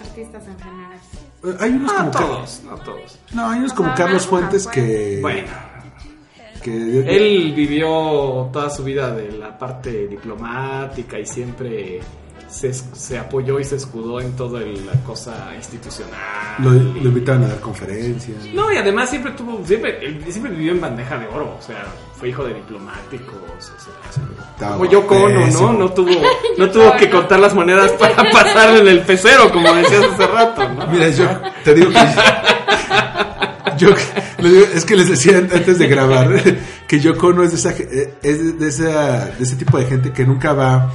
artistas 0.00 0.46
en 0.46 0.58
general. 0.58 0.98
Eh, 1.44 1.56
Hay 1.60 1.70
unos 1.72 1.92
No 1.92 1.98
como 1.98 2.10
Car- 2.10 2.26
todos, 2.26 2.62
no 2.64 2.74
todos. 2.78 3.18
No, 3.34 3.48
hay 3.50 3.58
unos 3.58 3.72
como 3.74 3.88
Ajá, 3.90 3.96
Carlos 4.04 4.26
Fuentes 4.26 4.66
que 4.66 5.18
Bueno, 5.22 5.48
que 6.62 6.72
él 7.16 7.52
vivió 7.54 8.48
toda 8.52 8.68
su 8.70 8.82
vida 8.84 9.14
de 9.14 9.32
la 9.32 9.58
parte 9.58 10.06
diplomática 10.08 11.18
y 11.18 11.24
siempre 11.26 12.00
se, 12.50 12.72
se 12.74 13.18
apoyó 13.18 13.60
y 13.60 13.64
se 13.64 13.76
escudó 13.76 14.20
en 14.20 14.32
toda 14.34 14.60
la 14.60 14.92
cosa 15.06 15.52
institucional. 15.56 16.12
lo, 16.58 16.70
lo 16.72 17.08
invitaban 17.08 17.44
a 17.44 17.48
dar 17.48 17.60
conferencias. 17.60 18.44
No, 18.52 18.72
y 18.72 18.76
además 18.76 19.10
siempre 19.10 19.32
tuvo, 19.32 19.64
siempre, 19.64 20.04
él 20.04 20.24
siempre 20.28 20.52
vivió 20.52 20.72
en 20.72 20.80
bandeja 20.80 21.16
de 21.18 21.26
oro, 21.28 21.56
o 21.58 21.62
sea, 21.62 21.84
fue 22.18 22.30
hijo 22.30 22.44
de 22.44 22.54
diplomáticos, 22.54 23.34
o 23.36 23.60
sea, 23.60 23.94
Estaba 24.50 24.72
como 24.72 24.90
yo 24.90 25.06
Cono. 25.06 25.46
¿no? 25.46 25.72
No 25.72 25.92
tuvo, 25.92 26.10
no 26.58 26.70
tuvo 26.70 26.96
que 26.96 27.08
contar 27.08 27.40
las 27.40 27.54
monedas 27.54 27.92
para 27.92 28.16
pasar 28.32 28.76
en 28.76 28.88
el 28.88 29.00
pecero, 29.00 29.50
como 29.52 29.72
decías 29.72 30.04
hace 30.12 30.26
rato, 30.26 30.68
¿no? 30.68 30.86
Mira, 30.88 31.08
yo 31.10 31.26
te 31.64 31.74
digo 31.74 31.90
que 31.90 31.98
yo 33.78 33.88
es 34.74 34.84
que 34.84 34.96
les 34.96 35.08
decía 35.08 35.38
antes 35.38 35.78
de 35.78 35.86
grabar 35.86 36.28
que 36.86 37.00
Yoko 37.00 37.32
no 37.32 37.42
es 37.44 37.50
de 37.50 37.56
esa 37.56 37.70
es 38.22 38.58
de, 38.58 38.68
esa, 38.68 39.26
de 39.26 39.42
ese 39.42 39.56
tipo 39.56 39.78
de 39.78 39.86
gente 39.86 40.12
que 40.12 40.26
nunca 40.26 40.52
va 40.52 40.90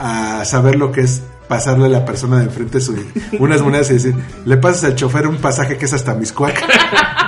a 0.00 0.44
saber 0.44 0.76
lo 0.76 0.92
que 0.92 1.02
es 1.02 1.22
pasarle 1.48 1.86
a 1.86 1.88
la 1.88 2.04
persona 2.04 2.38
de 2.38 2.44
enfrente 2.44 2.80
su, 2.80 2.96
unas 3.38 3.62
monedas 3.62 3.90
y 3.90 3.94
decir, 3.94 4.14
le 4.44 4.56
pasas 4.56 4.84
al 4.84 4.94
chofer 4.96 5.26
un 5.26 5.36
pasaje 5.36 5.76
que 5.78 5.84
es 5.84 5.92
hasta 5.92 6.14
Miscuac. 6.14 6.62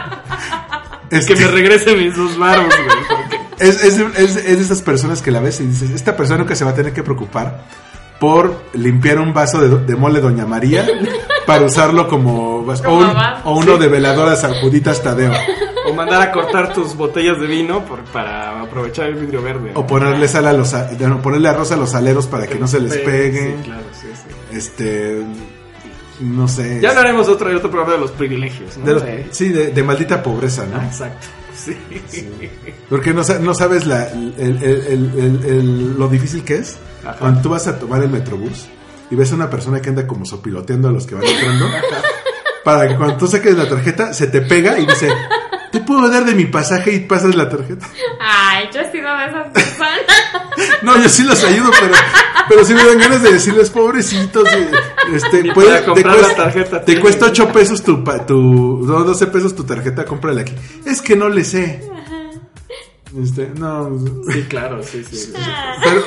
Es 1.11 1.27
que 1.27 1.35
me 1.37 1.47
regrese 1.47 1.97
mis 1.97 2.15
dos 2.15 2.37
güey, 2.37 2.99
porque 3.09 3.39
Es, 3.67 3.83
es, 3.83 3.99
es- 3.99 4.37
es 4.37 4.45
de 4.45 4.61
esas 4.61 4.83
personas 4.83 5.23
que 5.23 5.31
la 5.31 5.41
ves 5.41 5.59
y 5.61 5.67
dices, 5.67 5.91
esta 5.91 6.15
persona 6.17 6.39
nunca 6.41 6.55
se 6.55 6.65
va 6.67 6.73
a 6.73 6.75
tener 6.75 6.93
que 6.93 7.03
preocupar 7.03 7.65
por 8.21 8.63
limpiar 8.75 9.19
un 9.19 9.33
vaso 9.33 9.59
de, 9.61 9.87
de 9.87 9.97
mole 9.97 10.21
Doña 10.21 10.45
María 10.45 10.87
para 11.47 11.63
usarlo 11.65 12.09
como, 12.09 12.57
o, 12.57 12.59
un- 12.61 12.67
vaso. 13.15 13.41
o 13.49 13.57
uno 13.59 13.79
de 13.79 13.89
veladoras 13.89 14.43
San 14.43 14.53
Juditas 14.61 15.03
Tadeo. 15.03 15.33
O 15.91 15.95
mandar 15.95 16.23
a 16.23 16.33
cortar 16.33 16.73
tus 16.73 16.95
botellas 16.97 17.41
de 17.41 17.47
vino 17.47 17.85
por- 17.85 18.05
para 18.05 18.61
aprovechar 18.63 19.07
el 19.07 19.15
vidrio 19.15 19.43
verde. 19.43 19.73
O 19.75 19.87
ponerle 19.87 20.29
sal 20.29 20.47
a 20.47 20.53
los, 20.53 20.75
a- 20.75 20.91
no, 21.01 21.21
ponerle 21.23 21.49
arroz 21.49 21.73
a 21.73 21.77
los 21.77 21.95
aleros 21.95 22.27
para 22.27 22.47
que 22.47 22.57
no 22.57 22.67
se 22.69 22.81
les 22.81 22.97
pegue. 22.99 23.57
Sí, 23.57 23.63
claro, 23.65 23.83
sí, 23.93 24.07
sí. 24.15 24.57
Este, 24.57 25.23
no 26.21 26.49
sé. 26.49 26.81
Ya 26.81 26.91
hablaremos 26.91 27.29
otro, 27.29 27.55
otro 27.57 27.71
programa 27.71 27.95
de 27.95 28.01
los 28.01 28.11
privilegios, 28.13 28.77
¿no? 28.79 28.85
de 28.87 28.93
los- 28.95 29.05
De- 29.05 29.27
sí, 29.31 29.49
de, 29.51 29.69
de 29.69 29.83
maldita 29.83 30.23
pobreza, 30.23 30.65
¿no? 30.67 30.79
Ah, 30.81 30.87
exacto. 30.87 31.27
Sí. 31.57 31.77
Porque 32.89 33.13
no, 33.13 33.23
no 33.41 33.55
sabes 33.55 33.85
la, 33.87 34.05
el- 34.07 34.35
el- 34.39 34.63
el- 34.63 35.13
el- 35.19 35.45
el- 35.45 35.99
lo 35.99 36.07
difícil 36.09 36.45
que 36.45 36.55
es 36.57 36.77
Ajá. 37.05 37.17
cuando 37.19 37.41
tú 37.43 37.49
vas 37.51 37.67
a 37.67 37.79
tomar 37.79 38.01
el 38.03 38.09
metrobús 38.11 38.67
y 39.11 39.17
ves 39.17 39.33
a 39.33 39.35
una 39.35 39.51
persona 39.51 39.81
que 39.83 39.89
anda 39.89 40.07
como 40.07 40.25
sopiloteando 40.25 40.89
a 40.89 40.93
los 40.93 41.05
que 41.07 41.17
van 41.17 41.25
entrando 41.25 41.67
para 42.65 42.87
que 42.89 42.97
cuando 42.97 43.17
tú 43.17 43.27
saques 43.27 43.57
la 43.57 43.69
tarjeta 43.69 44.13
se 44.15 44.29
te 44.29 44.41
pega 44.43 44.79
y 44.79 44.87
dice, 44.87 45.09
¿te 45.73 45.81
puedo 45.81 46.09
dar 46.09 46.25
de 46.25 46.35
mi 46.35 46.47
pasaje 46.47 46.93
y 46.95 47.01
pasas 47.01 47.35
la 47.35 47.49
tarjeta? 47.49 47.87
Ay, 48.21 48.69
yo 48.75 48.81
he 48.81 48.91
sido 48.93 49.17
de 49.17 49.25
esas 49.27 49.49
personas. 49.53 50.01
No, 50.83 51.01
yo 51.01 51.09
sí 51.09 51.23
los 51.23 51.43
ayudo, 51.45 51.71
pero, 51.79 51.95
pero 52.49 52.65
sí 52.65 52.75
me 52.75 52.85
dan 52.85 52.99
ganas 52.99 53.23
de 53.23 53.33
decirles, 53.33 53.71
pobrecitos, 53.71 54.49
este, 55.13 55.53
puede- 55.53 55.81
te 55.95 56.03
la 56.05 56.13
cuesta, 56.15 56.35
tarjeta 56.37 56.85
te 56.85 57.01
cuesta 57.01 57.27
8 57.27 57.53
pesos 57.53 57.83
tu, 57.83 58.03
pa- 58.03 58.27
tu, 58.27 58.81
no, 58.85 59.05
12 59.05 59.27
pesos 59.29 59.55
tu 59.55 59.63
tarjeta, 59.65 60.05
cómprala 60.05 60.41
aquí. 60.41 60.55
Es 60.85 61.01
que 61.01 61.15
no 61.15 61.29
le 61.29 61.45
sé. 61.45 61.81
Este, 63.23 63.51
no, 63.57 63.91
Sí, 64.33 64.43
claro, 64.49 64.83
sí, 64.83 65.05
sí. 65.05 65.33
pero, 65.85 66.03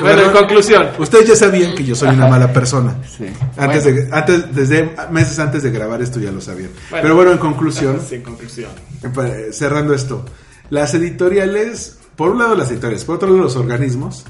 Bueno, 0.00 0.22
en 0.22 0.32
conclusión. 0.32 0.88
Ustedes 0.98 1.28
ya 1.28 1.36
sabían 1.36 1.74
que 1.74 1.84
yo 1.84 1.94
soy 1.94 2.10
una 2.10 2.26
mala 2.28 2.52
persona. 2.52 2.96
Sí. 3.16 3.26
Antes 3.56 3.84
de, 3.84 4.08
antes, 4.12 4.54
desde 4.54 4.94
meses 5.10 5.38
antes 5.38 5.62
de 5.62 5.70
grabar 5.70 6.00
esto 6.02 6.20
ya 6.20 6.30
lo 6.32 6.40
sabían. 6.40 6.70
Bueno. 6.90 7.02
Pero 7.02 7.14
bueno, 7.16 7.32
en 7.32 7.38
conclusión, 7.38 8.00
Sí, 8.06 8.16
en 8.16 8.22
conclusión. 8.22 8.70
eh, 9.02 9.48
cerrando 9.52 9.94
esto, 9.94 10.24
las 10.70 10.94
editoriales, 10.94 11.98
por 12.16 12.30
un 12.30 12.38
lado 12.38 12.54
las 12.54 12.70
editoriales, 12.70 13.04
por 13.04 13.16
otro 13.16 13.28
lado 13.28 13.42
los 13.42 13.56
organismos, 13.56 14.24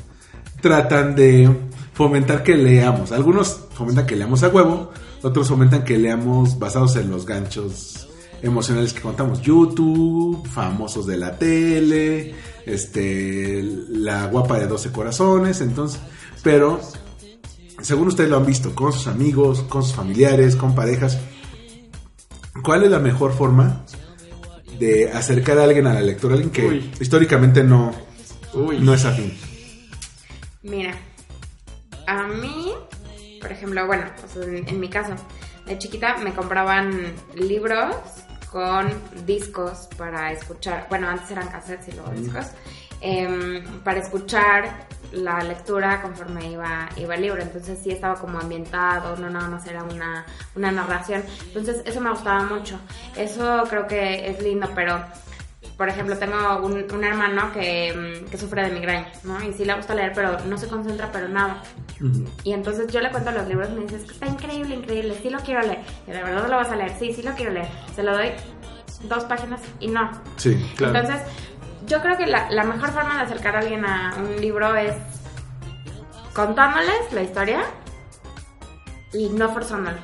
tratan 0.60 1.14
de 1.14 1.50
fomentar 1.94 2.42
que 2.42 2.54
leamos. 2.56 3.12
Algunos 3.12 3.60
fomentan 3.74 4.06
que 4.06 4.16
leamos 4.16 4.42
a 4.42 4.48
huevo, 4.48 4.92
otros 5.22 5.48
fomentan 5.48 5.84
que 5.84 5.98
leamos 5.98 6.58
basados 6.58 6.96
en 6.96 7.10
los 7.10 7.26
ganchos 7.26 8.08
emocionales 8.42 8.92
que 8.92 9.00
contamos. 9.00 9.40
YouTube, 9.42 10.46
famosos 10.46 11.06
de 11.06 11.16
la 11.16 11.38
tele, 11.38 12.34
este, 12.66 13.62
la 13.62 14.26
guapa 14.26 14.58
de 14.58 14.66
12 14.66 14.92
corazones, 14.92 15.60
entonces, 15.60 16.00
pero 16.42 16.80
según 17.82 18.08
ustedes 18.08 18.30
lo 18.30 18.36
han 18.36 18.46
visto, 18.46 18.74
con 18.74 18.92
sus 18.92 19.06
amigos, 19.06 19.62
con 19.62 19.82
sus 19.82 19.94
familiares, 19.94 20.56
con 20.56 20.74
parejas, 20.74 21.18
¿cuál 22.62 22.84
es 22.84 22.90
la 22.90 22.98
mejor 22.98 23.32
forma 23.32 23.84
de 24.78 25.10
acercar 25.10 25.58
a 25.58 25.64
alguien 25.64 25.86
a 25.86 25.94
la 25.94 26.00
lectura? 26.00 26.34
Alguien 26.34 26.50
que 26.50 26.66
Uy. 26.66 26.90
históricamente 27.00 27.64
no, 27.64 27.92
Uy. 28.54 28.78
no 28.80 28.94
es 28.94 29.04
afín. 29.04 29.36
Mira, 30.62 30.94
a 32.06 32.26
mí, 32.26 32.72
por 33.40 33.50
ejemplo, 33.50 33.86
bueno, 33.86 34.04
en, 34.36 34.68
en 34.68 34.80
mi 34.80 34.88
caso, 34.88 35.14
de 35.66 35.78
chiquita 35.78 36.18
me 36.18 36.34
compraban 36.34 37.14
libros 37.34 37.94
con 38.50 38.90
discos 39.26 39.88
para 39.96 40.32
escuchar, 40.32 40.86
bueno, 40.88 41.08
antes 41.08 41.30
eran 41.30 41.48
cassettes 41.48 41.88
y 41.88 41.92
luego 41.92 42.10
discos, 42.10 42.46
em, 43.00 43.64
para 43.80 44.00
escuchar 44.00 44.88
la 45.12 45.42
lectura 45.42 46.02
conforme 46.02 46.50
iba, 46.52 46.88
iba 46.96 47.14
el 47.14 47.22
libro, 47.22 47.42
entonces 47.42 47.78
sí 47.82 47.90
estaba 47.90 48.14
como 48.16 48.38
ambientado, 48.38 49.16
no 49.16 49.30
nada 49.30 49.48
más 49.48 49.66
era 49.66 49.82
una, 49.82 50.24
una 50.54 50.70
narración, 50.70 51.22
entonces 51.46 51.82
eso 51.84 52.00
me 52.00 52.10
gustaba 52.10 52.44
mucho, 52.44 52.78
eso 53.16 53.64
creo 53.68 53.86
que 53.86 54.28
es 54.28 54.42
lindo, 54.42 54.68
pero 54.74 55.02
por 55.80 55.88
ejemplo, 55.88 56.14
tengo 56.18 56.36
un, 56.58 56.84
un 56.92 57.04
hermano 57.04 57.54
que, 57.54 58.20
mm, 58.22 58.28
que 58.28 58.36
sufre 58.36 58.64
de 58.64 58.70
migraña, 58.70 59.10
¿no? 59.24 59.42
Y 59.42 59.54
sí 59.54 59.64
le 59.64 59.72
gusta 59.72 59.94
leer, 59.94 60.12
pero 60.14 60.38
no 60.40 60.58
se 60.58 60.68
concentra, 60.68 61.10
pero 61.10 61.26
nada. 61.26 61.62
Y 62.44 62.52
entonces 62.52 62.92
yo 62.92 63.00
le 63.00 63.10
cuento 63.10 63.30
los 63.30 63.48
libros 63.48 63.70
y 63.70 63.72
me 63.76 63.80
dice, 63.84 63.96
"Es 63.96 64.02
que 64.04 64.12
está 64.12 64.26
increíble, 64.26 64.74
increíble, 64.74 65.18
sí 65.22 65.30
lo 65.30 65.38
quiero 65.38 65.62
leer. 65.62 65.80
Y 66.06 66.10
de 66.10 66.22
verdad 66.22 66.50
lo 66.50 66.56
vas 66.56 66.68
a 66.68 66.76
leer, 66.76 66.92
sí, 66.98 67.14
sí 67.14 67.22
lo 67.22 67.32
quiero 67.32 67.52
leer. 67.52 67.66
Se 67.96 68.02
lo 68.02 68.12
doy 68.12 68.28
dos 69.04 69.24
páginas 69.24 69.62
y 69.78 69.88
no. 69.88 70.10
Sí. 70.36 70.54
Claro. 70.76 70.98
Entonces, 70.98 71.22
yo 71.86 72.02
creo 72.02 72.18
que 72.18 72.26
la, 72.26 72.50
la 72.50 72.64
mejor 72.64 72.90
forma 72.90 73.16
de 73.16 73.22
acercar 73.22 73.56
a 73.56 73.60
alguien 73.60 73.82
a 73.86 74.14
un 74.18 74.38
libro 74.38 74.76
es 74.76 74.92
contándoles 76.34 77.10
la 77.12 77.22
historia 77.22 77.62
y 79.14 79.30
no 79.30 79.48
forzándolo. 79.48 79.96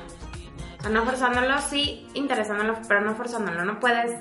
O 0.79 0.81
sea, 0.81 0.89
no 0.89 1.05
forzándolo, 1.05 1.61
sí 1.61 2.07
interesándolo, 2.15 2.79
pero 2.87 3.01
no 3.01 3.13
forzándolo. 3.13 3.63
No 3.63 3.79
puedes 3.79 4.11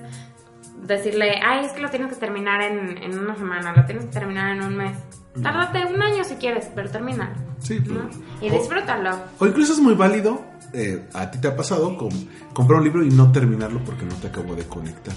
decirle, 0.83 1.41
ay, 1.45 1.65
es 1.65 1.73
que 1.73 1.81
lo 1.81 1.89
tienes 1.91 2.11
que 2.13 2.17
terminar 2.17 2.63
en, 2.63 2.99
en 3.03 3.19
una 3.19 3.37
semana, 3.37 3.73
lo 3.75 3.85
tienes 3.85 4.05
que 4.07 4.11
terminar 4.13 4.57
en 4.57 4.63
un 4.63 4.77
mes. 4.77 4.97
Tárdate 5.43 5.85
un 5.93 6.01
año 6.03 6.25
si 6.25 6.37
quieres, 6.37 6.71
pero 6.75 6.89
termina. 6.91 7.35
Sí. 7.59 7.81
¿no? 7.87 8.09
Y 8.41 8.49
O- 8.51 8.53
disfrútalo. 8.59 9.11
O 9.39 9.47
incluso 9.47 9.75
es 9.75 9.81
muy 9.81 9.95
válido, 9.95 10.41
eh, 10.73 11.07
a 11.13 11.31
ti 11.31 11.39
te 11.41 11.49
ha 11.49 11.57
pasado, 11.57 11.97
com- 11.99 12.09
comprar 12.55 12.79
un 12.79 12.85
libro 12.85 13.05
y 13.05 13.11
no 13.11 13.31
terminarlo 13.33 13.81
porque 13.85 14.05
no 14.07 14.15
te 14.17 14.29
acabó 14.29 14.55
de 14.55 14.65
conectar. 14.65 15.15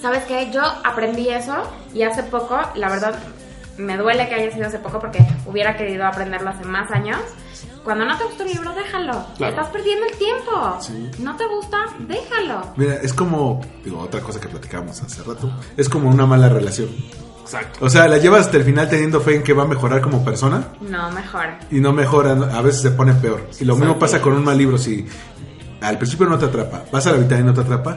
¿Sabes 0.00 0.24
qué? 0.24 0.50
Yo 0.52 0.60
aprendí 0.84 1.28
eso 1.28 1.54
y 1.94 2.02
hace 2.02 2.22
poco, 2.22 2.58
la 2.74 2.88
verdad, 2.90 3.18
me 3.80 3.96
duele 3.96 4.28
que 4.28 4.34
haya 4.34 4.52
sido 4.52 4.66
hace 4.66 4.78
poco 4.78 4.98
porque 5.00 5.26
hubiera 5.46 5.76
querido 5.76 6.06
aprenderlo 6.06 6.50
hace 6.50 6.64
más 6.64 6.90
años. 6.90 7.18
Cuando 7.84 8.04
no 8.04 8.16
te 8.18 8.24
gusta 8.24 8.44
un 8.44 8.50
libro, 8.50 8.72
déjalo. 8.74 9.24
Claro. 9.38 9.54
Estás 9.54 9.68
perdiendo 9.70 10.06
el 10.06 10.16
tiempo. 10.18 10.78
Sí. 10.80 11.10
No 11.18 11.34
te 11.36 11.46
gusta, 11.46 11.78
déjalo. 12.00 12.62
Mira, 12.76 12.96
es 12.96 13.12
como, 13.14 13.60
digo, 13.82 13.98
otra 14.00 14.20
cosa 14.20 14.38
que 14.38 14.48
platicábamos 14.48 15.02
hace 15.02 15.22
rato, 15.22 15.50
es 15.76 15.88
como 15.88 16.10
una 16.10 16.26
mala 16.26 16.48
relación. 16.50 16.90
Exacto. 17.40 17.78
O 17.84 17.88
sea, 17.88 18.06
la 18.06 18.18
llevas 18.18 18.42
hasta 18.46 18.58
el 18.58 18.64
final 18.64 18.88
teniendo 18.88 19.20
fe 19.20 19.36
en 19.36 19.42
que 19.42 19.52
va 19.54 19.62
a 19.64 19.66
mejorar 19.66 20.00
como 20.02 20.22
persona 20.24 20.68
No, 20.82 21.10
mejor. 21.10 21.46
y 21.70 21.80
no 21.80 21.92
mejora, 21.92 22.32
a 22.32 22.60
veces 22.62 22.82
se 22.82 22.90
pone 22.90 23.14
peor. 23.14 23.48
Y 23.58 23.64
lo 23.64 23.76
mismo 23.76 23.98
pasa 23.98 24.20
con 24.20 24.34
un 24.34 24.44
mal 24.44 24.56
libro, 24.58 24.76
si 24.78 25.06
al 25.80 25.96
principio 25.96 26.26
no 26.26 26.38
te 26.38 26.44
atrapa, 26.44 26.84
vas 26.92 27.06
a 27.06 27.12
la 27.12 27.16
mitad 27.18 27.38
y 27.38 27.42
no 27.42 27.54
te 27.54 27.62
atrapa, 27.62 27.96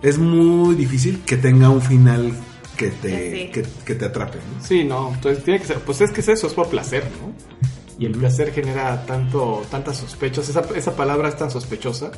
es 0.00 0.16
muy 0.16 0.74
difícil 0.76 1.22
que 1.26 1.36
tenga 1.36 1.68
un 1.68 1.82
final 1.82 2.32
que 2.76 2.88
te, 2.88 3.08
Que 3.08 3.30
sí. 3.46 3.50
que, 3.52 3.62
que 3.84 3.94
te 3.94 4.04
atrape. 4.04 4.38
¿no? 4.38 4.64
Sí, 4.64 4.84
no, 4.84 5.12
entonces 5.14 5.44
tiene 5.44 5.60
que 5.60 5.66
ser, 5.66 5.78
pues 5.78 6.00
es 6.00 6.10
que 6.10 6.20
es 6.20 6.28
eso, 6.28 6.46
es 6.46 6.54
por 6.54 6.68
placer, 6.68 7.04
¿no? 7.20 7.32
Y 7.98 8.06
el 8.06 8.12
placer 8.12 8.52
genera 8.52 9.06
tanto, 9.06 9.62
tantas 9.70 9.96
sospechas, 9.98 10.48
esa, 10.48 10.62
esa 10.74 10.96
palabra 10.96 11.28
es 11.28 11.36
tan 11.36 11.50
sospechosa 11.50 12.10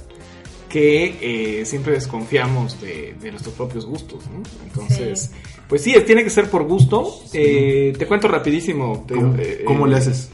que 0.68 1.60
eh, 1.60 1.64
siempre 1.66 1.92
desconfiamos 1.92 2.80
de, 2.80 3.14
de 3.20 3.30
nuestros 3.30 3.54
propios 3.54 3.86
gustos, 3.86 4.24
¿no? 4.30 4.42
Entonces, 4.64 5.30
pues 5.68 5.82
sí, 5.82 5.94
tiene 6.06 6.24
que 6.24 6.30
ser 6.30 6.48
por 6.50 6.64
gusto. 6.64 7.20
Eh, 7.32 7.92
te 7.98 8.06
cuento 8.06 8.26
rapidísimo. 8.28 9.04
te- 9.06 9.14
¿Cómo, 9.14 9.34
eh, 9.38 9.62
cómo 9.66 9.86
eh, 9.86 9.90
le 9.90 9.96
haces? 9.96 10.30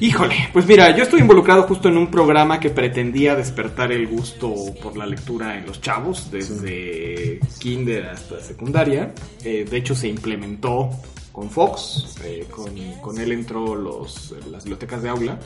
Híjole, 0.00 0.48
pues 0.50 0.66
mira, 0.66 0.96
yo 0.96 1.02
estoy 1.02 1.20
involucrado 1.20 1.64
justo 1.64 1.90
en 1.90 1.98
un 1.98 2.10
programa 2.10 2.58
que 2.58 2.70
pretendía 2.70 3.36
despertar 3.36 3.92
el 3.92 4.06
gusto 4.06 4.54
por 4.82 4.96
la 4.96 5.04
lectura 5.04 5.58
en 5.58 5.66
los 5.66 5.82
chavos, 5.82 6.30
desde 6.30 7.38
kinder 7.58 8.06
hasta 8.06 8.40
secundaria. 8.40 9.12
Eh, 9.44 9.66
de 9.70 9.76
hecho, 9.76 9.94
se 9.94 10.08
implementó 10.08 10.88
con 11.32 11.50
Fox, 11.50 12.16
eh, 12.24 12.46
con, 12.50 12.74
con 13.02 13.20
él 13.20 13.32
entró 13.32 13.74
los, 13.74 14.34
las 14.50 14.64
bibliotecas 14.64 15.02
de 15.02 15.10
aula, 15.10 15.38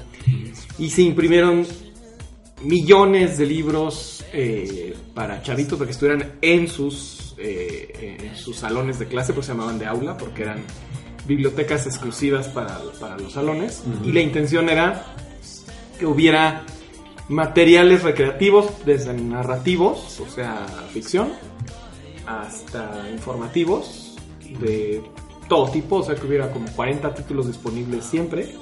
y 0.78 0.88
se 0.88 1.02
imprimieron 1.02 1.66
millones 2.62 3.36
de 3.36 3.46
libros 3.46 4.24
eh, 4.32 4.94
para 5.14 5.42
chavitos 5.42 5.76
para 5.76 5.88
que 5.88 5.92
estuvieran 5.92 6.34
en 6.40 6.68
sus, 6.68 7.34
en 7.38 8.36
sus 8.36 8.57
salones 8.57 9.00
de 9.00 9.07
clase, 9.07 9.32
pues 9.32 9.46
se 9.46 9.52
llamaban 9.52 9.80
de 9.80 9.86
aula, 9.86 10.16
porque 10.16 10.42
eran 10.42 10.62
bibliotecas 11.26 11.86
exclusivas 11.86 12.48
para, 12.48 12.78
para 13.00 13.16
los 13.18 13.32
salones. 13.32 13.82
Y 14.04 14.12
la 14.12 14.20
intención 14.20 14.68
era 14.68 15.04
que 15.98 16.06
hubiera 16.06 16.62
materiales 17.28 18.02
recreativos, 18.02 18.66
desde 18.84 19.14
narrativos, 19.14 20.20
o 20.20 20.28
sea, 20.30 20.66
ficción, 20.92 21.32
hasta 22.26 23.08
informativos, 23.12 24.16
de 24.60 25.02
todo 25.48 25.70
tipo, 25.70 25.96
o 25.96 26.02
sea, 26.02 26.14
que 26.14 26.26
hubiera 26.26 26.50
como 26.50 26.66
40 26.72 27.14
títulos 27.14 27.46
disponibles 27.46 28.04
siempre 28.04 28.54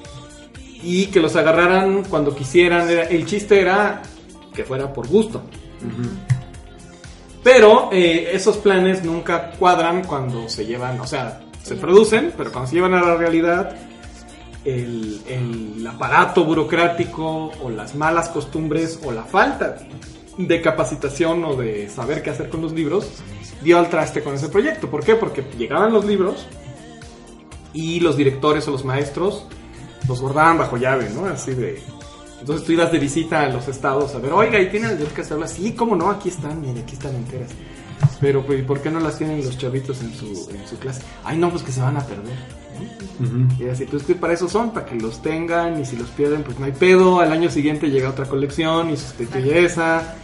y 0.82 1.06
que 1.06 1.20
los 1.20 1.34
agarraran 1.36 2.04
cuando 2.04 2.34
quisieran. 2.34 2.88
Era- 2.90 3.04
el 3.04 3.24
chiste 3.26 3.60
era 3.60 4.02
que 4.54 4.64
fuera 4.64 4.92
por 4.92 5.08
gusto. 5.08 5.42
Pero 7.42 7.88
eh, 7.92 8.30
esos 8.32 8.56
planes 8.58 9.04
nunca 9.04 9.50
cuadran 9.52 10.04
cuando 10.04 10.48
se 10.48 10.64
llevan, 10.64 11.00
o 11.00 11.06
sea, 11.06 11.40
se 11.62 11.76
producen, 11.76 12.32
pero 12.36 12.50
cuando 12.52 12.68
se 12.68 12.76
llevan 12.76 12.94
a 12.94 13.02
la 13.02 13.16
realidad, 13.16 13.76
el, 14.64 15.20
el 15.28 15.86
aparato 15.86 16.44
burocrático 16.44 17.50
o 17.62 17.70
las 17.70 17.94
malas 17.94 18.28
costumbres 18.28 19.00
o 19.04 19.12
la 19.12 19.24
falta 19.24 19.76
de 20.38 20.60
capacitación 20.60 21.44
o 21.44 21.56
de 21.56 21.88
saber 21.88 22.22
qué 22.22 22.30
hacer 22.30 22.48
con 22.48 22.62
los 22.62 22.72
libros 22.72 23.22
dio 23.62 23.78
al 23.78 23.88
traste 23.90 24.22
con 24.22 24.34
ese 24.34 24.48
proyecto. 24.48 24.90
¿Por 24.90 25.04
qué? 25.04 25.14
Porque 25.14 25.44
llegaban 25.58 25.92
los 25.92 26.04
libros 26.04 26.46
y 27.72 28.00
los 28.00 28.16
directores 28.16 28.66
o 28.68 28.72
los 28.72 28.84
maestros 28.84 29.46
los 30.08 30.20
guardaban 30.20 30.58
bajo 30.58 30.76
llave, 30.76 31.10
¿no? 31.10 31.26
Así 31.26 31.54
de... 31.54 31.82
Entonces 32.40 32.66
tú 32.66 32.72
ibas 32.72 32.90
de 32.90 32.98
visita 32.98 33.42
a 33.42 33.48
los 33.48 33.68
estados 33.68 34.16
a 34.16 34.18
ver, 34.18 34.32
oiga, 34.32 34.60
¿y 34.60 34.68
tienen 34.68 34.88
las 34.88 34.98
bibliotecas 34.98 35.28
de 35.28 35.34
aula? 35.36 35.46
Sí, 35.46 35.72
¿cómo 35.74 35.94
no? 35.94 36.10
Aquí 36.10 36.28
están, 36.28 36.60
mire, 36.60 36.80
aquí 36.80 36.94
están 36.94 37.14
enteras. 37.14 37.50
Pero, 38.20 38.44
pues, 38.44 38.61
¿y 38.61 38.62
por 38.62 38.80
qué 38.80 38.90
no 38.90 39.00
las 39.00 39.18
tienen 39.18 39.44
los 39.44 39.59
chavitos 39.59 40.00
en 40.03 40.14
su, 40.14 40.26
en 40.50 40.66
su 40.68 40.78
clase? 40.78 41.03
Ay, 41.24 41.36
no, 41.38 41.50
pues 41.50 41.62
que 41.62 41.72
se 41.72 41.80
van 41.80 41.96
a 41.96 42.00
perder. 42.07 42.34
¿no? 43.20 43.26
Ujú. 43.26 43.62
Y 43.62 43.68
así, 43.68 43.84
pues 43.84 44.03
que 44.05 44.14
para 44.14 44.32
eso 44.32 44.48
son, 44.48 44.72
para 44.72 44.86
que 44.86 44.94
los 44.96 45.20
tengan 45.22 45.80
y 45.80 45.84
si 45.84 45.96
los 45.96 46.09
pierden, 46.11 46.42
pues 46.42 46.59
no 46.59 46.66
hay 46.66 46.72
pedo. 46.72 47.20
Al 47.20 47.32
año 47.32 47.50
siguiente 47.50 47.90
llega 47.90 48.09
otra 48.11 48.26
colección 48.26 48.90
y 48.90 48.96
sustituye 48.96 49.64
esa. 49.64 50.14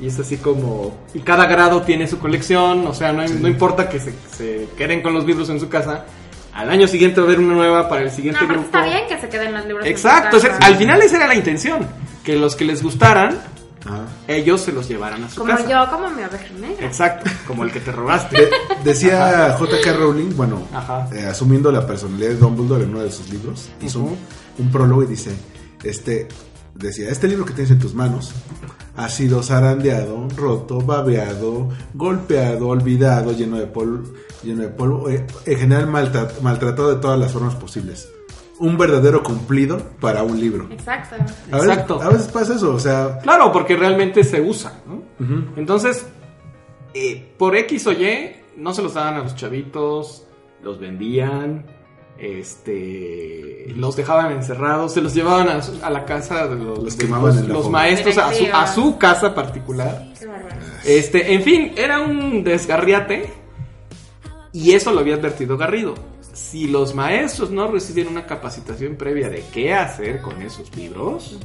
Y 0.00 0.08
es 0.08 0.18
así 0.18 0.36
como. 0.36 0.94
Y 1.14 1.20
cada 1.20 1.46
grado 1.46 1.82
tiene 1.82 2.06
su 2.06 2.18
colección, 2.18 2.86
o 2.86 2.92
sea, 2.94 3.12
no, 3.12 3.22
hay- 3.22 3.30
no 3.30 3.48
importa 3.48 3.88
que 3.88 3.98
se, 3.98 4.12
se 4.36 4.68
queden 4.76 5.00
con 5.02 5.14
los 5.14 5.24
libros 5.24 5.48
en 5.48 5.58
su 5.58 5.68
casa. 5.70 6.04
Al 6.52 6.70
año 6.70 6.86
siguiente 6.86 7.20
va 7.20 7.26
a 7.26 7.30
haber 7.30 7.40
una 7.40 7.54
nueva 7.54 7.88
para 7.88 8.02
el 8.02 8.10
siguiente 8.10 8.40
No, 8.42 8.48
grupo. 8.48 8.64
está 8.66 8.84
bien 8.84 9.00
que 9.08 9.18
se 9.18 9.28
queden 9.28 9.52
los 9.54 9.64
libros. 9.66 9.86
en 9.86 9.92
su 9.96 10.06
Exacto, 10.06 10.36
o 10.36 10.40
sea, 10.40 10.50
casa. 10.50 10.66
al 10.66 10.76
final 10.76 11.00
esa 11.02 11.16
era 11.16 11.26
la 11.26 11.34
intención. 11.34 11.86
Que 12.24 12.36
los 12.36 12.56
que 12.56 12.64
les 12.64 12.82
gustaran, 12.82 13.38
Ajá. 13.86 14.04
ellos 14.28 14.60
se 14.60 14.72
los 14.72 14.88
llevaran 14.88 15.22
a 15.24 15.28
su 15.30 15.36
Como 15.40 15.52
casa. 15.56 15.68
yo, 15.68 15.90
como 15.90 16.10
mi 16.10 16.22
oveja 16.22 16.52
negra. 16.60 16.86
Exacto, 16.86 17.30
como 17.46 17.64
el 17.64 17.72
que 17.72 17.80
te 17.80 17.92
robaste. 17.92 18.36
De- 18.36 18.50
decía 18.84 19.54
J.K. 19.58 19.92
Rowling, 19.94 20.36
bueno, 20.36 20.62
Ajá. 20.72 21.08
eh, 21.12 21.26
asumiendo 21.26 21.70
la 21.72 21.86
personalidad 21.86 22.30
de 22.30 22.36
Dumbledore 22.36 22.84
en 22.84 22.90
uno 22.90 23.00
de 23.00 23.10
sus 23.12 23.28
libros, 23.30 23.68
hizo 23.80 24.00
un- 24.00 24.70
prólogo 24.72 25.02
y 25.02 25.06
dice, 25.06 25.32
este, 25.84 26.28
decía, 26.74 27.10
este 27.10 27.28
libro 27.28 27.44
que 27.44 27.52
tienes 27.52 27.70
en 27.70 27.78
tus 27.78 27.94
manos 27.94 28.32
ha 28.96 29.08
sido 29.10 29.42
zarandeado, 29.42 30.26
roto, 30.36 30.80
babeado, 30.80 31.68
golpeado, 31.94 32.68
olvidado, 32.68 33.32
lleno 33.32 33.58
de 33.58 33.66
polvo, 33.66 34.10
lleno 34.42 34.62
de 34.62 34.68
polvo, 34.68 35.10
eh, 35.10 35.26
en 35.44 35.58
general 35.58 35.86
maltra- 35.88 36.30
maltratado 36.42 36.94
de 36.94 37.00
todas 37.00 37.18
las 37.18 37.32
formas 37.32 37.54
posibles. 37.54 38.08
Un 38.58 38.78
verdadero 38.78 39.22
cumplido 39.22 39.78
para 40.00 40.22
un 40.22 40.40
libro. 40.40 40.66
Exacto. 40.70 41.14
A 41.16 41.56
veces, 41.58 41.68
Exacto. 41.70 42.00
a 42.02 42.08
veces 42.08 42.28
pasa 42.28 42.54
eso, 42.54 42.74
o 42.74 42.78
sea, 42.80 43.18
Claro, 43.22 43.52
porque 43.52 43.76
realmente 43.76 44.24
se 44.24 44.40
usa, 44.40 44.80
¿no? 44.86 45.02
Entonces, 45.56 46.06
eh, 46.94 47.32
por 47.36 47.54
X 47.56 47.86
o 47.86 47.92
Y, 47.92 48.36
no 48.56 48.72
se 48.72 48.82
los 48.82 48.94
daban 48.94 49.14
a 49.16 49.18
los 49.22 49.34
chavitos, 49.36 50.24
los 50.62 50.80
vendían, 50.80 51.66
este, 52.18 53.66
los 53.76 53.94
dejaban 53.96 54.32
encerrados, 54.32 54.94
se 54.94 55.00
los 55.02 55.12
llevaban 55.14 55.48
a, 55.48 55.62
su- 55.62 55.78
a 55.84 55.90
la 55.90 56.04
casa 56.04 56.46
de 56.46 56.56
los, 56.56 56.78
Los 56.82 56.96
de 56.96 57.04
quemaban 57.04 57.26
los- 57.26 57.36
en 57.36 57.42
la 57.48 57.54
los 57.54 57.64
fogata. 57.64 57.82
maestros, 57.84 58.18
a 58.18 58.32
su, 58.32 58.46
a 58.52 58.66
su 58.66 58.98
casa 58.98 59.34
particular. 59.34 60.06
Qué. 60.18 60.98
Este, 60.98 61.34
en 61.34 61.42
fin, 61.42 61.72
era 61.76 62.00
un 62.00 62.42
desgarriate 62.44 63.30
y 64.52 64.72
eso 64.72 64.92
lo 64.92 65.00
había 65.00 65.16
advertido 65.16 65.56
Garrido. 65.58 65.94
Si 66.36 66.66
los 66.68 66.94
maestros 66.94 67.50
no 67.50 67.66
reciben 67.66 68.08
una 68.08 68.26
capacitación 68.26 68.96
previa 68.96 69.30
de 69.30 69.42
qué 69.54 69.72
hacer 69.72 70.20
con 70.20 70.42
esos 70.42 70.74
libros, 70.76 71.38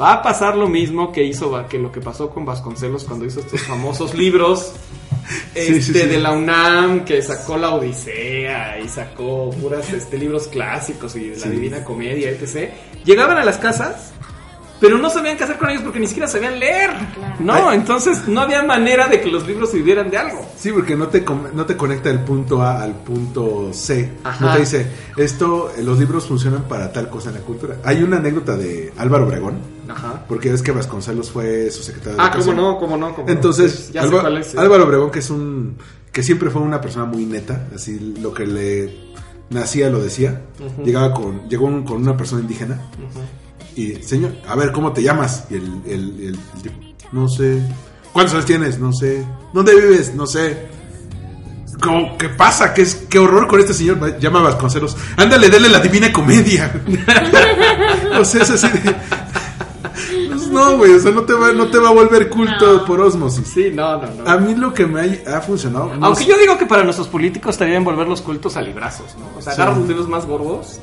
va 0.00 0.14
a 0.14 0.22
pasar 0.22 0.56
lo 0.56 0.66
mismo 0.66 1.12
que 1.12 1.22
hizo 1.22 1.66
que 1.68 1.78
lo 1.78 1.92
que 1.92 2.00
pasó 2.00 2.30
con 2.30 2.46
Vasconcelos 2.46 3.04
cuando 3.04 3.26
hizo 3.26 3.40
estos 3.40 3.60
famosos 3.62 4.14
libros 4.24 4.72
Sí, 5.54 5.60
este, 5.60 5.80
sí, 5.82 5.92
sí. 5.94 6.06
de 6.06 6.18
la 6.20 6.32
UNAM 6.32 7.04
que 7.04 7.20
sacó 7.22 7.56
la 7.58 7.74
Odisea 7.74 8.78
y 8.80 8.88
sacó 8.88 9.50
puras 9.50 9.90
este, 9.92 10.18
libros 10.18 10.48
clásicos 10.48 11.16
y 11.16 11.30
la 11.30 11.36
Sí. 11.36 11.48
Divina 11.50 11.84
Comedia, 11.84 12.30
etc. 12.30 12.70
Llegaban 13.04 13.36
a 13.38 13.44
las 13.44 13.58
casas, 13.58 14.12
pero 14.84 14.98
no 14.98 15.10
sabían 15.10 15.36
qué 15.36 15.44
hacer 15.44 15.56
con 15.58 15.70
ellos 15.70 15.82
porque 15.82 15.98
ni 16.00 16.06
siquiera 16.06 16.28
sabían 16.28 16.58
leer. 16.58 16.90
Claro. 17.14 17.34
No, 17.40 17.72
entonces 17.72 18.28
no 18.28 18.40
había 18.40 18.62
manera 18.62 19.08
de 19.08 19.20
que 19.20 19.30
los 19.30 19.46
libros 19.46 19.70
sirvieran 19.70 20.10
de 20.10 20.18
algo. 20.18 20.46
Sí, 20.56 20.70
porque 20.72 20.94
no 20.96 21.08
te, 21.08 21.24
no 21.54 21.66
te 21.66 21.76
conecta 21.76 22.10
el 22.10 22.20
punto 22.20 22.62
A 22.62 22.82
al 22.82 22.94
punto 22.94 23.70
C. 23.72 24.12
Ajá. 24.24 24.44
No 24.46 24.52
te 24.52 24.60
dice, 24.60 24.86
esto, 25.16 25.72
eh, 25.76 25.82
los 25.82 25.98
libros 25.98 26.26
funcionan 26.26 26.62
para 26.64 26.92
tal 26.92 27.08
cosa 27.10 27.30
en 27.30 27.36
la 27.36 27.40
cultura. 27.42 27.76
Hay 27.84 28.02
una 28.02 28.18
anécdota 28.18 28.56
de 28.56 28.92
Álvaro 28.98 29.26
Obregón, 29.26 29.58
Ajá. 29.88 30.24
porque 30.28 30.50
ves 30.50 30.62
que 30.62 30.72
Vasconcelos 30.72 31.30
fue 31.30 31.70
su 31.70 31.82
secretario 31.82 32.16
de 32.16 32.22
Ah, 32.22 32.30
cómo 32.30 32.42
Educación. 32.44 32.56
no, 32.56 32.78
cómo 32.78 32.96
no, 32.96 33.14
cómo 33.14 33.26
no. 33.26 33.32
Entonces, 33.32 33.90
sé 33.92 33.98
Alba- 33.98 34.20
cuál 34.22 34.38
es, 34.38 34.46
sí. 34.48 34.56
Álvaro 34.58 34.84
Obregón, 34.84 35.10
que 35.10 35.18
es 35.18 35.30
un. 35.30 35.76
que 36.12 36.22
siempre 36.22 36.48
fue 36.50 36.62
una 36.62 36.80
persona 36.80 37.04
muy 37.06 37.24
neta, 37.26 37.66
así 37.74 37.98
lo 38.20 38.32
que 38.32 38.46
le 38.46 38.96
nacía 39.50 39.90
lo 39.90 40.00
decía. 40.02 40.42
Llegaba 40.84 41.12
con. 41.12 41.48
llegó 41.48 41.66
un- 41.66 41.84
con 41.84 41.96
una 42.02 42.16
persona 42.16 42.40
indígena 42.42 42.74
Ujú. 42.98 43.20
Y, 43.76 44.02
señor, 44.02 44.32
a 44.48 44.54
ver, 44.56 44.72
¿cómo 44.72 44.92
te 44.92 45.02
llamas? 45.02 45.44
Y 45.50 45.54
el, 45.54 45.62
el, 45.86 45.92
el- 46.20 46.40
el 46.64 46.72
no 47.12 47.28
sé. 47.28 47.60
¿Cuántos 48.12 48.34
años 48.34 48.46
tienes? 48.46 48.78
No 48.78 48.92
sé. 48.92 49.24
¿Dónde 49.52 49.74
vives? 49.74 50.14
No 50.14 50.26
sé. 50.26 50.66
¿Cómo, 51.82 52.16
¿Qué 52.16 52.28
pasa? 52.28 52.72
¿Qué, 52.72 52.82
es, 52.82 52.94
¿Qué 53.10 53.18
horror 53.18 53.46
con 53.48 53.58
este 53.60 53.74
señor? 53.74 54.18
Llama 54.20 54.38
a 54.40 54.42
Vasconcelos. 54.42 54.96
Ándale, 55.16 55.48
dale 55.48 55.68
la 55.68 55.80
divina 55.80 56.12
comedia. 56.12 56.72
o 58.18 58.24
sea, 58.24 58.42
es 58.42 58.50
así 58.50 58.68
de... 58.68 58.94
Pues 59.92 60.48
no, 60.50 60.76
güey, 60.78 60.92
o 60.94 61.00
sea, 61.00 61.10
no 61.12 61.22
te 61.22 61.32
va, 61.34 61.52
no 61.52 61.66
te 61.68 61.78
va 61.78 61.88
a 61.88 61.92
volver 61.92 62.28
culto 62.28 62.78
No. 62.78 62.84
por 62.84 63.00
osmosis. 63.00 63.46
Sí, 63.52 63.70
no, 63.72 63.98
no, 63.98 64.08
no. 64.24 64.30
A 64.30 64.36
mí 64.38 64.54
lo 64.54 64.72
que 64.72 64.86
me 64.86 65.00
ha, 65.26 65.36
ha 65.36 65.40
funcionado. 65.40 65.94
no 65.94 66.06
Aunque 66.06 66.24
sé- 66.24 66.30
yo 66.30 66.38
digo 66.38 66.56
que 66.58 66.66
para 66.66 66.82
nuestros 66.84 67.08
políticos 67.08 67.54
estaría 67.54 67.78
volver 67.80 68.06
los 68.08 68.22
cultos 68.22 68.56
a 68.56 68.62
librazos, 68.62 69.14
¿no? 69.18 69.38
O 69.38 69.42
sea, 69.42 69.52
Sí. 69.54 69.60
agarras 69.60 69.78
los 69.80 69.88
libros 69.88 70.08
más 70.08 70.26
gordos, 70.26 70.78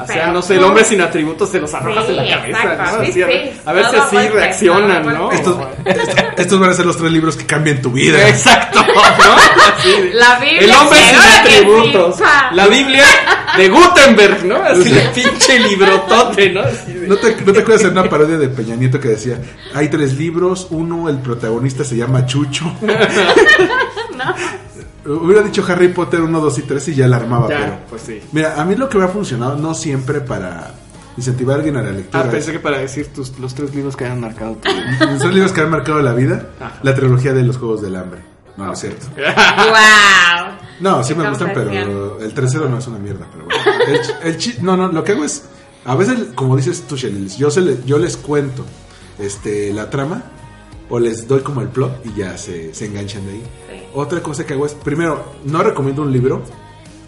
o 0.00 0.06
sea, 0.06 0.28
no 0.32 0.40
sé, 0.42 0.56
el 0.56 0.64
hombre 0.64 0.84
sin 0.84 1.00
atributos 1.00 1.48
se 1.50 1.60
los 1.60 1.72
arrojas 1.74 2.04
Sí, 2.06 2.10
en 2.12 2.16
la 2.16 2.36
cabeza, 2.36 2.64
¿no? 2.64 2.82
Así, 3.02 3.22
a 3.22 3.26
ver, 3.26 3.52
sí. 3.54 3.60
a 3.64 3.72
ver 3.72 3.86
si 3.90 3.96
así 3.96 4.28
reaccionan, 4.28 5.06
¿no? 5.06 5.32
Estos, 5.32 5.56
estos, 5.84 6.14
estos 6.36 6.60
van 6.60 6.70
a 6.70 6.74
ser 6.74 6.86
los 6.86 6.96
tres 6.96 7.10
libros 7.12 7.36
que 7.36 7.46
cambian 7.46 7.80
tu 7.82 7.90
vida. 7.90 8.28
Exacto, 8.28 8.80
¿no? 8.86 8.92
Así 9.78 10.10
La 10.14 10.38
Biblia. 10.38 10.60
El 10.60 10.70
hombre 10.72 10.98
sin 11.00 11.16
atributos. 11.40 12.20
La 12.52 12.66
Biblia 12.68 13.04
de 13.56 13.68
Gutenberg, 13.68 14.44
¿no? 14.44 14.56
Así 14.56 14.90
de 14.90 15.00
pinche 15.14 15.58
librotote, 15.60 16.50
¿no? 16.52 16.62
De- 16.62 17.06
¿No 17.08 17.16
te, 17.16 17.36
¿No 17.44 17.52
te 17.52 17.60
acuerdas 17.60 17.82
de 17.84 17.88
una 17.90 18.08
parodia 18.08 18.36
de 18.38 18.48
Peña 18.48 18.76
Nieto 18.76 18.98
que 19.00 19.08
decía, 19.08 19.38
hay 19.74 19.88
tres 19.88 20.14
libros, 20.16 20.68
uno, 20.70 21.08
el 21.08 21.18
protagonista 21.18 21.84
se 21.84 21.96
llama 21.96 22.26
Chucho? 22.26 22.64
Hubiera 25.06 25.42
dicho 25.42 25.62
Harry 25.68 25.88
Potter 25.88 26.22
1, 26.22 26.40
2 26.40 26.58
y 26.58 26.62
3 26.62 26.88
y 26.88 26.94
ya 26.94 27.06
la 27.08 27.16
armaba, 27.16 27.48
Ya, 27.48 27.58
pero... 27.60 27.76
pues 27.90 28.02
sí. 28.02 28.20
Mira, 28.32 28.60
a 28.60 28.64
mí 28.64 28.74
lo 28.74 28.88
que 28.88 28.96
me 28.96 29.04
ha 29.04 29.08
funcionado, 29.08 29.56
no 29.56 29.74
siempre 29.74 30.20
para 30.22 30.70
incentivar 31.18 31.56
a 31.56 31.58
alguien 31.58 31.76
a 31.76 31.82
la 31.82 31.90
lectura. 31.92 32.24
Ah, 32.26 32.30
pensé 32.30 32.52
que 32.52 32.58
para 32.58 32.78
decir 32.78 33.08
tus, 33.12 33.38
los 33.38 33.54
tres 33.54 33.74
libros 33.74 33.96
que 33.96 34.06
hayan 34.06 34.20
marcado 34.20 34.54
tu 34.56 34.70
Son 35.20 35.34
libros 35.34 35.52
que 35.52 35.60
han 35.60 35.70
marcado 35.70 36.00
la 36.00 36.14
vida. 36.14 36.46
Ajá. 36.58 36.78
La 36.82 36.94
trilogía 36.94 37.34
de 37.34 37.42
los 37.42 37.58
Juegos 37.58 37.82
del 37.82 37.96
Hambre. 37.96 38.20
No, 38.56 38.64
no 38.66 38.72
es 38.72 38.78
cierto. 38.80 39.06
Wow. 39.16 40.53
No, 40.80 41.02
sí 41.04 41.14
me 41.14 41.28
gustan, 41.28 41.52
pero 41.54 42.20
el 42.20 42.34
tercero 42.34 42.68
no 42.68 42.78
es 42.78 42.86
una 42.86 42.98
mierda. 42.98 43.26
Pero 43.32 43.44
bueno. 43.44 43.60
El, 43.86 44.00
ch- 44.02 44.16
el 44.22 44.36
chi- 44.36 44.56
no, 44.60 44.76
no, 44.76 44.88
lo 44.88 45.04
que 45.04 45.12
hago 45.12 45.24
es, 45.24 45.44
a 45.84 45.94
veces, 45.94 46.18
como 46.34 46.56
dices 46.56 46.82
tú, 46.88 46.96
Shelilis, 46.96 47.36
yo, 47.36 47.50
se 47.50 47.60
le- 47.60 47.78
yo 47.86 47.98
les 47.98 48.16
cuento 48.16 48.64
este, 49.18 49.72
la 49.72 49.88
trama 49.90 50.22
o 50.90 50.98
les 50.98 51.26
doy 51.28 51.40
como 51.40 51.60
el 51.60 51.68
plot 51.68 52.04
y 52.06 52.14
ya 52.18 52.36
se, 52.36 52.74
se 52.74 52.86
enganchan 52.86 53.24
de 53.26 53.32
ahí. 53.32 53.42
Sí. 53.70 53.82
Otra 53.94 54.20
cosa 54.22 54.44
que 54.44 54.54
hago 54.54 54.66
es, 54.66 54.74
primero, 54.74 55.24
no 55.44 55.62
recomiendo 55.62 56.02
un 56.02 56.12
libro 56.12 56.42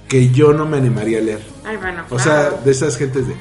que 0.08 0.28
yo 0.30 0.52
no 0.52 0.66
me 0.66 0.76
animaría 0.76 1.18
a 1.18 1.22
leer. 1.22 1.42
Ay, 1.64 1.76
bueno. 1.76 2.04
O 2.10 2.18
sea, 2.18 2.48
claro. 2.48 2.58
de 2.64 2.70
esas 2.70 2.96
gentes 2.96 3.26
de, 3.26 3.34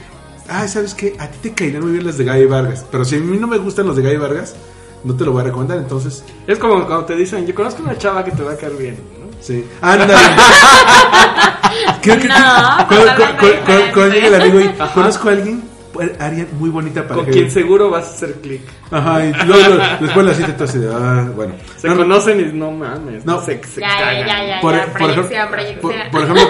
ah, 0.50 0.68
¿sabes 0.68 0.96
qué? 0.96 1.16
A 1.20 1.28
ti 1.30 1.38
te 1.50 1.54
caerían 1.54 1.84
muy 1.84 1.92
bien 1.92 2.06
las 2.06 2.18
de 2.18 2.24
Gaby 2.26 2.46
Vargas. 2.48 2.84
Pero 2.92 3.06
si 3.06 3.16
a 3.16 3.20
mí 3.20 3.38
no 3.38 3.46
me 3.48 3.58
gustan 3.60 3.86
los 3.86 3.96
de 3.96 4.02
Gaby 4.02 4.18
Vargas, 4.18 4.56
no 5.04 5.16
te 5.16 5.24
lo 5.24 5.32
voy 5.34 5.42
a 5.42 5.46
recomendar. 5.46 5.78
Entonces, 5.78 6.24
Es 6.48 6.58
como 6.58 6.86
cuando 6.88 7.06
te 7.06 7.16
dicen, 7.16 7.46
yo 7.46 7.54
conozco 7.54 7.84
una 7.84 7.96
chava 7.98 8.24
que 8.26 8.32
te 8.32 8.42
va 8.42 8.54
a 8.54 8.58
caer 8.58 8.74
bien, 8.76 8.98
¿no? 9.20 9.25
Sí. 9.46 9.66
Ándale. 9.82 10.14
Creo 12.02 12.20
que 12.20 12.28
No, 12.28 14.06
llega 14.08 14.28
el 14.28 14.36
amigo 14.42 14.60
y 14.62 14.70
conozco 14.94 15.30
a 15.30 15.32
alguien, 15.32 15.64
pues, 15.92 16.12
haría 16.20 16.46
muy 16.60 16.70
bonita 16.70 17.02
para 17.04 17.16
Con 17.16 17.26
quien 17.32 17.50
seguro 17.50 17.90
vas 17.90 18.06
a 18.06 18.10
hacer 18.14 18.34
clic. 18.42 18.62
Ajá, 18.92 19.26
y 19.26 19.34
luego, 19.46 19.78
después 20.02 20.26
la 20.26 20.34
cita 20.34 20.56
tú 20.58 20.64
así 20.66 20.78
de, 20.80 20.94
ah, 20.94 21.28
bueno. 21.36 21.54
Se 21.78 21.88
No, 21.88 21.96
no, 21.96 22.02
conocen 22.02 22.40
y 22.40 22.44
no 22.58 22.72
mames. 22.72 23.26
No. 23.26 23.42
Se, 23.42 23.62
se 23.64 23.82
Ya, 23.82 23.88
ya, 23.90 23.98
cagan. 23.98 24.28
ya, 24.28 24.46
ya. 24.46 24.62
por, 24.62 24.76
ya, 24.76 24.86
por 24.86 24.94
proyección, 24.94 25.48
por- 25.82 25.94
por 26.12 26.22
ejemplo, 26.22 26.44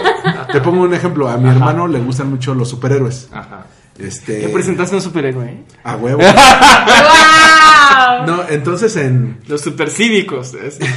te 0.51 0.61
pongo 0.61 0.81
un 0.83 0.93
ejemplo. 0.93 1.29
A 1.29 1.37
mi 1.37 1.49
hermano 1.49 1.87
le 1.87 1.99
gustan 1.99 2.29
mucho 2.29 2.53
los 2.53 2.69
superhéroes. 2.69 3.29
Ajá. 3.31 3.65
Este, 3.97 4.41
¿Ya 4.41 4.49
presentaste 4.49 4.95
un 4.95 5.01
superhéroe? 5.01 5.63
a 5.85 5.95
huevo. 5.95 6.19
¡Wow! 8.19 8.25
No, 8.27 8.43
entonces 8.49 8.93
en 8.97 9.39
Los 9.47 9.61
supercívicos. 9.61 10.53
es- 10.53 10.79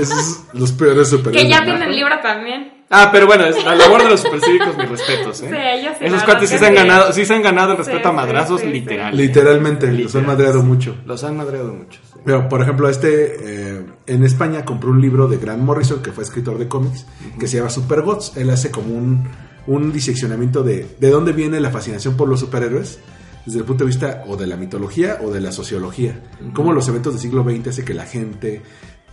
esos, 0.00 0.44
los 0.52 0.72
peores 0.72 1.08
superhéroes. 1.08 1.44
Que 1.44 1.50
ya 1.50 1.60
¿no? 1.60 1.66
tienen 1.66 1.92
libro 1.92 2.14
también. 2.22 2.82
Ah, 2.94 3.08
pero 3.10 3.26
bueno, 3.26 3.46
es 3.46 3.64
la 3.64 3.74
labor 3.74 4.02
de 4.02 4.10
los 4.10 4.20
supercívicos, 4.20 4.76
mis 4.76 4.88
respetos, 4.88 5.40
¿eh? 5.42 5.48
Sí, 5.48 5.56
ellos 5.56 5.94
sí, 5.98 6.04
Esos 6.04 6.22
cuates 6.24 6.50
sí 6.50 6.58
se 6.58 6.66
han 6.66 6.74
ganado, 6.74 7.12
sí 7.12 7.24
se 7.24 7.34
han 7.34 7.40
ganado 7.42 7.72
el 7.72 7.78
respeto 7.78 8.02
Sí, 8.02 8.08
a 8.08 8.12
madrazos 8.12 8.60
sí, 8.60 8.66
sí, 8.66 8.72
literal. 8.72 9.16
Literalmente, 9.16 9.90
los 9.90 10.14
han 10.14 10.26
madreado 10.26 10.62
mucho. 10.62 10.96
Los 11.06 11.24
han 11.24 11.36
madreado 11.38 11.72
mucho. 11.72 12.00
sí. 12.04 12.20
Pero, 12.24 12.48
por 12.50 12.60
ejemplo, 12.60 12.90
este 12.90 13.78
eh, 13.78 13.86
en 14.06 14.24
España 14.24 14.66
compró 14.66 14.90
un 14.90 15.00
libro 15.00 15.26
de 15.26 15.38
Grant 15.38 15.62
Morrison, 15.62 16.02
que 16.02 16.12
fue 16.12 16.22
escritor 16.22 16.58
de 16.58 16.68
cómics, 16.68 17.06
que 17.40 17.46
se 17.46 17.56
llama 17.56 17.70
Supergods. 17.70 18.36
Él 18.36 18.50
hace 18.50 18.70
como 18.70 18.94
un, 18.94 19.26
un 19.66 19.90
diseccionamiento 19.90 20.62
de 20.62 20.86
de 21.00 21.10
dónde 21.10 21.32
viene 21.32 21.60
la 21.60 21.70
fascinación 21.70 22.14
por 22.14 22.28
los 22.28 22.40
superhéroes, 22.40 22.98
desde 23.46 23.58
el 23.58 23.64
punto 23.64 23.84
de 23.84 23.88
vista 23.88 24.24
o 24.26 24.36
de 24.36 24.46
la 24.46 24.56
mitología 24.56 25.18
o 25.22 25.30
de 25.30 25.40
la 25.40 25.50
sociología. 25.52 26.20
Cómo 26.52 26.72
los 26.72 26.88
eventos 26.88 27.14
del 27.14 27.22
siglo 27.22 27.42
XX 27.42 27.68
hace 27.68 27.84
que 27.84 27.94
la 27.94 28.04
gente 28.04 28.62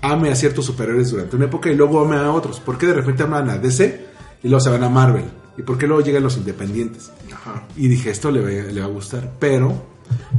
ame 0.02 0.30
a 0.30 0.36
ciertos 0.36 0.66
superhéroes 0.66 1.12
durante 1.12 1.36
una 1.36 1.45
época 1.45 1.70
y 1.70 1.76
luego 1.76 2.02
ame 2.02 2.18
a 2.18 2.32
otros. 2.32 2.60
¿Por 2.60 2.78
qué 2.78 2.88
de 2.88 2.93
repente 2.93 3.24
aman 3.24 3.50
a 3.50 3.58
DC 3.58 4.06
y 4.43 4.47
luego 4.47 4.62
se 4.62 4.70
van 4.70 4.84
a 4.84 4.89
Marvel? 4.89 5.26
¿Y 5.58 5.62
por 5.62 5.78
qué 5.78 5.88
luego 5.88 6.02
llegan 6.02 6.24
los 6.24 6.38
independientes? 6.38 7.12
Ajá. 7.34 7.68
Y 7.76 7.88
dije, 7.88 8.10
esto 8.10 8.32
le 8.32 8.41
va, 8.41 8.50
le 8.50 8.80
va 8.80 8.88
a 8.88 8.89
gustar. 8.89 9.34
Pero 9.39 9.86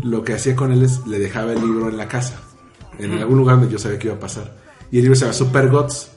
lo 0.02 0.24
que 0.24 0.34
hacía 0.34 0.56
con 0.56 0.72
él 0.72 0.82
es 0.82 1.06
le 1.06 1.18
dejaba 1.18 1.52
el 1.52 1.60
libro 1.60 1.88
en 1.88 1.96
la 1.96 2.08
casa, 2.08 2.40
en 2.98 3.12
algún 3.12 3.38
lugar 3.38 3.56
donde 3.56 3.72
yo 3.72 3.78
sabía 3.78 3.98
que 3.98 4.08
iba 4.08 4.16
a 4.16 4.20
pasar. 4.20 4.56
Y 4.90 4.96
el 4.96 5.02
libro 5.02 5.16
se 5.16 5.22
llama 5.22 5.34
Super 5.34 5.68
Gods. 5.68 6.10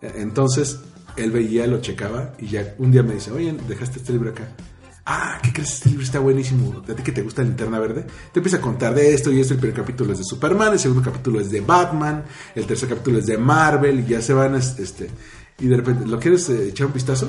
Entonces 0.00 0.80
él 1.16 1.30
veía, 1.30 1.66
lo 1.66 1.80
checaba 1.80 2.32
y 2.38 2.46
ya 2.46 2.74
un 2.78 2.90
día 2.90 3.02
me 3.02 3.14
dice, 3.14 3.30
oye, 3.32 3.54
dejaste 3.68 3.98
este 3.98 4.12
libro 4.12 4.30
acá. 4.30 4.48
Ah, 5.10 5.38
¿qué 5.42 5.52
crees? 5.54 5.72
Este 5.74 5.88
libro 5.88 6.04
está 6.04 6.18
buenísimo. 6.18 6.82
¿A 6.86 6.94
ti 6.94 7.02
que 7.02 7.12
te 7.12 7.22
gusta 7.22 7.42
Linterna 7.42 7.78
Verde? 7.78 8.04
Te 8.30 8.40
empieza 8.40 8.58
a 8.58 8.60
contar 8.60 8.94
de 8.94 9.14
esto 9.14 9.32
y 9.32 9.40
esto. 9.40 9.54
El 9.54 9.60
primer 9.60 9.76
capítulo 9.76 10.12
es 10.12 10.18
de 10.18 10.24
Superman, 10.24 10.72
el 10.74 10.78
segundo 10.78 11.02
capítulo 11.02 11.40
es 11.40 11.50
de 11.50 11.62
Batman, 11.62 12.24
el 12.54 12.66
tercer 12.66 12.90
capítulo 12.90 13.18
es 13.18 13.26
de 13.26 13.38
Marvel 13.38 14.00
y 14.00 14.04
ya 14.06 14.20
se 14.20 14.34
van, 14.34 14.54
es- 14.54 14.78
este... 14.78 15.08
Y 15.60 15.66
de 15.66 15.76
repente, 15.76 16.06
¿lo 16.06 16.18
quieres 16.20 16.48
eh, 16.50 16.68
echar 16.68 16.86
un 16.88 16.92
vistazo? 16.92 17.28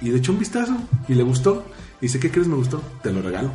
Y 0.00 0.06
le 0.10 0.18
echó 0.18 0.32
un 0.32 0.38
vistazo 0.38 0.74
y 1.06 1.14
le 1.14 1.22
gustó. 1.22 1.64
Y 2.00 2.06
dice, 2.06 2.18
¿qué 2.18 2.30
crees? 2.30 2.48
Me 2.48 2.56
gustó. 2.56 2.82
Te 3.02 3.12
lo 3.12 3.20
regalo. 3.22 3.50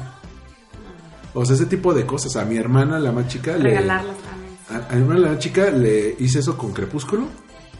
O 1.33 1.43
sea, 1.45 1.55
ese 1.55 1.65
tipo 1.65 1.93
de 1.93 2.05
cosas. 2.05 2.35
A 2.35 2.45
mi 2.45 2.57
hermana, 2.57 2.99
la 2.99 3.11
más 3.11 3.27
chica, 3.27 3.57
le, 3.57 3.71
también. 4.23 4.87
a, 4.89 4.93
a 4.93 4.95
mi 4.95 5.01
hermana, 5.01 5.19
la 5.21 5.29
más 5.31 5.39
chica, 5.39 5.71
le 5.71 6.15
hice 6.19 6.39
eso 6.39 6.57
con 6.57 6.71
Crepúsculo. 6.73 7.25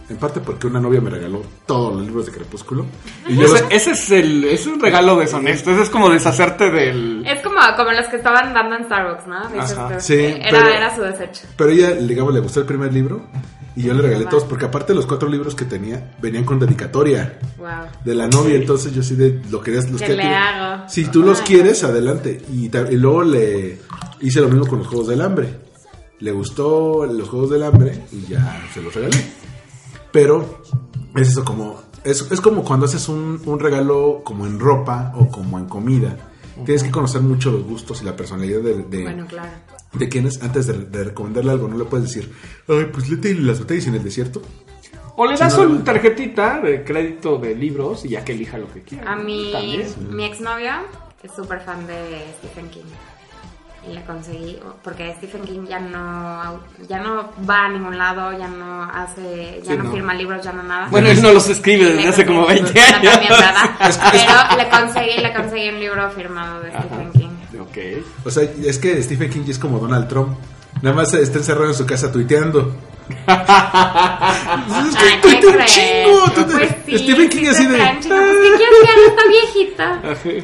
En 0.10 0.18
parte 0.18 0.42
porque 0.42 0.68
una 0.68 0.80
novia 0.82 1.00
me 1.00 1.10
regaló 1.10 1.42
todos 1.66 1.96
los 1.96 2.06
libros 2.06 2.26
de 2.26 2.34
Crepúsculo. 2.34 2.86
Y 3.28 3.36
yo 3.36 3.44
los- 3.44 3.64
Ese, 3.70 3.92
es 3.92 4.12
el, 4.12 4.44
es 4.44 4.68
un 4.68 4.80
regalo 4.80 5.18
deshonesto. 5.18 5.72
Ese 5.72 5.84
es 5.84 5.90
como 5.90 6.10
deshacerte 6.10 6.70
del. 6.70 7.26
Es 7.26 7.42
como, 7.42 7.56
como 7.78 7.92
los 7.92 8.08
que 8.08 8.18
estaban 8.18 8.54
dando 8.54 8.76
en 8.76 8.84
Starbucks, 8.86 9.28
¿no? 9.28 9.38
Ajá. 9.38 10.00
Sí, 10.00 10.16
era, 10.16 10.50
pero- 10.52 10.68
era 10.68 10.96
su 10.96 11.02
desecho. 11.04 11.44
Pero 11.56 11.70
ella, 11.70 11.92
digamos, 11.94 12.34
le 12.34 12.42
gustó 12.42 12.60
el 12.60 12.66
primer 12.66 12.92
libro. 12.94 13.26
Y 13.76 13.82
yo 13.84 13.94
le 13.96 14.04
regalé 14.04 14.26
todos, 14.26 14.44
porque 14.44 14.66
aparte 14.66 14.94
los 14.94 15.08
cuatro 15.08 15.28
libros 15.28 15.56
que 15.56 15.66
tenía 15.66 16.12
venían 16.22 16.44
con 16.44 16.60
dedicatoria 16.60 17.40
Wow. 17.58 17.70
de 18.06 18.14
la 18.14 18.28
novia. 18.28 18.56
Entonces 18.56 18.94
yo 18.94 19.02
sí 19.02 19.16
de 19.16 19.42
lo 19.50 19.62
querías. 19.62 19.90
Los 19.90 20.00
¿Qué 20.00 20.10
que 20.10 20.16
le 20.18 20.24
hago? 20.28 20.88
Si 20.88 21.06
tú 21.06 21.24
los 21.24 21.42
quieres, 21.42 21.84
adelante. 21.84 22.40
Y 22.54 22.70
luego 22.98 23.24
le 23.24 23.80
hice 24.22 24.42
lo 24.42 24.50
mismo 24.50 24.68
con 24.68 24.78
los 24.80 24.88
Juegos 24.88 25.08
del 25.08 25.22
Hambre. 25.22 25.58
Le 26.20 26.32
gustó 26.32 27.06
los 27.08 27.28
Juegos 27.28 27.50
del 27.50 27.64
Hambre 27.64 28.00
y 28.12 28.28
ya 28.32 28.62
se 28.72 28.80
los 28.82 28.94
regalé. 28.94 29.18
Pero 30.14 30.62
es 31.16 31.28
eso 31.28 31.44
como... 31.44 31.82
Es, 32.06 32.32
es 32.32 32.40
como 32.40 32.64
cuando 32.64 32.86
haces 32.86 33.10
un, 33.10 33.42
un 33.46 33.60
regalo 33.60 34.22
como 34.24 34.46
en 34.46 34.60
ropa 34.60 35.12
o 35.18 35.28
como 35.30 35.58
en 35.60 35.66
comida. 35.66 36.16
Tienes 36.66 36.84
que 36.84 36.92
conocer 36.92 37.22
mucho 37.22 37.50
los 37.52 37.64
gustos 37.64 38.02
y 38.02 38.06
la 38.06 38.16
personalidad 38.16 38.62
de, 38.62 38.84
de, 38.84 39.04
Bueno, 39.04 39.26
claro. 39.26 39.50
de 39.94 40.08
quienes 40.10 40.42
antes 40.44 40.68
de, 40.68 40.74
de 40.86 41.04
recomendarle 41.06 41.52
algo. 41.52 41.68
No 41.68 41.78
le 41.78 41.86
puedes 41.86 42.08
decir, 42.08 42.32
ay, 42.68 42.88
pues 42.94 43.10
léete 43.10 43.34
las 43.36 43.60
batallas 43.60 43.88
en 43.88 43.96
el 43.96 44.04
desierto. 44.04 44.42
O 45.16 45.26
le 45.26 45.36
das 45.38 45.54
Sí, 45.54 45.62
no, 45.62 45.68
una 45.68 45.84
tarjetita 45.84 46.60
de 46.60 46.84
crédito 46.84 47.38
de 47.38 47.56
libros 47.56 48.04
y 48.06 48.10
ya 48.10 48.24
que 48.26 48.34
elija 48.34 48.58
lo 48.58 48.72
que 48.72 48.82
quiera. 48.82 49.12
A 49.12 49.16
mi, 49.16 49.52
También. 49.52 49.88
mi 50.12 50.26
exnovio 50.26 50.72
es 51.24 51.32
súper 51.32 51.62
fan 51.62 51.88
de 51.88 51.96
Stephen 52.40 52.70
King. 52.70 52.84
Y 53.90 53.94
le 53.94 54.02
conseguí, 54.04 54.58
porque 54.82 55.14
Stephen 55.18 55.42
King 55.44 55.66
ya 55.68 55.80
no, 55.80 56.60
ya 56.88 57.00
no 57.02 57.30
va 57.50 57.66
a 57.66 57.70
ningún 57.70 57.98
lado, 57.98 58.32
ya 58.38 58.48
no 58.48 58.84
hace, 58.84 59.60
ya 59.64 59.72
Sí, 59.74 59.78
no, 59.78 59.84
no. 59.84 59.92
firma 59.92 60.14
libros, 60.14 60.44
ya 60.44 60.54
no 60.54 60.64
nada. 60.64 60.88
Bueno, 60.90 61.10
él 61.10 61.22
no 61.22 61.34
los 61.34 61.50
escribe 61.50 61.86
desde 61.92 62.08
hace 62.08 62.26
como 62.26 62.46
conseguí- 62.48 62.64
20 62.64 62.72
Bueno, 62.74 62.96
años. 62.98 63.12
también. 63.14 63.34
Pero 64.12 64.58
le 64.58 64.70
conseguí, 64.70 65.22
le 65.22 65.34
conseguí 65.34 65.70
un 65.70 65.80
libro 65.80 66.10
firmado 66.12 66.62
de 66.62 66.70
Stephen 66.70 67.02
Ajá. 67.02 67.12
King. 67.12 67.30
Ok. 67.60 67.78
O 68.26 68.32
sea, 68.32 68.44
es 68.44 68.80
que 68.80 69.04
Stephen 69.04 69.30
King 69.30 69.44
es 69.50 69.60
como 69.60 69.80
Donald 69.80 70.08
Trump. 70.08 70.38
Nada 70.82 70.96
más 70.96 71.14
está 71.14 71.38
encerrado 71.40 71.68
en 71.68 71.76
su 71.76 71.86
casa 71.86 72.12
tuiteando. 72.12 72.74
es 73.28 74.96
que 74.96 75.04
Ay, 75.04 75.20
¿qué 75.22 75.30
tuitea 75.42 75.50
un 75.60 75.66
chingo. 75.66 76.48
Pues 76.52 76.70
sí, 76.86 76.98
Stephen 77.00 77.30
King 77.30 77.40
sí 77.42 77.48
así 77.48 77.66
de... 77.66 77.78
Pues, 77.78 77.98
¿Qué 78.02 78.10
quieres 78.58 78.76
que 78.82 78.90
haga 78.90 79.08
esta 79.08 79.28
viejita? 79.30 80.02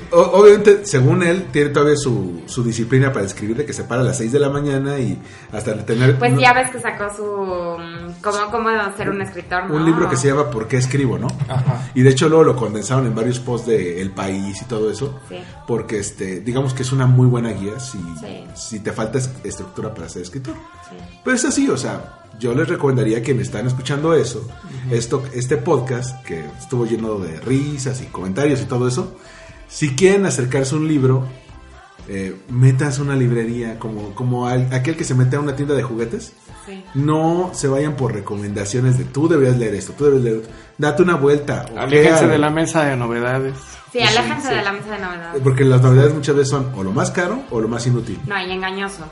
O- 0.12 0.40
obviamente, 0.42 0.86
según 0.86 1.24
él, 1.24 1.48
tiene 1.52 1.70
todavía 1.70 1.96
su, 1.96 2.42
su 2.46 2.64
disciplina 2.64 3.12
para 3.12 3.26
escribir 3.26 3.56
de 3.58 3.66
que 3.66 3.74
se 3.74 3.84
para 3.84 4.02
a 4.02 4.04
las 4.06 4.18
6 4.18 4.32
de 4.32 4.40
la 4.40 4.50
mañana 4.50 4.98
y 5.00 5.20
hasta 5.52 5.86
tener 5.86 6.18
Pues 6.18 6.38
ya 6.40 6.54
ves 6.54 6.70
que 6.72 6.80
sacó 6.80 7.06
su... 7.16 7.24
mm, 7.24 8.22
Cómo, 8.22 8.52
cómo 8.52 8.70
ser 8.98 9.10
un 9.10 9.22
escritor, 9.22 9.70
¿no? 9.70 9.76
un 9.76 9.86
libro 9.86 10.10
que 10.10 10.18
se 10.18 10.28
llama 10.28 10.50
¿Por 10.50 10.68
qué 10.68 10.78
escribo? 10.78 11.18
¿no? 11.18 11.28
Ajá. 11.48 11.90
Y 11.96 12.02
de 12.02 12.10
hecho 12.10 12.28
luego 12.30 12.44
lo 12.44 12.56
condensaron 12.56 13.06
en 13.08 13.16
varios 13.16 13.40
posts 13.40 13.68
de 13.68 14.02
El 14.02 14.12
País 14.12 14.62
y 14.62 14.66
todo 14.66 14.90
eso. 14.92 15.20
Sí. 15.30 15.38
Porque 15.68 16.00
este, 16.00 16.40
digamos 16.42 16.74
que 16.74 16.84
es 16.84 16.92
una 16.92 17.06
muy 17.06 17.28
buena 17.28 17.52
guía 17.52 17.80
si, 17.80 17.98
Sí. 18.20 18.44
si 18.56 18.80
te 18.80 18.92
falta 18.92 19.20
es- 19.20 19.30
estructura 19.44 19.94
para 19.94 20.10
ser 20.10 20.24
escritor. 20.24 20.56
Sí. 20.90 20.96
Pero 21.24 21.36
es 21.36 21.46
así, 21.46 21.70
o 21.70 21.78
sea, 21.78 22.19
yo 22.38 22.54
les 22.54 22.68
recomendaría 22.68 23.20
a 23.20 23.22
quienes 23.22 23.48
están 23.48 23.68
escuchando 23.68 24.14
eso, 24.14 24.48
esto, 24.92 25.24
este 25.34 25.58
podcast 25.58 26.24
que 26.26 26.46
estuvo 26.60 26.86
lleno 26.86 27.18
de 27.20 27.40
risas 27.40 28.02
y 28.02 28.06
comentarios 28.06 28.62
y 28.62 28.66
todo 28.66 28.88
eso, 28.88 29.16
si 29.68 29.96
quieren 29.96 30.26
acercarse 30.26 30.76
a 30.76 30.78
un 30.78 30.88
libro, 30.88 31.26
eh, 32.08 32.36
metas 32.50 33.00
una 33.00 33.16
librería, 33.16 33.78
como, 33.78 34.16
como 34.16 34.48
al- 34.48 34.74
aquel 34.74 34.96
que 34.98 35.04
se 35.04 35.14
mete 35.16 35.36
a 35.36 35.40
una 35.40 35.56
tienda 35.56 35.76
de 35.76 35.84
juguetes. 35.84 36.34
Sí. 36.66 36.84
No 36.94 37.52
se 37.54 37.68
vayan 37.68 37.96
por 37.96 38.14
recomendaciones 38.14 38.98
de 38.98 39.04
tú 39.04 39.28
deberías 39.28 39.58
leer 39.58 39.76
esto, 39.76 39.94
tú 39.94 40.06
deberías 40.06 40.24
leer 40.26 40.38
esto. 40.42 40.54
Date 40.78 41.04
una 41.04 41.16
vuelta. 41.16 41.66
Aléjense 41.78 42.28
de 42.28 42.38
la 42.38 42.50
mesa 42.50 42.84
de 42.86 42.96
novedades. 42.96 43.56
Sí, 43.92 44.00
aléjense 44.02 44.54
de 44.54 44.62
la 44.64 44.72
mesa 44.72 44.92
de 44.92 45.00
novedades. 45.00 45.42
Porque 45.44 45.66
las 45.66 45.82
novedades 45.82 46.14
muchas 46.14 46.36
veces 46.36 46.50
son 46.50 46.72
o 46.76 46.84
lo 46.84 46.92
más 46.92 47.10
caro 47.12 47.42
o 47.50 47.60
lo 47.60 47.68
más 47.68 47.86
inútil. 47.88 48.20
No, 48.28 48.40
y 48.40 48.52
engañoso. 48.52 49.04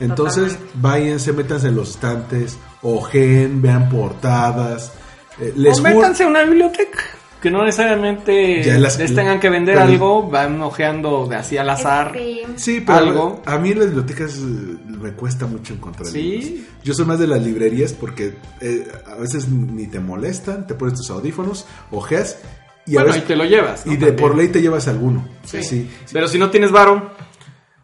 Entonces, 0.00 0.52
Totalmente. 0.54 0.78
váyanse, 0.80 1.32
métanse 1.32 1.68
en 1.68 1.76
los 1.76 1.90
estantes, 1.90 2.58
ojen, 2.82 3.62
vean 3.62 3.88
portadas. 3.88 4.92
eh, 5.40 5.52
les 5.56 5.78
o 5.80 5.82
métanse 5.82 6.22
a 6.24 6.26
una 6.28 6.42
biblioteca. 6.44 7.00
Que 7.42 7.50
no 7.50 7.62
necesariamente 7.62 8.62
Ya 8.62 8.78
las- 8.78 8.98
les 8.98 9.14
tengan 9.14 9.38
que 9.38 9.50
vender 9.50 9.74
pero- 9.74 9.86
algo, 9.86 10.30
van 10.30 10.62
ojeando 10.62 11.26
de 11.26 11.36
así 11.36 11.58
al 11.58 11.68
azar. 11.68 12.12
Sí. 12.56 12.80
Pero 12.86 12.98
algo. 12.98 13.42
a 13.44 13.58
mí 13.58 13.72
en 13.72 13.78
las 13.80 13.86
bibliotecas 13.88 14.36
eh, 14.38 14.76
me 14.86 15.10
cuesta 15.12 15.46
mucho 15.46 15.74
encontrar 15.74 16.06
Sí. 16.06 16.22
libros. 16.22 16.66
Yo 16.84 16.94
soy 16.94 17.04
más 17.04 17.18
de 17.18 17.26
las 17.26 17.42
librerías 17.42 17.92
porque 17.92 18.34
eh, 18.62 18.88
a 19.06 19.16
veces 19.16 19.48
ni 19.48 19.86
te 19.88 20.00
molestan, 20.00 20.66
te 20.66 20.72
pones 20.74 20.94
tus 20.94 21.10
audífonos, 21.10 21.66
ojeas 21.90 22.38
y 22.86 22.92
a 22.96 23.00
bueno, 23.00 23.06
veces 23.08 23.22
y 23.24 23.26
te 23.26 23.36
lo 23.36 23.44
llevas. 23.44 23.84
¿no? 23.84 23.92
y 23.92 23.96
de 23.96 24.06
También. 24.06 24.28
por 24.28 24.38
ley 24.38 24.48
te 24.48 24.62
llevas 24.62 24.88
alguno. 24.88 25.28
Sí. 25.44 25.62
Sí. 25.62 25.90
Pero 26.12 26.28
si 26.28 26.38
no 26.38 26.48
tienes 26.48 26.70
varo, 26.70 27.10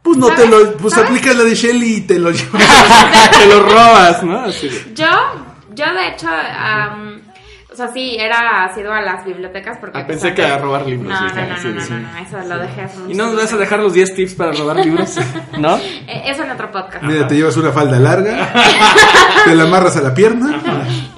Pues 0.03 0.17
no 0.17 0.29
te 0.35 0.47
lo 0.47 0.77
pues 0.79 0.95
¿Sabes? 0.95 1.11
aplicas 1.11 1.37
la 1.37 1.45
de 1.45 1.55
Shelly 1.55 1.95
y 1.97 2.01
te 2.03 2.19
lo 2.19 2.31
llevas. 2.33 3.31
te 3.39 3.47
lo 3.47 3.63
robas, 3.69 4.23
¿no? 4.23 4.39
Así 4.45 4.69
Yo, 4.95 5.07
yo 5.75 5.85
de 5.95 6.09
hecho, 6.09 6.29
am, 6.29 7.10
o 7.73 7.77
sea, 7.77 7.89
sí, 7.89 8.17
era 8.19 8.65
asiduo 8.65 8.93
a 8.93 9.01
las 9.01 9.25
bibliotecas 9.25 9.79
porque... 9.79 9.99
Ah, 9.99 10.07
pues, 10.07 10.21
pensé 10.21 10.35
que 10.35 10.45
a 10.45 10.59
robar 10.59 10.87
libros, 10.87 11.09
No, 11.13 11.21
no, 11.29 11.47
no, 11.47 11.57
sí, 11.59 11.69
no, 11.69 12.19
eso 12.19 12.49
lo 12.49 12.59
dejé 12.59 12.83
hace 12.83 12.99
¿Y 13.09 13.15
no 13.15 13.27
nos 13.27 13.37
vas 13.37 13.53
a 13.53 13.57
dejar 13.57 13.79
los 13.81 13.93
10 13.93 14.15
tips 14.15 14.35
para 14.35 14.53
robar 14.53 14.77
libros? 14.85 15.17
¿No? 15.59 15.77
Eh, 15.77 16.23
Eso 16.27 16.43
en 16.45 16.51
otro 16.51 16.71
podcast. 16.71 17.03
Mira, 17.05 17.27
te 17.27 17.37
llevas 17.37 17.57
una 17.57 17.71
falda 17.71 17.99
larga, 17.99 18.53
te 19.45 19.55
la 19.55 19.65
amarras 19.65 19.97
a 19.97 20.03
la 20.03 20.15
pierna. 20.15 20.59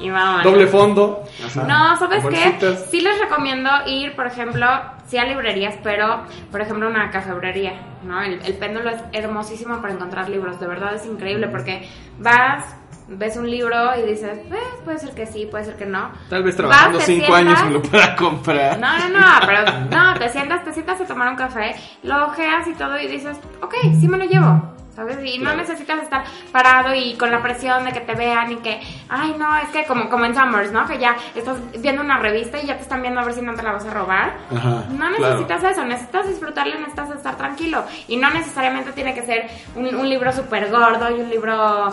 Y 0.00 0.10
vamos. 0.10 0.44
Doble 0.44 0.66
fondo. 0.66 1.24
No, 1.66 1.96
¿sabes 1.98 2.24
qué? 2.26 2.76
Sí 2.90 3.00
les 3.00 3.18
recomiendo 3.18 3.70
ir, 3.86 4.14
por 4.14 4.26
ejemplo, 4.26 4.66
sí 5.06 5.16
a 5.18 5.24
librerías, 5.24 5.74
pero, 5.82 6.22
por 6.50 6.60
ejemplo, 6.60 6.88
una 6.88 7.10
cafebrería, 7.10 7.74
¿no? 8.04 8.20
El, 8.22 8.40
el 8.44 8.54
péndulo 8.54 8.90
es 8.90 9.00
hermosísimo 9.12 9.80
para 9.80 9.94
encontrar 9.94 10.28
libros, 10.28 10.58
de 10.60 10.66
verdad 10.66 10.94
es 10.94 11.06
increíble 11.06 11.48
porque 11.48 11.88
vas, 12.18 12.64
ves 13.08 13.36
un 13.36 13.50
libro 13.50 13.96
y 13.98 14.02
dices, 14.08 14.38
pues, 14.48 14.62
puede 14.84 14.98
ser 14.98 15.14
que 15.14 15.26
sí, 15.26 15.46
puede 15.46 15.64
ser 15.64 15.76
que 15.76 15.86
no. 15.86 16.10
Tal 16.28 16.42
vez 16.42 16.56
trabajando 16.56 16.98
Vas, 16.98 17.06
5 17.06 17.34
años 17.34 17.64
me 17.64 17.70
lo 17.70 17.82
pueda 17.82 18.16
comprar. 18.16 18.78
No, 18.78 18.98
no, 18.98 19.20
no, 19.20 19.26
pero 19.46 19.64
no, 19.90 20.18
te 20.18 20.28
sientas, 20.28 20.64
te 20.64 20.72
sientas 20.72 21.00
a 21.00 21.04
tomar 21.04 21.28
un 21.28 21.36
café, 21.36 21.74
lo 22.02 22.26
ojeas 22.26 22.66
y 22.68 22.74
todo 22.74 22.98
y 22.98 23.06
dices, 23.06 23.36
ok, 23.60 23.74
sí 24.00 24.08
me 24.08 24.18
lo 24.18 24.24
llevo. 24.24 24.72
¿Sabes? 24.94 25.16
Y 25.24 25.38
no 25.38 25.54
necesitas 25.54 26.02
estar 26.02 26.22
parado 26.52 26.94
y 26.94 27.14
con 27.14 27.30
la 27.30 27.42
presión 27.42 27.82
de 27.86 27.92
que 27.92 28.00
te 28.00 28.14
vean 28.14 28.52
y 28.52 28.56
que, 28.56 28.78
ay, 29.08 29.34
no, 29.38 29.56
es 29.56 29.70
que 29.70 29.86
como, 29.86 30.10
como 30.10 30.26
en 30.26 30.34
Summers, 30.34 30.70
¿no? 30.70 30.86
Que 30.86 30.98
ya 30.98 31.16
estás 31.34 31.56
viendo 31.80 32.02
una 32.02 32.18
revista 32.18 32.60
y 32.62 32.66
ya 32.66 32.76
te 32.76 32.82
están 32.82 33.00
viendo 33.00 33.18
a 33.18 33.24
ver 33.24 33.32
si 33.32 33.40
no 33.40 33.54
te 33.54 33.62
la 33.62 33.72
vas 33.72 33.86
a 33.86 33.90
robar. 33.90 34.36
Ajá. 34.54 34.84
No 34.90 35.08
necesitas 35.08 35.64
eso, 35.64 35.82
necesitas 35.86 36.28
disfrutarlo, 36.28 36.74
necesitas 36.74 37.08
estar 37.08 37.36
tranquilo. 37.38 37.86
Y 38.06 38.18
no 38.18 38.28
necesariamente 38.32 38.92
tiene 38.92 39.14
que 39.14 39.22
ser 39.22 39.46
un, 39.74 39.94
un 39.94 40.06
libro 40.10 40.30
súper 40.30 40.70
gordo 40.70 41.16
y 41.16 41.22
un 41.22 41.30
libro 41.30 41.90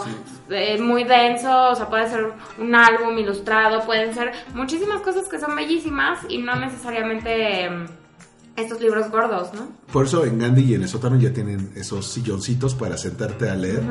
eh, 0.49 0.79
muy 0.81 1.03
denso, 1.03 1.69
o 1.71 1.75
sea, 1.75 1.87
puede 1.89 2.09
ser 2.09 2.25
un 2.57 2.75
álbum 2.75 3.17
ilustrado, 3.17 3.85
pueden 3.85 4.13
ser 4.13 4.31
muchísimas 4.53 5.01
cosas 5.01 5.27
que 5.27 5.39
son 5.39 5.55
bellísimas 5.55 6.19
y 6.29 6.39
no 6.39 6.55
necesariamente 6.55 7.69
mm, 7.69 7.85
estos 8.55 8.81
libros 8.81 9.09
gordos, 9.09 9.53
¿no? 9.53 9.67
Por 9.93 10.05
eso 10.05 10.25
en 10.25 10.37
Gandhi 10.37 10.63
y 10.63 10.73
en 10.75 10.81
el 10.83 10.89
sótano 10.89 11.17
ya 11.17 11.31
tienen 11.31 11.71
esos 11.75 12.07
silloncitos 12.11 12.75
para 12.75 12.97
sentarte 12.97 13.49
a 13.49 13.55
leer. 13.55 13.81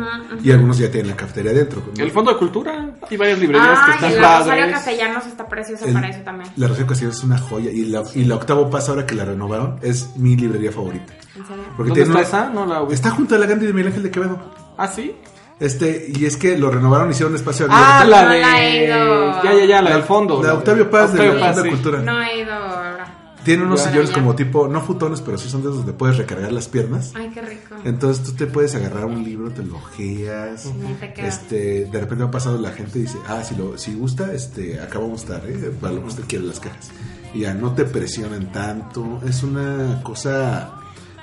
Y 0.44 0.52
algunos 0.52 0.76
ya 0.78 0.90
tienen 0.90 1.10
la 1.10 1.16
cafetería 1.16 1.52
adentro. 1.52 1.82
¿no? 1.96 2.04
El 2.04 2.10
Fondo 2.10 2.32
de 2.32 2.38
Cultura. 2.38 2.90
Hay 3.10 3.16
varias 3.16 3.38
librerías 3.38 3.78
que 3.86 3.90
están 3.92 4.10
y 4.10 4.14
el 4.14 4.20
Rosario. 4.20 4.70
Castellanos 4.70 5.26
está 5.26 5.48
precioso 5.48 5.86
El- 5.86 5.94
para 5.94 6.08
eso 6.10 6.20
también. 6.20 6.50
La 6.56 6.66
Rosario 6.68 6.86
Castellanos 6.86 7.16
es 7.18 7.24
una 7.24 7.38
joya. 7.38 7.70
Y 7.70 7.86
la, 7.86 8.02
y 8.14 8.24
la 8.24 8.34
Octavo 8.36 8.68
Paz, 8.68 8.90
ahora 8.90 9.06
que 9.06 9.14
la 9.14 9.24
renovaron, 9.24 9.78
es 9.80 10.14
mi 10.16 10.36
librería 10.36 10.70
favorita. 10.70 11.14
¿En 11.34 11.46
serio? 11.46 11.64
Porque 11.76 11.88
¿Dónde 11.90 12.04
tiene 12.04 12.20
está 12.20 12.42
una- 12.42 12.46
esa? 12.46 12.50
No 12.52 12.66
la. 12.86 12.92
Está 12.94 13.10
junto 13.10 13.36
a 13.36 13.38
la 13.38 13.46
Gandhi 13.46 13.66
de 13.66 13.72
Miguel 13.72 13.86
Ángel 13.88 14.02
de 14.02 14.10
Quevedo. 14.10 14.38
¿Ah, 14.76 14.86
sí? 14.86 15.16
Este, 15.60 16.10
y 16.14 16.24
es 16.24 16.36
que 16.36 16.56
lo 16.56 16.70
renovaron, 16.70 17.10
hicieron 17.10 17.32
un 17.32 17.36
espacio 17.36 17.66
abierto. 17.66 17.84
Ah, 17.88 18.04
la 18.04 18.22
No 18.24 18.30
de... 18.30 18.40
la 18.40 18.62
he 18.64 18.84
ido. 18.84 19.42
Ya, 19.42 19.54
ya, 19.54 19.64
ya, 19.64 19.82
la 19.82 19.90
del 19.94 20.02
fondo. 20.04 20.42
La 20.42 20.54
Octavio 20.54 20.88
Paz 20.90 21.12
de 21.12 21.20
Octavio 21.20 21.40
la 21.40 21.46
Paz, 21.52 21.62
sí. 21.62 21.68
Cultura. 21.68 22.00
No 22.02 22.22
he 22.22 22.40
ido 22.42 22.52
ahora. 22.52 23.14
Tiene 23.44 23.62
unos 23.64 23.80
sillones 23.80 24.10
Ya. 24.10 24.14
como 24.14 24.34
tipo, 24.34 24.68
no 24.68 24.80
futones, 24.82 25.20
pero 25.22 25.38
sí 25.38 25.48
son 25.48 25.62
de 25.62 25.68
esos 25.68 25.78
donde 25.78 25.92
puedes 25.94 26.18
recargar 26.18 26.52
las 26.52 26.68
piernas. 26.68 27.12
Ay, 27.16 27.30
qué 27.32 27.40
rico. 27.40 27.76
Entonces 27.84 28.22
tú 28.24 28.32
te 28.32 28.46
puedes 28.46 28.74
agarrar 28.74 29.06
un 29.06 29.24
libro, 29.24 29.50
te 29.50 29.62
lo 29.62 29.76
ojeas. 29.76 30.70
Te 31.00 31.12
quedas. 31.14 31.34
Este, 31.40 31.84
de 31.86 32.00
repente 32.00 32.24
ha 32.24 32.30
pasado 32.30 32.58
la 32.58 32.72
gente 32.72 32.98
y 32.98 33.02
dice, 33.02 33.16
ah, 33.26 33.42
si 33.42 33.54
lo, 33.56 33.78
si 33.78 33.94
gusta, 33.94 34.32
este, 34.34 34.78
acá 34.80 34.98
vamos 34.98 35.22
a 35.22 35.36
estar, 35.36 35.48
eh, 35.50 35.72
para 35.80 35.94
lo 35.94 36.02
que 36.02 36.08
usted 36.08 36.24
quiere 36.28 36.44
las 36.44 36.60
cajas. 36.60 36.90
Y 37.32 37.40
ya 37.40 37.54
no 37.54 37.72
te 37.74 37.84
presionan 37.84 38.52
tanto, 38.52 39.20
es 39.26 39.42
una 39.42 40.02
cosa 40.02 40.74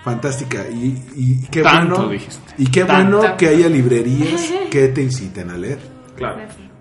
fantástica 0.06 0.66
y, 0.72 1.04
y 1.16 1.42
qué 1.52 1.62
Tanto, 1.64 1.96
bueno 1.96 2.10
dijiste. 2.12 2.54
y 2.58 2.68
qué 2.68 2.86
Tanto. 2.86 3.18
bueno 3.18 3.36
que 3.38 3.48
haya 3.50 3.68
librerías 3.68 4.54
que 4.72 4.88
te 4.90 5.02
inciten 5.02 5.50
a 5.50 5.58
leer 5.58 5.80
Claro. 6.16 6.38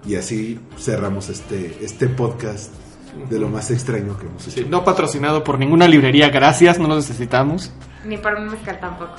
y 0.07 0.15
así 0.15 0.61
cerramos 0.79 1.29
este 1.31 1.79
este 1.83 2.07
podcast 2.09 2.71
de 3.31 3.39
lo 3.41 3.49
más 3.49 3.71
extraño 3.71 4.17
que 4.19 4.27
hemos 4.27 4.47
hecho 4.47 4.61
Sí, 4.61 4.67
no 4.69 4.85
patrocinado 4.85 5.43
por 5.43 5.59
ninguna 5.59 5.89
librería, 5.89 6.29
gracias, 6.29 6.79
no 6.79 6.87
lo 6.89 6.97
necesitamos. 6.97 7.73
Ni 8.05 8.19
por 8.19 8.35
un 8.35 8.49
mezcal 8.49 8.79
tampoco. 8.81 9.13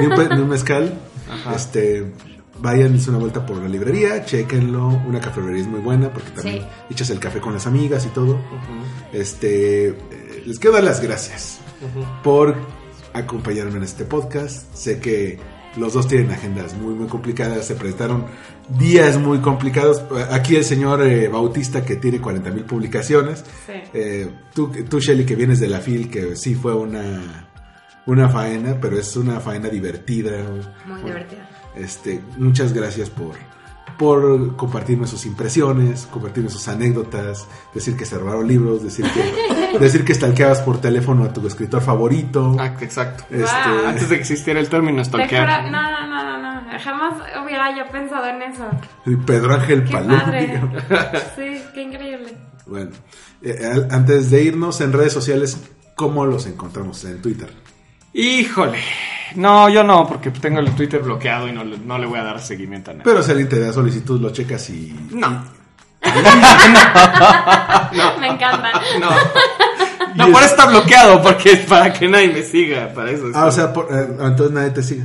ni 0.00 0.06
un, 0.06 0.14
pe- 0.14 0.34
ni 0.36 0.40
un 0.42 0.48
mezcal. 0.48 0.92
Ajá. 1.30 1.54
Este, 1.56 2.12
vayan, 2.60 2.94
hice 2.94 3.08
una 3.10 3.18
vuelta 3.18 3.44
por 3.44 3.56
la 3.56 3.66
librería, 3.68 4.24
chequenlo. 4.24 4.86
Una 5.06 5.18
cafetería 5.20 5.62
es 5.62 5.66
muy 5.66 5.80
buena 5.80 6.10
porque 6.10 6.30
también 6.30 6.58
Sí. 6.60 6.66
echas 6.90 7.10
el 7.10 7.18
café 7.18 7.40
con 7.40 7.52
las 7.54 7.66
amigas 7.66 8.04
y 8.06 8.10
todo. 8.10 8.38
Este, 9.12 9.88
eh, 9.88 9.94
les 10.46 10.58
quiero 10.58 10.74
dar 10.76 10.84
las 10.84 11.00
gracias 11.00 11.58
por 12.22 12.54
acompañarme 13.12 13.78
en 13.78 13.84
este 13.84 14.04
podcast. 14.04 14.74
Sé 14.74 15.00
que 15.00 15.38
los 15.76 15.92
dos 15.92 16.08
tienen 16.08 16.30
agendas 16.30 16.74
muy, 16.74 16.94
muy 16.94 17.06
complicadas. 17.06 17.66
Se 17.66 17.74
presentaron 17.74 18.26
días 18.78 19.18
muy 19.18 19.38
complicados. 19.38 20.02
Aquí 20.30 20.56
el 20.56 20.64
señor 20.64 21.02
eh, 21.02 21.28
Bautista 21.28 21.84
que 21.84 21.96
tiene 21.96 22.20
40 22.20 22.50
mil 22.50 22.64
publicaciones. 22.64 23.44
Sí. 23.66 23.72
Eh, 23.94 24.30
tú, 24.54 24.70
tú, 24.88 25.00
Shelly, 25.00 25.24
que 25.24 25.36
vienes 25.36 25.60
de 25.60 25.68
la 25.68 25.80
FIL, 25.80 26.10
que 26.10 26.36
sí 26.36 26.54
fue 26.54 26.74
una, 26.74 27.48
una 28.06 28.28
faena, 28.28 28.78
pero 28.80 28.98
es 28.98 29.16
una 29.16 29.40
faena 29.40 29.68
divertida. 29.68 30.44
Muy 30.86 31.02
divertido. 31.02 31.42
Este, 31.76 32.20
muchas 32.38 32.72
gracias 32.72 33.08
por, 33.08 33.36
por 33.98 34.54
compartirme 34.56 35.06
sus 35.06 35.26
impresiones, 35.26 36.06
compartirme 36.06 36.48
sus 36.50 36.68
anécdotas, 36.68 37.46
decir 37.74 37.96
que 37.96 38.06
se 38.06 38.16
robaron 38.16 38.46
libros, 38.46 38.82
decir 38.82 39.04
que, 39.12 39.78
decir 39.80 40.04
que 40.04 40.14
stalkeabas 40.14 40.60
por 40.62 40.80
teléfono 40.80 41.24
a 41.24 41.32
tu 41.32 41.46
escritor 41.46 41.82
favorito. 41.82 42.56
Ah, 42.58 42.74
exacto. 42.80 43.24
Este, 43.30 43.44
Wow. 43.68 43.86
Antes 43.88 44.08
de 44.08 44.14
que 44.16 44.20
existiera 44.20 44.60
el 44.60 44.68
término 44.68 45.04
stalkear. 45.04 45.64
no, 45.64 45.70
no, 45.70 46.06
no, 46.08 46.24
no, 46.24 46.62
no. 46.72 46.78
Jamás 46.78 47.14
hubiera 47.44 47.76
yo 47.76 47.90
pensado 47.90 48.26
en 48.26 48.42
eso. 48.42 48.64
Pedro 49.26 49.54
Ángel 49.54 49.84
Qué 49.84 49.92
Palú. 49.92 50.08
padre. 50.16 50.60
Sí, 51.36 51.62
qué 51.74 51.82
increíble. 51.82 52.36
Bueno, 52.66 52.90
eh, 53.42 53.86
antes 53.90 54.30
de 54.30 54.42
irnos 54.44 54.80
en 54.80 54.92
redes 54.92 55.12
sociales, 55.12 55.58
¿cómo 55.96 56.24
los 56.26 56.46
encontramos 56.46 57.04
en 57.04 57.20
Twitter? 57.20 57.48
Híjole. 58.12 58.78
No, 59.34 59.68
yo 59.68 59.84
no, 59.84 60.06
porque 60.08 60.30
tengo 60.30 60.60
el 60.60 60.74
Twitter 60.74 61.00
bloqueado 61.02 61.48
y 61.48 61.52
no, 61.52 61.62
le- 61.64 61.78
no 61.78 61.98
le 61.98 62.06
voy 62.06 62.18
a 62.18 62.24
dar 62.24 62.40
seguimiento 62.40 62.90
a 62.90 62.94
nada. 62.94 63.04
Pero 63.04 63.22
si 63.22 63.30
alguien 63.30 63.48
te 63.48 63.60
da 63.60 63.72
solicitud, 63.72 64.20
lo 64.20 64.30
checas 64.30 64.68
y... 64.70 64.94
No. 65.10 65.44
Me 68.20 68.28
encanta. 68.28 68.72
No. 69.00 69.10
No, 70.14 70.32
por 70.32 70.42
eso 70.42 70.50
está 70.52 70.66
bloqueado, 70.66 71.20
porque 71.22 71.52
es 71.52 71.58
para 71.66 71.92
que 71.92 72.08
nadie 72.08 72.28
me 72.28 72.42
siga, 72.42 72.88
para 72.94 73.10
eso. 73.10 73.24
Ah, 73.34 73.46
o 73.46 73.52
sea, 73.52 73.72
por- 73.72 73.88
eh, 73.90 74.06
entonces 74.20 74.50
nadie 74.52 74.70
te 74.70 74.82
sigue. 74.82 75.02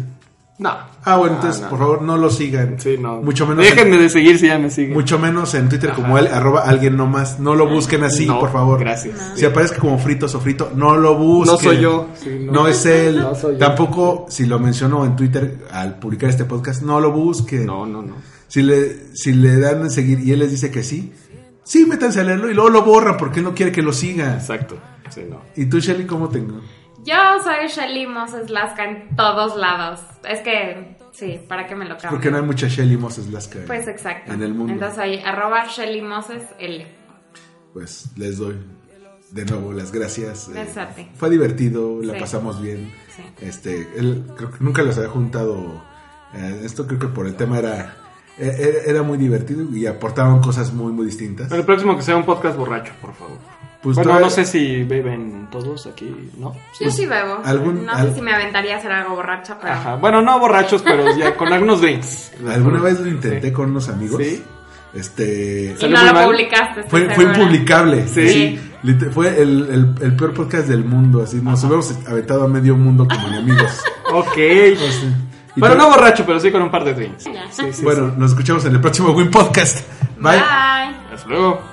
No. 0.59 0.69
Ah, 1.03 1.17
bueno, 1.17 1.33
No, 1.33 1.39
entonces, 1.39 1.61
no. 1.63 1.69
por 1.69 1.79
favor, 1.79 2.01
no 2.03 2.15
lo 2.15 2.29
sigan. 2.29 2.79
Sí, 2.79 2.95
no. 2.99 3.21
Mucho 3.21 3.47
menos... 3.47 3.65
Déjenme 3.65 3.97
de 3.97 4.07
seguir 4.09 4.37
si 4.37 4.47
ya 4.47 4.59
me 4.59 4.69
siguen. 4.69 4.93
Mucho 4.93 5.17
menos 5.17 5.53
en 5.55 5.67
Twitter 5.67 5.91
como 5.93 6.17
él, 6.17 6.27
arroba 6.27 6.61
alguien 6.61 6.95
no 6.95 7.07
más. 7.07 7.39
No 7.39 7.55
lo 7.55 7.67
busquen 7.67 8.03
así, 8.03 8.25
No, 8.27 8.39
por 8.39 8.51
favor. 8.51 8.79
gracias. 8.79 9.33
Si 9.35 9.43
aparezca 9.45 9.79
como 9.79 9.97
frito 9.97 10.27
sofrito, 10.27 10.71
no 10.75 10.95
lo 10.95 11.17
busquen. 11.17 11.53
No 11.55 11.59
soy 11.59 11.81
yo. 11.81 12.07
Sí, 12.15 12.29
no. 12.45 12.51
no. 12.51 12.67
es 12.67 12.85
él. 12.85 13.19
No 13.19 13.33
soy 13.35 13.53
yo. 13.53 13.59
Tampoco, 13.59 14.27
si 14.29 14.45
lo 14.45 14.59
menciono 14.59 15.03
en 15.05 15.15
Twitter 15.15 15.65
al 15.71 15.97
publicar 15.99 16.29
este 16.29 16.45
podcast, 16.45 16.83
no 16.83 16.99
lo 17.01 17.11
busquen. 17.11 17.65
No, 17.65 17.85
no, 17.85 18.01
no. 18.03 18.15
Si 18.47 18.61
le, 18.61 19.15
si 19.15 19.33
le 19.33 19.59
dan 19.59 19.81
a 19.83 19.89
seguir 19.89 20.19
y 20.19 20.31
él 20.31 20.39
les 20.39 20.51
dice 20.51 20.69
que 20.69 20.83
sí, 20.83 21.11
sí, 21.63 21.85
métanse 21.87 22.19
a 22.21 22.23
leerlo 22.23 22.51
y 22.51 22.53
luego 22.53 22.69
lo 22.69 22.83
borran 22.83 23.17
porque 23.17 23.39
él 23.39 23.45
no 23.45 23.55
quiere 23.55 23.71
que 23.71 23.81
lo 23.81 23.91
sigan. 23.91 24.35
Exacto. 24.35 24.77
Sí, 25.09 25.21
no. 25.27 25.41
¿Y 25.55 25.65
tú, 25.65 25.79
Shelly, 25.79 26.05
cómo 26.05 26.29
tengo? 26.29 26.61
Yo 27.03 27.15
soy 27.43 27.67
Shelly 27.67 28.07
Moses 28.07 28.49
Lasca 28.49 28.85
en 28.85 29.15
todos 29.15 29.57
lados. 29.57 29.99
Es 30.27 30.39
que, 30.41 30.97
sí, 31.11 31.39
¿para 31.47 31.67
qué 31.67 31.75
me 31.75 31.85
lo 31.85 31.95
cambio? 31.97 32.11
Porque 32.11 32.31
no 32.31 32.37
hay 32.37 32.43
mucha 32.43 32.67
Shelly 32.67 32.97
Moses 32.97 33.27
Lasca 33.31 33.59
en- 33.59 33.65
Pues 33.65 33.87
exacto. 33.87 34.31
en 34.31 34.41
el 34.41 34.53
mundo. 34.53 34.73
Entonces 34.73 34.95
soy 34.95 35.19
arroba 35.19 35.65
Shelly 35.67 36.01
Moses 36.01 36.43
L. 36.59 36.87
Pues 37.73 38.07
les 38.17 38.37
doy 38.37 38.55
de 39.31 39.45
nuevo, 39.45 39.73
las 39.73 39.91
gracias. 39.91 40.47
eh, 40.49 40.51
Gracias 40.53 40.77
a 40.77 40.89
ti. 40.89 41.09
fue 41.15 41.29
divertido, 41.29 41.99
la 42.03 42.13
Sí. 42.13 42.19
pasamos 42.19 42.61
bien. 42.61 42.93
Sí. 43.15 43.23
Este, 43.41 43.89
él 43.97 44.25
creo 44.37 44.51
que 44.51 44.57
nunca 44.63 44.81
los 44.83 44.97
había 44.97 45.09
juntado. 45.09 45.83
eh, 46.35 46.61
esto 46.63 46.87
creo 46.87 46.97
que 46.99 47.07
por 47.09 47.27
el 47.27 47.35
tema 47.35 47.59
era, 47.59 47.95
eh, 48.39 48.55
era, 48.59 48.91
era 48.91 49.03
muy 49.03 49.19
divertido 49.19 49.63
y 49.75 49.85
aportaban 49.85 50.39
cosas 50.41 50.73
muy, 50.73 50.91
muy 50.91 51.05
distintas. 51.05 51.47
Pero 51.49 51.59
el 51.61 51.65
próximo 51.65 51.95
que 51.95 52.01
sea 52.01 52.15
un 52.15 52.23
podcast 52.25 52.57
borracho, 52.57 52.91
por 53.01 53.13
favor. 53.13 53.37
Pues 53.83 53.97
bueno, 53.97 54.17
no 54.19 54.29
sé 54.29 54.45
si 54.45 54.83
beben 54.83 55.49
todos 55.51 55.85
aquí, 55.87 56.31
¿no? 56.37 56.55
Yo 56.79 56.89
sí 56.89 57.05
bebo. 57.05 57.41
algún- 57.43 57.85
no 57.85 57.91
al- 57.91 58.07
sé 58.09 58.15
si 58.15 58.21
me 58.21 58.33
aventaría 58.33 58.75
a 58.75 58.77
hacer 58.77 58.91
algo 58.93 59.15
borracho, 59.15 59.57
pero... 59.61 59.73
Ajá. 59.73 59.95
Bueno, 59.97 60.21
no 60.21 60.39
borrachos, 60.39 60.81
pero 60.81 61.13
ya 61.17 61.35
con 61.35 61.51
algunos 61.51 61.81
drinks. 61.81 62.31
Alguna 62.49 62.79
vez 62.79 62.99
lo 63.01 63.07
intenté 63.09 63.51
con 63.51 63.71
unos 63.71 63.89
amigos. 63.89 64.21
Sí. 64.23 64.41
Este. 64.93 65.73
Y 65.75 65.81
¿Salió 65.81 65.97
no 65.97 66.05
lo 66.05 66.13
mal? 66.13 66.25
publicaste. 66.27 66.83
Fue, 66.83 67.01
impublicable. 67.01 68.07
Sí. 68.07 68.59
Fue 69.11 69.41
el, 69.41 69.67
el, 69.71 69.95
el 70.05 70.15
peor 70.15 70.33
podcast 70.33 70.67
del 70.67 70.85
mundo. 70.85 71.23
Así 71.23 71.37
nos 71.37 71.59
hubiéramos 71.63 71.97
aventado 72.07 72.43
a 72.43 72.47
medio 72.47 72.75
mundo 72.75 73.07
como 73.07 73.27
enemigos. 73.35 73.81
Ok. 74.13 74.37
Bueno, 75.55 75.75
te- 75.75 75.81
no 75.81 75.89
borracho, 75.89 76.23
pero 76.25 76.39
sí 76.39 76.51
con 76.51 76.61
un 76.61 76.69
par 76.71 76.83
de 76.83 76.93
drinks. 76.93 77.23
Sí, 77.23 77.63
sí, 77.71 77.83
Bueno, 77.83 78.13
nos 78.17 78.31
escuchamos 78.31 78.63
en 78.65 78.75
el 78.75 78.81
próximo 78.81 79.09
Win 79.11 79.31
Podcast. 79.31 79.79
Bye. 80.19 80.33
Bye. 80.33 80.39
sí. 80.39 81.13
Hasta 81.15 81.27
luego. 81.29 81.72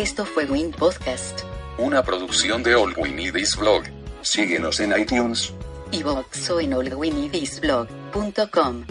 Esto 0.00 0.24
fue 0.24 0.46
Win 0.46 0.70
Podcast. 0.70 1.40
Una 1.76 2.02
producción 2.02 2.62
de 2.62 2.74
All 2.74 2.94
We 2.96 3.10
Need 3.10 3.34
Is 3.34 3.54
Blog. 3.54 3.82
Síguenos 4.22 4.80
en 4.80 4.98
iTunes. 4.98 5.52
Y 5.92 6.02
Vox 6.02 6.48
o 6.48 6.58
en 6.58 6.72
allwinidisblog.com. 6.72 8.86